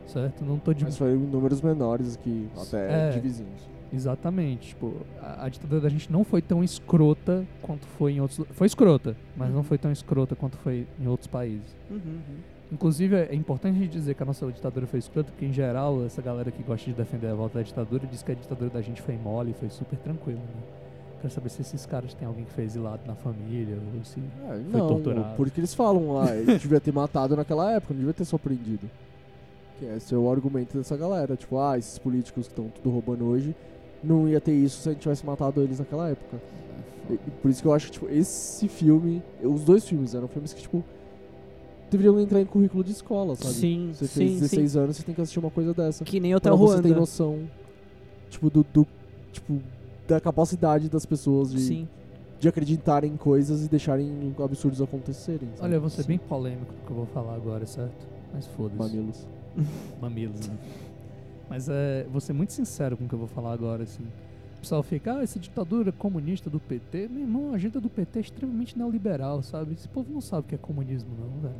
Certo? 0.07 0.45
Não 0.45 0.59
tô 0.59 0.75
de 0.75 0.85
Mas 0.85 0.99
foi 0.99 1.12
em 1.12 1.16
números 1.18 1.62
menores 1.62 2.16
que 2.16 2.47
até 2.61 3.09
É. 3.09 3.11
de 3.11 3.20
vizinhos. 3.20 3.66
Exatamente. 3.91 4.68
Tipo, 4.68 4.93
a, 5.22 5.47
a 5.47 5.49
ditadura 5.49 5.81
da 5.81 5.89
gente 5.89 6.12
não 6.12 6.25
foi 6.25 6.43
tão 6.43 6.62
escrota 6.62 7.45
quanto 7.62 7.87
foi 7.87 8.12
em 8.12 8.20
outros. 8.20 8.47
Foi 8.51 8.66
escrota, 8.66 9.16
mas 9.37 9.49
não 9.51 9.59
Uhum. 9.59 9.62
foi 9.62 9.79
tão 9.79 9.91
escrota 9.91 10.35
quanto 10.37 10.57
foi 10.59 10.87
em 11.01 11.07
outros 11.07 11.27
países. 11.29 11.75
Uhum. 11.91 12.18
Inclusive, 12.73 13.15
é 13.17 13.35
importante 13.35 13.77
a 13.77 13.81
gente 13.83 13.93
dizer 13.93 14.15
que 14.15 14.23
a 14.23 14.27
nossa 14.27 14.47
ditadura 14.51 14.87
foi 14.87 14.99
escrota, 14.99 15.31
porque 15.31 15.45
em 15.47 15.53
geral, 15.53 16.05
essa 16.05 16.21
galera 16.21 16.51
que 16.51 16.62
gosta 16.62 16.87
de 16.91 16.97
defender 16.97 17.29
a 17.29 17.35
volta 17.35 17.59
da 17.59 17.62
ditadura 17.65 18.07
diz 18.07 18.23
que 18.23 18.33
a 18.33 18.35
ditadura 18.35 18.71
da 18.71 18.81
gente 18.83 19.01
foi 19.03 19.17
mole, 19.17 19.55
foi 19.59 19.69
super 19.71 19.99
tranquilo, 19.99 20.39
né? 20.41 20.62
Quero 21.21 21.33
saber 21.33 21.49
se 21.51 21.62
esses 21.62 21.87
caras 21.87 22.12
têm 22.15 22.27
alguém 22.27 22.45
que 22.45 22.53
foi 22.53 22.65
exilado 22.65 23.01
na 23.07 23.15
família, 23.15 23.79
ou 23.97 24.05
se. 24.05 24.19
É, 24.19 24.61
Foi 24.71 24.81
não, 24.81 24.89
torturado. 24.89 25.37
porque 25.37 25.61
eles 25.61 25.73
falam 25.73 26.12
lá, 26.12 26.35
ele 26.37 26.59
devia 26.59 26.81
ter 26.81 26.93
matado 26.93 27.37
naquela 27.37 27.71
época, 27.73 27.95
não 27.95 28.01
devia 28.01 28.15
ter 28.15 28.25
só 28.25 28.37
prendido. 28.37 28.91
Que 29.79 29.87
esse 29.87 30.15
é 30.15 30.19
o 30.19 30.31
argumento 30.31 30.77
dessa 30.77 30.97
galera, 30.97 31.37
tipo, 31.37 31.59
ah, 31.59 31.79
esses 31.79 31.99
políticos 31.99 32.47
que 32.47 32.53
estão 32.53 32.69
tudo 32.69 32.91
roubando 32.91 33.25
hoje, 33.27 33.55
não 34.03 34.29
ia 34.29 34.41
ter 34.41 34.53
isso 34.53 34.83
se 34.83 34.89
a 34.89 34.93
gente 34.93 35.01
tivesse 35.03 35.25
matado 35.25 35.62
eles 35.62 35.79
naquela 35.79 36.11
época. 36.11 36.37
E- 37.09 37.15
e 37.15 37.31
por 37.43 37.51
isso 37.51 37.62
que 37.62 37.69
eu 37.69 37.73
acho 37.73 37.87
que, 37.87 37.93
tipo, 37.93 38.09
esse 38.11 38.69
filme, 38.69 39.23
os 39.43 39.65
dois 39.65 39.87
filmes 39.89 40.15
eram 40.15 40.29
filmes 40.29 40.53
que, 40.53 40.61
tipo, 40.62 40.85
deveriam 41.97 42.20
entrar 42.20 42.40
em 42.40 42.47
currículo 42.47 42.82
de 42.84 42.92
escola, 42.92 43.34
sabe? 43.36 43.55
Sim, 43.55 43.90
Você 43.92 44.07
sim, 44.07 44.14
fez 44.18 44.30
sim. 44.32 44.40
16 44.40 44.76
anos, 44.76 44.97
você 44.97 45.03
tem 45.03 45.14
que 45.14 45.20
assistir 45.20 45.38
uma 45.38 45.51
coisa 45.51 45.72
dessa. 45.74 46.05
Que 46.05 46.20
nem 46.20 46.34
o 46.34 46.36
Hotel 46.36 46.57
você 46.57 46.76
ter 46.76 46.88
Ruanda. 46.88 47.01
noção, 47.01 47.49
tipo, 48.30 48.51
do, 48.51 48.64
do- 48.72 48.86
tipo, 49.32 49.61
da 50.07 50.20
capacidade 50.20 50.88
das 50.88 51.07
pessoas 51.07 51.51
de, 51.53 51.61
Sim. 51.61 51.88
de 52.38 52.49
acreditarem 52.49 53.12
em 53.12 53.16
coisas 53.16 53.64
e 53.64 53.68
deixarem 53.68 54.34
absurdos 54.42 54.80
acontecerem. 54.82 55.49
sabe? 55.55 55.62
Olha, 55.62 55.74
eu 55.76 55.80
vou 55.80 55.90
ser 55.90 56.03
Sim. 56.03 56.09
bem 56.09 56.18
polêmico 56.18 56.72
no 56.72 56.86
que 56.86 56.90
eu 56.90 56.97
vou 56.97 57.07
falar 57.07 57.34
agora, 57.34 57.64
certo? 57.66 58.07
Mas 58.32 58.47
foda-se. 58.49 58.76
Mamilos. 58.78 59.26
mamilos, 60.01 60.49
né? 60.49 60.57
Mas 61.49 61.68
é, 61.68 62.07
vou 62.11 62.20
ser 62.20 62.32
muito 62.32 62.53
sincero 62.53 62.97
com 62.97 63.05
o 63.05 63.09
que 63.09 63.14
eu 63.14 63.18
vou 63.18 63.28
falar 63.28 63.53
agora, 63.53 63.82
assim. 63.84 64.03
O 64.57 64.61
pessoal 64.64 64.82
fica, 64.82 65.18
ah, 65.18 65.22
essa 65.22 65.38
ditadura 65.38 65.92
comunista 65.92 66.49
do 66.49 66.59
PT. 66.59 67.09
Meu 67.11 67.20
irmão, 67.22 67.53
a 67.53 67.57
agenda 67.57 67.78
do 67.80 67.90
PT 67.90 68.18
é 68.18 68.22
extremamente 68.22 68.76
neoliberal, 68.78 69.42
sabe? 69.42 69.74
Esse 69.74 69.86
povo 69.88 70.11
não 70.12 70.22
sabe 70.22 70.40
o 70.47 70.49
que 70.49 70.55
é 70.55 70.59
comunismo, 70.59 71.11
não, 71.18 71.40
velho. 71.42 71.55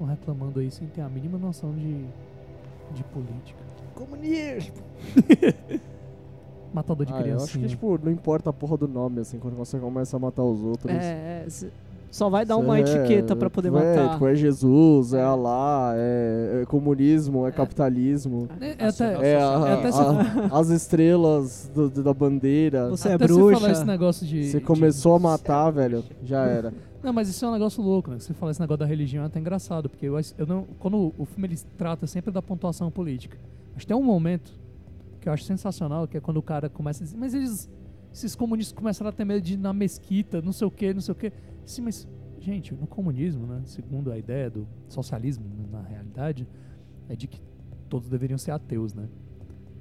Estão 0.00 0.06
reclamando 0.08 0.60
aí 0.60 0.70
sem 0.70 0.88
ter 0.88 1.02
a 1.02 1.08
mínima 1.10 1.36
noção 1.36 1.72
de, 1.74 2.06
de 2.94 3.04
política. 3.12 3.58
Comunismo! 3.94 4.76
Matador 6.72 7.04
de 7.04 7.12
Ah, 7.12 7.16
eu 7.16 7.22
criancinha. 7.22 7.44
acho 7.44 7.58
que, 7.58 7.68
tipo, 7.68 8.00
não 8.02 8.10
importa 8.10 8.48
a 8.48 8.52
porra 8.52 8.78
do 8.78 8.88
nome, 8.88 9.20
assim, 9.20 9.38
quando 9.38 9.56
você 9.56 9.78
começa 9.78 10.16
a 10.16 10.20
matar 10.20 10.42
os 10.42 10.62
outros. 10.62 10.90
É, 10.90 11.44
é, 11.46 11.46
só 12.10 12.30
vai 12.30 12.46
dar 12.46 12.56
uma 12.56 12.78
É, 12.78 12.80
etiqueta 12.80 13.36
pra 13.36 13.50
poder 13.50 13.68
é, 13.68 13.70
matar. 13.72 14.12
Tipo, 14.14 14.26
é 14.28 14.34
Jesus, 14.34 15.12
é 15.12 15.18
É. 15.18 15.22
Alá, 15.22 15.92
é, 15.94 16.60
é 16.62 16.64
comunismo, 16.64 17.46
é, 17.46 17.52
capitalismo. 17.52 18.48
É, 18.58 18.76
é 18.84 18.88
até, 18.88 19.32
É, 19.32 19.36
a- 19.36 19.68
é 19.68 19.72
até 19.74 19.92
se- 19.92 19.98
a- 20.00 20.58
as 20.58 20.70
estrelas 20.70 21.70
do- 21.74 21.90
do- 21.90 22.02
da 22.02 22.14
bandeira. 22.14 22.88
Você 22.88 23.08
é 23.10 23.14
até 23.14 23.28
se 23.28 23.34
bruxa. 23.34 23.60
falar 23.60 23.72
esse 23.72 23.84
negócio 23.84 24.26
de. 24.26 24.44
Você 24.50 24.58
de- 24.60 24.64
começou 24.64 25.14
a 25.14 25.18
matar, 25.18 25.70
velho, 25.70 26.02
já 26.22 26.46
era. 26.46 26.72
Não, 27.02 27.12
mas 27.12 27.28
isso 27.28 27.44
é 27.44 27.48
um 27.48 27.52
negócio 27.52 27.82
louco, 27.82 28.10
né? 28.10 28.18
Você 28.18 28.34
falar 28.34 28.52
esse 28.52 28.60
negócio 28.60 28.80
da 28.80 28.86
religião 28.86 29.24
é 29.24 29.26
até 29.26 29.40
engraçado, 29.40 29.88
porque 29.88 30.06
eu, 30.06 30.14
eu 30.36 30.46
não, 30.46 30.64
quando 30.78 31.14
o 31.16 31.24
filme 31.24 31.48
ele 31.48 31.56
trata 31.78 32.06
sempre 32.06 32.30
da 32.30 32.42
pontuação 32.42 32.90
política. 32.90 33.38
Mas 33.74 33.84
tem 33.84 33.96
um 33.96 34.02
momento 34.02 34.52
que 35.20 35.28
eu 35.28 35.32
acho 35.32 35.44
sensacional, 35.44 36.06
que 36.06 36.16
é 36.16 36.20
quando 36.20 36.36
o 36.36 36.42
cara 36.42 36.68
começa 36.68 37.02
a 37.02 37.04
dizer, 37.04 37.16
mas 37.16 37.32
eles, 37.32 37.70
esses 38.12 38.34
comunistas 38.34 38.76
começaram 38.76 39.08
a 39.08 39.12
ter 39.12 39.24
medo 39.24 39.40
de 39.40 39.54
ir 39.54 39.56
na 39.56 39.72
mesquita, 39.72 40.42
não 40.42 40.52
sei 40.52 40.66
o 40.66 40.70
que, 40.70 40.92
não 40.92 41.00
sei 41.00 41.12
o 41.12 41.14
que. 41.14 41.32
Sim, 41.64 41.82
mas, 41.82 42.06
gente, 42.38 42.74
no 42.74 42.86
comunismo, 42.86 43.46
né, 43.46 43.62
segundo 43.64 44.12
a 44.12 44.18
ideia 44.18 44.50
do 44.50 44.66
socialismo, 44.88 45.44
né, 45.44 45.64
na 45.70 45.82
realidade, 45.82 46.46
é 47.08 47.16
de 47.16 47.26
que 47.26 47.40
todos 47.88 48.08
deveriam 48.08 48.38
ser 48.38 48.50
ateus, 48.50 48.92
né? 48.92 49.08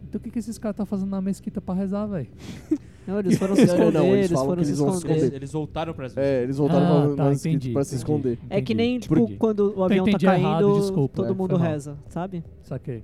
Então 0.04 0.20
o 0.20 0.22
que, 0.22 0.32
que 0.32 0.40
esses 0.40 0.58
caras 0.58 0.74
estão 0.74 0.86
fazendo 0.86 1.10
na 1.10 1.22
mesquita 1.22 1.60
pra 1.62 1.76
rezar, 1.76 2.06
velho? 2.08 2.30
Não, 3.14 3.20
eles 3.20 3.38
foram 3.38 3.56
se 3.56 3.64
esconder, 3.64 3.92
não, 3.94 4.06
eles 4.06 4.18
eles 4.18 4.32
falam 4.32 4.46
foram 4.46 4.60
que 4.60 4.66
se 4.66 4.70
eles 4.72 4.80
vão 4.80 4.92
se 4.92 4.98
esconder. 4.98 5.16
esconder. 5.18 5.36
Eles, 5.36 5.52
voltaram 5.52 5.94
pra 5.94 6.08
É, 6.16 6.44
eles 6.44 6.58
voltaram 6.58 6.86
Ah, 6.86 7.16
pra, 7.16 7.26
tá, 7.26 7.34
entendi, 7.34 7.72
pra 7.72 7.84
se 7.84 7.96
entendi. 7.96 7.96
esconder. 7.96 8.40
É 8.50 8.62
que 8.62 8.74
nem, 8.76 9.00
tipo, 9.00 9.18
entendi. 9.18 9.38
quando 9.38 9.74
o 9.76 9.84
avião 9.84 10.06
tá 10.06 10.12
errado, 10.38 10.64
caindo, 10.66 10.80
desculpa, 10.80 11.16
todo 11.16 11.32
é, 11.32 11.36
mundo 11.36 11.56
reza, 11.58 11.98
sabe? 12.08 12.44
Saquei. 12.62 13.04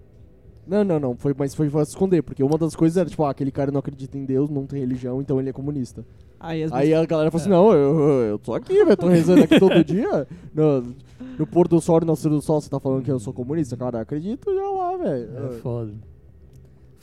Não, 0.68 0.84
não, 0.84 1.00
não. 1.00 1.16
Foi, 1.16 1.34
mas 1.38 1.54
foi 1.54 1.70
pra 1.70 1.86
se 1.86 1.92
esconder, 1.92 2.24
porque 2.24 2.44
uma 2.44 2.58
das 2.58 2.76
coisas 2.76 2.98
era, 2.98 3.08
tipo, 3.10 3.24
ah, 3.24 3.30
aquele 3.30 3.52
cara 3.52 3.72
não 3.72 3.80
acredita 3.80 4.18
em 4.18 4.26
Deus, 4.26 4.50
não 4.50 4.66
tem 4.66 4.80
religião, 4.80 5.22
então 5.22 5.40
ele 5.40 5.50
é 5.50 5.54
comunista. 5.54 6.04
Aí 6.40 6.64
as 6.64 6.72
Aí 6.72 6.94
a 6.94 7.06
galera 7.06 7.30
falou 7.32 7.42
assim, 7.42 7.50
É. 7.50 7.54
não, 7.56 7.72
eu, 7.72 8.00
eu, 8.00 8.22
eu 8.32 8.40
tô 8.40 8.54
aqui, 8.54 8.74
velho, 8.84 8.98
tô 8.98 9.08
rezando 9.08 9.44
aqui 9.44 9.60
todo 9.60 9.84
dia. 9.84 10.28
No, 10.54 10.84
no 11.38 11.48
pôr 11.48 11.68
do 11.68 11.80
sol 11.80 11.98
e 11.98 12.02
no 12.02 12.08
nascer 12.08 12.30
do 12.30 12.42
sol, 12.42 12.60
você 12.62 12.70
tá 12.70 12.80
falando 12.80 13.04
que 13.04 13.12
eu 13.12 13.20
sou 13.20 13.34
comunista? 13.34 13.78
Cara, 13.78 14.02
acredito 14.02 14.54
já 14.54 14.70
lá, 14.70 14.98
velho. 14.98 15.30
É 15.38 15.52
foda. 15.62 15.94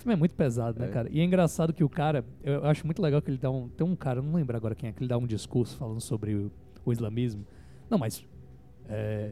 O 0.03 0.05
filme 0.05 0.15
é 0.15 0.17
muito 0.17 0.35
pesado, 0.35 0.81
né, 0.81 0.87
É. 0.87 0.89
cara? 0.91 1.09
E 1.13 1.21
é 1.21 1.25
engraçado 1.25 1.73
que 1.73 1.85
o 1.85 1.89
cara, 1.89 2.25
eu 2.43 2.65
acho 2.67 2.85
muito 2.85 3.01
legal 3.01 3.23
que 3.23 3.31
ele 3.31 3.39
dá 3.39 3.49
um. 3.53 3.69
Tem 3.69 3.87
um 3.87 3.95
cara, 3.95 4.19
eu 4.19 4.23
não 4.25 4.35
lembro 4.35 4.57
agora 4.57 4.75
quem 4.75 4.89
é, 4.89 4.93
que 4.93 4.99
ele 5.01 5.09
dá 5.09 5.17
um 5.17 5.27
discurso 5.29 5.77
falando 5.77 6.01
sobre 6.01 6.35
o, 6.35 6.51
o 6.85 6.93
islamismo. 6.93 7.45
Não, 7.89 7.97
mas. 7.99 8.27
É, 8.89 9.31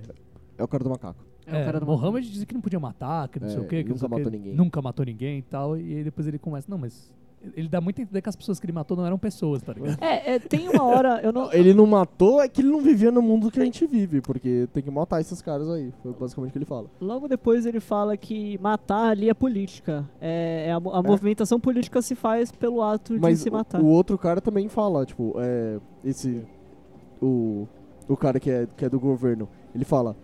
É 0.57 0.63
o 0.63 0.69
cara 0.69 0.85
do 0.85 0.91
macaco. 0.91 1.25
É, 1.45 1.63
o 1.63 1.65
cara 1.65 1.81
do 1.81 1.87
Mohammed 1.87 2.31
dizia 2.31 2.47
que 2.47 2.55
não 2.55 2.61
podia 2.61 2.79
matar, 2.79 3.29
que 3.29 3.41
não 3.41 3.49
É, 3.49 3.51
sei 3.51 3.59
o 3.59 3.67
quê, 3.67 3.83
que 3.83 3.91
nunca 3.91 4.07
matou 4.09 4.31
ninguém. 4.31 4.55
Nunca 4.55 4.81
matou 4.83 5.05
ninguém 5.05 5.39
e 5.39 5.43
tal. 5.43 5.77
E 5.77 5.97
aí 5.97 6.05
depois 6.05 6.29
ele 6.29 6.39
começa. 6.39 6.71
Não, 6.71 6.79
mas. 6.79 7.13
Ele 7.57 7.69
dá 7.69 7.81
muito 7.81 7.99
a 7.99 8.03
entender 8.03 8.21
que 8.21 8.29
as 8.29 8.37
pessoas 8.37 8.61
que 8.61 8.67
ele 8.67 8.73
matou 8.73 8.95
não 8.97 9.07
eram 9.07 9.17
pessoas, 9.19 9.63
tá 9.63 9.73
ligado? 9.73 9.97
É, 10.03 10.35
é, 10.35 10.39
tem 10.39 10.69
uma 10.69 10.83
hora, 10.85 11.21
eu 11.23 11.33
não... 11.33 11.51
Ele 11.53 11.73
não 11.73 11.87
matou, 11.87 12.41
é 12.43 12.47
que 12.49 12.61
ele 12.61 12.69
não 12.69 12.83
vivia 12.83 13.11
no 13.11 13.23
mundo 13.23 13.51
que 13.51 13.59
a 13.59 13.65
gente 13.65 13.87
vive, 13.87 14.21
porque 14.21 14.69
tem 14.75 14.83
que 14.83 14.91
matar 14.91 15.23
esses 15.23 15.41
caras 15.41 15.69
aí. 15.71 15.91
Foi 16.03 16.13
basicamente 16.13 16.51
o 16.51 16.53
que 16.53 16.59
ele 16.59 16.65
fala. 16.67 16.89
Logo 17.01 17.27
depois 17.27 17.65
ele 17.65 17.81
fala 17.81 18.15
que 18.17 18.59
matar 18.59 19.09
ali 19.13 19.31
é 19.31 19.35
política. 19.35 20.07
É, 20.21 20.67
é 20.69 20.73
a, 20.73 20.77
a 20.77 21.03
movimentação 21.03 21.59
política 21.59 22.03
se 22.03 22.15
faz 22.15 22.53
pelo 22.53 22.83
ato 22.83 23.15
de 23.15 23.21
Mas 23.21 23.41
se 23.41 23.49
o- 23.49 23.53
matar. 23.53 23.81
O, 23.81 23.87
outro 23.87 24.19
cara 24.19 24.43
também 24.43 24.69
fala, 24.69 25.07
tipo, 25.07 25.35
é, 25.39 25.79
esse. 26.05 26.43
O, 27.23 27.67
o 28.07 28.17
cara 28.17 28.39
que 28.39 28.51
é, 28.51 28.69
que 28.77 28.85
é 28.85 28.89
do 28.91 29.01
governo, 29.01 29.49
ele 29.75 29.85
fala. 29.87 30.15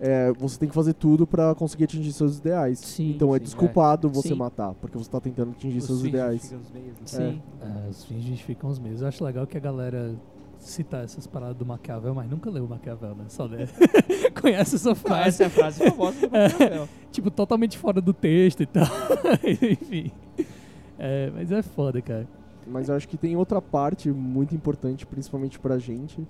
É, 0.00 0.32
você 0.32 0.58
tem 0.58 0.68
que 0.68 0.74
fazer 0.74 0.94
tudo 0.94 1.26
pra 1.26 1.54
conseguir 1.54 1.84
atingir 1.84 2.12
seus 2.12 2.38
ideais. 2.38 2.78
Sim, 2.78 3.10
então 3.10 3.34
é 3.34 3.38
sim, 3.38 3.44
desculpado 3.44 4.08
você 4.10 4.28
Sim. 4.28 4.34
matar, 4.34 4.74
porque 4.74 4.98
você 4.98 5.08
tá 5.08 5.20
tentando 5.20 5.52
atingir 5.52 5.78
Os 5.78 5.84
seus 5.84 6.04
ideais. 6.04 6.44
os 6.44 6.70
meios, 6.72 6.94
né? 6.98 7.06
Sim. 7.06 7.42
É, 7.60 7.88
os 7.88 8.04
fins 8.04 8.22
justificam 8.24 8.70
os 8.70 8.78
meios. 8.78 9.02
Eu 9.02 9.08
acho 9.08 9.24
legal 9.24 9.46
que 9.46 9.56
a 9.56 9.60
galera 9.60 10.14
cita 10.58 10.98
essas 10.98 11.26
paradas 11.26 11.56
do 11.56 11.66
Maquiavel, 11.66 12.14
mas 12.14 12.28
nunca 12.28 12.50
leu 12.50 12.64
o 12.64 12.68
Maquiavel, 12.68 13.14
né? 13.14 13.24
Só 13.28 13.44
lê. 13.44 13.66
Conhece 14.40 14.76
essa 14.76 14.94
frase. 14.94 15.28
essa 15.28 15.44
é 15.44 15.46
a 15.46 15.50
frase 15.50 15.90
famosa 15.90 16.26
do 16.26 16.32
Maquiavel. 16.32 16.88
tipo, 17.12 17.30
totalmente 17.30 17.78
fora 17.78 18.00
do 18.00 18.12
texto 18.12 18.62
e 18.62 18.66
tal. 18.66 18.86
Enfim. 19.44 20.10
É, 20.98 21.30
mas 21.34 21.52
é 21.52 21.62
foda, 21.62 22.00
cara. 22.00 22.26
Mas 22.66 22.88
eu 22.88 22.94
acho 22.94 23.06
que 23.08 23.16
tem 23.16 23.36
outra 23.36 23.60
parte 23.60 24.10
muito 24.10 24.54
importante, 24.54 25.06
principalmente 25.06 25.58
pra 25.58 25.78
gente, 25.78 26.26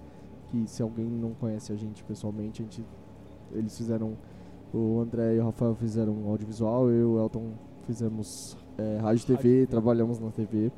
que 0.48 0.66
se 0.66 0.82
alguém 0.82 1.06
não 1.06 1.32
conhece 1.32 1.72
a 1.72 1.76
gente 1.76 2.02
pessoalmente, 2.02 2.60
a 2.60 2.64
gente, 2.64 2.84
eles 3.54 3.76
fizeram, 3.76 4.16
o 4.72 5.00
André 5.00 5.36
e 5.36 5.38
o 5.38 5.44
Rafael 5.44 5.74
fizeram 5.74 6.28
audiovisual, 6.28 6.90
eu 6.90 7.00
e 7.00 7.04
o 7.04 7.20
Elton 7.20 7.52
fizemos 7.86 8.56
é, 8.76 8.98
rádio 9.00 9.26
TV, 9.26 9.42
TV. 9.42 9.66
trabalhamos 9.66 10.18
na 10.18 10.30
TV. 10.30 10.70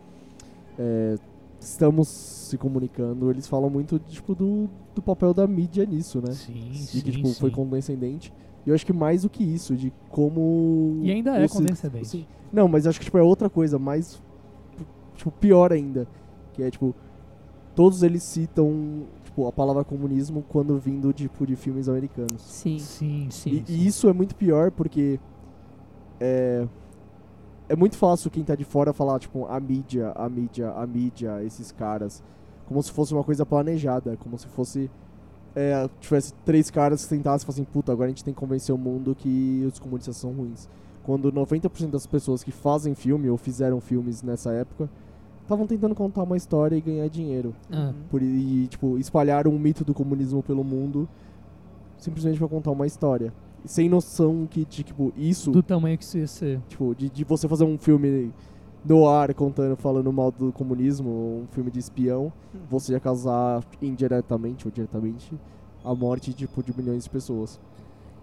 É, 0.78 1.16
estamos 1.58 2.08
se 2.08 2.58
comunicando, 2.58 3.30
eles 3.30 3.46
falam 3.46 3.70
muito 3.70 3.98
tipo, 3.98 4.34
do, 4.34 4.68
do 4.94 5.02
papel 5.02 5.32
da 5.32 5.46
mídia 5.46 5.84
nisso, 5.86 6.20
né? 6.20 6.32
Sim, 6.32 6.70
E 6.70 6.76
sim, 6.76 7.00
que 7.00 7.10
tipo, 7.12 7.28
foi 7.34 7.50
sim. 7.50 7.56
condescendente. 7.56 8.32
E 8.64 8.68
eu 8.70 8.74
acho 8.74 8.84
que 8.84 8.92
mais 8.92 9.22
do 9.22 9.30
que 9.30 9.44
isso, 9.44 9.76
de 9.76 9.92
como. 10.10 10.98
E 11.02 11.10
ainda 11.10 11.36
é 11.36 11.48
condescendente. 11.48 12.28
Não, 12.52 12.66
mas 12.66 12.86
acho 12.86 12.98
que 12.98 13.04
tipo, 13.04 13.16
é 13.16 13.22
outra 13.22 13.48
coisa, 13.48 13.78
mais. 13.78 14.20
Tipo, 15.14 15.30
pior 15.30 15.72
ainda. 15.72 16.06
Que 16.52 16.64
é 16.64 16.70
tipo. 16.70 16.94
Todos 17.74 18.02
eles 18.02 18.22
citam 18.22 19.04
tipo, 19.36 19.46
a 19.46 19.52
palavra 19.52 19.84
comunismo 19.84 20.42
quando 20.48 20.78
vindo 20.78 21.12
tipo, 21.12 21.46
de 21.46 21.54
filmes 21.54 21.88
americanos. 21.88 22.40
Sim. 22.40 22.78
Sim, 22.78 23.28
sim. 23.30 23.50
E, 23.50 23.56
sim. 23.56 23.64
e 23.68 23.86
isso 23.86 24.08
é 24.08 24.12
muito 24.12 24.34
pior 24.34 24.70
porque. 24.70 25.20
É. 26.18 26.66
É 27.68 27.74
muito 27.74 27.96
fácil 27.96 28.30
quem 28.30 28.44
tá 28.44 28.54
de 28.54 28.62
fora 28.62 28.92
falar, 28.92 29.18
tipo, 29.18 29.44
a 29.46 29.58
mídia, 29.58 30.12
a 30.14 30.28
mídia, 30.28 30.70
a 30.70 30.86
mídia, 30.86 31.42
esses 31.42 31.72
caras. 31.72 32.22
Como 32.64 32.80
se 32.80 32.92
fosse 32.92 33.12
uma 33.12 33.24
coisa 33.24 33.44
planejada. 33.44 34.16
Como 34.16 34.38
se 34.38 34.46
fosse. 34.46 34.90
É, 35.54 35.88
tivesse 36.00 36.32
três 36.44 36.70
caras 36.70 37.02
que 37.02 37.08
tentassem 37.08 37.46
falar 37.46 37.54
assim, 37.54 37.64
puta, 37.64 37.90
agora 37.90 38.06
a 38.06 38.10
gente 38.10 38.22
tem 38.22 38.32
que 38.32 38.38
convencer 38.38 38.74
o 38.74 38.78
mundo 38.78 39.14
que 39.14 39.64
os 39.66 39.78
comunistas 39.78 40.16
são 40.16 40.32
ruins. 40.32 40.68
Quando 41.02 41.32
90% 41.32 41.90
das 41.90 42.06
pessoas 42.06 42.44
que 42.44 42.50
fazem 42.50 42.94
filme 42.94 43.30
ou 43.30 43.38
fizeram 43.38 43.80
filmes 43.80 44.22
nessa 44.22 44.52
época 44.52 44.88
estavam 45.46 45.66
tentando 45.66 45.94
contar 45.94 46.24
uma 46.24 46.36
história 46.36 46.76
e 46.76 46.80
ganhar 46.80 47.08
dinheiro. 47.08 47.54
Ah. 47.72 47.92
Por, 48.10 48.20
e, 48.20 48.66
tipo, 48.66 48.98
espalharam 48.98 49.52
o 49.54 49.58
mito 49.58 49.84
do 49.84 49.94
comunismo 49.94 50.42
pelo 50.42 50.64
mundo 50.64 51.08
simplesmente 51.96 52.38
pra 52.38 52.48
contar 52.48 52.72
uma 52.72 52.86
história. 52.86 53.32
Sem 53.64 53.88
noção 53.88 54.46
que, 54.48 54.64
de, 54.64 54.82
tipo, 54.82 55.12
isso, 55.16 55.50
Do 55.50 55.62
tamanho 55.62 55.96
que 55.96 56.04
isso 56.04 56.18
ia 56.18 56.26
ser. 56.26 56.60
tipo, 56.68 56.94
de, 56.94 57.08
de 57.08 57.24
você 57.24 57.48
fazer 57.48 57.64
um 57.64 57.78
filme 57.78 58.32
no 58.84 59.08
ar 59.08 59.32
contando, 59.34 59.76
falando 59.76 60.12
mal 60.12 60.30
do 60.30 60.52
comunismo, 60.52 61.10
um 61.10 61.46
filme 61.50 61.70
de 61.70 61.78
espião, 61.78 62.32
você 62.70 62.92
ia 62.92 63.00
causar 63.00 63.64
indiretamente 63.82 64.66
ou 64.66 64.70
diretamente 64.72 65.34
a 65.84 65.94
morte, 65.94 66.32
tipo, 66.32 66.62
de 66.62 66.76
milhões 66.76 67.04
de 67.04 67.10
pessoas. 67.10 67.60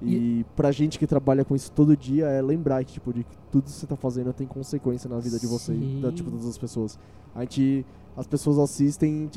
E, 0.02 0.46
pra 0.56 0.72
gente 0.72 1.00
que 1.00 1.08
trabalha 1.08 1.46
com 1.46 1.56
isso 1.56 1.72
todo 1.72 1.96
dia, 1.96 2.26
é 2.26 2.42
lembrar 2.42 2.84
que, 2.84 2.94
tipo, 2.94 3.14
de 3.14 3.24
que 3.24 3.38
tudo 3.52 3.66
que 3.66 3.72
você 3.72 3.88
tá 3.88 3.96
fazendo 3.96 4.34
tem 4.34 4.46
consequência 4.46 5.10
na 5.10 5.20
vida 5.20 5.40
de 5.40 5.48
você 5.48 5.74
e 5.74 6.02
da, 6.02 6.12
tipo, 6.12 6.30
das 6.30 6.40
outras 6.40 6.58
pessoas. 6.58 7.00
A 7.34 7.42
gente, 7.42 7.86
as 8.18 8.28
pessoas 8.28 8.60
assistem, 8.60 9.30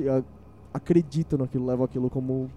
acreditam 0.74 1.38
naquilo, 1.38 1.66
levam 1.66 1.84
aquilo 1.84 2.10
como, 2.10 2.50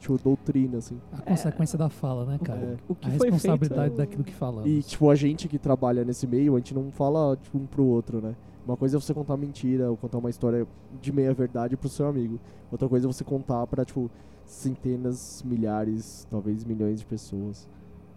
tipo, 0.00 0.18
doutrina, 0.18 0.78
assim. 0.78 0.98
A 1.12 1.22
consequência 1.22 1.78
da 1.78 1.88
fala, 1.88 2.24
né, 2.24 2.38
cara? 2.42 2.60
É. 2.60 2.76
O 2.88 2.94
que 2.94 3.08
a 3.08 3.12
foi 3.12 3.30
responsabilidade 3.30 3.94
feito... 3.94 3.96
daquilo 3.96 4.24
que 4.24 4.34
falamos. 4.34 4.68
E, 4.68 4.82
tipo, 4.82 5.08
a 5.08 5.14
gente 5.14 5.46
que 5.46 5.58
trabalha 5.58 6.04
nesse 6.04 6.26
meio, 6.26 6.54
a 6.54 6.58
gente 6.58 6.74
não 6.74 6.90
fala, 6.90 7.36
tipo, 7.36 7.58
um 7.58 7.66
pro 7.66 7.84
outro, 7.84 8.20
né? 8.20 8.34
Uma 8.66 8.76
coisa 8.76 8.96
é 8.96 9.00
você 9.00 9.12
contar 9.12 9.36
mentira 9.36 9.90
ou 9.90 9.96
contar 9.96 10.18
uma 10.18 10.30
história 10.30 10.66
de 11.00 11.12
meia 11.12 11.34
verdade 11.34 11.76
pro 11.76 11.88
seu 11.88 12.06
amigo. 12.06 12.38
Outra 12.70 12.88
coisa 12.88 13.06
é 13.06 13.12
você 13.12 13.24
contar 13.24 13.66
pra, 13.66 13.84
tipo, 13.84 14.10
centenas, 14.52 15.42
milhares, 15.44 16.26
talvez 16.30 16.64
milhões 16.64 17.00
de 17.00 17.06
pessoas. 17.06 17.68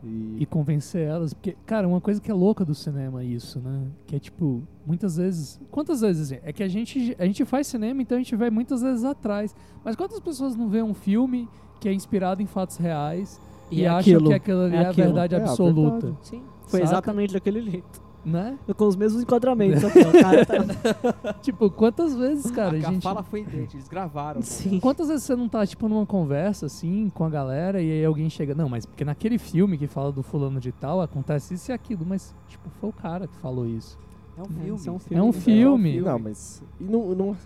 E, 0.03 0.37
e 0.41 0.45
convencer 0.45 1.07
elas. 1.07 1.33
Porque, 1.33 1.55
cara, 1.65 1.87
uma 1.87 1.99
coisa 1.99 2.21
que 2.21 2.29
é 2.29 2.33
louca 2.33 2.63
do 2.63 2.75
cinema 2.75 3.21
é 3.21 3.25
isso, 3.25 3.59
né? 3.59 3.87
Que 4.05 4.15
é 4.15 4.19
tipo, 4.19 4.61
muitas 4.85 5.17
vezes. 5.17 5.59
Quantas 5.71 6.01
vezes? 6.01 6.31
É 6.43 6.53
que 6.53 6.61
a 6.61 6.67
gente, 6.67 7.15
a 7.17 7.25
gente 7.25 7.43
faz 7.45 7.65
cinema, 7.67 8.01
então 8.01 8.17
a 8.17 8.21
gente 8.21 8.35
vai 8.35 8.49
muitas 8.51 8.81
vezes 8.81 9.03
atrás. 9.03 9.55
Mas 9.83 9.95
quantas 9.95 10.19
pessoas 10.19 10.55
não 10.55 10.69
vê 10.69 10.83
um 10.83 10.93
filme 10.93 11.49
que 11.79 11.89
é 11.89 11.93
inspirado 11.93 12.41
em 12.41 12.45
fatos 12.45 12.77
reais 12.77 13.39
e, 13.71 13.83
é 13.83 13.87
acham 13.87 13.99
aquilo, 13.99 14.29
que 14.29 14.33
aquilo 14.35 14.61
ali 14.61 14.75
é 14.75 14.83
é, 14.83 14.85
a 14.85 14.91
verdade 14.91 15.35
É 15.35 15.39
a 15.39 15.41
absoluta? 15.41 16.07
verdade. 16.07 16.27
Sim, 16.27 16.43
foi 16.67 16.81
Saca? 16.81 16.91
exatamente 16.91 17.33
daquele 17.33 17.61
jeito. 17.61 18.04
Né? 18.25 18.57
Com 18.75 18.87
os 18.87 18.95
mesmos 18.95 19.21
enquadramentos 19.21 19.83
aqui, 19.85 19.99
ó. 19.99 20.09
O 20.09 20.11
cara 20.13 20.45
tá... 20.45 21.33
Tipo, 21.43 21.69
quantas 21.69 22.15
vezes, 22.15 22.49
cara, 22.49 22.75
a, 22.75 22.89
a 22.89 22.91
gente. 22.91 23.03
fala 23.03 23.21
foi 23.21 23.41
idêntica, 23.41 23.75
eles 23.75 23.87
gravaram. 23.87 24.41
Sim. 24.41 24.79
Quantas 24.79 25.07
vezes 25.09 25.23
você 25.23 25.35
não 25.35 25.47
tá, 25.47 25.65
tipo, 25.65 25.87
numa 25.87 26.05
conversa, 26.07 26.65
assim, 26.65 27.11
com 27.13 27.23
a 27.23 27.29
galera, 27.29 27.79
e 27.81 27.91
aí 27.91 28.03
alguém 28.03 28.27
chega, 28.29 28.55
não, 28.55 28.67
mas 28.67 28.83
porque 28.85 29.05
naquele 29.05 29.37
filme 29.37 29.77
que 29.77 29.85
fala 29.85 30.11
do 30.11 30.23
fulano 30.23 30.59
de 30.59 30.71
tal, 30.71 31.01
acontece 31.01 31.53
isso 31.53 31.69
e 31.69 31.73
aquilo, 31.73 32.03
mas, 32.03 32.33
tipo, 32.47 32.67
foi 32.81 32.89
o 32.89 32.93
cara 32.93 33.27
que 33.27 33.35
falou 33.37 33.67
isso. 33.67 33.97
É 34.37 34.41
um 34.41 34.45
É, 34.45 34.47
filme. 34.47 34.81
é 34.87 34.91
um 34.91 34.95
É 34.95 34.99
filme. 34.99 35.21
um 35.21 35.31
filme. 35.31 36.01
Não, 36.01 36.19
mas. 36.19 36.63
E 36.81 36.83
não, 36.83 37.13
não. 37.15 37.37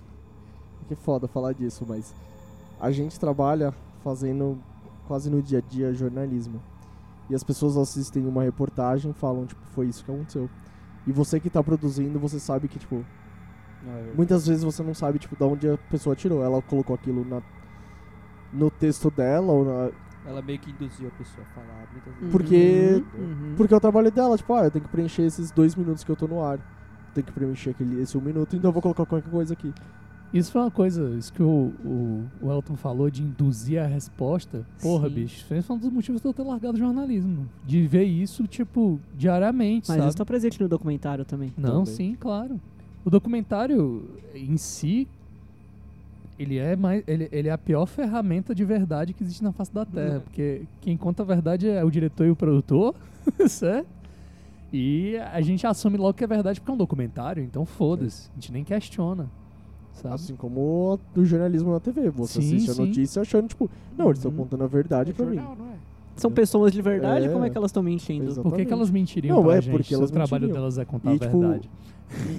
Que 0.87 0.95
foda 0.95 1.27
falar 1.27 1.53
disso, 1.53 1.85
mas. 1.87 2.15
A 2.79 2.89
gente 2.89 3.19
trabalha 3.19 3.73
fazendo 4.03 4.57
quase 5.07 5.29
no 5.29 5.41
dia 5.41 5.59
a 5.59 5.61
dia 5.61 5.93
jornalismo. 5.93 6.61
E 7.29 7.35
as 7.35 7.43
pessoas 7.43 7.77
assistem 7.77 8.25
uma 8.25 8.41
reportagem 8.43 9.11
e 9.11 9.13
falam, 9.13 9.45
tipo, 9.45 9.61
foi 9.75 9.87
isso 9.87 10.03
que 10.03 10.09
aconteceu. 10.09 10.49
E 11.07 11.11
você 11.11 11.39
que 11.39 11.49
tá 11.49 11.63
produzindo, 11.63 12.19
você 12.19 12.39
sabe 12.39 12.67
que, 12.67 12.77
tipo, 12.79 13.03
muitas 14.15 14.45
vezes 14.47 14.63
você 14.63 14.83
não 14.83 14.93
sabe, 14.93 15.19
tipo, 15.19 15.35
de 15.35 15.43
onde 15.43 15.69
a 15.69 15.77
pessoa 15.89 16.15
tirou. 16.15 16.43
Ela 16.43 16.61
colocou 16.61 16.93
aquilo 16.95 17.25
na, 17.25 17.41
no 18.51 18.69
texto 18.69 19.09
dela 19.09 19.51
ou 19.51 19.65
na, 19.65 19.91
Ela 20.25 20.41
meio 20.41 20.59
que 20.59 20.69
induziu 20.71 21.07
a 21.07 21.11
pessoa 21.11 21.45
a 21.49 21.53
falar 21.55 21.87
muitas 21.91 22.13
vezes. 22.15 22.31
Porque- 22.31 23.03
Uhum. 23.17 23.53
Porque 23.57 23.73
é 23.73 23.77
o 23.77 23.79
trabalho 23.79 24.11
dela, 24.11 24.37
tipo, 24.37 24.53
ah, 24.53 24.65
eu 24.65 24.71
tenho 24.71 24.83
que 24.85 24.91
preencher 24.91 25.23
esses 25.23 25.49
dois 25.51 25.75
minutos 25.75 26.03
que 26.03 26.11
eu 26.11 26.15
tô 26.15 26.27
no 26.27 26.43
ar. 26.43 26.59
Tenho 27.13 27.25
que 27.25 27.33
preencher 27.33 27.71
aquele, 27.71 28.01
esse 28.01 28.17
um 28.17 28.21
minuto, 28.21 28.55
então 28.55 28.69
eu 28.69 28.73
vou 28.73 28.81
colocar 28.81 29.05
qualquer 29.05 29.29
coisa 29.31 29.53
aqui. 29.53 29.73
Isso 30.31 30.51
foi 30.51 30.61
uma 30.61 30.69
coisa, 30.69 31.09
isso 31.17 31.33
que 31.33 31.41
o, 31.41 31.73
o, 31.83 32.23
o 32.41 32.51
Elton 32.51 32.75
falou 32.75 33.09
de 33.09 33.23
induzir 33.23 33.81
a 33.81 33.87
resposta. 33.87 34.63
Porra, 34.79 35.07
Sim. 35.09 35.15
bicho, 35.15 35.53
esse 35.53 35.63
foi 35.65 35.75
um 35.75 35.79
dos 35.79 35.91
motivos 35.91 36.21
de 36.21 36.27
eu 36.27 36.33
ter 36.33 36.43
largado 36.43 36.75
o 36.75 36.79
jornalismo. 36.79 37.49
De 37.65 37.87
ver 37.87 38.03
isso, 38.03 38.45
tipo, 38.45 38.99
diariamente, 39.17 39.87
Mas 39.89 39.97
sabe? 39.97 40.07
isso 40.09 40.17
tá 40.17 40.25
presente 40.25 40.61
no 40.61 40.67
documentário 40.69 41.25
também. 41.25 41.51
Não, 41.57 41.83
Também. 41.83 41.85
sim, 41.95 42.17
claro. 42.19 42.61
O 43.03 43.09
documentário 43.09 44.07
em 44.35 44.55
si, 44.57 45.07
ele 46.37 46.57
é 46.59 46.75
mais, 46.75 47.03
ele, 47.07 47.27
ele 47.31 47.47
é 47.47 47.51
a 47.51 47.57
pior 47.57 47.87
ferramenta 47.87 48.53
de 48.53 48.63
verdade 48.63 49.13
que 49.13 49.23
existe 49.23 49.43
na 49.43 49.51
face 49.51 49.73
da 49.73 49.83
Terra, 49.83 50.17
É. 50.17 50.19
porque 50.19 50.61
quem 50.79 50.95
conta 50.95 51.23
a 51.23 51.25
verdade 51.25 51.67
é 51.67 51.83
o 51.83 51.89
diretor 51.89 52.27
e 52.27 52.29
o 52.29 52.35
produtor, 52.35 52.93
certo? 53.49 53.87
E 54.71 55.17
a 55.17 55.41
gente 55.41 55.65
assume 55.65 55.97
logo 55.97 56.13
que 56.13 56.23
é 56.23 56.27
verdade 56.27 56.59
porque 56.61 56.69
é 56.69 56.73
um 56.75 56.77
documentário, 56.77 57.43
então 57.43 57.65
foda-se, 57.65 58.29
a 58.29 58.35
gente 58.35 58.51
nem 58.51 58.63
questiona, 58.63 59.27
sabe? 59.93 60.15
Assim 60.15 60.35
como 60.35 60.59
o 60.93 60.99
do 61.13 61.25
jornalismo 61.25 61.71
na 61.71 61.79
TV. 61.79 62.09
Você 62.11 62.41
Sim, 62.41 62.55
assiste 62.55 62.71
sim. 62.73 62.81
a 62.81 62.85
notícia 62.85 63.21
achando, 63.21 63.47
tipo, 63.47 63.69
não, 63.97 64.05
eles 64.07 64.19
estão 64.19 64.31
Uhum. 64.31 64.37
contando 64.37 64.63
a 64.63 64.67
verdade 64.67 65.11
É 65.11 65.13
pra 65.13 65.25
mim. 65.25 65.35
jornal, 65.35 65.55
não 65.57 65.65
é? 65.67 65.75
São 66.15 66.29
pessoas 66.31 66.73
de 66.73 66.81
verdade, 66.81 67.27
É. 67.27 67.29
como 67.29 67.45
é 67.45 67.49
que 67.49 67.57
elas 67.57 67.69
estão 67.69 67.81
mentindo? 67.81 68.25
Exato. 68.25 68.41
Por 68.49 68.57
que, 68.57 68.65
que 68.65 68.73
elas 68.73 68.89
mentiriam 68.89 69.37
Não, 69.37 69.43
pra 69.43 69.55
é 69.57 69.61
gente 69.61 69.71
porque 69.71 69.87
se 69.87 69.93
elas 69.95 70.09
o 70.09 70.13
trabalho 70.13 70.41
mentiriam. 70.47 70.61
delas 70.61 70.77
é 70.77 70.83
contar 70.85 71.11
E, 71.11 71.15
a 71.15 71.19
tipo, 71.19 71.39
verdade? 71.39 71.69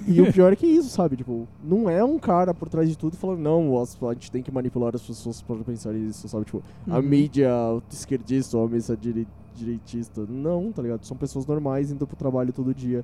E, 0.07 0.13
e 0.15 0.21
o 0.21 0.31
pior 0.31 0.51
é 0.53 0.55
que 0.55 0.67
isso, 0.67 0.89
sabe? 0.89 1.15
Tipo, 1.15 1.47
não 1.63 1.89
é 1.89 2.03
um 2.03 2.19
cara 2.19 2.53
por 2.53 2.67
trás 2.69 2.87
de 2.89 2.97
tudo 2.97 3.15
falando, 3.15 3.39
não, 3.39 3.81
a 3.81 4.13
gente 4.13 4.29
tem 4.29 4.43
que 4.43 4.51
manipular 4.51 4.93
as 4.93 5.01
pessoas 5.01 5.41
para 5.41 5.55
pensar 5.63 5.95
isso, 5.95 6.27
sabe? 6.27 6.45
Tipo, 6.45 6.61
a 6.89 6.97
Uhum. 6.97 7.01
mídia 7.01 7.49
esquerdista 7.89 8.57
ou 8.57 8.65
a 8.65 8.67
mídia 8.67 8.95
dire- 8.95 9.27
direitista. 9.55 10.25
Não, 10.29 10.71
tá 10.71 10.81
ligado? 10.81 11.03
São 11.05 11.15
pessoas 11.17 11.45
normais 11.47 11.91
indo 11.91 12.05
pro 12.05 12.15
trabalho 12.17 12.51
todo 12.53 12.73
dia. 12.75 13.03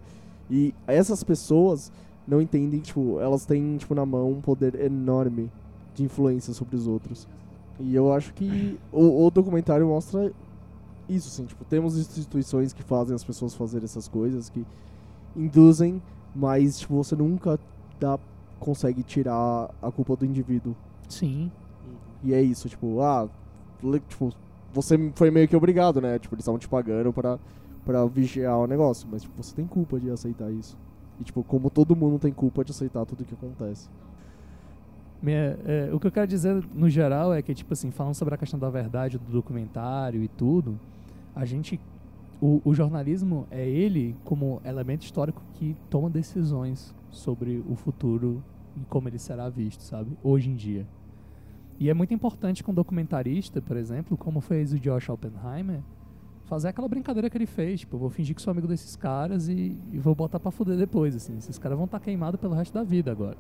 E 0.52 0.74
essas 0.86 1.24
pessoas 1.24 1.92
não 2.28 2.42
entendem, 2.42 2.80
tipo, 2.82 3.20
elas 3.20 3.46
têm, 3.46 3.78
tipo, 3.78 3.96
na 3.96 4.06
mão 4.06 4.32
um 4.32 4.42
poder 4.42 4.76
enorme 4.76 5.50
de 5.96 6.04
influência 6.04 6.54
sobre 6.54 6.76
os 6.76 6.86
outros. 6.86 7.28
E 7.80 7.96
eu 7.96 8.12
acho 8.12 8.34
que 8.34 8.78
o, 8.92 9.26
o 9.26 9.32
documentário 9.32 9.88
mostra 9.88 10.32
isso, 11.08 11.30
assim, 11.30 11.46
tipo, 11.46 11.64
temos 11.66 11.98
instituições 11.98 12.74
que 12.74 12.84
fazem 12.84 13.16
as 13.16 13.24
pessoas 13.24 13.56
fazerem 13.56 13.86
essas 13.86 14.08
coisas, 14.08 14.50
que 14.50 14.66
induzem, 15.36 16.02
mas, 16.36 16.80
tipo, 16.80 16.96
você 16.96 17.16
nunca 17.16 17.58
dá, 18.00 18.20
consegue 18.60 19.04
tirar 19.04 19.70
a 19.82 19.92
culpa 19.92 20.16
do 20.16 20.26
indivíduo. 20.26 20.76
Sim. 21.08 21.50
E 22.24 22.34
é 22.34 22.42
isso, 22.42 22.68
tipo, 22.68 23.02
ah, 23.02 23.30
tipo, 24.10 24.34
você 24.74 25.12
foi 25.16 25.32
meio 25.32 25.48
que 25.48 25.56
obrigado, 25.56 26.02
né? 26.02 26.20
Tipo, 26.20 26.36
eles 26.36 26.44
estavam 26.44 26.60
te 26.60 26.68
pagando 26.68 27.14
pra, 27.14 27.40
pra 27.86 28.06
vigiar 28.06 28.58
o 28.58 28.68
negócio, 28.68 29.08
mas, 29.10 29.22
tipo, 29.22 29.42
você 29.42 29.56
tem 29.56 29.66
culpa 29.66 30.00
de 30.00 30.10
aceitar 30.10 30.52
isso. 30.52 30.78
E, 31.20 31.24
tipo, 31.24 31.44
como 31.44 31.70
todo 31.70 31.96
mundo 31.96 32.20
tem 32.20 32.32
culpa 32.32 32.64
de 32.64 32.72
aceitar 32.72 33.06
tudo 33.06 33.26
que 33.26 33.34
acontece. 33.34 33.90
Minha- 35.22 35.58
é, 35.66 35.90
o 35.92 36.00
que 36.00 36.08
eu 36.08 36.12
quero 36.12 36.28
dizer 36.28 36.64
no 36.76 36.90
geral 36.90 37.34
é 37.34 37.42
que, 37.42 37.54
tipo 37.54 37.74
assim, 37.74 37.90
falando 37.90 38.14
sobre 38.14 38.36
a 38.36 38.38
questão 38.38 38.60
da 38.60 38.70
verdade 38.70 39.18
do 39.18 39.32
documentário 39.32 40.22
e 40.24 40.28
tudo, 40.28 40.80
a 41.36 41.46
gente. 41.46 41.80
O, 42.40 42.62
o 42.64 42.72
jornalismo 42.72 43.48
é 43.50 43.68
ele 43.68 44.16
como 44.24 44.62
elemento 44.64 45.02
histórico 45.02 45.42
que 45.56 45.76
toma 45.90 46.08
decisões 46.08 46.94
sobre 47.10 47.64
o 47.68 47.76
futuro 47.76 48.44
e 48.80 48.86
como 48.86 49.10
ele 49.10 49.18
será 49.18 49.50
visto, 49.50 49.82
sabe? 49.82 50.16
Hoje 50.24 50.52
em 50.52 50.56
dia. 50.56 50.86
E 51.80 51.90
é 51.90 51.96
muito 51.96 52.14
importante 52.14 52.64
com 52.64 52.72
um 52.72 52.76
documentarista, 52.76 53.60
por 53.60 53.76
exemplo, 53.76 54.16
como 54.16 54.40
fez 54.40 54.72
o 54.72 54.80
Josh 54.80 55.10
Oppenheimer, 55.10 55.80
fazer 56.48 56.70
aquela 56.70 56.88
brincadeira 56.88 57.30
que 57.30 57.38
ele 57.38 57.46
fez. 57.46 57.82
Tipo, 57.82 57.96
eu 57.96 58.00
vou 58.00 58.10
fingir 58.10 58.36
que 58.36 58.42
sou 58.42 58.52
amigo 58.52 58.68
desses 58.68 58.96
caras 58.96 59.48
e, 59.50 59.78
e 59.92 59.98
vou 60.00 60.16
botar 60.16 60.40
pra 60.40 60.50
fuder 60.52 60.78
depois, 60.78 61.16
assim. 61.16 61.38
Esses 61.38 61.58
caras 61.60 61.78
vão 61.78 61.86
estar 61.86 62.00
queimados 62.00 62.40
pelo 62.40 62.54
resto 62.54 62.74
da 62.74 62.84
vida 62.84 63.12
agora. 63.12 63.38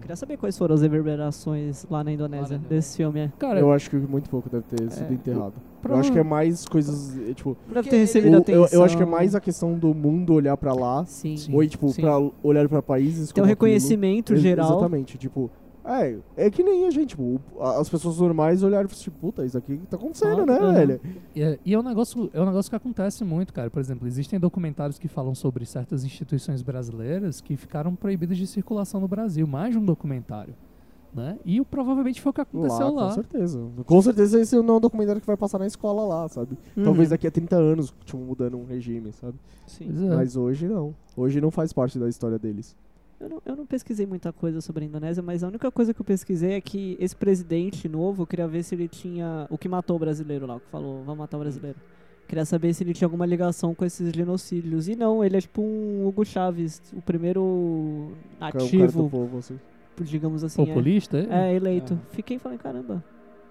Queria 0.00 0.16
saber 0.16 0.36
quais 0.36 0.56
foram 0.56 0.74
as 0.74 0.82
reverberações 0.82 1.84
lá 1.90 2.04
na 2.04 2.12
Indonésia 2.12 2.56
desse 2.58 2.96
filme. 2.98 3.20
É. 3.20 3.32
Cara, 3.38 3.58
Eu 3.58 3.72
acho 3.72 3.90
que 3.90 3.96
muito 3.96 4.28
pouco 4.30 4.48
deve 4.48 4.64
ter 4.64 4.90
sido 4.90 5.10
É. 5.10 5.14
enterrado. 5.14 5.54
Eu 5.86 5.96
acho 5.96 6.12
que 6.12 6.18
é 6.18 6.22
mais 6.22 6.66
coisas, 6.66 7.16
eh, 7.18 7.34
tipo... 7.34 7.56
Deve 7.72 7.88
ter 7.88 7.96
recebido 7.98 8.32
o- 8.34 8.36
eu, 8.36 8.40
atenção. 8.40 8.68
eu 8.72 8.84
acho 8.84 8.96
que 8.96 9.02
é 9.02 9.06
mais 9.06 9.34
a 9.34 9.40
questão 9.40 9.78
do 9.78 9.94
mundo 9.94 10.32
olhar 10.34 10.56
pra 10.56 10.72
lá, 10.74 11.04
Sim. 11.06 11.36
Ou 11.52 11.66
tipo, 11.66 11.88
sim. 11.88 12.02
pra 12.02 12.18
olhar 12.42 12.68
pra 12.68 12.82
países 12.82 13.32
Tem 13.32 13.42
um 13.42 13.46
como 13.46 13.52
aquilo. 13.52 13.66
reconhecimento 13.68 14.32
Ex- 14.34 14.42
geral. 14.42 14.70
Exatamente, 14.70 15.16
tipo... 15.18 15.50
É, 15.88 16.18
é 16.36 16.50
que 16.50 16.62
nem 16.62 16.86
a 16.86 16.90
gente, 16.90 17.10
tipo, 17.10 17.40
as 17.60 17.88
pessoas 17.88 18.18
normais 18.18 18.62
olharam 18.62 18.84
e 18.86 18.88
falaram, 18.88 19.02
tipo, 19.04 19.18
puta, 19.18 19.44
isso 19.46 19.56
aqui 19.56 19.78
tá 19.88 19.96
acontecendo, 19.96 20.42
Ah, 20.42 20.46
né, 20.46 20.58
aham. 20.58 20.72
velho? 20.74 21.00
E 21.34 21.42
é, 21.42 21.58
e 21.64 21.72
é 21.74 21.78
um 21.78 21.82
negócio, 21.82 22.28
é 22.34 22.40
um 22.42 22.46
negócio 22.46 22.68
que 22.70 22.76
acontece 22.76 23.24
muito, 23.24 23.52
cara. 23.52 23.70
Por 23.70 23.80
exemplo, 23.80 24.06
existem 24.06 24.38
documentários 24.38 24.98
que 24.98 25.08
falam 25.08 25.34
sobre 25.34 25.64
certas 25.64 26.04
instituições 26.04 26.60
brasileiras 26.62 27.40
que 27.40 27.56
ficaram 27.56 27.94
proibidas 27.94 28.36
de 28.36 28.46
circulação 28.46 29.00
no 29.00 29.08
Brasil, 29.08 29.46
mais 29.46 29.72
de 29.72 29.78
um 29.78 29.84
documentário, 29.84 30.54
né? 31.14 31.38
E 31.44 31.60
provavelmente 31.64 32.20
foi 32.20 32.30
o 32.30 32.32
que 32.34 32.40
aconteceu 32.42 32.92
Lá, 32.92 33.02
lá. 33.02 33.08
com 33.08 33.14
certeza. 33.14 33.66
Com 33.86 34.02
certeza 34.02 34.40
esse 34.40 34.56
não 34.60 34.74
é 34.74 34.76
um 34.76 34.80
documentário 34.80 35.20
que 35.22 35.26
vai 35.26 35.36
passar 35.38 35.58
na 35.58 35.66
escola 35.66 36.02
lá, 36.04 36.28
sabe? 36.28 36.58
Uhum. 36.76 36.84
Talvez 36.84 37.08
daqui 37.08 37.26
a 37.26 37.30
30 37.30 37.56
anos, 37.56 37.94
tipo, 38.04 38.18
mudando 38.18 38.58
um 38.58 38.64
regime, 38.66 39.10
sabe? 39.12 39.38
Sim. 39.66 39.88
É. 40.10 40.16
Mas 40.16 40.36
hoje 40.36 40.68
não. 40.68 40.94
Hoje 41.16 41.40
não 41.40 41.50
faz 41.50 41.72
parte 41.72 41.98
da 41.98 42.08
história 42.08 42.38
deles. 42.38 42.76
Eu 43.20 43.28
não, 43.28 43.42
eu 43.44 43.56
não 43.56 43.66
pesquisei 43.66 44.06
muita 44.06 44.32
coisa 44.32 44.60
sobre 44.60 44.84
a 44.84 44.86
Indonésia, 44.86 45.22
mas 45.22 45.42
a 45.42 45.48
única 45.48 45.70
coisa 45.72 45.92
que 45.92 46.00
eu 46.00 46.04
pesquisei 46.04 46.52
é 46.52 46.60
que 46.60 46.96
esse 47.00 47.16
presidente 47.16 47.88
novo, 47.88 48.22
eu 48.22 48.26
queria 48.26 48.46
ver 48.46 48.62
se 48.62 48.74
ele 48.74 48.86
tinha. 48.86 49.46
O 49.50 49.58
que 49.58 49.68
matou 49.68 49.96
o 49.96 49.98
brasileiro 49.98 50.46
lá, 50.46 50.56
o 50.56 50.60
que 50.60 50.68
falou, 50.70 51.02
vamos 51.02 51.18
matar 51.18 51.36
o 51.36 51.40
brasileiro. 51.40 51.76
Queria 52.28 52.44
saber 52.44 52.74
se 52.74 52.84
ele 52.84 52.92
tinha 52.92 53.06
alguma 53.06 53.24
ligação 53.24 53.74
com 53.74 53.84
esses 53.84 54.12
genocídios. 54.12 54.86
E 54.86 54.94
não, 54.94 55.24
ele 55.24 55.36
é 55.36 55.40
tipo 55.40 55.62
um 55.62 56.06
Hugo 56.06 56.24
Chaves, 56.24 56.80
o 56.92 57.00
primeiro 57.00 58.12
Que 58.38 58.44
é 58.44 58.48
o 58.48 58.52
cara 58.52 58.58
do 58.58 58.64
ativo, 58.64 59.10
povo, 59.10 59.38
assim. 59.38 59.58
digamos 60.02 60.44
assim. 60.44 60.62
é. 60.62 60.66
Populista? 60.66 61.26
É, 61.30 61.54
eleito. 61.54 61.94
Ah. 62.00 62.06
Fiquei 62.10 62.36
e 62.36 62.38
falei, 62.38 62.58
caramba. 62.58 63.02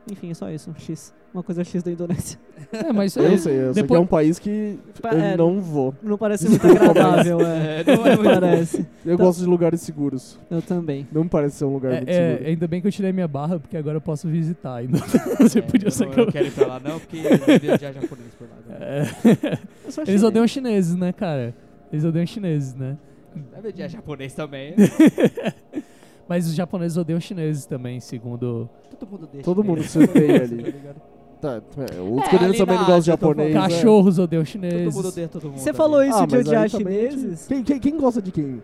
Enfim, 0.10 0.32
é 0.32 0.34
só 0.34 0.50
isso, 0.50 0.70
um 0.72 0.76
X. 0.80 1.14
Uma 1.34 1.44
coisa 1.44 1.64
X 1.64 1.84
da 1.84 1.92
Indonésia. 1.92 2.40
É, 2.72 2.92
mas 2.92 3.16
Eu 3.16 3.24
não 3.24 3.32
é- 3.32 3.38
sei, 3.38 3.54
eu 3.54 3.74
sei 3.74 3.74
que 3.76 3.82
depois- 3.82 4.00
é 4.00 4.04
um 4.04 4.08
país 4.08 4.40
que 4.40 4.78
Pa- 5.02 5.14
eu 5.14 5.20
é, 5.22 5.38
não 5.38 5.62
vou. 5.62 5.94
Não 6.04 6.18
parece 6.18 6.50
muito 6.50 6.66
agradável, 6.68 7.40
é. 7.42 7.82
É, 7.88 7.96
não 7.96 8.06
é 8.06 8.16
muito 8.18 8.30
parece. 8.40 8.86
Eu 9.06 9.18
Tá. 9.18 9.24
gosto 9.24 9.40
de 9.40 9.46
lugares 9.46 9.80
seguros. 9.82 10.38
Eu 10.52 10.62
também. 10.62 11.08
Não 11.12 11.24
me 11.24 11.30
parece 11.30 11.56
ser 11.58 11.66
um 11.66 11.74
lugar 11.74 11.94
muito 11.94 12.10
É, 12.10 12.12
é, 12.14 12.30
seguro. 12.32 12.50
ainda 12.50 12.68
bem 12.68 12.82
que 12.82 12.88
eu 12.88 12.92
tirei 12.92 13.14
minha 13.14 13.28
barra, 13.28 13.58
porque 13.60 13.78
agora 13.78 13.96
eu 13.98 14.02
posso 14.02 14.28
visitar 14.28 14.76
ainda. 14.76 14.98
Você 15.40 15.60
É, 15.60 15.62
podia 15.62 15.88
eu 15.88 15.92
ser 15.92 16.06
não, 16.08 16.12
que 16.14 16.20
eu 16.20 16.22
eu... 16.24 16.26
não 16.26 16.32
quero 16.34 16.48
ir 16.48 16.52
pra 16.52 16.68
lá 16.68 16.80
não, 16.80 17.00
porque 17.00 17.18
eu 17.18 17.60
vi 17.60 17.68
já 17.68 17.92
japonês 17.92 18.34
por 18.38 18.48
lá. 18.50 18.56
né? 18.68 18.78
É. 18.80 19.02
Eu 19.04 19.50
Eles 19.86 19.96
chinês. 19.96 20.24
odeiam 20.24 20.48
chineses, 20.48 20.96
né, 20.96 21.14
cara? 21.14 21.56
Eles 21.92 22.04
odeiam 22.04 22.26
chineses, 22.26 22.74
né? 22.76 22.98
Deve 23.54 23.70
odiar 23.70 23.88
japonês 23.90 24.34
também. 24.34 24.74
Mas 26.28 26.46
os 26.48 26.54
japoneses 26.56 26.98
odeiam 26.98 27.20
chineses 27.20 27.66
também, 27.66 28.00
segundo... 28.00 28.70
Todo 29.00 29.10
mundo 29.10 29.30
deixa. 29.32 29.46
Todo 29.46 29.64
mundo 29.64 29.84
se 29.84 30.00
odeia 30.00 30.44
ali. 30.44 30.58
Tá 31.40 31.52
ligado? 31.60 31.62
Tá, 31.62 31.62
é, 31.96 32.02
os 32.02 32.22
É, 32.24 32.30
coreanos 32.32 32.58
também 32.58 32.76
não 32.78 32.86
gostam 32.86 33.00
de 33.00 33.06
japonês. 33.06 33.54
né? 33.54 33.62
Cachorros 33.62 34.18
odeiam 34.18 34.44
chineses. 34.44 34.86
Todo 34.86 34.96
mundo 34.96 35.08
odeia 35.10 35.28
todo 35.28 35.50
mundo. 35.50 35.58
Você 35.60 35.72
falou 35.74 36.04
isso 36.04 36.18
Ah, 36.18 36.26
de 36.26 36.38
odiar 36.38 36.68
chineses? 36.68 37.46
Quem, 37.48 37.64
quem, 37.64 37.80
quem 37.80 37.98
gosta 37.98 38.20
de 38.22 38.32
quem? 38.32 38.60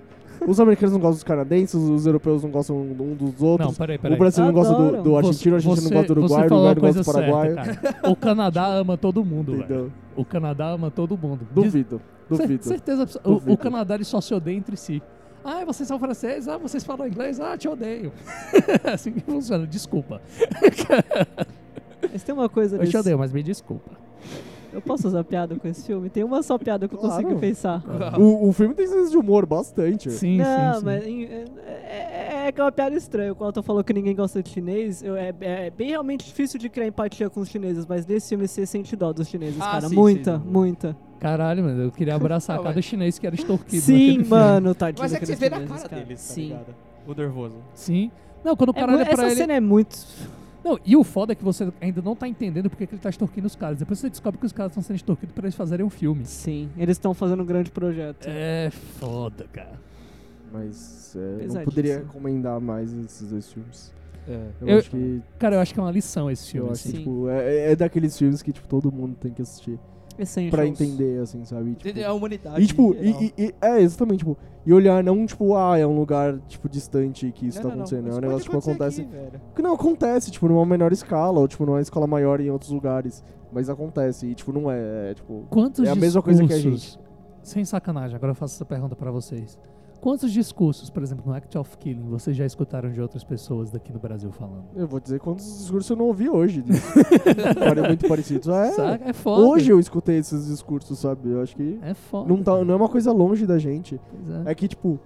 Os 0.47 0.59
americanos 0.59 0.91
não 0.93 0.99
gostam 0.99 1.14
dos 1.14 1.24
canadenses, 1.24 1.76
os 1.76 2.05
europeus 2.07 2.41
não 2.43 2.49
gostam 2.49 2.76
um 2.76 3.14
dos 3.16 3.41
outros. 3.43 3.70
Não, 3.70 3.76
peraí, 3.76 3.97
o 3.97 3.99
peraí. 3.99 4.18
brasileiro 4.18 4.55
não 4.55 4.64
gosta 4.64 4.76
do, 4.76 5.03
do 5.03 5.16
argentino, 5.18 5.53
o 5.53 5.57
argentino 5.57 5.84
não 5.89 5.97
gosta 5.97 6.16
do 6.16 6.22
você 6.22 6.34
uruguaio, 6.34 6.45
o 6.45 6.49
falou 6.49 6.68
a 6.68 6.72
uruguaio 6.72 6.76
não 6.76 6.82
gosta 6.82 6.99
do 6.99 7.05
coisa 7.05 7.32
paraguaio. 7.53 7.82
certa. 7.84 8.09
O 8.11 8.16
Canadá 8.16 8.66
ama 8.68 8.97
todo 8.97 9.24
mundo, 9.24 9.57
velho. 9.68 9.93
O 10.18 10.26
Canadá 10.26 10.70
ama 10.72 10.89
todo 10.89 11.16
mundo. 11.16 11.47
Duvido, 11.53 12.01
duvido. 12.28 12.64
certeza. 12.66 13.03
abso- 13.03 13.20
O, 13.24 13.30
o 13.30 13.34
Duvido. 13.36 13.57
Canadá 13.57 13.93
ele 13.95 14.03
só 14.03 14.20
se 14.20 14.34
odeia 14.34 14.57
entre 14.57 14.76
si. 14.76 15.01
Ah, 15.44 15.66
vocês 15.66 15.88
são 15.88 16.00
franceses? 16.00 16.48
Ah, 16.48 16.58
vocês 16.58 16.84
falam 16.84 17.08
inglês? 17.08 17.39
Ah, 17.39 17.58
te 17.58 17.68
odeio. 17.68 18.12
assim 18.86 19.12
que 19.12 19.20
funciona. 19.22 19.66
Desculpa. 19.68 20.22
Mas 22.12 22.24
tem 22.24 22.34
uma 22.36 22.50
coisa 22.50 22.78
Eu 22.78 22.88
te 22.88 22.98
odeio, 22.98 23.18
mas 23.18 23.32
me 23.32 23.41
desculpa. 23.44 23.91
Eu 24.72 24.82
posso 24.82 25.08
usar 25.08 25.24
piada 25.24 25.56
com 25.56 25.68
esse 25.68 25.86
filme? 25.86 26.10
Tem 26.10 26.24
uma 26.24 26.41
só 26.41 26.58
piada 26.58 26.88
que 26.88 26.96
eu 26.96 27.00
Claro. 27.00 27.22
consigo 27.22 27.39
pensar. 27.39 27.84
O, 28.20 28.50
o 28.50 28.54
filme 28.54 28.74
tem 28.74 28.88
senso 28.88 29.12
de 29.12 29.18
humor 29.18 29.46
bastante. 29.46 30.10
Sim, 30.10 30.38
não, 30.39 30.74
sim, 30.74 30.80
sim. 30.80 30.86
mas 30.86 31.04
é, 31.04 31.46
é, 32.44 32.48
é 32.48 32.52
que 32.52 32.60
é 32.60 32.64
uma 32.64 32.72
piada 32.72 32.96
estranha. 32.96 33.36
Quando 33.36 33.54
tu 33.54 33.62
falou 33.64 33.84
que 33.84 33.94
ninguém 33.94 34.16
gosta 34.16 34.41
de 34.41 34.50
chinês, 34.50 35.04
eu- 35.04 35.16
é, 35.16 35.32
é 35.41 35.70
bem 35.70 35.89
realmente 35.89 36.26
difícil 36.26 36.60
de 36.60 36.70
criar 36.70 36.88
empatia 36.88 37.30
com 37.30 37.39
os 37.41 37.50
chineses, 37.50 37.86
mas 37.86 38.08
nesse 38.08 38.30
filme 38.30 38.48
você 38.48 38.66
sente 38.66 38.96
dó 38.96 39.14
dos 39.14 39.28
chineses, 39.28 39.62
Ah, 39.62 39.74
cara. 39.74 39.89
sim, 39.89 39.96
muita, 39.96 40.39
sim. 40.39 40.44
muita. 40.48 40.98
Caralho, 41.24 41.64
mano, 41.64 41.82
eu 41.84 41.92
queria 41.92 42.16
abraçar 42.16 42.60
cada 42.62 42.82
chinês 42.82 43.18
que 43.18 43.26
era 43.26 43.36
extorquido. 43.36 43.82
Sim, 43.82 43.94
naquele 43.94 44.14
filme. 44.26 44.30
mano, 44.30 44.76
tadinho. 44.76 45.02
Mas 45.02 45.14
é 45.14 45.20
que 45.20 45.26
você 45.26 45.36
vê 45.36 45.50
na 45.50 45.62
cara 45.66 45.88
deles, 45.88 46.28
tá 46.28 46.34
Sim. 46.36 46.42
ligado? 46.50 46.76
O 47.08 47.14
nervoso. 47.14 47.56
Sim. 47.74 48.12
Não, 48.44 48.56
quando 48.56 48.70
o 48.70 48.74
É 48.78 48.80
cara 48.80 48.92
mu- 48.92 48.98
olha 48.98 49.06
pra 49.06 49.14
essa 49.14 49.26
ele. 49.28 49.36
cena 49.36 49.54
é 49.54 49.60
muito. 49.60 49.98
Não, 50.64 50.80
e 50.86 50.96
o 50.96 51.04
foda 51.04 51.34
é 51.34 51.36
que 51.36 51.44
você 51.44 51.72
ainda 51.82 52.02
não 52.02 52.16
tá 52.16 52.26
entendendo 52.28 52.70
porque 52.70 52.86
que 52.88 52.94
ele 52.96 53.02
tá 53.02 53.10
extorquindo 53.10 53.48
os 53.48 53.56
caras. 53.56 53.80
Depois 53.80 54.00
você 54.00 54.10
descobre 54.10 54.40
que 54.40 54.46
os 54.46 54.52
caras 54.54 54.72
estão 54.72 54.82
sendo 54.84 54.96
extorquidos 54.96 55.34
pra 55.34 55.46
eles 55.46 55.56
fazerem 55.56 55.86
um 55.86 55.90
filme. 55.90 56.24
Sim, 56.26 56.70
eles 56.78 56.96
estão 56.96 57.14
fazendo 57.14 57.44
um 57.44 57.46
grande 57.46 57.70
projeto. 57.72 58.26
É 58.30 58.70
foda, 58.72 59.46
cara. 59.52 59.80
Mas 60.52 61.16
é, 61.16 61.48
não 61.48 61.64
poderia 61.64 61.98
recomendar 62.00 62.60
mais 62.62 62.94
esses 62.94 63.30
dois 63.30 63.52
filmes. 63.52 63.94
É. 64.28 64.48
Eu, 64.62 64.68
Eu- 64.70 64.78
acho 64.80 64.90
que, 64.92 65.22
Cara, 65.38 65.56
eu 65.56 65.60
acho 65.60 65.74
que 65.74 65.80
é 65.80 65.84
uma 65.84 65.92
lição 65.92 66.30
esse 66.32 66.52
filme. 66.52 66.68
eu 66.70 66.72
acho 66.74 66.84
que 66.84 66.90
assim. 66.90 66.98
Sim. 66.98 67.04
tipo, 67.04 67.30
é, 67.30 67.72
é 67.72 67.76
daqueles 67.76 68.18
filmes 68.18 68.42
que 68.42 68.54
tipo, 68.54 68.68
todo 68.68 68.92
mundo 68.92 69.16
tem 69.20 69.34
que 69.34 69.42
assistir. 69.42 69.78
Essentials. 70.18 70.51
Pra 70.51 70.66
entender, 70.68 71.22
assim, 71.22 71.43
sabe? 71.45 71.76
Tipo, 71.76 72.03
A 72.05 72.14
humanidade. 72.14 72.61
E 72.61 72.68
tipo, 72.68 72.93
e, 72.95 73.09
e- 73.09 73.34
e- 73.45 73.55
é, 73.61 73.82
exatamente, 73.82 74.20
tipo, 74.20 74.38
e 74.66 74.72
olhar 74.74 75.03
não, 75.03 75.26
tipo, 75.26 75.55
ah, 75.55 75.78
é 75.78 75.86
um 75.86 75.97
lugar, 75.97 76.39
tipo, 76.47 76.70
distante 76.70 77.32
que 77.32 77.47
isso 77.47 77.57
Não, 77.57 77.64
tá 77.64 77.70
não, 77.70 77.76
não. 77.78 77.84
acontecendo. 77.86 78.09
É 78.09 78.16
um 78.18 78.22
negócio, 78.22 78.43
tipo, 78.43 78.57
acontece. 78.57 79.01
aqui. 79.01 79.38
Que 79.55 79.61
não 79.61 79.74
acontece, 79.74 80.32
tipo, 80.32 80.47
numa 80.47 80.66
menor 80.66 80.91
escala, 80.91 81.39
ou 81.39 81.47
tipo, 81.47 81.66
numa 81.66 81.82
escala 81.82 82.05
maior 82.07 82.39
em 82.39 82.49
outros 82.49 82.72
lugares. 82.72 83.24
Mas 83.51 83.70
acontece, 83.70 84.28
e 84.28 84.34
tipo, 84.36 84.51
não 84.51 84.72
é, 84.72 85.11
é, 85.11 85.14
tipo. 85.14 85.45
Quantos 85.49 85.86
É 85.86 85.89
a 85.91 85.95
mesma 85.95 86.22
coisa 86.22 86.45
que 86.45 86.53
a 86.53 86.55
discursos- 86.55 86.99
Sem 87.43 87.64
sacanagem, 87.66 88.16
agora 88.16 88.32
eu 88.32 88.36
faço 88.36 88.55
essa 88.55 88.66
pergunta 88.66 88.95
pra 88.95 89.11
vocês. 89.11 89.59
Quantos 90.04 90.34
discursos, 90.34 90.89
por 90.89 91.01
exemplo, 91.01 91.24
no 91.26 91.34
Act 91.34 91.58
of 91.58 91.78
Killing, 91.78 92.10
vocês 92.10 92.36
já 92.36 92.45
escutaram 92.45 92.91
de 92.91 92.99
outras 92.99 93.24
pessoas 93.24 93.72
daqui 93.72 93.93
no 93.93 93.99
Brasil 93.99 94.30
falando? 94.34 94.66
Eu 94.76 94.86
vou 94.86 94.99
dizer 94.99 95.18
quantos 95.22 95.45
discursos 95.45 95.89
eu 95.89 95.95
não 95.95 96.08
ouvi 96.08 96.28
hoje. 96.30 96.62
Parece 97.58 97.88
muito 97.88 98.06
parecidos. 98.10 98.49
É, 98.49 98.72
Saca? 98.72 99.10
É 99.10 99.14
foda. 99.14 99.47
hoje 99.47 99.72
eu 99.72 99.80
escutei 99.80 100.18
esses 100.18 100.47
discursos, 100.47 100.99
sabe? 100.99 101.30
Eu 101.30 101.41
acho 101.41 101.56
que 101.56 101.80
É 101.82 101.93
foda. 101.93 102.28
não, 102.28 102.43
tá, 102.43 102.51
não 102.66 102.74
é 102.74 102.76
uma 102.76 102.89
coisa 102.89 103.14
longe 103.14 103.45
da 103.45 103.58
gente. 103.58 103.97
É. 104.45 104.51
É 104.51 104.56
que, 104.56 104.68
tipo, 104.68 104.99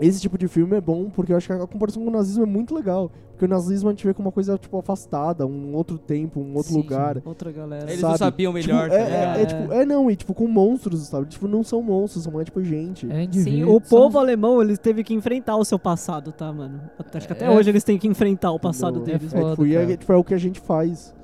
esse 0.00 0.20
tipo 0.20 0.36
de 0.38 0.48
filme 0.48 0.76
é 0.76 0.80
bom 0.80 1.10
porque 1.10 1.32
eu 1.32 1.36
acho 1.36 1.46
que 1.46 1.52
a 1.52 1.66
comparação 1.66 2.02
com 2.02 2.08
o 2.08 2.12
nazismo 2.12 2.42
é 2.42 2.46
muito 2.46 2.74
legal. 2.74 3.10
Porque 3.30 3.44
o 3.46 3.48
nazismo 3.48 3.88
a 3.88 3.92
gente 3.92 4.06
vê 4.06 4.12
como 4.12 4.28
uma 4.28 4.32
coisa, 4.32 4.58
tipo, 4.58 4.76
afastada, 4.78 5.46
um 5.46 5.74
outro 5.74 5.96
tempo, 5.96 6.40
um 6.40 6.54
outro 6.56 6.72
Sim, 6.72 6.76
lugar. 6.78 7.22
Outra 7.24 7.50
galera. 7.50 7.84
Eles 7.84 8.00
sabe? 8.00 8.10
não 8.12 8.18
sabiam 8.18 8.52
melhor, 8.52 8.90
Tipo, 8.90 8.94
tá 8.96 9.00
é, 9.00 9.04
ligado? 9.04 9.36
é, 9.38 9.42
é, 9.42 9.46
tipo, 9.46 9.72
é 9.72 9.86
não, 9.86 10.10
e 10.10 10.16
tipo, 10.16 10.34
com 10.34 10.46
monstros, 10.46 11.00
sabe? 11.06 11.26
Tipo, 11.26 11.48
não 11.48 11.62
são 11.62 11.80
monstros, 11.82 12.24
são 12.24 12.32
mais 12.34 12.44
tipo 12.44 12.62
gente. 12.62 13.10
É 13.10 13.26
Sim, 13.32 13.64
o 13.64 13.80
povo 13.80 14.18
alemão, 14.18 14.60
eles 14.60 14.78
teve 14.78 15.02
que 15.02 15.14
enfrentar 15.14 15.56
o 15.56 15.64
seu 15.64 15.78
passado, 15.78 16.32
tá, 16.32 16.52
mano? 16.52 16.82
Acho 17.14 17.26
que 17.26 17.32
até 17.32 17.46
É. 17.46 17.50
hoje 17.50 17.70
eles 17.70 17.82
têm 17.82 17.96
que 17.96 18.06
enfrentar 18.06 18.52
o 18.52 18.60
passado 18.60 18.98
Entendeu? 18.98 19.18
deles. 19.20 19.32
É 19.34 19.40
É, 19.40 19.50
tipo, 19.50 19.66
e 19.66 19.74
é, 19.76 19.96
tipo, 19.96 20.12
é 20.12 20.16
o 20.16 20.24
que 20.24 20.34
a 20.34 20.38
gente 20.38 20.60
faz. 20.60 21.14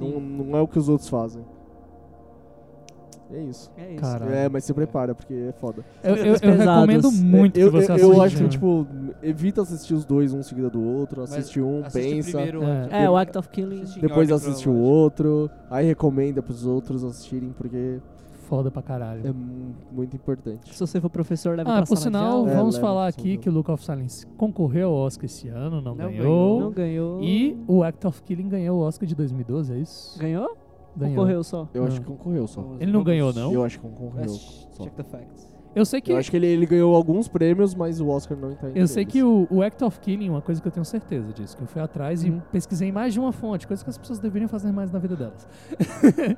Não, 0.00 0.08
Sim. 0.08 0.44
não 0.48 0.58
é 0.58 0.62
o 0.62 0.66
que 0.66 0.78
os 0.78 0.88
outros 0.88 1.08
fazem. 1.10 1.44
É 3.32 3.42
isso. 3.42 3.70
É 3.76 3.92
isso. 3.92 4.00
Caralho. 4.00 4.32
É, 4.32 4.48
mas 4.48 4.64
se 4.64 4.72
prepara, 4.72 5.14
porque 5.14 5.34
é 5.34 5.52
foda. 5.52 5.84
Eu, 6.02 6.14
eu- 6.16 6.36
eu 6.42 6.52
recomendo 6.56 7.10
muito 7.12 7.58
eu, 7.58 7.70
que 7.72 7.76
você 7.76 7.92
assista. 7.92 8.12
eu 8.12 8.22
acho 8.22 8.36
que, 8.36 8.48
tipo, 8.48 8.86
evita 9.22 9.62
assistir 9.62 9.94
os 9.94 10.04
dois 10.04 10.32
um 10.32 10.42
seguido 10.42 10.70
do 10.70 10.82
outro, 10.82 11.22
Mas 11.22 11.32
assiste 11.32 11.60
um, 11.60 11.84
Assiste 11.84 12.32
pensa, 12.32 12.40
É. 12.40 13.04
É, 13.04 13.10
o 13.10 13.16
Act 13.16 13.36
of 13.38 13.48
Killing. 13.48 13.84
Depois 14.00 14.30
assiste 14.30 14.68
o 14.68 14.74
outro, 14.74 15.50
aí 15.70 15.86
recomenda 15.86 16.40
pros 16.42 16.64
outros 16.64 17.02
assistirem, 17.04 17.52
porque 17.56 17.98
Foda 18.48 18.70
pra 18.70 18.80
caralho. 18.80 19.26
é 19.26 19.32
mu- 19.32 19.74
muito 19.90 20.14
importante. 20.14 20.72
Se 20.72 20.78
você 20.78 21.00
for 21.00 21.10
professor, 21.10 21.56
leva 21.56 21.68
Ah, 21.68 21.76
pra 21.78 21.86
por 21.86 21.96
de 21.96 22.02
sinal, 22.04 22.32
aula. 22.38 22.50
É, 22.52 22.54
vamos 22.54 22.78
falar 22.78 23.08
aqui 23.08 23.30
de 23.32 23.38
que 23.38 23.48
o 23.48 23.52
Look 23.52 23.68
of 23.72 23.84
Silence 23.84 24.24
concorreu 24.36 24.90
ao 24.90 24.94
Oscar 24.94 25.24
esse 25.24 25.48
ano, 25.48 25.80
não, 25.80 25.96
Não 25.96 26.08
ganhou. 26.08 26.60
Não 26.60 26.70
ganhou. 26.70 27.20
E 27.24 27.58
o 27.66 27.82
Act 27.82 28.06
of 28.06 28.22
Killing 28.22 28.48
ganhou 28.48 28.78
o 28.78 28.82
Oscar 28.82 29.04
de 29.08 29.16
2012, 29.16 29.72
é 29.72 29.78
isso? 29.78 30.16
Ganhou? 30.16 30.56
Ganhou. 30.96 31.14
Concorreu 31.16 31.44
só. 31.44 31.68
Eu 31.74 31.82
Não. 31.82 31.88
acho 31.88 32.00
que 32.00 32.06
concorreu 32.06 32.46
só. 32.46 32.76
Ele 32.80 32.90
não 32.92 33.04
ganhou, 33.04 33.32
não? 33.32 33.52
Eu 33.52 33.62
acho 33.64 33.78
que 33.78 33.86
concorreu. 33.86 34.22
Let's 34.22 34.68
só. 34.72 34.84
Check 34.84 34.94
the 34.94 35.02
facts. 35.04 35.56
Eu 35.74 35.84
sei 35.84 36.00
que 36.00 36.10
Eu 36.10 36.16
acho 36.16 36.30
que 36.30 36.36
ele, 36.38 36.46
ele 36.46 36.64
ganhou 36.64 36.96
alguns 36.96 37.28
prêmios, 37.28 37.74
mas 37.74 38.00
o 38.00 38.08
Oscar 38.08 38.34
não 38.38 38.54
tá 38.54 38.66
entre 38.68 38.80
Eu 38.80 38.88
sei 38.88 39.02
eles. 39.02 39.12
que 39.12 39.22
o, 39.22 39.46
o 39.50 39.60
Act 39.62 39.84
of 39.84 40.00
Killing, 40.00 40.30
uma 40.30 40.40
coisa 40.40 40.58
que 40.62 40.66
eu 40.66 40.72
tenho 40.72 40.86
certeza 40.86 41.30
disso, 41.34 41.54
que 41.54 41.62
eu 41.62 41.66
fui 41.66 41.82
atrás 41.82 42.24
Uhum. 42.24 42.38
e 42.38 42.40
pesquisei 42.50 42.88
em 42.88 42.92
mais 42.92 43.12
de 43.12 43.20
uma 43.20 43.30
fonte, 43.30 43.66
coisa 43.66 43.84
que 43.84 43.90
as 43.90 43.98
pessoas 43.98 44.18
deveriam 44.18 44.48
fazer 44.48 44.72
mais 44.72 44.90
na 44.90 44.98
vida 44.98 45.14
delas. 45.14 45.46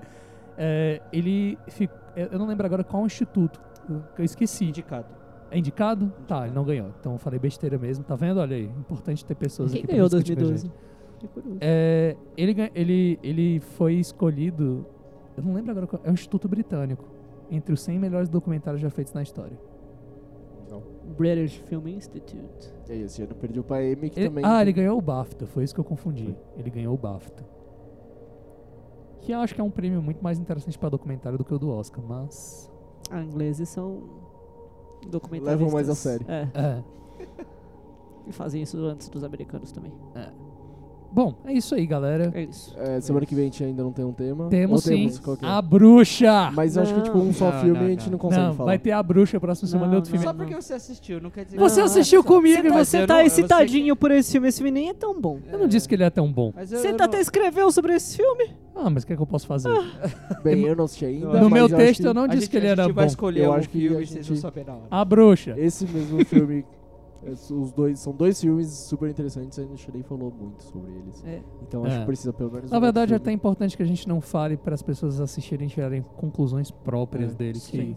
É, 0.61 1.01
ele 1.13 1.57
fic- 1.69 1.93
eu 2.17 2.37
não 2.39 2.47
lembro 2.47 2.67
agora 2.67 2.83
qual 2.83 3.07
instituto, 3.07 3.61
eu- 3.89 4.03
eu 4.19 4.25
esqueci. 4.25 4.65
Indicado. 4.67 5.07
É 5.53 5.59
indicado? 5.59 6.13
Tá, 6.27 6.47
ele 6.47 6.55
não 6.55 6.65
ganhou. 6.65 6.89
Então 7.01 7.13
eu 7.13 7.19
falei 7.19 7.39
besteira 7.39 7.79
mesmo. 7.79 8.05
Tá 8.05 8.17
vendo? 8.17 8.39
Olha 8.41 8.57
aí, 8.57 8.65
importante 8.65 9.25
ter 9.25 9.35
pessoas 9.37 9.71
Quem 9.71 9.79
aqui 9.79 9.87
pra 9.87 9.95
ganhou 9.95 10.09
discutir 10.09 10.35
com 10.37 10.41
a 10.43 10.47
2012? 10.49 10.88
É, 11.61 12.17
ele, 12.37 12.71
ele, 12.75 13.19
ele 13.23 13.61
foi 13.61 13.95
escolhido, 13.95 14.87
eu 15.37 15.43
não 15.43 15.55
lembro 15.55 15.71
agora, 15.71 15.87
qual- 15.87 16.03
é 16.05 16.11
um 16.11 16.15
instituto 16.15 16.49
britânico, 16.49 17.05
entre 17.51 17.73
os 17.73 17.81
100 17.81 17.99
melhores 17.99 18.29
documentários 18.29 18.81
já 18.81 18.91
feitos 18.91 19.13
na 19.13 19.23
história. 19.23 19.59
Não. 20.71 20.83
British 21.17 21.57
Film 21.67 21.89
Institute. 21.89 22.73
E 22.89 22.93
aí, 22.93 23.03
esse 23.03 23.23
ano 23.23 23.35
perdeu 23.35 23.65
pra 23.65 23.79
Amy, 23.79 24.11
que 24.11 24.21
Ele- 24.21 24.29
também... 24.29 24.45
ah, 24.47 24.61
ele 24.63 24.73
ganhou 24.73 24.99
o 24.99 25.01
BAFTA, 25.01 25.47
foi 25.47 25.65
isso 25.65 25.75
que 25.75 25.81
eu 25.81 25.85
confundi. 25.85 26.37
Ele 26.57 26.71
ganhou 26.71 26.95
o 26.95 26.99
BAFTA. 26.99 27.45
Que 29.23 29.33
eu 29.33 29.39
acho 29.41 29.55
que 29.55 29.61
é 29.61 29.65
um 29.65 29.71
prêmio 29.71 30.01
muito 30.03 30.23
mais 30.23 30.39
interessante 30.39 30.79
pra 30.79 30.89
documentário 30.89 31.37
do 31.39 31.45
que 31.45 31.53
o 31.53 31.59
do 31.59 31.71
Oscar, 31.71 32.03
mas. 32.07 32.71
Ah, 33.11 33.23
ingleses 33.23 33.69
são 33.69 34.03
documentaristas. 35.11 35.61
Levam 35.61 35.73
mais 35.75 35.89
a 35.89 35.95
sério. 35.95 36.27
É, 36.29 36.49
É. 36.55 36.83
e 38.29 38.33
fazem 38.33 38.63
isso 38.63 38.79
antes 38.85 39.09
dos 39.09 39.25
americanos 39.25 39.73
também. 39.73 39.93
Bom, 41.11 41.35
é 41.47 41.53
isso 41.55 41.75
aí, 41.75 41.87
galera. 41.87 42.31
É 42.35 42.43
isso. 42.43 42.75
É, 42.79 43.01
semana 43.01 43.25
que 43.25 43.35
vem 43.35 43.45
a 43.45 43.47
gente 43.47 43.65
ainda 43.65 43.83
não 43.83 43.93
tem 43.93 44.05
um 44.05 44.13
tema. 44.13 44.49
Temos 44.49 44.87
Ou 44.87 44.93
sim. 44.93 44.99
temos? 45.05 45.19
Qual 45.19 45.37
que 45.39 45.45
é? 45.45 45.49
A 45.49 45.63
Bruxa! 45.63 46.51
Mas 46.55 46.77
eu 46.77 46.83
acho 46.83 46.95
que, 46.95 47.01
tipo, 47.03 47.19
um 47.19 47.33
só 47.33 47.51
Não, 47.51 47.61
filme 47.61 47.79
não, 47.79 47.87
a 47.87 47.89
gente 47.89 48.05
não. 48.05 48.13
não 48.13 48.19
consegue 48.19 48.43
Não, 48.47 48.55
falar. 48.55 48.67
vai 48.67 48.79
ter 48.79 48.91
a 48.93 49.03
Bruxa 49.03 49.41
próxima 49.41 49.69
semana 49.69 49.87
Não, 49.89 49.95
e 49.95 49.97
outro 49.97 50.13
não. 50.13 50.21
filme. 50.21 50.33
Só 50.33 50.39
porque 50.45 50.55
você 50.55 50.75
assistiu, 50.75 51.21
não 51.21 51.31
quer 51.31 51.47
dizer 51.47 51.57
Você 51.59 51.81
Não, 51.81 51.87
assistiu 51.87 52.23
só- 52.23 52.29
comigo 52.29 52.61
Você, 52.63 52.67
e 52.69 52.71
mas 52.71 52.89
você 52.89 53.03
eu 53.03 53.07
tá 53.07 53.15
não- 53.15 53.21
eu 53.23 53.27
excitadinho 53.27 53.97
por 53.97 54.11
esse 54.11 54.33
filme. 54.33 54.49
Esse 54.49 54.59
filme 54.59 54.71
nem 54.71 54.91
é 54.91 54.95
tão 54.95 55.19
bom. 55.19 55.39
Eu 55.51 55.59
não 55.59 55.67
disse 55.67 55.89
que 55.89 55.95
ele 55.95 56.05
é 56.05 56.11
tão 56.11 56.31
bom. 56.31 56.53
Mas 56.55 56.73
eu- 56.73 56.79
Você 56.79 56.89
eu 56.89 56.93
tá 56.97 57.05
não- 57.05 57.11
até 57.11 57.21
escreveu 57.21 57.73
sobre 57.73 57.95
esse 57.95 58.17
filme? 58.17 58.51
Ah, 58.77 58.91
mas 58.91 59.03
o 59.03 59.07
que, 59.07 59.13
é 59.15 59.17
que 59.17 59.23
eu 59.23 59.27
posso 59.27 59.47
fazer? 59.47 59.69
Bem, 60.45 60.63
eu 60.63 60.77
não 60.77 60.85
assisti 60.85 61.05
ainda. 61.07 61.27
No 61.27 61.33
mas 61.49 61.53
meu 61.53 61.57
eu 61.61 61.67
acho 61.67 61.77
texto 61.77 62.01
que 62.03 62.07
eu 62.07 62.15
não 62.15 62.25
a 62.25 62.27
disse 62.29 62.41
gente, 62.43 62.51
que 62.51 62.57
ele 62.59 62.67
a 62.69 62.71
era 62.71 62.83
gente 62.85 62.93
vai 62.95 63.05
bom. 63.07 63.09
escolher 63.11 63.45
Eu 63.45 63.51
um 63.51 63.55
acho 63.55 63.69
que 63.71 63.79
a 63.79 63.81
e 63.81 63.89
vocês 63.89 64.09
gente- 64.11 64.29
vão 64.29 64.37
saber 64.37 64.65
na 64.67 64.75
hora. 64.75 64.83
A 64.91 65.05
Bruxa. 65.05 65.55
Esse 65.57 65.85
mesmo 65.87 66.25
filme, 66.27 66.65
os 67.51 67.73
dois, 67.73 67.99
são 67.99 68.13
dois 68.13 68.41
filmes 68.41 68.69
super 68.69 69.09
interessantes, 69.11 69.59
a 69.59 69.63
gente 69.63 69.91
nem 69.93 70.03
falou 70.03 70.33
muito 70.33 70.63
sobre 70.63 70.93
eles. 70.93 71.23
É. 71.27 71.41
Então 71.63 71.85
acho 71.85 71.97
É. 71.97 72.01
que 72.01 72.07
precisa 72.07 72.33
pelo 72.33 72.51
menos 72.53 72.71
Na 72.71 72.79
um 72.79 72.81
verdade, 72.81 73.13
é 73.13 73.17
até 73.17 73.33
importante 73.33 73.77
que 73.77 73.83
a 73.83 73.87
gente 73.87 74.09
não 74.09 74.21
fale 74.21 74.57
para 74.57 74.75
as 74.75 74.83
pessoas 74.83 75.21
assistirem 75.21 75.67
e 75.67 75.71
tirarem 75.71 76.03
conclusões 76.17 76.71
próprias 76.71 77.33
É, 77.33 77.35
dele, 77.37 77.53
que 77.55 77.59
sim. 77.61 77.97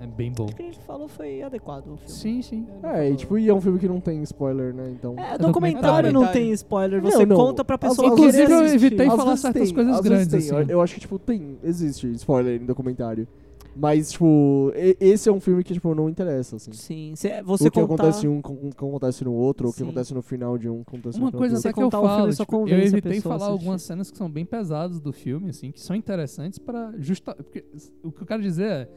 é 0.00 0.06
bem 0.06 0.32
bom. 0.32 0.46
O 0.46 0.54
que 0.54 0.62
a 0.62 0.64
gente 0.64 0.78
falou 0.80 1.06
foi 1.08 1.42
adequado 1.42 1.88
o 1.88 1.96
filme. 1.96 2.08
Sim, 2.10 2.42
sim. 2.42 2.64
filme. 2.64 2.80
É, 2.82 3.10
e 3.10 3.16
tipo, 3.16 3.36
e 3.38 3.48
é 3.48 3.54
um 3.54 3.60
filme 3.60 3.78
que 3.78 3.86
não 3.86 4.00
tem 4.00 4.22
spoiler, 4.22 4.72
né? 4.74 4.90
Então. 4.90 5.12
É, 5.18 5.36
documentário. 5.38 5.46
documentário 5.46 6.12
não 6.12 6.26
tem 6.28 6.50
spoiler, 6.52 7.00
você 7.02 7.24
não. 7.26 7.36
conta 7.36 7.64
pra 7.64 7.76
pessoa 7.78 8.08
às 8.08 8.12
Inclusive, 8.14 8.46
querer 8.46 8.54
eu 8.54 8.66
evitei 8.74 9.06
falar 9.06 9.36
certas 9.36 9.66
tem, 9.68 9.74
coisas 9.74 10.00
grandes, 10.00 10.28
tem. 10.28 10.58
assim. 10.58 10.70
Eu 10.70 10.80
acho 10.80 10.94
que, 10.94 11.00
tipo, 11.00 11.18
tem. 11.18 11.58
Existe 11.62 12.10
spoiler 12.12 12.60
em 12.60 12.64
documentário. 12.66 13.28
Mas, 13.74 14.12
tipo, 14.12 14.72
esse 14.98 15.28
é 15.28 15.32
um 15.32 15.40
filme 15.40 15.62
que, 15.62 15.72
tipo, 15.72 15.94
não 15.94 16.08
interessa, 16.08 16.56
assim. 16.56 16.72
Sim, 16.72 17.12
cê- 17.16 17.40
você 17.42 17.68
o 17.68 17.70
que 17.70 17.80
contar... 17.80 17.94
acontece 17.94 18.26
em 18.26 18.28
um, 18.28 18.38
o 18.38 18.42
que 18.42 18.84
acontece 18.84 19.24
no 19.24 19.32
outro, 19.32 19.66
ou 19.66 19.70
o 19.70 19.72
que 19.72 19.78
Sim. 19.78 19.84
acontece 19.84 20.12
no 20.12 20.22
final 20.22 20.58
de 20.58 20.68
um, 20.68 20.80
acontece 20.82 21.18
no 21.18 21.24
Uma 21.24 21.30
final 21.30 21.38
coisa 21.38 21.58
até 21.58 21.72
que 21.72 21.82
eu 21.82 21.90
falo, 21.90 22.30
tipo, 22.32 22.68
eu 22.68 22.78
evitei 22.80 23.20
falar 23.20 23.36
assistir. 23.36 23.52
algumas 23.52 23.82
cenas 23.82 24.10
que 24.10 24.18
são 24.18 24.28
bem 24.30 24.44
pesadas 24.44 25.00
do 25.00 25.12
filme, 25.12 25.50
assim, 25.50 25.70
que 25.70 25.80
são 25.80 25.94
interessantes 25.94 26.58
para 26.58 26.92
justa... 26.98 27.34
Porque 27.34 27.64
o 28.02 28.10
que 28.10 28.22
eu 28.22 28.26
quero 28.26 28.42
dizer 28.42 28.64
é, 28.70 28.88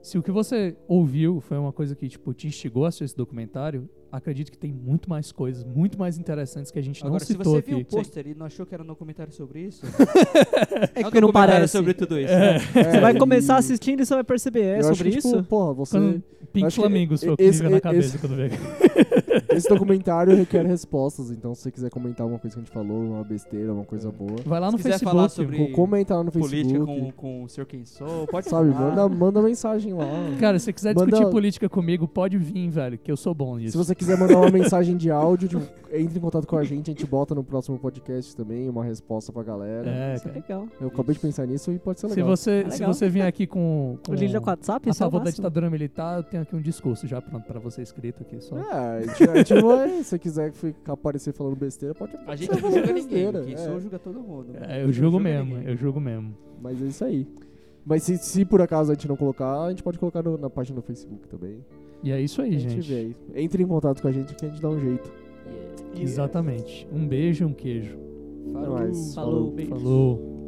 se 0.00 0.16
o 0.18 0.22
que 0.22 0.30
você 0.30 0.76
ouviu 0.88 1.40
foi 1.40 1.58
uma 1.58 1.72
coisa 1.72 1.94
que, 1.94 2.08
tipo, 2.08 2.32
te 2.32 2.46
instigou 2.46 2.84
a 2.86 2.88
assistir 2.88 3.04
esse 3.04 3.16
documentário, 3.16 3.88
acredito 4.12 4.52
que 4.52 4.58
tem 4.58 4.70
muito 4.70 5.08
mais 5.08 5.32
coisas, 5.32 5.64
muito 5.64 5.98
mais 5.98 6.18
interessantes 6.18 6.70
que 6.70 6.78
a 6.78 6.82
gente 6.82 7.00
não 7.00 7.08
Agora, 7.08 7.24
se 7.24 7.32
citou 7.32 7.54
você 7.54 7.58
aqui. 7.60 7.70
viu 7.70 7.78
o 7.78 7.84
pôster 7.84 8.26
e 8.28 8.34
não 8.34 8.44
achou 8.46 8.66
que 8.66 8.74
era 8.74 8.82
um 8.82 8.86
documentário 8.86 9.32
sobre 9.32 9.60
isso, 9.62 9.84
É 10.94 11.06
um 11.06 11.10
que 11.10 11.20
não 11.20 11.28
documentário 11.28 11.32
parece. 11.54 11.72
sobre 11.72 11.94
tudo 11.94 12.18
isso. 12.20 12.32
É. 12.32 12.58
né? 12.58 12.58
Você 12.58 13.00
vai 13.00 13.16
começar 13.18 13.56
assistindo 13.56 14.00
e 14.00 14.06
você 14.06 14.14
vai 14.14 14.24
perceber, 14.24 14.60
é 14.62 14.74
eu 14.74 14.78
acho 14.80 14.88
sobre 14.96 15.10
que, 15.12 15.18
isso? 15.18 15.28
Tipo, 15.30 15.42
porra, 15.44 15.72
você. 15.74 15.96
Quando 15.98 16.22
Pink 16.52 16.66
acho 16.66 16.76
Flamingos 16.82 17.20
foi 17.20 17.30
o 17.30 17.36
que 17.36 17.42
esse- 17.44 17.62
na 17.62 17.70
esse- 17.70 17.80
cabeça 17.80 18.18
quando 18.18 18.36
veio. 18.36 18.50
Esse 19.50 19.68
documentário 19.68 20.34
requer 20.36 20.64
respostas, 20.66 21.30
então 21.30 21.54
se 21.54 21.62
você 21.62 21.70
quiser 21.70 21.90
comentar 21.90 22.24
alguma 22.24 22.38
coisa 22.38 22.54
que 22.56 22.60
a 22.60 22.64
gente 22.64 22.72
falou, 22.72 23.02
uma 23.02 23.24
besteira, 23.24 23.72
uma 23.72 23.84
coisa 23.84 24.10
boa, 24.10 24.36
Vai 24.44 24.60
lá 24.60 24.70
no 24.70 24.76
Se 24.78 24.84
Facebook. 24.84 25.14
falar 25.14 25.28
sobre- 25.28 25.56
co- 25.68 25.72
comenta 25.72 26.14
lá 26.16 26.22
no 26.24 26.30
Política 26.32 26.78
Facebook. 26.84 27.12
com, 27.12 27.12
com 27.12 27.42
o 27.44 27.48
Sr. 27.48 27.66
Quem 27.66 27.84
Sou, 27.84 28.26
pode 28.26 28.48
Sabe, 28.48 28.72
falar. 28.72 28.90
manda, 28.90 29.08
manda 29.08 29.42
mensagem 29.42 29.92
lá. 29.94 30.06
Cara, 30.40 30.58
se 30.58 30.66
você 30.66 30.72
quiser 30.72 30.94
Manda- 30.94 31.06
discutir 31.10 31.30
política 31.30 31.68
comigo, 31.68 32.06
pode 32.08 32.36
vir, 32.38 32.68
velho, 32.70 32.98
que 32.98 33.10
eu 33.10 33.16
sou 33.16 33.34
bom 33.34 33.56
nisso. 33.56 33.72
Se 33.72 33.78
você 33.78 33.94
quiser 33.94 34.18
mandar 34.18 34.38
uma 34.38 34.50
mensagem 34.50 34.96
de 34.96 35.10
áudio, 35.10 35.48
tipo, 35.48 35.62
entre 35.92 36.18
em 36.18 36.20
contato 36.22 36.46
com 36.46 36.56
a 36.56 36.64
gente, 36.64 36.90
a 36.90 36.92
gente 36.94 37.06
bota 37.06 37.34
no 37.34 37.44
próximo 37.44 37.78
podcast 37.78 38.34
também, 38.36 38.68
uma 38.68 38.84
resposta 38.84 39.32
pra 39.32 39.42
galera. 39.42 39.88
É, 39.88 40.14
Isso 40.16 40.28
é 40.28 40.32
legal. 40.32 40.66
Eu 40.80 40.88
acabei 40.88 41.14
de 41.14 41.20
pensar 41.20 41.46
nisso 41.46 41.70
e 41.72 41.78
pode 41.78 42.00
ser 42.00 42.08
Se 42.08 42.14
legal. 42.16 42.28
você, 42.36 42.64
É 42.66 42.70
se 42.70 42.84
você 42.84 43.08
vier 43.08 43.26
aqui 43.26 43.46
com, 43.46 43.98
com 44.04 44.12
O 44.12 44.14
link 44.14 44.32
com 44.32 44.44
o 44.44 44.46
WhatsApp, 44.48 44.88
a 44.88 44.90
é 44.90 44.92
o 44.92 44.94
favor 44.94 45.18
da 45.18 45.24
máximo. 45.26 45.36
ditadura 45.36 45.70
militar, 45.70 46.16
eu 46.18 46.22
tenho 46.22 46.42
aqui 46.42 46.56
um 46.56 46.60
discurso 46.60 47.06
já 47.06 47.20
pronto 47.20 47.44
pra 47.44 47.60
você 47.60 47.82
escrito 47.82 48.22
aqui. 48.22 48.40
Só. 48.40 48.56
É, 48.58 48.62
a 48.72 49.00
gente, 49.02 49.21
a 49.30 49.36
gente 49.36 49.54
vai, 49.62 49.88
se 49.98 50.04
você 50.04 50.18
quiser 50.18 50.52
ficar 50.52 50.92
aparecer 50.94 51.32
falando 51.32 51.56
besteira, 51.56 51.94
pode 51.94 52.12
A 52.26 52.36
gente 52.36 52.50
não 52.60 52.70
julga 52.70 52.80
ninguém. 52.80 52.94
besteira, 52.94 53.42
Quem 53.42 53.54
é. 53.54 53.56
sou 53.58 53.80
julga 53.80 53.98
todo 53.98 54.20
mundo. 54.20 54.48
É, 54.60 54.80
Não 54.80 54.86
eu 54.88 54.92
julgo 54.92 55.18
mesmo, 55.20 55.54
ninguém. 55.56 55.70
eu 55.70 55.76
julgo 55.76 56.00
mesmo. 56.00 56.34
Mas 56.60 56.82
é 56.82 56.86
isso 56.86 57.04
aí. 57.04 57.26
Mas 57.84 58.02
se, 58.04 58.16
se 58.18 58.44
por 58.44 58.60
acaso 58.62 58.92
a 58.92 58.94
gente 58.94 59.08
não 59.08 59.16
colocar, 59.16 59.64
a 59.64 59.70
gente 59.70 59.82
pode 59.82 59.98
colocar 59.98 60.22
no- 60.22 60.38
na 60.38 60.48
página 60.48 60.76
do 60.76 60.82
Facebook 60.82 61.26
também. 61.28 61.64
E 62.02 62.10
é 62.12 62.20
isso 62.20 62.40
aí, 62.42 62.54
a 62.54 62.58
gente, 62.58 62.80
gente. 62.82 62.88
vê 62.88 62.94
aí. 63.34 63.42
Entre 63.44 63.62
em 63.62 63.66
contato 63.66 64.00
com 64.02 64.08
a 64.08 64.12
gente 64.12 64.34
que 64.34 64.44
a 64.44 64.48
gente 64.48 64.60
dá 64.62 64.68
um 64.68 64.78
jeito. 64.80 65.10
Exatamente. 65.98 66.86
Um 66.92 67.06
beijo 67.06 67.44
e 67.44 67.46
um 67.46 67.52
queijo. 67.52 67.96
Falou. 68.52 68.78
É. 68.78 68.92
Falou, 69.14 69.50
beijo. 69.50 69.70
Falou. 69.70 70.41